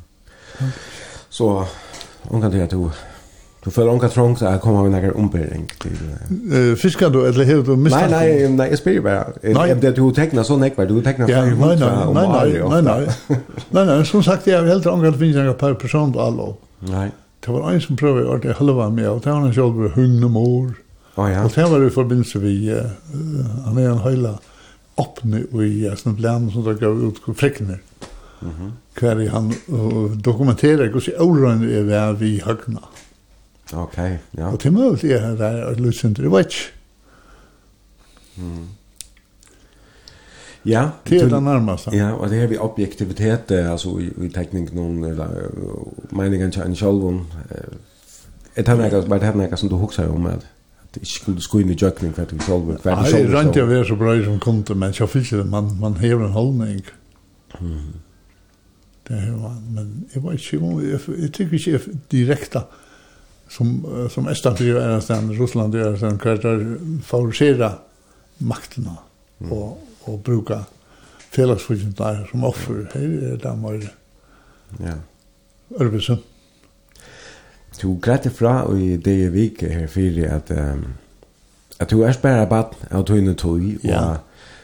Så 1.29 1.67
hon 2.21 2.41
kan 2.41 2.51
det 2.51 2.61
att 2.61 2.95
Du 3.65 3.71
får 3.71 3.87
onka 3.89 4.09
trångt 4.09 4.41
att 4.41 4.61
komma 4.61 4.83
med 4.83 4.91
några 4.91 5.13
ombering 5.13 5.67
till. 5.81 5.97
Eh 6.71 6.75
fiskar 6.75 7.09
du 7.09 7.27
eller 7.27 7.45
har 7.45 7.63
du 7.63 7.75
missar? 7.75 8.09
Nej 8.09 8.09
nej 8.09 8.49
nej 8.49 8.69
jag 8.69 8.79
spelar 8.79 9.01
bara. 9.01 9.25
Nej 9.41 9.75
det 9.75 9.91
du 9.91 10.11
tecknar 10.11 10.43
så 10.43 10.57
näck 10.57 10.77
du 10.77 11.01
tecknar 11.01 11.29
ja, 11.29 11.45
nei, 11.45 11.55
nei, 11.55 11.75
nei, 11.75 11.77
nej, 12.13 12.27
nei, 12.27 12.81
nej, 12.81 12.81
nei, 12.81 13.39
nei, 13.69 13.85
nei, 13.85 14.05
som 14.05 14.23
sagt 14.23 14.47
jeg 14.47 14.59
har 14.59 14.67
helt 14.67 14.85
angår 14.85 15.07
at 15.07 15.17
finnes 15.19 15.35
några 15.35 15.53
par 15.53 15.73
person 15.73 16.13
på 16.13 16.21
alle. 16.21 16.53
Nej. 16.79 17.11
Det 17.45 17.51
var 17.51 17.71
en 17.71 17.81
som 17.81 17.97
prövade 17.97 18.35
att 18.35 18.41
det 18.41 18.53
halva 18.53 18.89
med 18.89 19.09
og 19.09 19.21
det 19.23 19.31
och 19.31 19.37
han 19.41 19.53
själv 19.53 19.91
hundmor. 19.95 20.73
Ja 21.15 21.29
ja. 21.29 21.43
Og 21.43 21.51
det 21.55 21.69
var 21.71 21.87
i 21.87 21.89
forbindelse 21.89 22.39
vi 22.39 22.75
han 23.65 23.77
er 23.77 23.89
en 23.89 23.97
høyla 23.97 24.37
öppne 24.97 25.41
i 25.53 25.87
i 25.87 25.95
sån 25.97 26.15
bland 26.15 26.51
som 26.51 26.63
det 26.63 26.79
gav 26.79 27.03
ut 27.03 27.37
fräckner. 27.37 27.79
Mhm. 28.39 28.71
Kvar 28.93 29.29
han 29.29 29.53
dokumenterar 30.21 30.93
hur 30.93 30.99
så 30.99 31.11
oron 31.11 31.63
är 31.63 32.13
vi 32.13 32.41
högna. 32.45 32.79
Mhm 32.79 32.94
Okej, 33.73 34.17
ja. 34.37 34.51
Og 34.51 34.59
til 34.59 34.73
mulig 34.73 35.11
er 35.11 35.29
det 35.29 35.39
der 35.39 35.65
att 35.65 35.79
lyssna 35.79 36.09
det 36.09 36.31
var 36.31 36.45
Mm. 38.37 38.67
Ja, 40.65 40.89
det 41.09 41.17
är 41.17 41.29
det 41.29 41.43
nærmeste. 41.43 41.95
Ja, 41.95 42.11
og 42.11 42.29
det 42.29 42.39
här 42.39 42.47
vi 42.47 42.57
objektivitet 42.57 43.51
altså 43.51 43.97
i, 43.99 44.25
i 44.25 44.29
teknik 44.29 44.73
noen, 44.73 45.03
eller 45.03 45.27
meningen 46.11 46.51
til 46.51 46.61
en 46.61 46.75
självon. 46.75 47.27
Er 48.55 48.61
det 48.61 48.77
noe, 48.77 49.07
bara 49.09 49.19
det 49.19 49.35
noe 49.35 49.57
som 49.57 49.69
du 49.69 49.75
husker 49.75 50.07
om 50.07 50.25
at 50.25 50.47
Det 50.95 51.01
ikke 51.01 51.11
skulle 51.11 51.41
sko 51.41 51.59
inn 51.59 51.69
i 51.69 51.75
jökning 51.81 52.13
för 52.13 52.23
att 52.23 52.33
vi 52.33 52.39
själva 52.39 52.75
kvar 52.75 53.03
det 53.03 53.11
Nej, 53.11 53.27
rent 53.27 53.55
jag 53.55 53.65
være 53.65 53.85
så 53.85 53.95
bra 53.95 54.23
som 54.23 54.39
kunde 54.39 54.75
men 54.75 54.93
jag 54.99 55.09
fick 55.09 55.29
det 55.31 55.43
man 55.43 55.79
man 55.79 55.93
hever 55.93 56.25
en 56.25 56.31
holdning. 56.31 56.81
Mm. 57.61 57.93
Det 59.07 59.17
er 59.17 59.31
var 59.31 59.61
men 59.69 60.05
jeg 60.15 60.23
var 60.23 60.31
ju 60.31 60.91
jeg, 61.21 61.33
tycker 61.33 61.53
inte 61.53 61.79
direkta. 62.11 62.11
direkte, 62.11 62.59
som 63.57 63.85
som 64.09 64.27
Östafrika 64.27 64.81
är 64.81 64.99
sen 64.99 65.31
Ryssland 65.31 65.75
är 65.75 65.97
sen 65.97 66.17
kvartar 66.17 66.77
favorisera 67.03 67.71
makterna 68.37 68.97
och 69.49 69.81
och 70.03 70.19
bruka 70.19 70.65
fällskapsfusion 71.29 71.93
där 71.97 72.27
som 72.31 72.43
offer? 72.43 72.87
Här 72.93 73.39
där 73.43 73.55
mer 73.55 73.91
ja. 74.79 74.93
Örvesen 75.79 76.17
Du 77.81 77.99
grætte 78.01 78.29
fra 78.29 78.77
i 78.77 78.97
det 78.97 79.19
jeg 79.19 79.33
vik 79.33 79.61
her 79.61 79.87
fyrir 79.87 80.29
at 80.31 80.51
um, 80.51 80.85
at 81.79 81.91
du 81.91 82.01
er 82.01 82.11
spæra 82.11 82.45
bad 82.45 82.75
av 82.91 83.03
tøyne 83.05 83.33
tøy 83.35 83.75
og 83.75 83.83
ja. 83.83 84.03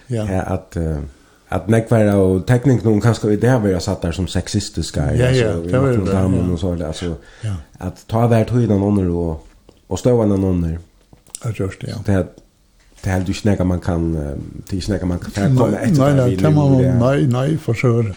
Ja. 0.10 0.44
at 0.54 0.78
uh, 0.78 1.04
att 1.52 1.68
näkvar 1.68 2.06
av 2.06 2.46
teknik 2.48 2.84
noen 2.84 3.02
kanskje 3.02 3.34
i 3.34 3.36
det 3.36 3.50
här 3.50 3.60
vi 3.60 3.80
satt 3.80 4.02
der 4.02 4.12
som 4.12 4.28
sexistiska 4.28 5.16
ja, 5.16 5.30
ja, 5.32 5.50
alltså, 5.50 5.72
det 5.72 5.80
var 5.80 5.90
det, 5.90 6.12
ja. 6.12 6.54
och 6.54 6.60
så 6.60 6.76
där 6.76 6.96
ja. 7.42 7.56
at 7.78 8.06
ta 8.08 8.28
vart 8.28 8.50
höjden 8.50 8.84
under 8.84 9.10
og, 9.10 9.40
og 9.88 10.00
stå 10.00 10.22
en 10.22 10.32
under. 10.32 10.78
jeg 11.44 11.60
just 11.60 11.82
det. 11.82 11.88
Ja. 11.88 11.98
Det 12.06 12.28
det 13.04 13.12
er 13.12 13.24
du 13.24 13.34
snäggar 13.34 13.64
man 13.64 13.80
kan 13.80 14.14
det 14.14 14.22
er 14.70 14.74
ikke 14.74 14.86
snäggar 14.86 15.06
man 15.06 15.20
kan 15.20 15.32
komma 15.32 15.70
nei, 15.70 15.92
Nej, 15.92 16.14
nei, 16.16 16.36
det 16.36 16.54
man 16.54 17.00
nei, 17.00 17.26
nei, 17.26 17.58
for 17.58 17.74
sure. 17.74 18.14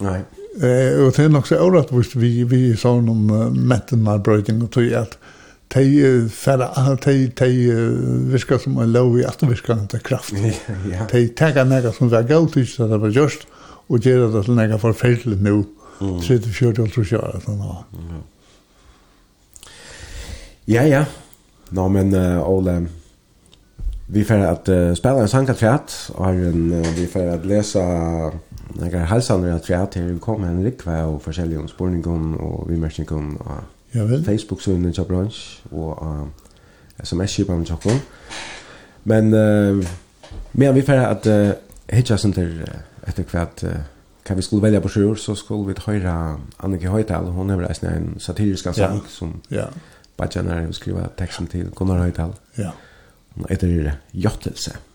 nei 0.00 0.20
Eh 0.56 0.60
og 0.60 0.98
det 0.98 1.06
och 1.06 1.14
sen 1.14 1.36
också 1.36 1.56
orättvist 1.56 2.16
vi 2.16 2.44
vi 2.44 2.76
sa 2.76 3.00
någon 3.00 3.66
mätten 3.68 4.22
bröting 4.22 4.62
og 4.62 4.70
tog 4.70 4.92
at 4.92 5.18
de 5.72 6.28
færa, 6.30 6.96
de, 7.04 7.28
de 7.28 7.50
virka 8.30 8.58
som 8.58 8.78
en 8.78 8.92
lov 8.92 9.18
i 9.18 9.24
atvirkande 9.26 9.98
kraft. 9.98 10.34
ja. 10.92 11.06
De 11.12 11.28
tega 11.36 11.64
nega 11.64 11.92
som 11.92 12.10
var 12.10 12.26
galt 12.28 12.56
ut, 12.56 12.76
det 12.78 13.00
var 13.00 13.10
just, 13.10 13.48
og 13.88 14.00
gjera 14.00 14.30
det 14.32 14.44
til 14.44 14.58
nega 14.58 14.78
forferdelig 14.80 15.40
nu, 15.42 15.64
30-40 16.00 16.90
30 16.94 17.18
år, 17.18 17.40
sånn 17.44 17.60
da. 17.62 17.74
Ja, 20.70 20.84
ja. 20.88 21.04
Nå, 21.74 21.88
men 21.92 22.14
uh, 22.14 22.40
Ole, 22.48 22.78
vi 24.14 24.24
får 24.24 24.46
at 24.46 24.70
uh, 24.72 24.94
spela 24.96 25.24
en 25.24 25.30
sangkatriat, 25.30 25.94
og 26.14 26.40
en, 26.48 26.66
uh, 26.72 26.90
vi 26.96 27.06
får 27.10 27.34
at 27.34 27.46
lesa 27.48 27.84
nega 28.78 29.04
halsaner 29.10 29.54
at 29.54 29.66
triat, 29.66 29.98
her 29.98 30.08
vi 30.08 30.18
kom 30.22 30.44
Henrik, 30.46 30.86
og 30.86 31.20
forskjellige 31.24 31.60
om 31.60 31.68
sporningon 31.70 32.34
og 32.40 32.68
vimerkningon, 32.70 33.36
og 33.40 33.73
Ja 33.94 34.04
vel. 34.04 34.24
Facebook-søgene 34.24 34.92
til 34.92 35.04
bransj, 35.08 35.62
og 35.70 36.02
uh, 36.02 36.26
sms-kjøpene 37.04 37.64
til 37.64 37.76
bransj. 37.82 38.02
Men 39.04 39.34
uh, 39.34 39.84
men 40.52 40.74
vi 40.74 40.82
får 40.82 40.92
at 40.92 41.26
uh, 41.26 41.50
hitja 41.90 42.16
der 42.16 42.62
uh, 42.62 43.08
etter 43.08 43.24
hvert 43.30 43.64
uh, 43.66 43.70
kan 44.24 44.36
vi 44.36 44.42
skulle 44.42 44.62
velja 44.62 44.80
på 44.80 44.88
sjur, 44.88 45.14
så 45.14 45.34
skulle 45.34 45.66
vi 45.66 45.80
høyra 45.86 46.38
Annike 46.62 46.88
Høytal, 46.88 47.24
hun 47.24 47.50
er 47.50 47.60
reisende 47.66 47.96
en 47.96 48.14
satirisk 48.18 48.64
sang 48.64 48.78
ja. 49.02 49.08
som 49.08 49.42
ja. 49.50 49.66
Bajanar 50.16 50.70
skriva 50.72 51.08
teksten 51.18 51.46
til 51.46 51.70
Gunnar 51.74 52.02
Høytal. 52.02 52.32
Ja. 52.58 52.70
Hun 53.34 53.46
heter 53.50 53.92
Jottelse. 54.14 54.70
Ja. 54.70 54.93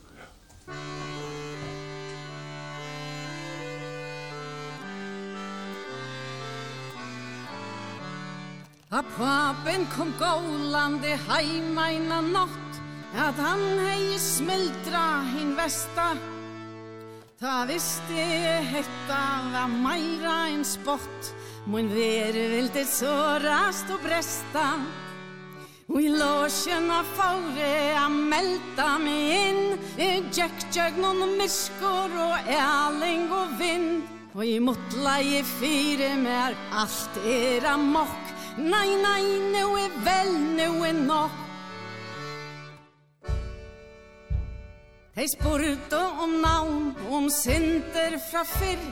A 8.92 9.04
papen 9.04 9.86
kom 9.96 10.14
gålande 10.20 11.14
heima 11.28 11.92
ina 11.92 12.22
natt 12.22 12.80
At 13.14 13.38
han 13.38 13.62
hei 13.86 14.18
smildra 14.18 15.04
hin 15.30 15.52
vesta 15.58 16.16
Ta 17.40 17.66
visste 17.70 18.24
hetta 18.72 19.20
var 19.54 19.70
meira 19.70 20.48
en 20.56 20.66
spott 20.66 21.30
Mun 21.70 21.92
veru 21.94 22.48
vildi 22.50 22.82
sårast 22.88 23.92
og 23.94 24.02
bresta. 24.02 24.64
Og 25.90 26.00
i 26.02 26.08
låsjen 26.10 26.90
av 26.94 27.06
fåre 27.18 27.74
a 27.94 28.08
melda 28.10 28.88
meg 29.02 29.34
inn 29.36 29.62
I 30.02 30.10
djekdjøgnon 30.34 31.28
og 31.28 31.36
myskor 31.38 32.16
og 32.26 32.50
æling 32.56 33.30
og 33.38 33.54
vind. 33.62 34.02
Og 34.34 34.44
i 34.46 34.58
motla 34.64 35.20
i 35.22 35.44
fire 35.46 36.16
mer 36.22 36.58
alt 36.82 37.22
era 37.26 37.78
mokk 37.78 38.29
Nei, 38.58 38.90
nei, 38.98 39.26
nu 39.54 39.78
er 39.78 39.94
vel, 40.06 40.34
nu 40.58 40.84
er 40.86 40.94
nok 40.94 41.32
Hej 45.20 45.28
spurte 45.34 46.00
om 46.24 46.38
navn, 46.40 46.96
om 47.12 47.26
synder 47.30 48.14
fra 48.32 48.46
fyrr, 48.48 48.86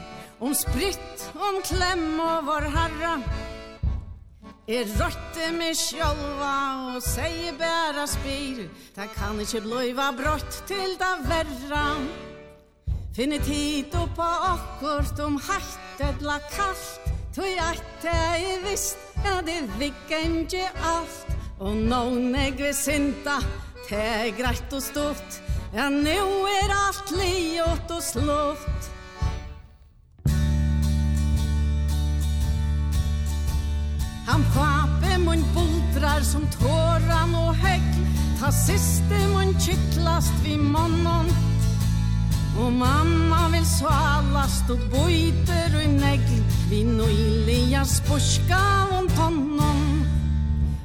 om 0.43 0.51
sprytt, 0.51 1.21
om 1.39 1.61
klem 1.63 2.17
og 2.19 2.49
vår 2.49 2.67
herra. 2.73 3.13
Jeg 4.67 4.89
røtte 4.99 5.47
meg 5.55 5.77
sjølva 5.79 6.51
og 6.89 7.05
sier 7.05 7.55
bæra 7.55 8.03
spyr, 8.11 8.65
det 8.97 9.07
kan 9.15 9.39
ikkje 9.39 9.61
bløyva 9.69 10.09
brått 10.17 10.59
til 10.67 10.97
det 10.99 11.13
verra. 11.29 11.85
Finne 13.15 13.39
tid 13.47 13.95
oppa 13.95 14.27
akkurat 14.49 15.23
om 15.23 15.39
hægt 15.47 16.03
etla 16.09 16.41
kallt, 16.51 17.06
Tui 17.37 17.53
at 17.61 18.01
jeg 18.01 18.45
visst, 18.63 18.97
ja 19.21 19.35
det 19.45 19.59
vikka 19.77 20.23
engi 20.25 20.63
alt. 20.81 21.35
Og 21.61 21.75
nån 21.77 22.33
eg 22.33 22.57
vi 22.57 22.71
synda, 22.73 23.35
det 23.85 23.99
er 24.01 24.31
greit 24.39 24.73
og 24.73 24.81
stort. 24.81 25.37
Ja 25.69 25.85
nu 25.93 26.09
er 26.49 26.73
alt 26.73 27.11
liot 27.13 27.93
og 27.93 28.01
slått. 28.01 28.89
Han 34.25 34.41
pape 34.55 35.19
mun 35.21 35.45
bultrar 35.53 36.25
som 36.25 36.49
tåran 36.57 37.37
og 37.37 37.53
hegg 37.61 37.85
Ta 38.39 38.49
siste 38.53 39.21
mun 39.33 39.53
kyklast 39.61 40.33
vi 40.43 40.57
mannon 40.57 41.29
Og 42.57 42.73
mamma 42.73 43.49
vil 43.51 43.65
så 43.65 43.87
alla 43.87 44.47
stå 44.47 44.75
bojter 44.91 45.75
och 45.75 45.83
i 45.83 45.87
negl. 45.87 46.43
Vinn 46.69 46.99
och 46.99 47.09
Ilias 47.09 48.01
borska 48.09 48.87
om 48.99 49.09
tonnon 49.09 50.05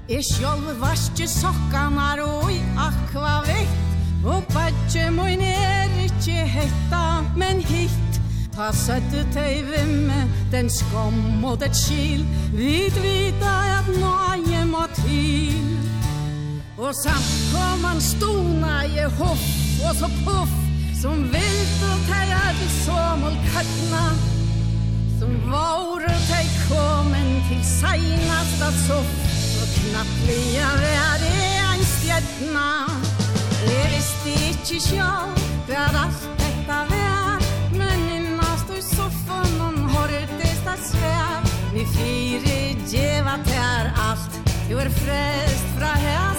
Er 0.08 0.22
sjolv 0.22 0.80
varste 0.80 1.28
sokkanar 1.28 2.20
og 2.20 2.52
i 2.52 2.60
akva 2.76 3.40
vekt 3.46 3.92
Og 4.24 4.44
badje 4.54 5.10
moin 5.10 5.40
er 5.40 5.90
ikkje 6.04 6.44
hetta, 6.46 7.24
men 7.36 7.58
hitt. 7.66 8.18
Ta 8.54 8.68
søtte 8.76 9.24
tei 9.34 9.62
vimme, 9.66 10.28
den 10.52 10.70
skom 10.70 11.44
og 11.44 11.58
det 11.60 11.72
skil. 11.74 12.22
Vid 12.54 12.94
vita 13.02 13.54
at 13.80 13.88
nøye 13.96 14.64
må 14.70 14.84
til. 15.00 15.64
Og 16.78 16.94
samt 16.94 17.32
kom 17.50 17.84
han 17.84 18.00
stona 18.00 18.82
i 18.86 19.08
hoff 19.18 19.48
og 19.88 19.96
så 19.98 20.10
puff. 20.22 20.71
Som 21.02 21.24
vilt 21.32 21.80
og 21.82 22.02
teier 22.06 22.52
til 22.60 22.68
somol 22.84 23.34
kattna 23.48 24.02
Som 25.18 25.32
våre 25.50 26.12
teg 26.28 26.50
komen 26.68 27.32
til 27.48 27.62
seinasta 27.66 28.68
soft. 28.84 29.24
Og 29.58 29.72
knapp 29.80 30.12
lia 30.28 30.68
vær 30.78 31.24
i 31.26 31.40
ein 31.72 31.82
stjedna 31.96 32.68
Jeg 33.66 33.90
visste 33.96 34.36
ikkje 34.52 34.78
sjål 34.84 35.34
hver 35.66 35.98
alt 36.04 36.22
detta 36.38 36.78
vær. 36.92 37.48
Men 37.74 38.04
innan 38.20 38.60
stod 38.62 38.78
i 38.78 38.84
soffan 38.86 39.56
og 39.66 39.80
håret 39.96 40.36
i 40.38 40.52
svær. 40.86 41.50
Vi 41.74 41.82
fire 41.96 42.60
djeva 42.84 43.40
tær 43.48 43.90
alt. 44.10 44.38
Du 44.70 44.78
er 44.78 44.92
frest 45.02 45.74
fra 45.74 45.96
her. 46.04 46.31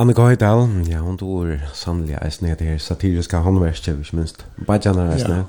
Annika 0.00 0.24
Høydal, 0.24 0.62
ja, 0.88 1.02
hun 1.04 1.18
tog 1.20 1.50
sannelig 1.76 2.14
eisen 2.24 2.46
i 2.48 2.54
det 2.56 2.66
her 2.70 2.78
satiriska 2.80 3.42
håndverket, 3.44 3.98
ikke 4.00 4.16
minst. 4.16 4.46
Bajanar 4.66 5.10
eisen, 5.12 5.34
ja. 5.34 5.42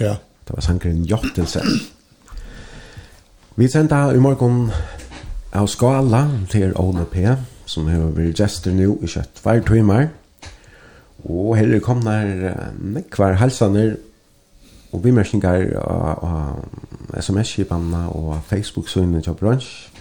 ja. 0.00 0.14
Det 0.48 0.54
var 0.56 0.64
sankeren 0.64 1.02
Jottelse. 1.04 1.60
Vi 3.56 3.68
sender 3.68 4.14
i 4.16 4.22
morgen 4.24 4.70
av 5.52 5.68
skala 5.68 6.22
til 6.48 6.72
Ole 6.80 7.04
P, 7.12 7.26
som 7.68 7.90
har 7.92 8.08
vært 8.16 8.40
gjester 8.40 8.72
nå 8.72 8.96
i 9.04 9.10
kjøtt 9.18 9.44
hver 9.44 9.60
timer. 9.68 10.08
Og 11.28 11.52
heller 11.60 11.84
kom 11.84 12.00
der 12.08 12.56
nekvar 12.80 13.36
halsaner 13.36 13.98
og 14.92 15.02
bimerkningar 15.04 15.74
av 15.84 16.64
sms-kipene 17.20 18.06
og 18.16 18.38
Facebook-søgnet 18.48 19.28
til 19.28 19.36
bransj. 19.36 19.93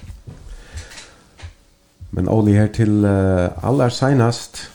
Men 2.13 2.29
Oli 2.29 2.53
her 2.53 2.67
til 2.73 3.01
uh, 3.05 3.65
aller 3.65 3.89
senast. 3.89 4.69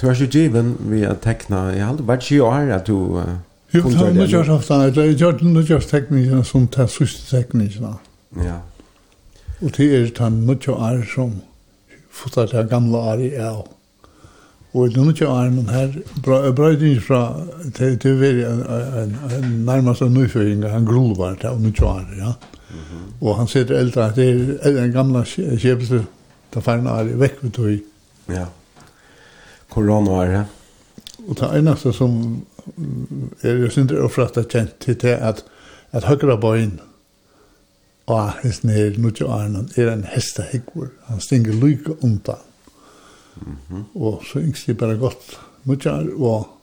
Du 0.00 0.08
er 0.08 0.18
ikke 0.18 0.26
given 0.26 0.76
vi 0.90 1.04
har 1.06 1.14
tekna, 1.22 1.68
jeg 1.70 1.84
har 1.84 1.92
aldri 1.92 2.06
vært 2.08 2.24
20 2.26 2.42
år 2.42 2.72
at 2.74 2.86
du... 2.86 2.96
Uh, 3.18 3.28
jo, 3.72 3.82
det 3.88 3.96
har 3.96 4.16
nødgjørs 4.16 4.48
ofta, 4.48 4.80
det 4.90 4.96
har 4.96 5.12
gjort 5.20 5.42
nødgjørs 5.42 5.86
teknikene 5.86 6.44
som 6.44 6.66
tar 6.66 6.90
sørste 6.90 7.22
teknikene. 7.30 7.94
Ja. 8.42 8.58
Og 9.62 9.70
det 9.76 9.86
er 9.94 10.10
den 10.18 10.40
nødgjørs 10.46 10.82
år 10.82 11.04
som 11.14 11.36
fotar 12.10 12.50
det 12.50 12.66
gamle 12.70 12.98
år 12.98 13.22
i 13.22 13.30
av. 13.38 13.62
Og 14.74 14.90
det 14.90 15.04
nødgjørs 15.04 15.30
år, 15.30 15.50
men 15.54 15.68
her 15.70 15.94
brøyding 16.56 16.98
fra, 17.02 17.20
det 17.78 18.04
er 18.04 18.18
veldig 18.24 19.62
nærmest 19.64 20.02
en 20.02 20.12
nøyføring, 20.18 20.64
en 20.64 20.86
grulvar 20.86 21.38
til 21.40 21.62
nødgjørs 21.62 21.92
år, 21.92 22.10
ja. 22.18 22.34
Og 23.20 23.36
han 23.38 23.46
sier 23.46 23.70
eldre 23.76 24.08
at 24.08 24.18
det 24.18 24.58
er 24.66 24.82
en 24.82 24.92
gamle 24.92 25.22
kjepelse 25.28 26.02
det 26.54 26.64
ferne 26.64 26.90
er 26.90 27.16
vekk 27.16 27.42
ved 27.42 27.50
tog. 27.56 27.78
Ja. 28.28 28.46
Korona 29.72 30.22
er 30.22 30.32
det. 30.36 30.44
Og 31.28 31.36
det 31.38 31.48
eneste 31.58 31.88
næste 31.88 31.92
som 31.92 32.46
er 33.42 33.58
jo 33.62 33.70
synder 33.70 34.02
og 34.02 34.18
er 34.18 34.48
kjent 34.48 34.74
til 34.80 35.00
det 35.00 35.14
at, 35.14 35.44
at 35.92 36.04
høyre 36.04 36.38
bøyen 36.40 36.80
og 38.06 38.32
hesten 38.42 38.70
nere 38.70 38.98
nødje 38.98 39.28
Arnan 39.28 39.70
er 39.76 39.92
en 39.92 40.04
hestehikvor. 40.04 40.88
Han 41.06 41.20
stinger 41.20 41.52
lykke 41.52 42.04
undan. 42.04 42.42
Mm. 43.36 43.84
Og 43.94 44.22
så 44.26 44.38
yngst 44.38 44.66
det 44.66 44.78
bare 44.78 44.96
godt 44.96 45.38
nødje 45.64 45.90
Arnan 45.90 46.16
og 46.18 46.58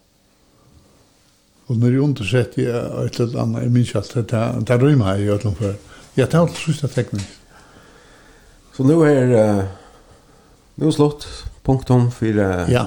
Og 1.69 1.77
når 1.77 1.87
jeg 1.87 2.01
undersett 2.01 2.55
i 2.57 2.63
et 2.65 3.19
eller 3.19 3.41
annet, 3.43 3.61
jeg 3.61 3.71
minns 3.71 3.95
alt, 3.95 4.15
det 4.15 4.33
er 4.73 4.81
røyma 4.81 5.11
jeg 5.13 5.27
i 5.27 5.29
Øtland 5.29 5.55
før. 5.55 5.73
Jeg 6.17 6.29
tar 6.29 6.41
alt 6.41 6.57
sørste 6.57 6.87
teknisk. 6.89 7.35
Så 8.73 8.83
nu 8.83 9.01
er 9.05 9.33
uh, 9.37 9.65
Nu 10.79 10.87
er 10.87 10.91
slott 10.95 11.27
punktum 11.63 12.11
för 12.11 12.39
Ja. 12.71 12.85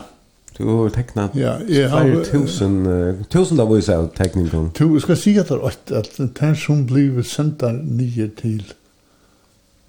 Du 0.58 0.64
har 0.64 0.88
tecknat 0.88 1.30
ja, 1.34 1.56
jag 1.68 1.88
har 1.88 2.24
tusen 2.24 2.86
uh, 2.86 3.22
tusen 3.24 3.60
av 3.60 3.72
oss 3.72 3.88
av 3.88 4.06
teckningen. 4.16 4.70
Du 4.78 5.00
skal 5.00 5.16
si 5.16 5.38
at 5.38 5.48
det 5.48 5.58
er 5.58 5.98
at 5.98 6.18
det 6.18 6.52
som 6.58 6.86
blir 6.86 7.22
sendt 7.22 7.62
nio 7.82 8.28
till 8.36 8.64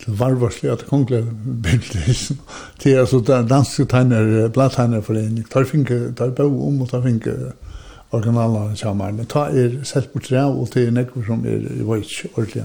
til 0.04 0.14
varvarsliga 0.20 0.74
att 0.74 0.88
kongle 0.88 1.28
bildis 1.46 2.32
till 2.80 3.00
alltså 3.00 3.20
där 3.20 3.44
danska 3.44 3.86
tanner 3.86 4.50
plattanner 4.50 5.02
för 5.02 5.44
tar 5.50 5.64
finke 5.64 6.14
tar 6.18 6.30
bo 6.30 6.68
om 6.68 6.82
og 6.82 6.90
tar 6.90 7.02
finke 7.02 7.32
originalen 8.12 8.76
sammen 8.76 9.16
men 9.16 9.26
ta 9.26 9.48
er 9.50 9.84
sett 9.84 10.14
på 10.14 10.20
tre 10.20 10.44
og 10.44 10.70
til 10.72 10.94
nekker 10.94 11.24
som 11.26 11.46
er 11.46 11.64
i 11.80 11.84
voice 11.84 12.28
ordentlig 12.36 12.64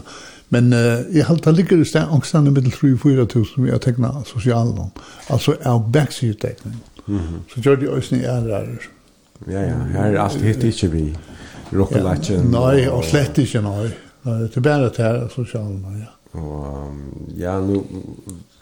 Men 0.51 0.73
uh, 0.73 1.05
jeg 1.15 1.27
halte 1.29 1.53
ligger 1.53 1.81
i 1.83 1.89
sted 1.89 2.09
angstene 2.09 2.51
med 2.51 2.71
3-4 2.73 3.27
tusen 3.29 3.65
vi 3.65 3.71
har 3.71 3.83
tegnet 3.85 4.29
sosialen 4.31 4.79
om. 4.79 4.93
Altså 5.29 5.57
av 5.65 5.91
backsyretegning. 5.93 6.79
Mm 7.07 7.19
-hmm. 7.19 7.41
Så 7.55 7.61
gjør 7.61 7.77
de 7.77 7.91
øsne 7.97 8.19
ærer. 8.19 8.89
Ja, 9.47 9.61
ja, 9.61 9.79
her 9.93 10.05
er 10.05 10.21
alt 10.21 10.41
hitt 10.41 10.65
ikke 10.65 10.91
vi. 10.91 11.17
Rokkelakken. 11.73 12.53
Ja, 12.53 12.61
nei, 12.61 12.89
og 12.89 13.05
slett 13.05 13.39
ikke, 13.39 13.61
nei. 13.61 13.91
Det 14.25 14.57
er 14.57 14.61
bare 14.61 14.83
det 14.85 14.97
her 14.97 15.29
sosialen, 15.29 15.85
ja. 16.01 16.41
Og, 16.41 16.93
ja, 17.39 17.61
nu, 17.61 17.85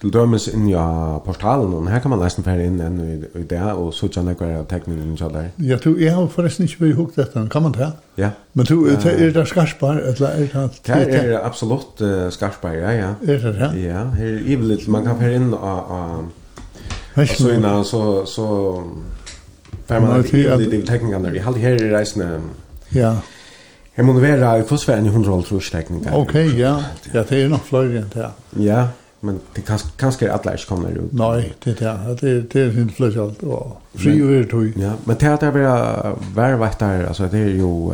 til 0.00 0.12
dømes 0.12 0.44
inn 0.52 0.66
ja 0.68 0.84
portalen 1.24 1.72
og 1.72 1.86
her 1.88 2.02
kan 2.04 2.12
man 2.12 2.20
nesten 2.20 2.44
fære 2.44 2.66
inn 2.68 2.80
enn 2.84 2.98
i 3.00 3.44
det 3.48 3.60
og 3.72 3.94
så 3.96 4.10
kjenner 4.12 4.34
jeg 4.34 4.40
hver 4.42 4.66
teknikken 4.68 5.14
så 5.16 5.30
der. 5.32 5.46
Ja, 5.64 5.78
du, 5.80 5.94
jeg 5.96 6.12
har 6.12 6.26
forresten 6.32 6.66
ikke 6.68 6.82
vært 6.84 6.98
hukt 6.98 7.16
dette, 7.16 7.44
kan 7.52 7.64
man 7.64 7.72
ta? 7.76 7.90
Ja. 8.20 8.30
Men 8.54 8.68
du, 8.68 8.74
er 8.92 9.30
det 9.32 9.46
skarspar? 9.48 10.02
Eller 10.10 10.28
er 10.28 10.50
det 10.52 10.72
Det 10.86 11.20
er 11.22 11.38
absolutt 11.40 12.02
skarspar, 12.36 12.76
ja, 12.76 12.90
ja. 12.92 13.14
Er 13.24 13.40
det 13.40 13.54
det? 13.60 13.70
Ja, 13.84 14.04
her 14.18 14.34
er 14.34 14.44
ivelig, 14.44 14.82
man 14.90 15.04
kan 15.08 15.16
fære 15.20 15.40
inn 15.40 15.54
og 15.54 16.28
så 17.24 17.54
inn 17.54 17.64
og 17.64 17.86
så 17.88 18.02
så 18.28 18.50
fære 19.88 20.00
man 20.00 20.20
at 20.20 20.32
ivelig 20.34 20.70
til 20.70 20.86
teknikken 20.86 21.24
der, 21.24 21.32
jeg 21.40 21.44
halte 21.44 21.60
her 21.60 21.80
i 21.80 21.90
reisende 21.96 22.28
Ja. 22.94 23.14
Jeg 23.96 24.04
må 24.04 24.12
være 24.20 24.58
i 24.60 24.62
fossværen 24.68 25.06
i 25.06 25.08
hundre 25.08 25.32
og 25.32 25.44
trus 25.48 25.70
teknikken 25.72 26.12
Ok, 26.12 26.34
ja, 26.34 26.76
ja, 27.14 27.22
det 27.22 27.44
er 27.44 27.48
nok 27.48 27.64
flere 27.64 28.02
enn 28.02 28.10
det. 28.12 28.28
Ja 28.60 28.84
men 29.20 29.40
det 29.54 29.60
kan 29.60 29.78
kanske 29.78 29.88
kanske 29.96 30.32
alla 30.32 30.52
är 30.52 30.66
kommer 30.68 30.90
ut. 30.90 31.12
Nej, 31.12 31.54
det 31.64 31.82
är 31.82 32.16
det 32.20 32.40
det 32.52 32.60
är 32.60 32.70
sin 32.72 32.88
flush 32.88 33.20
allt 33.20 33.42
och 33.42 33.82
fri 33.94 34.22
över 34.22 34.44
tog. 34.44 34.72
Ja, 34.76 34.92
men 35.04 35.16
det 35.20 35.26
är 35.26 35.52
bara 35.52 36.16
värvat 36.34 36.78
där 36.78 37.06
alltså 37.06 37.28
det 37.32 37.38
är 37.38 37.48
ju 37.48 37.92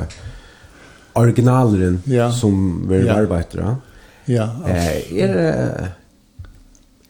originaleren 1.13 2.03
ja. 2.05 2.33
som 2.33 2.87
vi 2.89 3.07
ja. 3.07 3.15
arbetar. 3.15 3.61
Ja. 3.61 3.77
Ja. 4.25 4.69
Eh, 4.69 5.23
är 5.23 5.29
det 5.29 5.89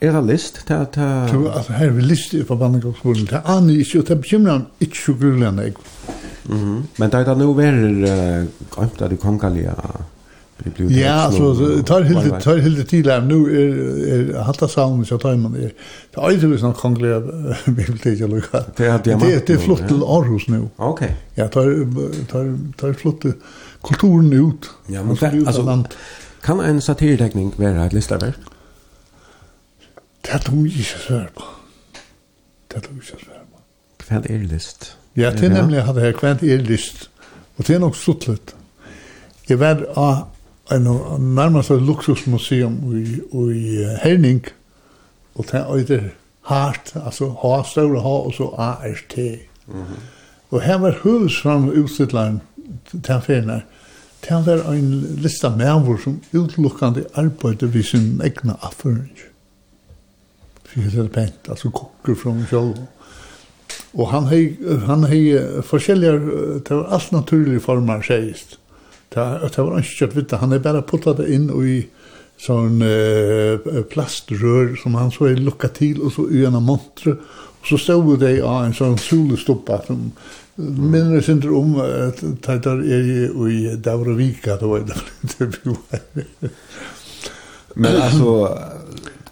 är 0.00 0.12
det 0.12 0.22
list 0.22 0.66
ta 0.66 0.84
ta 0.84 1.28
Du 1.32 1.48
alltså 1.48 1.72
här 1.72 1.86
är 1.86 2.00
list 2.00 2.48
på 2.48 2.56
bandgårdsskolan. 2.56 3.24
Det 3.24 3.42
är 3.44 3.60
ni 3.60 3.84
inte 3.94 4.12
att 4.12 4.18
bekymra 4.18 4.62
inte 4.78 4.96
så 4.96 5.12
grunden. 5.12 5.74
Mhm. 6.42 6.86
Men 6.96 7.10
det 7.10 7.18
är 7.18 7.24
då 7.24 7.34
nu 7.34 7.54
väl 7.54 8.04
eh, 8.04 8.44
att 8.82 8.98
det 8.98 9.16
kan 9.16 9.38
kallas 9.38 9.76
Ja, 10.78 11.30
så 11.32 11.82
tar 11.86 12.02
hilde 12.02 12.40
tar 12.40 12.56
hilde 12.56 12.84
til 12.84 13.10
här 13.10 13.20
nu 13.20 13.46
er 13.46 14.36
er 14.36 14.42
hatta 14.42 14.68
sound 14.68 15.06
så 15.06 15.18
tar 15.18 15.36
man 15.36 15.52
det. 15.52 15.72
Det 16.14 16.22
er 16.22 16.30
ju 16.30 16.58
sånn 16.58 16.74
kongelig 16.74 17.22
bibliotek 17.76 18.20
eller 18.20 18.44
vad. 18.52 18.64
Det 18.76 18.86
er 18.86 18.98
det 18.98 19.46
det 19.46 19.54
är 19.54 19.58
flott 19.58 19.88
til 19.88 20.02
Aarhus 20.02 20.48
nu. 20.48 20.68
Okej. 20.78 21.16
Ja, 21.36 21.46
tar 21.48 21.86
tar 22.30 22.58
tar 22.78 22.92
flott 22.92 23.26
kulturen 23.82 24.32
ut. 24.32 24.70
Ja, 24.88 25.02
men 25.02 25.16
det, 25.16 25.46
alltså 25.46 25.84
kan 26.42 26.60
en 26.60 26.80
satirteckning 26.80 27.54
være 27.58 27.86
et 27.86 27.92
listeverk? 27.92 28.38
Det 30.24 30.30
er 30.30 30.40
jag 30.46 30.66
ikke 30.66 30.84
så 30.84 31.24
på. 31.34 31.44
Det 32.70 32.76
er 32.76 32.80
jag 32.88 32.96
ikke 32.96 33.06
så 33.06 33.16
på. 33.16 33.58
Hva 34.08 34.22
er 34.30 34.38
list. 34.38 34.96
Ja, 35.16 35.30
det 35.30 35.44
er 35.44 35.62
nemlig 35.62 35.78
at 35.78 35.94
det 35.94 36.04
jag 36.04 36.14
kväll 36.14 36.44
er 36.44 36.56
list. 36.56 37.10
Og 37.56 37.66
det 37.66 37.74
er 37.74 37.78
nok 37.78 37.96
suttlet. 37.96 38.54
Jeg 39.48 39.60
var 39.60 39.84
av 39.96 40.31
en 40.76 41.34
nærmest 41.34 41.70
et 41.70 41.82
luksusmuseum 41.82 42.96
i, 42.96 43.20
i 43.52 43.86
Herning, 44.02 44.46
og 45.34 45.44
det 45.44 45.60
er 45.60 45.84
det 45.88 46.10
hardt, 46.42 46.92
altså 47.04 47.28
H, 47.28 47.70
større 47.70 48.00
H, 48.00 48.06
og 48.06 48.32
så 48.32 48.44
A-R-T. 48.58 49.18
Mm 49.68 49.82
-hmm. 49.82 50.00
Og 50.50 50.62
her 50.62 50.78
var 50.78 50.98
hovedsfram 51.02 51.68
utstillaren 51.68 52.40
til 52.90 53.20
ferien 53.22 53.50
her. 53.50 53.60
Det 54.28 54.46
var 54.46 54.72
en 54.72 55.00
lista 55.16 55.48
medvår 55.56 55.96
som 56.04 56.20
utelukkande 56.32 57.04
arbeidde 57.14 57.74
ved 57.74 57.82
sin 57.82 58.20
egna 58.24 58.52
affering. 58.62 59.18
Fyrt 60.64 60.94
er 60.94 61.08
pent, 61.08 61.48
altså 61.48 61.70
kokker 61.70 62.14
fra 62.14 62.32
meg 62.32 62.46
selv. 62.50 62.74
Og 63.94 64.10
han 64.10 64.26
hei, 64.26 64.56
han 64.86 65.04
hei 65.04 65.38
forskjellige, 65.62 66.12
det 66.68 66.76
var 66.76 66.92
alt 66.92 67.12
naturlige 67.12 67.60
former, 67.60 68.02
sies 68.02 68.58
Ta 69.12 69.26
ta 69.52 69.64
var 69.66 69.80
ikke 69.82 69.98
kjøtt 70.02 70.16
vidt, 70.16 70.36
han 70.40 70.56
er 70.56 70.64
bare 70.64 70.84
puttet 70.88 71.20
det 71.20 71.28
inn 71.34 71.50
i 71.52 71.80
sånn 72.42 72.80
uh, 72.82 73.82
plastrør 73.92 74.72
som 74.80 74.96
han 74.98 75.12
så 75.14 75.28
er 75.30 75.42
lukket 75.42 75.76
til, 75.78 76.00
og 76.02 76.14
så 76.14 76.26
i 76.32 76.46
en 76.48 76.58
montre, 76.64 77.18
og 77.60 77.68
så 77.68 77.78
stod 77.78 78.16
det 78.24 78.38
av 78.40 78.64
en 78.64 78.74
sånn 78.74 78.96
solestoppa 78.98 79.82
som 79.86 80.08
minner 80.56 81.16
jeg 81.16 81.26
synder 81.30 81.52
om 81.56 81.76
at 81.80 82.18
det 82.20 82.56
er 82.68 82.82
i 83.48 83.76
Davrovika, 83.80 84.58
det 84.60 84.68
var 84.68 84.82
det 84.84 84.98
vi. 86.12 86.50
Men 87.74 87.96
altså, 88.02 88.34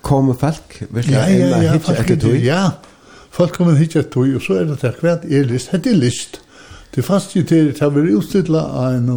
kommer 0.01 0.35
folk 0.35 0.79
virkelig 0.89 1.17
ja, 1.17 1.27
ja, 1.29 1.35
ja, 1.37 1.43
inn 1.45 1.53
og 1.53 1.67
hitje 1.75 1.97
etter 1.99 2.21
tog? 2.23 2.39
Ja, 2.45 2.63
folk 3.37 3.59
kommer 3.59 3.77
hitje 3.77 4.01
etter 4.01 4.15
tog, 4.15 4.31
og 4.39 4.47
så 4.47 4.63
er 4.63 4.71
det 4.71 4.79
der 4.81 4.97
hvert 5.03 5.27
er 5.29 5.51
list, 5.51 5.75
hette 5.75 5.93
list. 5.97 6.41
Det 6.95 7.03
fast 7.03 7.35
ju 7.35 7.43
till 7.43 7.85
att 7.85 7.93
vi 7.93 8.13
utstilla 8.13 8.93
en 8.95 9.09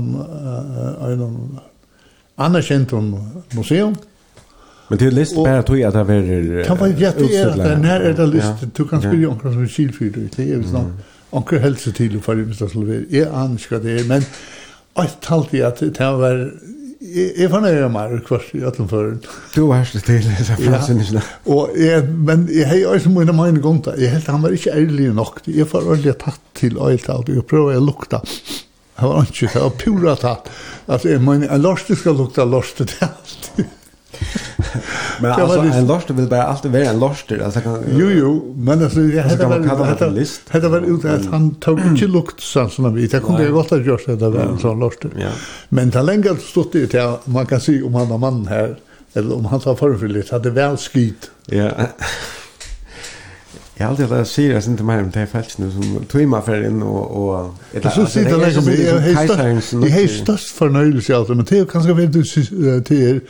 en 1.12 1.60
anerkänd 2.36 2.94
museum. 3.52 3.96
Men 4.88 4.98
det 4.98 5.06
är 5.06 5.12
list 5.12 5.36
bara 5.36 5.60
att 5.60 5.70
jag 5.70 5.94
det 5.94 6.00
är 6.00 6.64
Kan 6.64 6.80
man 6.80 6.98
jätte 6.98 7.24
är 7.24 7.58
den 7.58 7.84
här 7.84 8.00
är 8.02 8.14
det 8.14 8.26
list 8.26 8.76
du 8.76 8.88
kan 8.88 9.00
spela 9.02 9.28
onkel 9.28 9.54
som 9.54 9.68
skilfrid 9.68 10.30
det 10.36 10.44
är 10.44 10.48
ju 10.48 10.58
visst 10.58 10.74
onkel 11.30 11.60
hälsa 11.60 11.92
till 11.92 12.22
för 12.22 12.36
det 12.36 12.46
måste 12.46 12.64
vara 12.64 12.96
är 13.10 13.34
anska 13.34 13.80
det 13.80 14.08
men 14.08 14.22
Jag 14.96 15.20
talade 15.20 15.68
att 15.68 15.80
det 15.80 16.00
var 16.00 16.54
jeg 17.14 17.50
fann 17.52 17.66
jeg 17.68 17.90
mer 17.94 18.14
kvart 18.26 18.50
i 18.58 18.64
ætlum 18.66 18.90
føren. 18.90 19.20
Du 19.54 19.68
var 19.70 19.84
herslig 19.84 20.04
til, 20.08 20.26
så 20.48 20.58
fransen. 20.58 21.20
Og 21.46 21.74
jeg, 21.78 22.04
men 22.10 22.48
jeg 22.54 22.68
har 22.70 22.96
også 22.96 23.12
mine 23.14 23.36
mine 23.38 23.62
gonta, 23.64 23.96
jeg 24.00 24.14
helt 24.16 24.30
han 24.32 24.44
var 24.44 24.56
ikke 24.56 24.74
ærlig 24.74 25.12
nok, 25.14 25.42
jeg 25.48 25.68
får 25.70 25.90
ærlig 25.96 26.16
tatt 26.24 26.42
til 26.58 26.78
øyelt 26.78 27.10
alt, 27.14 27.30
jeg 27.30 27.46
prøver 27.50 27.78
å 27.78 27.86
lukta. 27.86 28.24
Jeg 28.94 29.10
var 29.10 29.26
ikke, 29.26 29.50
jeg 29.50 29.62
var 29.62 29.74
pura 29.82 30.16
tatt. 30.22 30.52
Altså, 30.88 31.10
jeg 31.16 31.22
mener, 31.26 31.50
en 31.50 31.64
lorste 31.64 31.98
skal 31.98 32.18
lukta 32.18 32.46
lorste 32.46 32.86
til 32.90 33.08
alt 33.08 33.43
men 35.22 35.32
alltså 35.32 35.60
en 35.60 35.88
lorster 35.88 36.14
vill 36.14 36.28
bara 36.28 36.44
alltid 36.44 36.72
vara 36.72 36.84
en 36.84 37.00
lorster 37.00 37.40
alltså 37.40 37.62
kan 37.62 37.84
Jo 37.98 38.10
jo, 38.10 38.56
men 38.58 38.84
alltså 38.84 39.02
jag 39.02 39.24
hade 39.24 39.48
väl 39.48 39.66
hade 39.66 40.10
list. 40.10 40.42
Hade 40.50 40.70
väl 40.70 40.84
ut 40.84 41.06
att 41.06 41.26
han 41.26 41.56
tog 41.56 41.80
inte 41.80 42.08
lukt 42.08 42.42
så 42.42 42.70
som 42.70 42.94
vi 42.94 43.08
det 43.08 43.20
kunde 43.20 43.48
gott 43.48 43.72
att 43.72 43.86
göra 43.86 44.00
det 44.06 44.16
där 44.16 44.40
en 44.40 44.60
sån 44.60 44.80
Ja. 45.20 45.28
Men 45.70 45.90
det 45.90 46.02
länge 46.02 46.36
stod 46.36 46.68
det 46.72 46.88
till 46.88 47.00
man 47.26 47.46
kan 47.46 47.62
se 47.62 47.82
om 47.82 47.96
han 47.96 48.10
var 48.10 48.18
mannen 48.18 48.48
här 48.48 48.76
eller 49.14 49.36
om 49.36 49.46
han 49.46 49.62
sa 49.62 49.76
förfylligt 49.76 50.32
hade 50.32 50.50
väl 50.50 50.78
skit. 50.78 51.32
Ja. 51.46 51.72
Jag 53.76 53.86
har 53.86 53.92
alltid 53.92 54.10
lärt 54.10 54.28
sig 54.28 54.56
att 54.58 54.68
inte 54.68 54.84
mer 54.84 55.00
om 55.00 55.12
det 55.12 55.20
här 55.20 55.26
fältet 55.26 55.58
nu 55.58 55.72
som 55.72 56.06
tog 56.06 56.46
för 56.46 56.68
in 56.68 56.82
och... 56.82 57.36
och 57.36 57.56
det 57.72 57.92
så 57.92 58.06
sitter 58.06 58.38
det 58.38 58.46
liksom 58.46 59.84
i 59.84 59.90
hejstast 59.90 60.48
förnöjelse 60.48 61.18
alltså, 61.18 61.36
men 61.36 61.46
det 61.46 61.60
är 61.60 61.66
ganska 61.66 61.94
väldigt 61.94 62.34
till 62.86 63.02
er 63.02 63.22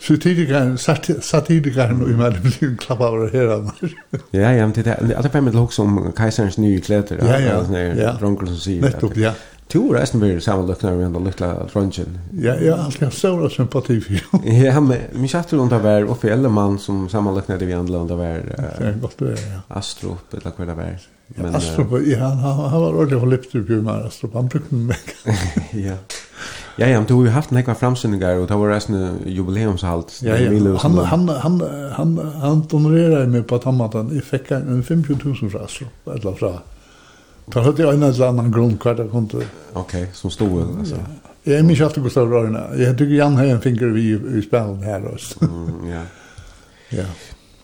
satirikaren, 0.00 0.76
satirikaren 0.78 2.02
og 2.02 2.10
imellom 2.10 2.42
blir 2.58 2.96
over 2.96 3.30
her 3.32 3.54
av 3.56 3.68
meg. 3.68 3.94
ja, 4.32 4.50
ja, 4.56 4.66
men 4.66 4.74
det 4.74 4.86
er 4.86 5.14
alltid 5.16 5.32
bare 5.32 5.46
med 5.46 5.56
å 5.60 5.66
huske 5.66 5.84
om 5.84 6.12
keiserens 6.16 6.58
nye 6.60 6.80
kleder. 6.84 7.22
Ja, 7.24 7.38
ja, 7.38 7.62
ja. 7.68 7.86
ja, 7.98 8.12
Dronkel 8.20 8.52
som 8.52 8.60
sier. 8.60 8.84
Nettopp, 8.84 9.16
ja. 9.20 9.34
Tu 9.70 9.78
er 9.92 10.00
eisen 10.00 10.18
blir 10.18 10.40
samme 10.42 10.64
løkner 10.66 10.96
med 10.98 11.12
den 11.14 11.26
lykla 11.28 11.52
dronken. 11.70 12.16
Ja, 12.42 12.56
ja, 12.58 12.74
han 12.80 12.90
skal 12.90 13.06
ha 13.06 13.14
stål 13.14 13.44
sympati 13.54 14.00
for 14.02 14.16
jo. 14.16 14.40
ja, 14.64 14.80
men 14.82 15.04
min 15.14 15.30
kjatter 15.30 15.60
om 15.62 15.70
det 15.70 15.78
var 15.84 16.08
oppe 16.10 16.26
i 16.26 16.32
Ellemann 16.34 16.80
som 16.82 17.04
samme 17.12 17.30
løkner 17.36 17.60
det 17.60 17.68
vi 17.70 17.76
handler 17.76 18.02
om 18.02 18.08
det 18.10 18.18
var 18.18 18.48
uh, 18.50 19.76
Astrup, 19.78 20.34
eller 20.34 20.56
hva 20.56 20.66
det 20.72 20.76
var. 20.80 21.06
Men, 21.36 21.54
Astrup, 21.54 21.94
ja, 22.08 22.32
han, 22.32 22.42
han 22.42 22.82
var 22.82 22.96
ordentlig 22.96 23.20
for 23.22 23.30
lypter 23.30 23.62
på 23.68 23.78
meg, 23.86 24.08
Astrup, 24.10 24.34
han 24.34 24.50
brukte 24.50 24.80
meg. 24.90 25.14
ja. 25.86 26.00
Ja, 26.80 26.86
ja, 26.86 26.98
men 26.98 27.06
du 27.06 27.14
har 27.14 27.24
ju 27.24 27.30
haft 27.30 27.50
några 27.50 27.74
framsynningar 27.74 28.34
och 28.34 28.46
det 28.46 28.54
var 28.54 28.68
resten 28.68 29.18
jubileumshalt. 29.26 30.20
Ja, 30.22 30.38
ja. 30.38 30.76
Han, 30.78 30.98
han, 30.98 31.28
han, 31.28 31.62
han, 31.92 32.18
han 32.40 32.66
donerade 32.70 33.26
mig 33.26 33.42
på 33.42 33.58
tammatan. 33.58 34.10
Jag 34.14 34.24
fick 34.24 34.50
en 34.50 34.82
50 34.82 35.16
000 35.24 35.36
från 35.36 35.64
Aslo, 35.64 35.86
eller 36.06 36.32
fra. 36.32 36.58
Då 37.46 37.60
hade 37.60 37.82
jag 37.82 37.94
en 37.94 38.02
eller 38.02 38.26
annan 38.26 38.52
grund 38.52 38.80
kvar 38.80 38.94
där 38.94 39.08
kom 39.08 39.24
Okej, 39.26 39.46
okay, 39.72 40.06
som 40.12 40.30
stod 40.30 40.78
alltså. 40.78 40.94
Ja. 40.94 41.52
Jag 41.52 41.70
är 41.70 41.84
alltid 41.84 42.02
Gustav 42.02 42.30
Rörna. 42.30 42.76
Jag 42.76 42.98
tycker 42.98 43.14
Jan 43.14 43.36
har 43.36 43.44
en 43.44 43.60
finger 43.60 43.86
vi 43.86 44.38
i 44.38 44.42
spelen 44.42 44.82
här 44.82 45.12
också. 45.12 45.44
Mm, 45.44 45.90
ja. 45.90 46.02
ja. 46.98 47.04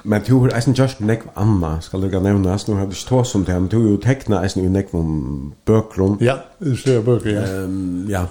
Men 0.02 0.22
du 0.26 0.34
har 0.34 0.48
eisen 0.54 0.74
just 0.74 1.00
nek 1.00 1.22
amma, 1.34 1.80
skal 1.80 2.00
du 2.00 2.06
ikke 2.06 2.20
nevne, 2.20 2.58
nu 2.68 2.74
har 2.74 2.84
du 2.86 2.92
ikke 2.92 3.08
tås 3.08 3.34
om 3.34 3.44
det 3.44 3.60
men 3.60 3.68
du 3.68 3.76
har 3.76 3.88
jo 3.90 3.96
tekna 3.96 4.42
eisen 4.42 4.64
i 4.64 4.68
nek 4.68 4.94
om 4.94 5.54
bøkron. 5.66 6.18
Ja, 6.20 6.34
du 6.60 6.76
ser 6.76 7.02
bøkron, 7.02 7.32
ja. 7.32 7.62
Um, 7.64 8.06
ja. 8.10 8.26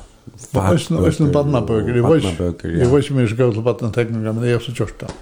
Øysten 0.56 1.27
og 1.27 1.31
badnabøker. 1.34 1.93
Jeg 1.95 2.91
var 2.91 2.97
ikke 2.97 3.14
mer 3.14 3.27
så 3.27 3.35
gav 3.35 3.53
til 3.53 3.61
badnatekninger, 3.61 4.31
men 4.31 4.43
jeg 4.43 4.52
har 4.52 4.57
også 4.57 4.73
gjort 4.73 5.02
det. 5.02 5.15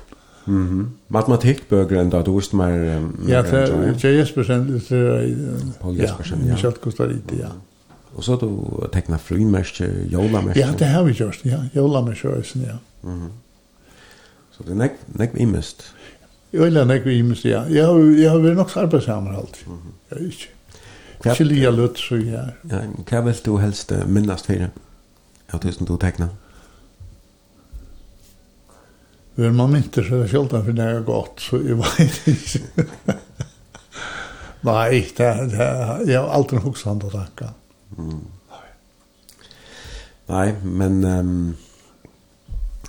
Mhm. 0.45 0.81
-hmm. 0.81 0.85
Matematikbøker 1.09 2.01
enda, 2.01 2.21
du 2.21 2.35
visste 2.35 2.55
mer... 2.55 2.69
Ja, 3.27 3.41
det 3.41 4.03
er 4.03 4.09
Jespersen, 4.09 4.73
det 4.73 4.91
er... 4.91 5.35
Paul 5.81 5.95
Jespersen, 5.95 6.41
ja. 6.45 6.51
Michel 6.51 6.71
Kostariti, 6.71 7.35
ja. 7.39 7.47
Og 8.15 8.23
så 8.23 8.31
har 8.31 8.39
du 8.39 8.83
tekna 8.93 9.17
frimærkje, 9.17 9.89
jolamerkje. 10.11 10.61
Ja, 10.61 10.71
det 10.79 10.87
har 10.87 11.03
vi 11.03 11.13
gjort, 11.13 11.39
ja. 11.45 11.57
Jolamerkje, 11.75 12.29
Øysten, 12.29 12.61
ja. 12.61 12.75
Mm. 13.03 13.31
Så 14.51 14.63
det 14.63 14.71
er 14.71 14.75
nekk, 14.75 14.91
nekk 15.19 15.31
imest. 15.35 15.93
Øyla 16.53 16.97
vi 16.97 17.17
imest, 17.17 17.45
ja. 17.45 17.63
Jeg 17.69 17.85
har, 17.85 18.19
jeg 18.21 18.31
har 18.31 18.37
vært 18.37 18.55
nok 18.55 18.69
så 18.69 18.79
arbeidsamer 18.79 19.31
alltid. 19.31 19.67
Mm 19.67 19.73
-hmm. 19.73 19.93
Jeg 20.09 20.21
er 20.21 20.25
ikke. 20.25 20.49
Ikke 21.25 21.43
lia 21.43 21.69
løtt, 21.69 21.99
så 21.99 22.15
jeg 22.15 22.33
er. 22.33 22.49
Ja, 22.71 22.79
hva 23.09 23.21
vil 23.21 23.35
du 23.45 23.57
helst 23.57 23.93
minnast 24.07 24.45
fyrir? 24.45 24.67
av 25.53 25.59
det 25.59 25.73
som 25.73 25.85
du 25.85 25.97
tecknar. 25.97 26.29
Men 29.35 29.55
man 29.55 29.75
inte 29.75 30.03
så 30.03 30.15
det 30.15 30.29
sällan 30.29 30.65
for 30.65 30.71
det 30.71 30.83
er 30.83 31.05
godt, 31.05 31.41
så 31.41 31.57
jeg 31.57 31.77
vet 31.81 32.27
ikke... 32.27 33.17
Nei, 34.63 35.01
det, 35.17 35.29
det, 35.51 35.65
jeg 36.07 36.21
har 36.21 36.29
alltid 36.31 36.61
huxat 36.63 36.91
andra 36.93 37.09
tankar. 37.11 37.49
Mm. 37.97 38.21
Nej, 40.29 40.53
men 40.63 41.03
um, 41.03 41.55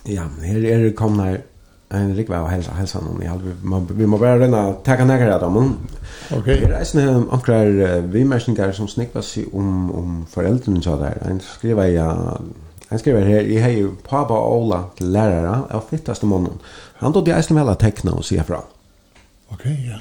ja, 0.06 0.28
her 0.44 0.68
er 0.70 0.84
det 0.84 0.92
kommet 0.96 1.42
en 1.90 2.14
likvær 2.16 2.38
og 2.38 2.50
helsa 2.50 2.72
helsa 2.72 3.00
någon 3.00 3.22
i 3.22 3.26
halv 3.26 3.42
vi 3.90 4.06
må 4.06 4.18
bara 4.18 4.38
renna 4.38 4.72
tacka 4.84 5.04
nära 5.04 5.38
där 5.38 5.50
men 5.50 5.76
okej 6.30 6.60
det 6.60 6.76
är 6.76 6.84
såna 6.84 7.26
ankrar 7.30 8.00
vi 8.00 8.24
människor 8.24 8.72
som 8.72 8.88
snickar 8.88 9.20
sig 9.20 9.46
om 9.52 9.90
om 9.92 10.26
föräldrarna 10.30 10.82
så 10.82 10.96
där 10.96 11.18
en 11.30 11.40
skriver 11.40 11.86
jag 11.86 12.40
en 12.88 12.98
skriver 12.98 13.24
her, 13.24 13.40
jeg 13.40 13.62
har 13.62 13.70
jo 13.70 13.94
pappa 14.04 14.34
og 14.34 14.62
Ola 14.62 14.82
til 14.98 15.06
lærere 15.06 15.54
av 15.70 15.88
fittaste 15.90 16.26
måneden. 16.26 16.60
Han 17.00 17.12
tog 17.12 17.24
det 17.24 17.32
är 17.32 17.54
vel 17.54 17.68
av 17.68 17.74
tekna 17.74 18.12
og 18.12 18.24
se 18.24 18.42
fra. 18.42 18.60
Ok, 19.48 19.64
ja. 19.64 19.98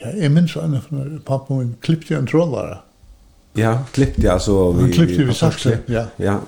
Ja, 0.00 0.10
jeg 0.16 0.30
minns 0.30 0.56
en 0.56 0.74
av 0.74 0.82
pappa 1.26 1.54
min 1.54 1.76
klippte 1.80 2.16
en 2.16 2.26
trollare. 2.26 2.78
Ja, 3.56 3.78
klippte, 3.92 4.32
altså. 4.32 4.72
Han 4.72 4.92
klippte 4.92 5.24
vi 5.24 5.34
sakse, 5.34 5.78
ja. 5.88 6.04
Ja, 6.18 6.40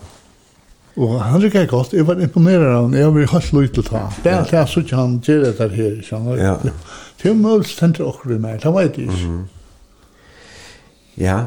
Og 0.99 1.19
han 1.23 1.43
rikar 1.43 1.69
godt, 1.71 1.93
jeg 1.95 2.07
var 2.09 2.19
imponerad 2.19 2.73
av 2.73 2.89
han, 2.89 2.97
jeg 2.99 3.13
var 3.15 3.29
helt 3.35 3.53
løy 3.55 3.69
til 3.71 3.87
ta. 3.87 4.09
Det 4.25 4.33
er 4.33 4.41
alt 4.41 4.55
jeg 4.57 4.71
så 4.73 4.83
ikke 4.83 4.99
han 4.99 5.21
gjør 5.23 5.45
det 5.45 5.53
der 5.61 5.77
her, 5.77 5.95
sånn. 6.07 6.27
Ja. 6.41 6.57
Det 7.21 7.31
er 7.31 7.39
mulig 7.39 7.71
stendte 7.71 8.03
okkur 8.07 8.35
i 8.35 8.41
meg, 8.43 8.59
det 8.65 8.75
vet 8.75 8.99
jeg 8.99 9.13
ikke. 9.15 9.37
Ja, 11.19 11.39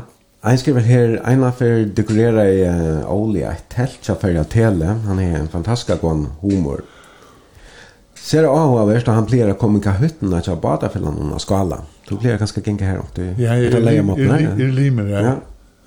Ein 0.42 0.58
skriver 0.58 0.82
her, 0.82 1.20
ein 1.30 1.44
av 1.46 1.60
fyrir 1.60 1.92
dekorera 1.94 2.48
i 2.50 2.64
uh, 2.66 3.12
Oli 3.14 3.44
et 3.46 3.68
telt 3.70 4.00
som 4.02 4.18
fyrir 4.18 4.48
tele. 4.50 4.96
Han 5.06 5.20
er 5.22 5.36
en 5.38 5.52
fantastisk 5.54 6.02
god 6.02 6.24
humor. 6.42 6.82
Ser 8.18 8.48
av 8.50 8.74
hva 8.74 8.88
verst, 8.90 9.10
han 9.14 9.28
pleier 9.30 9.52
å 9.54 9.58
komme 9.62 9.78
i 9.78 9.86
kahutten 9.86 10.34
at 10.34 10.50
jeg 10.50 10.58
bada 10.64 10.90
fyrir 10.90 11.14
han 11.14 11.38
skala. 11.42 11.84
Du 12.08 12.16
pleier 12.16 12.42
ganske 12.42 12.64
genga 12.66 12.90
her, 12.90 13.04
du. 13.14 13.22
Ja, 13.38 13.54
jeg 13.54 13.70
er 13.70 14.74
limer, 14.74 15.14
ja. 15.14 15.36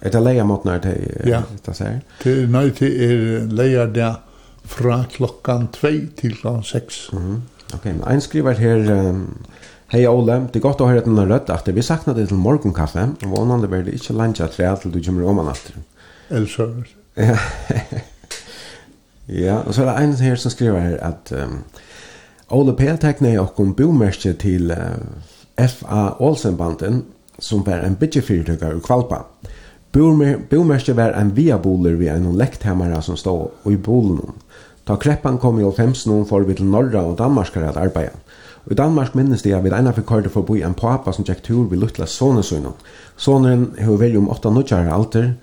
Er 0.04 0.12
det 0.12 0.20
leia 0.20 0.44
mot 0.44 0.64
når 0.64 0.82
det 0.84 0.94
ja. 1.26 1.40
det 1.64 1.74
sier? 1.78 2.00
Det 2.20 2.32
er 2.42 2.48
når 2.52 2.82
er 2.84 3.46
leia 3.48 3.86
der 3.88 4.20
fra 4.64 5.04
klokkan 5.10 5.68
2 5.72 5.92
til 6.16 6.36
klokkan 6.36 6.62
6. 6.62 7.10
Mm 7.12 7.18
-hmm. 7.18 7.40
Ok, 7.74 7.84
men 7.84 8.04
en 8.10 8.20
skriver 8.20 8.52
her, 8.52 9.08
um, 9.10 9.36
hei 9.86 10.06
Ole, 10.06 10.32
det 10.52 10.56
er 10.56 10.60
godt 10.60 10.80
å 10.80 10.88
høre 10.88 11.04
den 11.04 11.18
rødt 11.32 11.50
at 11.50 11.74
vi 11.74 11.82
sakna 11.82 12.14
det 12.14 12.28
til 12.28 12.36
morgenkaffe, 12.36 13.08
og 13.24 13.32
vannande 13.38 13.68
blir 13.68 13.82
det 13.82 13.94
ikke 13.94 14.12
lunch 14.12 14.42
at 14.42 14.50
tre 14.50 14.76
til 14.82 14.94
du 14.94 15.00
kommer 15.02 15.28
om 15.28 15.46
natt. 15.46 15.72
Eller 16.30 16.46
så. 16.46 16.68
Ja. 17.16 17.38
ja, 19.44 19.56
og 19.66 19.74
så 19.74 19.82
er 19.82 19.90
det 19.90 20.04
en 20.04 20.14
her 20.14 20.36
som 20.36 20.50
skriver 20.50 20.80
her 20.80 20.96
at 20.96 21.32
um, 21.32 21.64
Ole 22.50 22.76
P. 22.76 22.80
tekner 23.00 23.32
i 23.32 23.38
okkom 23.38 23.74
bomerskje 23.74 24.32
til 24.32 24.70
uh, 24.70 25.66
F.A. 25.68 26.08
Olsenbanden, 26.18 27.04
som 27.38 27.66
var 27.66 27.82
en 27.84 27.96
bitjefyrtøkker 27.96 28.76
i 28.76 28.80
Kvalpa. 28.84 29.24
Bomerske 29.94 30.96
var 30.96 31.14
en 31.14 31.30
viaboler 31.36 31.94
vi 31.94 32.08
en 32.10 32.32
lekthemmere 32.38 33.02
som 33.02 33.16
stod 33.16 33.70
i 33.70 33.76
bolen. 33.76 34.34
Ta 34.84 34.96
kreppan 35.00 35.38
kom 35.38 35.60
i 35.60 35.64
15 35.64 36.12
år 36.12 36.24
for 36.28 36.44
vi 36.44 36.54
til 36.54 36.66
norra 36.66 37.04
og 37.06 37.18
Danmark 37.18 37.56
att 37.56 37.76
arbeta. 37.76 38.18
Og 38.66 38.72
i 38.72 38.74
Danmark 38.74 39.14
minnes 39.14 39.42
det 39.42 39.52
at 39.52 39.64
vi 39.64 39.70
ena 39.70 39.92
fikk 39.92 40.10
hørt 40.10 40.30
forbi 40.32 40.62
en 40.62 40.74
papa 40.74 41.12
som 41.12 41.24
tjekk 41.24 41.42
tur 41.44 41.64
vi 41.68 41.76
luttla 41.76 42.06
Sonesøyna. 42.06 42.72
Sonen 43.16 43.66
har 43.78 43.98
vært 44.00 44.16
om 44.16 44.30
8-9 44.32 44.92
alter, 44.92 45.34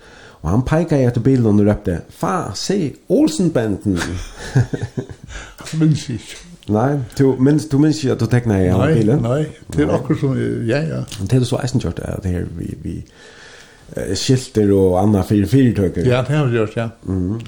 og 0.42 0.50
han 0.50 0.64
peika 0.66 0.98
i 0.98 1.06
etter 1.06 1.22
bilen 1.22 1.60
og 1.60 1.66
røpte, 1.66 2.00
Fa, 2.10 2.50
se, 2.54 2.94
Olsenbanden! 3.08 3.98
Han 5.62 5.78
minns 5.78 6.08
ikke. 6.10 6.40
Nei, 6.68 6.98
du 7.18 7.36
minns, 7.38 7.68
du 7.70 7.78
minns 7.78 8.02
ikke 8.02 8.12
at 8.16 8.20
du 8.20 8.26
tekna 8.26 8.58
i 8.58 8.72
bilen? 8.94 9.22
Nei, 9.22 9.38
nei, 9.44 9.70
det 9.76 9.86
er 9.86 9.94
akkur 9.94 10.18
som, 10.18 10.34
ja, 10.66 10.82
ja. 10.82 11.04
Det 11.22 11.38
er 11.38 11.46
så 11.46 11.62
eisen 11.62 11.82
kjørt 11.82 12.02
at 12.02 12.26
her 12.26 12.46
vi, 12.58 12.74
vi 12.82 12.96
eh, 13.96 14.14
skilter 14.14 14.72
och 14.72 15.00
anna 15.00 15.22
fyrir 15.22 15.46
fyrtöker. 15.46 16.04
Ja, 16.04 16.24
det 16.28 16.34
har 16.36 16.46
vi 16.46 16.58
gjort, 16.58 16.76
ja. 16.76 16.88
Mm. 17.08 17.40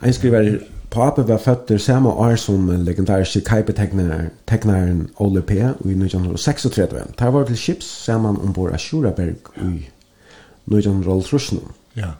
En 0.00 0.14
skriver 0.14 0.60
Pape 0.92 1.22
var 1.22 1.38
fötter 1.38 1.78
samma 1.78 2.14
år 2.14 2.36
som 2.36 2.84
legendariske 2.84 3.40
kajpetegnaren 3.40 5.08
Ole 5.16 5.42
P. 5.42 5.54
i 5.54 5.94
1936. 5.94 6.94
Der 7.18 7.30
var 7.30 7.44
til 7.44 7.56
Chips 7.56 7.86
sammen 8.04 8.36
ombord 8.36 8.72
av 8.72 8.78
Sjuraberg 8.78 9.36
i 9.56 9.88
1930. 10.66 11.60
Ja. 11.94 12.10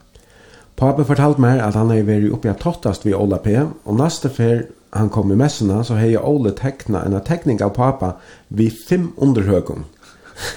Pape 0.76 1.04
fortalte 1.04 1.40
meg 1.40 1.60
at 1.60 1.74
han 1.74 1.90
er 1.92 2.06
vært 2.08 2.32
oppe 2.32 2.48
av 2.48 2.56
tottast 2.62 3.04
ved 3.04 3.14
Ole 3.14 3.38
P. 3.44 3.58
Og 3.84 3.98
neste 3.98 4.30
fer 4.32 4.64
han 4.92 5.12
kom 5.12 5.32
i 5.32 5.36
messene, 5.36 5.84
så 5.84 5.94
hei 6.00 6.16
Ole 6.16 6.54
tekna 6.56 7.04
en 7.04 7.20
tekning 7.20 7.60
av 7.62 7.74
Papa 7.76 8.14
vid 8.48 8.72
fem 8.88 9.12
underhøkken. 9.16 9.84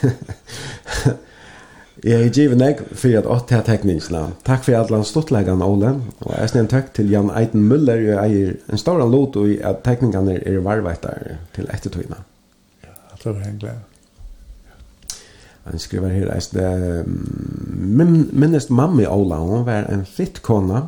Jeg 2.05 2.21
er 2.21 2.29
givet 2.29 2.59
deg 2.61 2.81
for 2.93 3.17
at 3.17 3.25
åtte 3.25 3.57
her. 3.57 4.33
Takk 4.45 4.61
for 4.61 4.77
alle 4.77 4.99
stortleggene, 5.09 5.65
Ole. 5.65 5.95
Og 6.21 6.35
jeg 6.35 6.51
snill 6.51 6.67
takk 6.69 6.91
til 6.93 7.09
Jan 7.09 7.31
Eiten 7.33 7.65
Müller. 7.65 7.97
Jeg 7.97 8.19
eier 8.21 8.51
en 8.69 8.77
stor 8.77 9.01
lot 9.01 9.39
i 9.41 9.57
at 9.57 9.81
teknikene 9.87 10.37
er 10.37 10.59
varvettere 10.61 11.39
til 11.55 11.65
ettertøyene. 11.73 12.19
Ja, 12.85 12.93
det 13.23 13.33
var 13.33 13.47
en 13.47 13.57
glede. 13.59 13.81
Han 15.65 15.81
skriver 15.81 16.13
her, 16.13 16.29
jeg 16.29 17.05
min, 17.07 18.29
minnes 18.31 18.69
mamma 18.69 19.07
Ola, 19.09 19.39
hun 19.41 19.65
var 19.65 19.87
en 19.89 20.05
fitt 20.05 20.43
kona, 20.45 20.83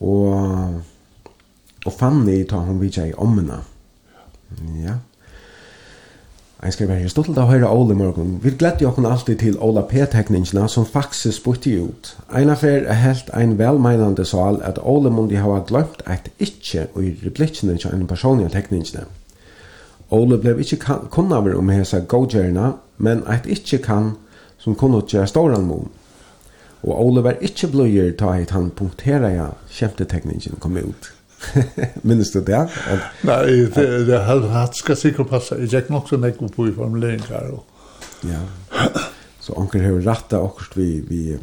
og, 0.00 0.80
og 1.84 1.92
Fanny 1.92 2.38
tar 2.48 2.64
hun 2.64 2.80
vidtje 2.80 3.10
i 3.10 3.18
ommene. 3.20 3.60
Ja, 4.80 4.96
Jeg 6.62 6.72
skal 6.72 6.88
være 6.90 7.08
stolt 7.08 7.36
å 7.38 7.44
høre 7.46 7.68
Ole 7.70 7.94
i 7.94 7.98
morgen. 7.98 8.32
Vi 8.42 8.50
gleder 8.50 8.82
jo 8.82 8.90
alltid 9.06 9.36
til 9.38 9.58
Ola 9.62 9.84
P-tekningene 9.86 10.64
som 10.68 10.86
faktisk 10.86 11.36
spurte 11.36 11.70
ut. 11.70 12.16
En 12.34 12.50
affær 12.50 12.82
er 12.82 12.98
helt 12.98 13.30
en 13.30 13.52
velmeinende 13.58 14.24
sal 14.26 14.58
at 14.66 14.80
Ole 14.82 15.12
måtte 15.14 15.38
ha 15.38 15.60
glemt 15.68 16.02
et 16.10 16.26
ikke 16.42 16.88
i 16.98 17.12
replikkene 17.22 17.76
til 17.78 17.94
en 17.94 18.08
person 18.10 18.42
i 18.42 18.50
tekningene. 18.50 19.04
Ole 20.10 20.40
ble 20.42 20.56
ikke 20.58 20.98
kunnet 21.14 21.54
om 21.54 21.70
hese 21.70 22.00
godgjørende, 22.00 22.72
men 22.98 23.22
et 23.30 23.46
ikke 23.46 23.78
kan 23.78 24.16
som 24.58 24.74
kunne 24.74 25.04
gjøre 25.06 25.30
ståren 25.30 25.68
mot. 25.68 25.86
Og 26.82 27.06
Ole 27.06 27.22
var 27.22 27.38
ikke 27.40 27.70
bløyer 27.70 28.16
ta 28.18 28.34
et 28.34 28.50
han 28.50 28.72
punkterer 28.74 29.30
ja, 29.30 29.46
kjempetekningen 29.70 30.58
kom 30.58 30.76
ut. 30.76 31.12
Minns 32.02 32.32
du 32.32 32.40
det? 32.40 32.68
Nei, 33.22 33.66
det, 33.74 34.06
det 34.06 34.18
har 34.18 34.72
skal 34.74 34.96
sikkert 34.96 35.30
passe. 35.30 35.58
Jeg 35.58 35.70
gikk 35.72 35.90
nok 35.90 36.08
så 36.10 36.18
nekko 36.20 36.48
på 36.54 36.68
i 36.68 36.72
formuleringar. 36.74 37.52
Ja. 38.26 38.42
Så 39.40 39.54
onkel 39.56 39.84
har 39.84 40.00
rätt 40.00 40.28
där 40.28 40.40
också 40.40 40.72
vi 40.74 41.04
vi 41.08 41.38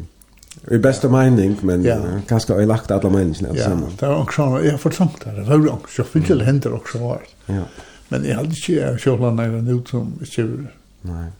i 0.70 0.78
bästa 0.78 1.08
mening 1.08 1.56
men 1.60 1.84
ja. 1.84 1.96
kanske 2.28 2.52
har 2.52 2.60
jag 2.60 2.68
lagt 2.68 2.90
alla 2.90 3.10
människorna 3.10 3.48
ja, 3.54 3.64
samman. 3.64 3.90
Ja, 3.90 3.96
det 4.00 4.06
var 4.06 4.22
också 4.22 4.60
jag 4.64 4.80
för 4.80 4.90
tungt 4.90 5.24
där. 5.24 5.32
Det 5.32 5.42
var 5.42 5.72
också 5.72 6.02
jag 6.02 6.06
fick 6.06 6.26
till 6.26 6.42
händer 6.42 6.74
också 6.74 6.98
var. 6.98 7.20
Ja. 7.46 7.62
Men 8.08 8.24
jag 8.24 8.36
hade 8.36 8.48
inte 8.48 8.72
jag 8.72 9.00
skulle 9.00 9.16
några 9.16 9.72
ut 9.72 9.88
som 9.88 10.12
skulle. 10.24 10.66
Nej. 11.02 11.30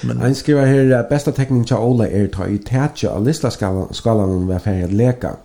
Men 0.00 0.20
han 0.20 0.34
skriver 0.34 0.66
här 0.66 1.08
bästa 1.08 1.32
tekniken 1.32 1.64
till 1.64 1.76
Ola 1.76 2.08
är 2.08 2.26
ta 2.26 2.46
i 2.46 2.58
tätja 2.58 3.10
av 3.10 3.26
lista 3.26 3.50
skalan 3.50 3.94
skalan 3.94 4.46
var 4.46 4.58
färdig 4.58 4.92
leka. 4.92 5.36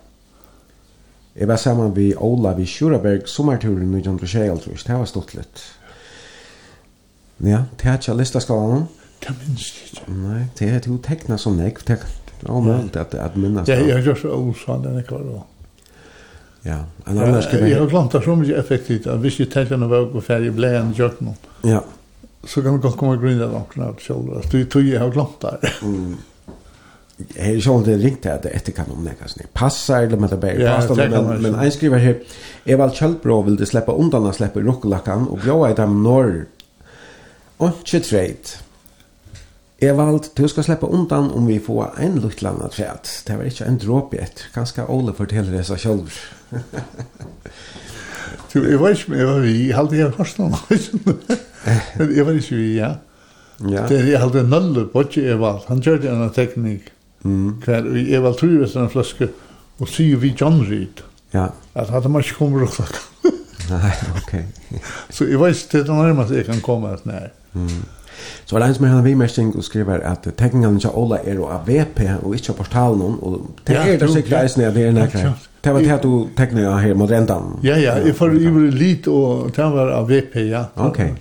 Jeg 1.34 1.48
var 1.48 1.56
sammen 1.56 1.94
med 1.96 2.18
Ola 2.20 2.52
vi 2.54 2.66
Sjuraberg 2.68 3.28
sommerturen 3.30 3.94
1926, 3.94 4.84
det 4.86 4.98
var 4.98 5.06
stått 5.08 5.32
litt. 5.34 5.62
Ja, 7.42 7.64
det 7.80 7.88
er 7.88 7.96
ikke 7.98 8.16
listaskalanen. 8.18 8.84
Det 9.22 9.32
minns 9.38 9.70
ikke. 9.70 10.04
Nei, 10.12 10.42
det 10.58 10.68
er 10.68 10.84
jo 10.86 10.98
tekna 11.02 11.38
som 11.40 11.56
nek, 11.56 11.80
det 11.86 11.96
er 12.00 12.52
omøyelt 12.52 12.96
at, 12.98 13.14
at 13.14 13.38
minnes 13.38 13.66
det. 13.66 13.78
Jeg 13.78 13.96
har 13.96 14.04
gjort 14.10 14.20
så 14.22 14.34
osann 14.36 14.86
enn 14.90 15.00
jeg 15.00 15.08
var 15.08 15.24
da. 15.30 15.40
Ja, 16.62 16.78
en 17.06 17.18
annan 17.18 17.42
skulle... 17.42 17.70
Jeg 17.70 17.80
har 17.80 17.88
glant 17.90 18.12
det 18.14 18.22
så 18.24 18.36
mye 18.38 18.58
effektivt, 18.58 19.08
at 19.10 19.22
hvis 19.22 19.40
jeg 19.40 19.50
tenker 19.50 19.80
når 19.80 19.90
var 19.90 20.10
på 20.12 20.22
ferie, 20.26 20.52
ble 20.54 20.70
jeg 20.70 20.82
en 20.82 20.92
gjort 20.98 21.22
noe. 21.24 21.54
Ja. 21.66 21.80
Så 22.44 22.62
kan 22.62 22.76
man 22.76 22.82
godt 22.82 22.98
komme 22.98 23.16
og 23.16 23.22
grunne 23.22 23.48
av 23.48 23.56
noen 23.56 23.86
av 23.86 23.96
det 23.96 24.04
selv. 24.04 24.36
Du 24.50 24.60
tror 24.70 24.86
jeg 24.86 25.00
har 25.02 25.10
glant 25.14 25.42
det. 25.42 25.72
Mm. 25.82 26.14
Jeg 27.36 27.56
er 27.56 27.60
sånn 27.64 27.84
det 27.86 27.98
ringte 28.00 28.32
at 28.32 28.46
det 28.46 28.54
etter 28.56 28.74
kan 28.76 28.90
om 28.90 29.00
omlegge 29.00 29.28
sånn. 29.30 29.50
Passar, 29.56 30.06
eller 30.06 30.20
med 30.20 30.32
det 30.32 30.40
bare 30.42 30.58
yeah, 30.60 30.80
pastan, 30.80 31.12
men, 31.12 31.44
men 31.44 31.58
en 31.60 31.72
skriver 31.74 32.02
her, 32.02 32.18
Evald 32.70 32.96
Kjellbro 32.98 33.40
det 33.58 33.68
slippe 33.70 33.94
undan 33.94 34.28
å 34.28 34.34
slippe 34.36 34.62
rokkelakken, 34.64 35.28
og 35.30 35.42
bjøa 35.44 35.72
i 35.72 35.78
dem 35.78 36.02
når 36.04 36.34
ikke 37.62 38.02
treit. 38.02 38.56
Evald, 39.82 40.28
du 40.38 40.48
skal 40.48 40.66
slippe 40.66 40.86
undan 40.86 41.30
om 41.34 41.46
vi 41.46 41.58
får 41.62 41.98
en 42.02 42.20
luktlandet 42.22 42.76
træt. 42.76 43.10
Det 43.26 43.38
var 43.38 43.48
ikke 43.50 43.66
en 43.66 43.78
dråp 43.82 44.14
i 44.14 44.20
etter. 44.22 44.50
Kanskje 44.54 44.86
Ole 44.86 45.14
forteller 45.14 45.56
det 45.56 45.64
seg 45.66 45.80
selv. 45.82 46.20
Du, 48.52 48.58
jeg 48.68 48.78
var 48.80 48.92
ikke 48.92 49.10
med, 49.10 49.18
jeg 49.18 49.26
var 49.26 49.38
vi. 49.40 49.52
jeg 49.66 49.76
hadde 49.76 49.96
ikke 49.96 50.16
hørt 50.18 50.38
noen. 50.38 50.56
Men 51.96 52.10
jeg 52.12 52.26
var 52.26 52.34
ikke 52.36 52.56
vi, 52.58 52.66
ja. 52.76 52.90
ja. 53.64 53.84
Det, 53.88 53.98
er 53.98 54.10
jeg 54.10 54.20
hadde 54.20 54.42
nølle 54.44 54.84
på 54.92 55.06
ikke 55.06 55.24
Evald. 55.34 55.62
Han 55.70 55.80
gjør 55.80 56.02
det 56.02 56.10
en 56.12 56.26
teknikk. 56.36 56.90
Mm. 57.24 57.60
Kvar 57.62 57.86
i 57.96 58.14
Evald 58.14 58.38
Tryve 58.40 58.68
en 58.76 58.90
flaske 58.90 59.28
og 59.80 59.88
sier 59.88 60.16
vi 60.16 60.34
John 60.40 60.62
Reed. 60.66 61.02
Ja. 61.34 61.46
At 61.74 61.90
hadde 61.90 62.08
man 62.08 62.22
ikke 62.22 62.34
kommet 62.34 62.62
och 62.62 62.74
sagt. 62.74 63.00
Nej, 63.70 63.92
okej. 64.16 64.44
Så 65.10 65.24
jag 65.24 65.38
vet 65.38 65.72
det 65.72 65.88
nærmest 65.88 66.30
jeg 66.30 66.46
kan 66.46 66.60
komme 66.60 66.88
att 66.88 67.04
när. 67.04 67.30
Så 67.52 67.58
Så 68.46 68.58
det 68.58 68.66
en 68.66 68.74
som 68.74 68.84
er 68.84 68.88
henne 68.88 69.04
vimersing 69.04 69.56
og 69.56 69.64
skriver 69.64 70.00
at 70.00 70.28
tekningene 70.38 70.76
ikke 70.76 70.90
alle 70.96 71.18
er 71.24 71.38
av 71.48 71.66
VP 71.66 72.00
og 72.22 72.34
ikke 72.34 72.52
av 72.52 72.56
portalen, 72.56 73.16
og 73.22 73.50
det 73.66 73.76
er 73.76 73.98
det 73.98 74.10
sikkert 74.12 74.42
eisen 74.44 74.62
at 74.62 74.74
det 74.74 74.86
er 74.86 74.92
nærkere. 74.92 75.34
Det 75.62 75.72
var 75.72 75.80
det 75.80 76.02
du 76.02 76.26
tecknade 76.36 76.66
jag 76.66 76.72
här 76.72 76.94
mot 76.94 77.10
ändan. 77.10 77.58
Ja, 77.62 77.76
ja, 77.76 77.98
jag 77.98 78.16
får 78.16 78.34
ju 78.34 78.70
lite 78.70 79.10
och 79.10 79.50
det 79.50 79.62
var 79.62 79.88
av 79.88 80.08
VP, 80.08 80.40
ja. 80.40 80.64
Okej. 80.74 81.14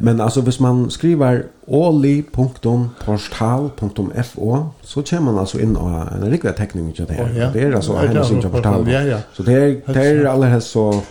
Men 0.00 0.20
alltså, 0.20 0.40
hvis 0.40 0.60
man 0.60 0.90
skriver 0.90 1.44
oli.portal.fo 1.66 4.66
så 4.82 5.02
kommer 5.02 5.32
man 5.32 5.38
alltså 5.38 5.60
in 5.60 5.76
och 5.76 5.90
en 5.90 6.30
riktig 6.30 6.56
teckning 6.56 6.92
till 6.92 7.04
det 7.04 7.14
här. 7.14 7.24
Oh, 7.24 7.38
ja. 7.38 7.50
Det 7.52 7.62
är 7.62 7.72
alltså 7.72 7.96
hennes 7.96 8.30
inte 8.30 8.48
portal. 8.48 8.92
Ja, 8.92 9.02
ja. 9.02 9.18
Så 9.32 9.42
det 9.42 9.52
är, 9.52 9.92
det 9.92 10.06
är 10.06 10.24
allra 10.24 10.48
helst 10.48 10.70
så 10.70 11.02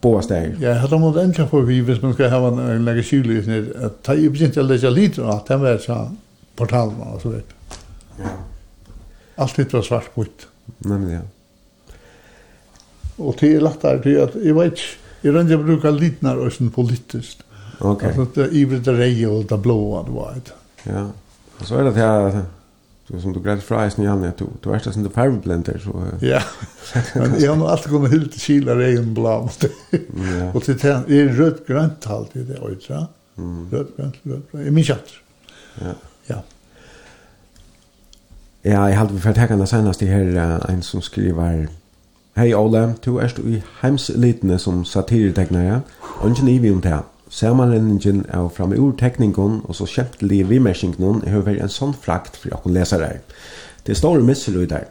boa 0.00 0.22
steg. 0.22 0.54
Ja, 0.60 0.68
jeg 0.68 0.80
hadde 0.80 0.98
måttet 0.98 1.22
endelig 1.22 1.48
for 1.50 1.60
vi, 1.66 1.80
hvis 1.80 2.02
man 2.02 2.12
skal 2.14 2.30
ha 2.30 2.48
en 2.48 2.84
lege 2.86 3.02
kylig, 3.02 3.48
at 3.74 4.08
jeg 4.08 4.32
begynte 4.32 4.60
å 4.62 4.68
lese 4.68 4.90
litt, 4.90 5.18
at 5.18 5.48
det 5.48 5.60
var 5.60 5.78
så 5.82 6.08
portalen 6.56 7.00
og 7.02 7.20
så 7.22 7.28
vet. 7.34 7.44
Ja. 8.18 8.24
Alt 9.38 9.58
litt 9.58 9.72
var 9.74 9.82
svart 9.82 10.14
bort. 10.14 10.46
Nei, 10.86 10.98
men 10.98 11.10
ja. 11.10 11.20
Og 13.18 13.36
det 13.40 13.54
er 13.56 13.64
lagt 13.64 13.82
der, 13.82 14.00
til 14.02 14.20
at, 14.22 14.36
jeg 14.44 14.54
vet 14.56 14.72
ikke, 14.72 14.88
jeg 15.22 15.34
rønner 15.34 15.50
jeg 15.56 15.64
bruker 15.64 15.98
nær 16.22 16.44
også 16.44 16.68
politisk. 16.74 17.42
Ok. 17.80 18.04
Altså, 18.04 18.26
det 18.34 18.44
er 18.44 18.54
ivrig 18.58 18.84
det 18.84 18.94
reie 18.98 19.28
og 19.30 19.48
det 19.50 19.58
blåa, 19.62 20.02
du 20.06 20.14
vet. 20.18 20.52
Ja. 20.86 21.06
Og 21.58 21.66
så 21.66 21.78
er 21.78 21.88
det 21.88 21.94
her, 21.98 22.42
som 23.08 23.32
du 23.34 23.40
greit 23.42 23.62
fra 23.62 23.84
i 23.86 23.90
snøen, 23.90 24.24
at 24.24 24.38
du, 24.38 24.48
du 24.62 24.70
er 24.70 24.82
sånn 24.82 25.06
du 25.06 25.10
farveblender, 25.14 25.78
så... 25.82 25.94
Ja, 26.22 26.42
men 27.14 27.38
jeg 27.40 27.50
har 27.50 27.58
nå 27.58 27.66
alltid 27.70 27.94
kommet 27.94 28.14
helt 28.14 28.30
til 28.34 28.44
kila 28.44 28.76
reien 28.78 29.14
blå, 29.14 29.34
og 29.46 30.60
til 30.62 30.78
det 30.78 30.92
er 30.92 31.32
rødt 31.38 31.64
grønt 31.66 32.06
alltid, 32.06 32.46
det 32.50 32.58
er 32.58 32.68
øyne, 32.68 33.06
Rødt 33.38 33.90
grønt, 33.96 34.20
rødt 34.26 34.46
grønt, 34.50 34.64
jeg 34.66 34.74
minns 34.74 34.90
alt. 34.94 35.12
Ja. 35.80 35.96
Ja. 36.28 36.38
Ja, 38.66 38.80
jeg 38.90 38.98
har 38.98 39.04
alltid 39.06 39.22
vært 39.22 39.38
her 39.38 39.66
senest 39.70 40.02
i 40.02 40.10
her, 40.10 40.32
en 40.68 40.82
som 40.82 41.02
skriver 41.02 41.68
Hei 42.38 42.54
Ole, 42.54 42.94
du 43.04 43.16
erst 43.18 43.40
i 43.42 43.56
heimselitene 43.80 44.60
som 44.62 44.84
satiretegnere, 44.86 45.80
og 46.20 46.30
ikke 46.30 46.50
ivi 46.52 46.70
om 46.70 46.80
det. 46.80 47.00
Samanlendingen 47.34 48.20
av 48.30 48.52
framur 48.54 48.92
tekningen 48.94 49.56
og 49.64 49.74
så 49.74 49.86
kjentelig 49.90 50.44
vimersingen 50.46 51.24
har 51.26 51.42
vært 51.42 51.64
en 51.64 51.72
sånn 51.74 51.96
frakt 51.98 52.36
for 52.38 52.54
åkken 52.54 52.76
lesere. 52.76 53.08
Det 53.82 53.96
er 53.96 53.98
store 53.98 54.66
der. 54.70 54.84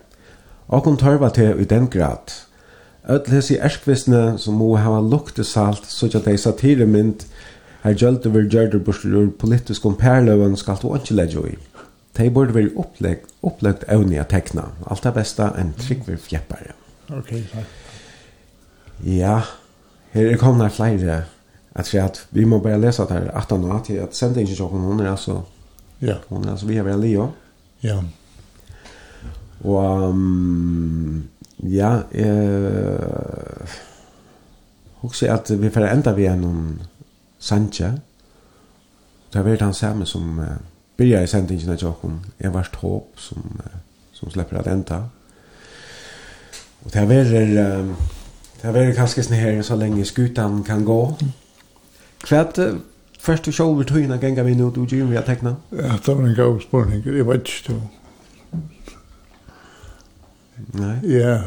Åkken 0.68 0.98
tørva 0.99 1.30
til 1.30 1.61
i 1.61 1.64
den 1.64 1.88
grad. 1.88 2.34
Ødel 3.10 3.38
hessi 3.38 3.56
erskvistene 3.56 4.38
som 4.38 4.60
må 4.60 4.76
hava 4.76 4.99
luktesalt, 4.99 5.86
så 5.88 6.06
ikke 6.06 6.18
at 6.18 6.26
det 6.26 6.34
er 6.34 6.38
satiremynd, 6.44 7.24
her 7.84 7.95
gjølt 7.95 8.28
over 8.28 8.44
gjørder 8.44 8.80
bursler 8.80 9.22
ur 9.22 9.30
politisk 9.40 9.86
om 9.86 9.95
perløven 9.95 10.57
skal 10.57 10.82
du 10.82 10.90
ikke 10.95 11.15
legge 11.15 11.45
i. 11.53 11.56
De 12.18 12.30
burde 12.30 12.53
være 12.53 12.76
opplegt, 12.76 13.32
opplegt 13.41 13.88
evnig 13.88 14.19
å 14.19 14.28
tekna. 14.28 14.68
Alt 14.91 15.06
er 15.06 15.15
beste 15.15 15.48
en 15.56 15.72
tryggver 15.80 16.19
fjeppare. 16.19 16.76
Mm. 16.76 16.86
Ok, 17.09 17.29
takk. 17.53 17.65
Ja, 19.05 19.41
her 20.11 20.31
er 20.31 20.38
kommet 20.38 20.71
flere. 20.71 21.23
At 21.77 21.93
vi, 21.93 21.97
at 21.97 22.27
vi 22.31 22.43
må 22.43 22.59
bare 22.59 22.81
lese 22.81 23.03
at 23.03 23.11
her 23.11 23.31
18 23.31 23.63
år 23.63 23.84
til 23.85 23.93
at 23.93 24.15
sende 24.15 24.41
ikke 24.41 24.55
sjokken 24.55 24.79
hun 24.79 24.99
er 24.99 25.11
altså. 25.11 25.41
Ja. 26.01 26.15
Hun 26.29 26.45
er 26.45 26.51
altså, 26.51 26.65
via 26.65 26.84
via 26.84 26.95
Leo. 26.95 27.31
Ja. 27.84 28.01
Og 29.63 30.09
um, 30.09 31.27
ja, 31.63 32.01
eh, 32.11 33.75
også 35.01 35.27
at 35.34 35.61
vi 35.61 35.69
får 35.69 35.85
enda 35.85 36.11
vi 36.11 36.21
gjennom 36.21 36.79
Sanche. 37.39 37.91
Det 39.34 39.35
har 39.35 39.43
vært 39.43 39.61
han 39.61 39.73
samme 39.73 40.05
som 40.05 40.39
uh, 40.39 40.45
byrja 40.97 41.21
i 41.21 41.27
sendingen 41.27 41.69
av 41.69 41.77
sjokken. 41.77 42.19
Jeg 42.39 42.51
har 42.51 42.69
håp 42.81 43.19
som, 43.21 43.43
uh, 43.59 43.79
som 44.13 44.31
slipper 44.31 44.59
at 44.59 44.67
enda. 44.67 44.95
Ja 44.95 45.16
Og 46.88 46.93
det 46.93 46.99
här 46.99 47.34
är 47.35 47.80
um, 47.80 47.95
det 48.61 48.68
här 48.68 48.76
är 48.76 48.93
kanskje 48.95 49.23
sånn 49.23 49.35
her 49.35 49.57
så 49.61 49.76
lenge 49.76 50.05
skutan 50.07 50.61
kan 50.64 50.85
gå. 50.88 51.01
Hva 52.23 52.38
er 52.39 52.53
det 52.55 52.68
først 53.19 53.43
du 53.43 53.51
sjål 53.51 53.76
vill 53.77 53.89
tvinga 53.89 54.15
gänga 54.22 54.43
vi 54.43 54.53
nu 54.55 54.72
du 54.72 54.85
gjør 54.95 55.09
vi 55.11 55.18
teckna. 55.26 55.55
Ja, 55.72 55.97
det 56.05 56.07
var 56.07 56.23
en 56.23 56.35
god 56.35 56.61
spørning. 56.61 57.03
Jeg 57.05 57.27
vet 57.27 57.51
ikke 57.51 57.73
du. 57.73 57.81
Nei? 60.80 60.95
Ja. 61.03 61.41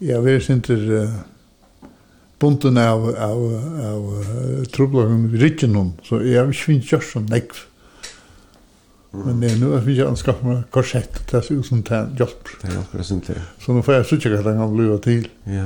Ja, 0.00 0.20
vi 0.20 0.30
är 0.30 0.36
ikke 0.36 0.76
uh, 0.76 1.08
bunten 2.38 2.76
av, 2.76 3.14
av, 3.16 3.42
av 3.80 4.12
uh, 4.20 4.64
trubblagum 4.64 5.34
i 5.34 5.38
rikken 5.38 5.94
så 6.04 6.20
jeg 6.20 6.38
har 6.38 6.52
ikke 6.52 6.64
finnet 6.64 6.92
gjort 6.92 7.04
som 7.04 7.22
nekv. 7.22 7.71
Men 9.12 9.40
det 9.40 9.46
är 9.46 9.56
nu 9.56 9.76
att 9.76 9.84
vi 9.84 9.96
kan 9.96 10.16
skaffa 10.16 10.46
med 10.46 10.62
korsett 10.70 11.34
och 11.34 11.44
ser 11.44 11.54
ut 11.54 11.66
som 11.66 11.82
tän 11.82 12.16
jobb. 12.18 12.28
Det 12.62 12.68
är 12.68 12.78
akkurat 12.80 13.06
sånt 13.06 13.26
det. 13.26 13.42
Så 13.60 13.72
nu 13.72 13.82
får 13.82 13.94
jag 13.94 14.06
söka 14.06 14.38
att 14.38 14.44
den 14.44 14.58
kan 14.58 14.76
bli 14.76 14.98
till. 14.98 15.28
Ja. 15.44 15.64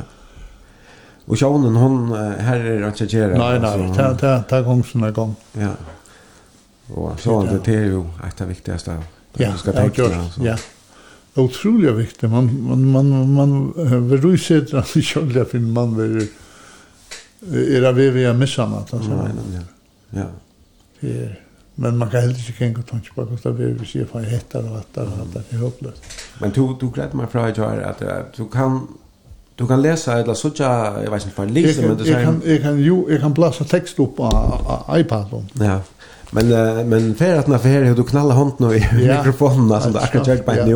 Och 1.24 1.38
Sjonen 1.38 1.76
hon 1.76 2.12
här 2.16 2.60
är 2.60 2.82
att 2.82 3.00
jag 3.00 3.38
Nej 3.38 3.60
nej, 3.60 3.94
ta 3.96 4.14
ta 4.14 4.42
ta 4.42 4.60
gång 4.60 4.84
såna 4.84 5.10
gång. 5.10 5.34
Ja. 5.52 5.70
Och 6.94 7.20
så 7.20 7.58
det 7.64 7.74
är 7.74 7.84
ju 7.84 8.04
ett 8.28 8.40
av 8.40 8.48
viktigaste. 8.48 9.02
Ja, 9.36 9.56
ska 9.56 9.72
tänka 9.72 10.02
Ja. 10.40 10.56
Otroligt 11.34 11.94
viktigt. 11.94 12.30
Man 12.30 12.62
man 12.62 12.90
man 12.90 13.32
man 13.32 13.72
vill 14.08 14.24
ju 14.24 14.38
se 14.38 14.60
berusar 14.60 14.82
sig 14.82 15.02
själv 15.02 15.44
för 15.44 15.58
man 15.58 15.96
vill 15.96 16.28
är 17.76 17.80
det 17.80 17.92
vi 17.92 18.10
vi 18.10 18.32
missar 18.32 18.66
något 18.66 18.94
alltså. 18.94 19.10
Nej 19.10 19.30
nej. 19.52 19.62
Ja. 20.10 20.26
Det 21.00 21.24
är 21.24 21.45
Men 21.78 21.96
man 21.98 22.10
kan 22.10 22.20
heller 22.20 22.38
inte 22.38 22.52
känna 22.52 22.78
att 22.78 22.90
han 22.90 23.00
inte 23.00 23.10
bara 23.14 23.26
kostar 23.26 23.50
vi 23.50 23.82
och 23.82 23.86
se 23.86 24.04
fan 24.04 24.22
jag 24.22 24.30
hittar 24.30 24.70
och 24.70 24.76
att 24.78 24.94
det 24.94 25.56
är 25.56 25.58
hopplöst. 25.58 26.02
Men 26.40 26.50
du, 26.50 26.76
du 26.80 26.90
glädde 26.90 27.16
mig 27.16 27.26
fra 27.26 27.44
att 27.46 27.56
jag 27.56 27.82
att 27.82 28.02
du 28.36 28.48
kan 28.48 28.86
Du 29.56 29.66
kan 29.66 29.82
läsa 29.82 30.18
eller 30.18 30.34
så 30.34 30.50
jag 30.56 31.10
vet 31.10 31.24
inte 31.24 31.34
för 31.36 31.46
läsa 31.46 31.82
men 31.82 31.96
det 31.96 32.04
säger 32.04 32.18
jag 32.18 32.26
kan 32.26 32.42
jag 32.44 32.62
kan 32.62 32.78
ju 32.78 33.04
jag 33.08 33.20
kan 33.20 33.34
blåsa 33.34 33.64
text 33.64 33.98
upp 33.98 34.16
på 34.16 34.24
iPaden. 34.90 35.48
Ja. 35.52 35.80
Men 36.30 36.52
uh, 36.52 36.84
men 36.84 37.14
för 37.14 37.34
att 37.34 37.46
när 37.46 37.58
för 37.58 37.68
hur 37.68 37.94
du 37.94 38.04
knalla 38.04 38.34
hand 38.34 38.52
nu 38.58 38.74
i 38.76 39.06
ja. 39.06 39.18
mikrofonen 39.18 39.72
alltså 39.72 39.90
där 39.90 40.06
kan 40.06 40.24
jag 40.26 40.44
bara 40.44 40.66
nu. 40.66 40.74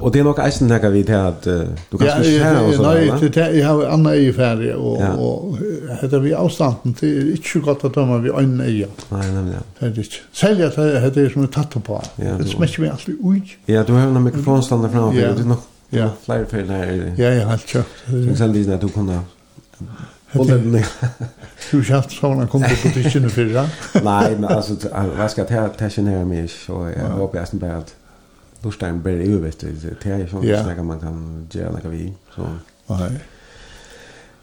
Och 0.00 0.12
det 0.12 0.18
är 0.18 0.24
nog 0.24 0.38
eisen 0.38 0.68
där 0.68 0.90
vi 0.90 1.02
här 1.02 1.28
att 1.28 1.46
uh, 1.46 1.62
du 1.90 1.98
kan 1.98 2.22
ju 2.22 2.24
säga 2.24 2.60
och 2.60 2.74
så. 2.74 2.82
Nej, 2.82 3.30
det 3.34 3.50
jag 3.50 3.68
har 3.68 3.86
andra 3.86 4.16
i 4.16 4.32
färg 4.32 4.74
och 4.74 5.02
ja. 5.02 5.12
och 5.12 5.56
heter 6.02 6.18
vi 6.18 6.34
avstanden 6.34 6.94
till 6.94 7.30
inte 7.30 7.48
så 7.48 7.60
gott 7.60 7.84
att 7.84 7.94
döma 7.94 8.18
vi 8.18 8.30
en 8.30 8.60
i. 8.60 8.86
Nej, 9.08 9.32
nej, 9.32 9.42
nej. 9.42 9.54
Det 9.78 9.86
är 9.86 9.88
inte. 9.88 10.02
Sälja 10.32 10.68
det 10.68 11.00
heter 11.00 11.22
det 11.22 11.30
som 11.30 11.44
ett 11.44 11.52
tatt 11.52 11.84
på. 11.84 12.02
Det 12.16 12.44
smäcker 12.44 12.80
mig 12.80 12.90
alltid 12.90 13.14
ut. 13.14 13.42
Ja, 13.66 13.82
du 13.82 13.92
har 13.92 14.00
en 14.00 14.22
mikrofon 14.22 14.62
stående 14.62 14.88
framför 14.88 15.20
dig. 15.20 15.34
Det 15.34 15.40
är 15.40 15.44
nog 15.44 15.58
Ja. 15.90 16.10
Flyer 16.24 16.44
för 16.44 16.62
här. 16.62 17.14
Ja, 17.16 17.24
ja, 17.24 17.48
helt 17.48 17.66
klart. 17.66 17.86
Sen 18.36 18.52
det 18.52 18.68
när 18.68 18.78
du 18.78 18.88
kunde 18.88 19.20
Och 20.32 20.46
den 20.46 20.84
hur 21.70 21.82
schalt 21.82 22.12
så 22.12 22.34
när 22.34 22.46
kom 22.46 22.62
på 22.62 22.88
tischen 22.94 23.30
för 23.30 23.44
det. 23.44 23.68
Nej, 24.04 24.36
men 24.38 24.44
alltså 24.44 24.76
vad 25.18 25.30
ska 25.30 25.46
jag 25.48 25.76
ta 25.76 25.88
känna 25.88 26.24
mig 26.24 26.48
så 26.48 26.92
jag 26.96 27.08
hoppas 27.08 27.54
inte 27.54 27.76
att 27.76 27.94
Lustein 28.62 29.02
blir 29.02 29.22
ju 29.22 29.38
vet 29.38 29.60
du 29.60 29.72
det 30.02 30.10
är 30.10 30.18
ju 30.18 30.28
sånt 30.28 30.44
där 30.44 30.82
man 30.82 31.00
kan 31.00 31.48
göra 31.52 31.70
något 31.70 31.84
vi 31.84 32.12
så. 32.34 32.42
Nej. 32.86 33.10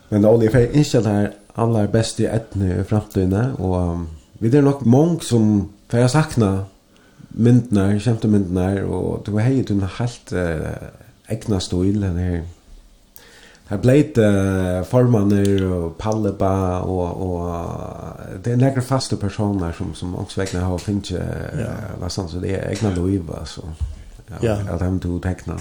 Men 0.09 0.21
det 0.21 0.45
är 0.45 0.55
är 0.55 0.75
inställt 0.75 1.05
här 1.05 1.31
alla 1.53 1.87
bäst 1.87 2.19
i 2.19 2.25
etne 2.25 2.79
i 2.79 2.83
framtiden 2.83 3.55
och 3.55 3.97
vi 4.39 4.57
är 4.57 4.61
nog 4.61 4.85
många 4.85 5.19
som 5.19 5.69
för 5.87 5.97
jag 5.97 6.11
saknar 6.11 6.65
myndnar, 7.27 7.99
kämpte 7.99 8.27
myndnar 8.27 8.81
och 8.81 9.21
du 9.25 9.31
har 9.31 9.39
hej 9.39 9.65
en 9.69 9.81
helt 9.81 10.31
äh, 10.31 10.57
egna 11.27 11.59
stil 11.59 12.01
den 12.01 12.17
här 12.17 12.43
Här 13.69 13.77
blev 13.77 14.17
uh, 14.17 14.83
formanner 14.83 15.63
och 15.63 15.97
Palleba 15.97 16.79
och, 16.79 17.21
og 17.21 17.67
det 18.43 18.51
är 18.51 18.57
några 18.57 18.81
fasta 18.81 19.15
personer 19.15 19.71
som, 19.71 19.93
som 19.93 20.15
också 20.15 20.41
vekna 20.41 20.59
har 20.59 20.77
finnes 20.77 21.11
ja. 21.11 21.19
vad 21.99 22.11
sånn, 22.11 22.29
så 22.29 22.39
det 22.39 22.55
är 22.55 22.69
egna 22.69 22.89
liv 22.89 23.31
alltså. 23.39 23.61
Ja, 24.27 24.35
ja. 24.41 24.57
Alt 24.71 24.81
hem 24.81 24.99
du 24.99 25.19
tekna. 25.19 25.57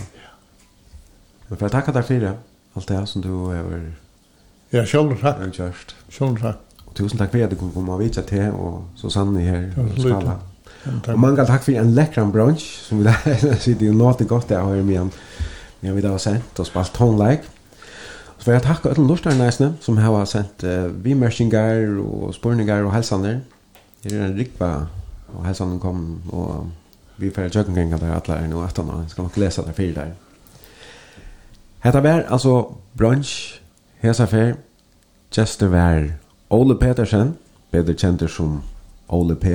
Men 1.49 1.59
för 1.59 1.67
att 1.67 1.73
tacka 1.73 1.93
dig 1.93 2.03
för 2.03 2.21
det. 2.21 2.33
Allt 2.75 2.89
det 2.89 3.07
som 3.07 3.23
du 3.23 3.31
har 3.31 3.83
Ja, 4.71 4.85
själv 4.85 5.21
tack. 5.21 5.39
takk. 5.39 5.59
Gjørst. 5.59 5.95
Själv 6.09 6.41
tack. 6.41 6.57
Och 6.85 6.95
tusen 6.95 7.19
tack 7.19 7.31
för 7.31 7.45
att 7.45 7.51
du 7.51 7.57
kunne 7.57 7.73
komme 7.73 7.93
og 7.93 8.01
vitja 8.01 8.23
til 8.23 8.53
og 8.53 8.85
Susanne 8.97 9.41
her 9.41 9.61
i 9.97 10.01
Skala. 10.01 10.39
Och 11.07 11.19
många 11.19 11.45
tack 11.45 11.65
för 11.65 11.73
en 11.73 11.95
lekkran 11.95 12.33
brunch 12.33 12.81
som 12.89 12.99
vi 12.99 13.05
där 13.05 13.57
sitter 13.61 13.87
ju 13.87 13.93
nå 13.93 14.13
gott 14.13 14.49
där 14.49 14.61
har 14.61 14.75
vi 14.75 14.91
igjen. 14.91 15.11
Ja, 15.81 15.93
vi 15.93 16.01
da 16.01 16.09
har 16.09 16.19
sendt 16.19 16.59
och 16.59 16.67
spalt 16.67 16.93
tonleik 16.93 17.41
får 18.47 18.55
jag 18.55 18.63
tacka 18.63 18.91
alla 18.91 19.09
lustarna 19.09 19.45
nästan 19.45 19.75
som 19.81 19.99
har 19.99 20.25
sent 20.25 20.65
uh, 20.65 20.85
vimersingar 20.85 21.99
och 21.99 22.35
spurningar 22.35 22.85
och 22.85 22.93
hälsaner. 22.93 23.41
Det 24.03 24.15
är 24.15 24.21
en 24.21 24.37
rikva 24.37 24.87
och 25.37 25.45
hälsan 25.45 25.81
kom 25.81 26.23
och 26.31 26.67
vi 27.17 27.31
får 27.31 27.45
jag 27.45 27.53
kring 27.53 27.93
att 27.93 28.03
alla 28.03 28.39
är 28.39 28.49
nu 28.49 28.57
att 28.57 28.77
han 28.77 29.09
ska 29.09 29.23
nog 29.23 29.39
läsa 29.39 29.63
där 29.63 29.73
fyra 29.73 30.05
där. 30.05 30.15
Hetta 31.79 32.01
var 32.01 32.25
alltså 32.29 32.75
brunch 32.93 33.61
hesa 33.99 34.27
fer 34.27 34.55
Chester 35.31 35.67
var 35.67 36.13
Ole 36.49 36.75
Petersen, 36.75 37.35
bedre 37.71 37.95
kjent 37.95 38.31
som 38.31 38.63
Ole 39.09 39.35
P. 39.35 39.47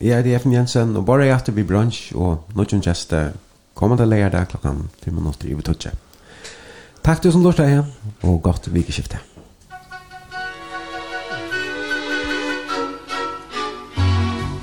Jeg 0.00 0.18
er 0.18 0.26
Jeffen 0.26 0.52
Jensen, 0.52 0.96
og 0.96 1.06
bare 1.06 1.32
etter 1.32 1.52
vi 1.52 1.62
brunch, 1.62 2.12
og 2.16 2.44
noen 2.54 2.82
gjester 2.82 3.32
kommer 3.74 3.96
til 3.96 4.08
leger 4.08 4.28
der 4.28 4.44
klokken 4.44 4.90
5 5.04 5.14
minutter 5.14 5.48
i 5.48 5.54
vi. 5.54 6.03
Takk 7.04 7.22
du 7.22 7.30
som 7.32 7.42
lortet 7.44 7.68
her, 7.68 7.84
og 8.22 8.42
godt 8.42 8.70
vikeskiftet. 8.72 9.18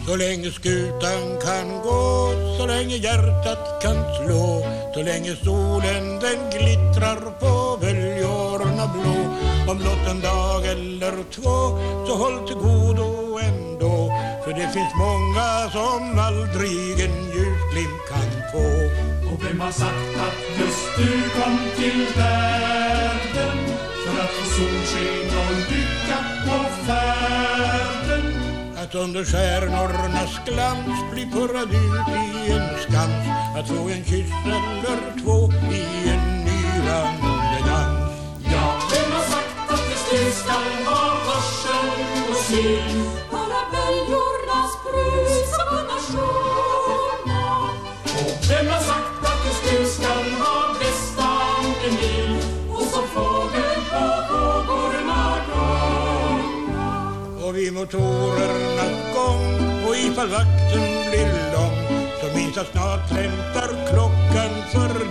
Så 0.06 0.16
länge 0.16 0.52
skutan 0.52 1.38
kan 1.42 1.68
gå, 1.84 2.34
så 2.58 2.66
länge 2.66 2.96
hjärtat 2.96 3.82
kan 3.82 3.96
slå 4.18 4.62
Så 4.94 5.02
länge 5.02 5.36
solen 5.44 6.20
den 6.20 6.40
glittrar 6.52 7.22
på 7.40 7.78
väljorna 7.82 8.88
blå. 8.94 9.18
Om 9.72 9.78
blott 9.78 10.08
en 10.12 10.22
dag 10.22 10.66
eller 10.66 11.24
två, 11.32 11.58
så 12.08 12.16
håll 12.16 12.48
till 12.48 12.56
godo 12.56 13.40
ändå 13.40 14.14
För 14.44 14.54
det 14.54 14.68
finns 14.76 14.94
många 14.98 15.70
som 15.72 16.20
aldrig 16.20 16.92
en 17.06 17.18
ljusglimt 17.34 18.02
kan 18.10 18.32
få 18.52 19.21
vem 19.44 19.60
har 19.60 19.72
sagt 19.72 20.16
att 20.28 20.60
just 20.60 20.98
du 20.98 21.30
kom 21.30 21.58
till 21.76 22.06
världen? 22.18 23.58
För 24.06 24.22
att 24.24 24.30
få 24.30 24.46
solsken 24.56 25.38
och 25.40 25.56
lycka 25.72 26.18
på 26.46 26.58
färden. 26.86 28.24
Att 28.78 28.96
under 28.96 29.24
stjärnornas 29.26 30.40
glans 30.46 31.12
bli 31.12 31.26
purrad 31.32 31.70
ut 31.70 32.08
i 32.24 32.52
en 32.52 32.80
skans. 32.80 33.28
Att 33.58 33.68
få 33.68 33.90
en 33.90 34.04
kyss 34.06 34.32
eller 34.46 35.24
två 35.24 35.52
i 35.72 36.10
en 36.10 36.26
nylande 36.46 37.58
dans. 37.68 38.14
Ja, 38.54 38.66
vem 38.92 39.12
har 39.12 39.24
sagt 39.34 39.72
att 39.74 39.90
just 39.90 40.12
du 40.12 40.32
ska 40.32 40.54
vara 40.86 41.16
varsen 41.28 41.90
och 42.30 42.36
syn? 42.36 43.06
Bara 43.32 43.62
böljornas 43.74 44.74
brus 44.84 45.50
och 45.72 45.84
nationer 45.92 46.72
Och 48.06 48.50
vem 48.50 48.68
har 48.68 48.80
sagt 48.80 49.01
Och 57.52 57.58
vi 57.58 57.72
motorernas 57.72 59.16
gång 59.16 59.44
Och 59.88 59.96
ifall 59.96 60.30
vakten 60.30 60.86
blir 61.10 61.32
lång 61.54 61.78
Så 62.22 62.38
minns 62.38 62.56
jag 62.56 62.66
snart 62.66 63.10
hämtar 63.10 63.70
klockan 63.92 64.52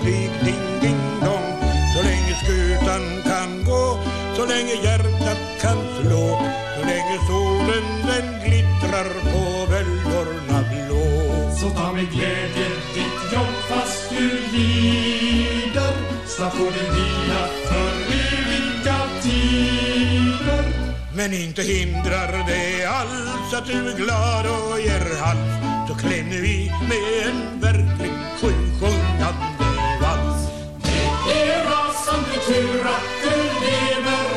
dig 0.05 0.31
ding 0.45 0.81
ding 0.83 1.03
dong. 1.21 1.49
Så 1.95 2.03
länge 2.03 2.35
skutan 2.43 3.03
kan 3.25 3.65
gå 3.65 3.99
Så 4.37 4.47
länge 4.47 4.75
hjärtat 4.85 5.41
kan 5.61 5.79
slå. 5.97 6.27
Så 6.77 6.83
länge 6.87 7.19
solen 7.29 7.87
den 8.07 8.27
glittrar 8.45 9.09
på 9.33 9.73
vällorna 9.73 10.59
blå 10.71 11.07
Så 11.61 11.71
ta 11.71 11.93
med 11.93 12.11
glädje 12.11 12.69
ditt 12.95 13.33
jobb 13.33 13.57
fast 13.69 14.11
du 14.11 14.29
lider. 14.53 15.95
Snart 16.27 16.53
får 16.53 16.65
du 16.65 16.85
vila 16.95 17.60
Men 21.21 21.33
inte 21.33 21.63
hindrar 21.63 22.45
det 22.47 22.87
alls 22.87 23.55
att 23.55 23.67
du 23.67 23.91
är 23.93 23.97
glad 23.97 24.47
och 24.47 24.81
ger 24.81 25.21
hals 25.21 25.89
Då 25.89 25.95
klämmer 25.95 26.41
vi 26.41 26.73
med 26.89 27.29
en 27.29 27.61
verklig 27.61 28.13
sjusjungande 28.41 29.47
vals. 30.01 30.49
Det 31.27 31.43
är 31.43 31.65
rasande 31.65 32.39
tur 32.47 32.81
att 32.81 33.23
du 33.23 33.37
lever. 33.67 34.30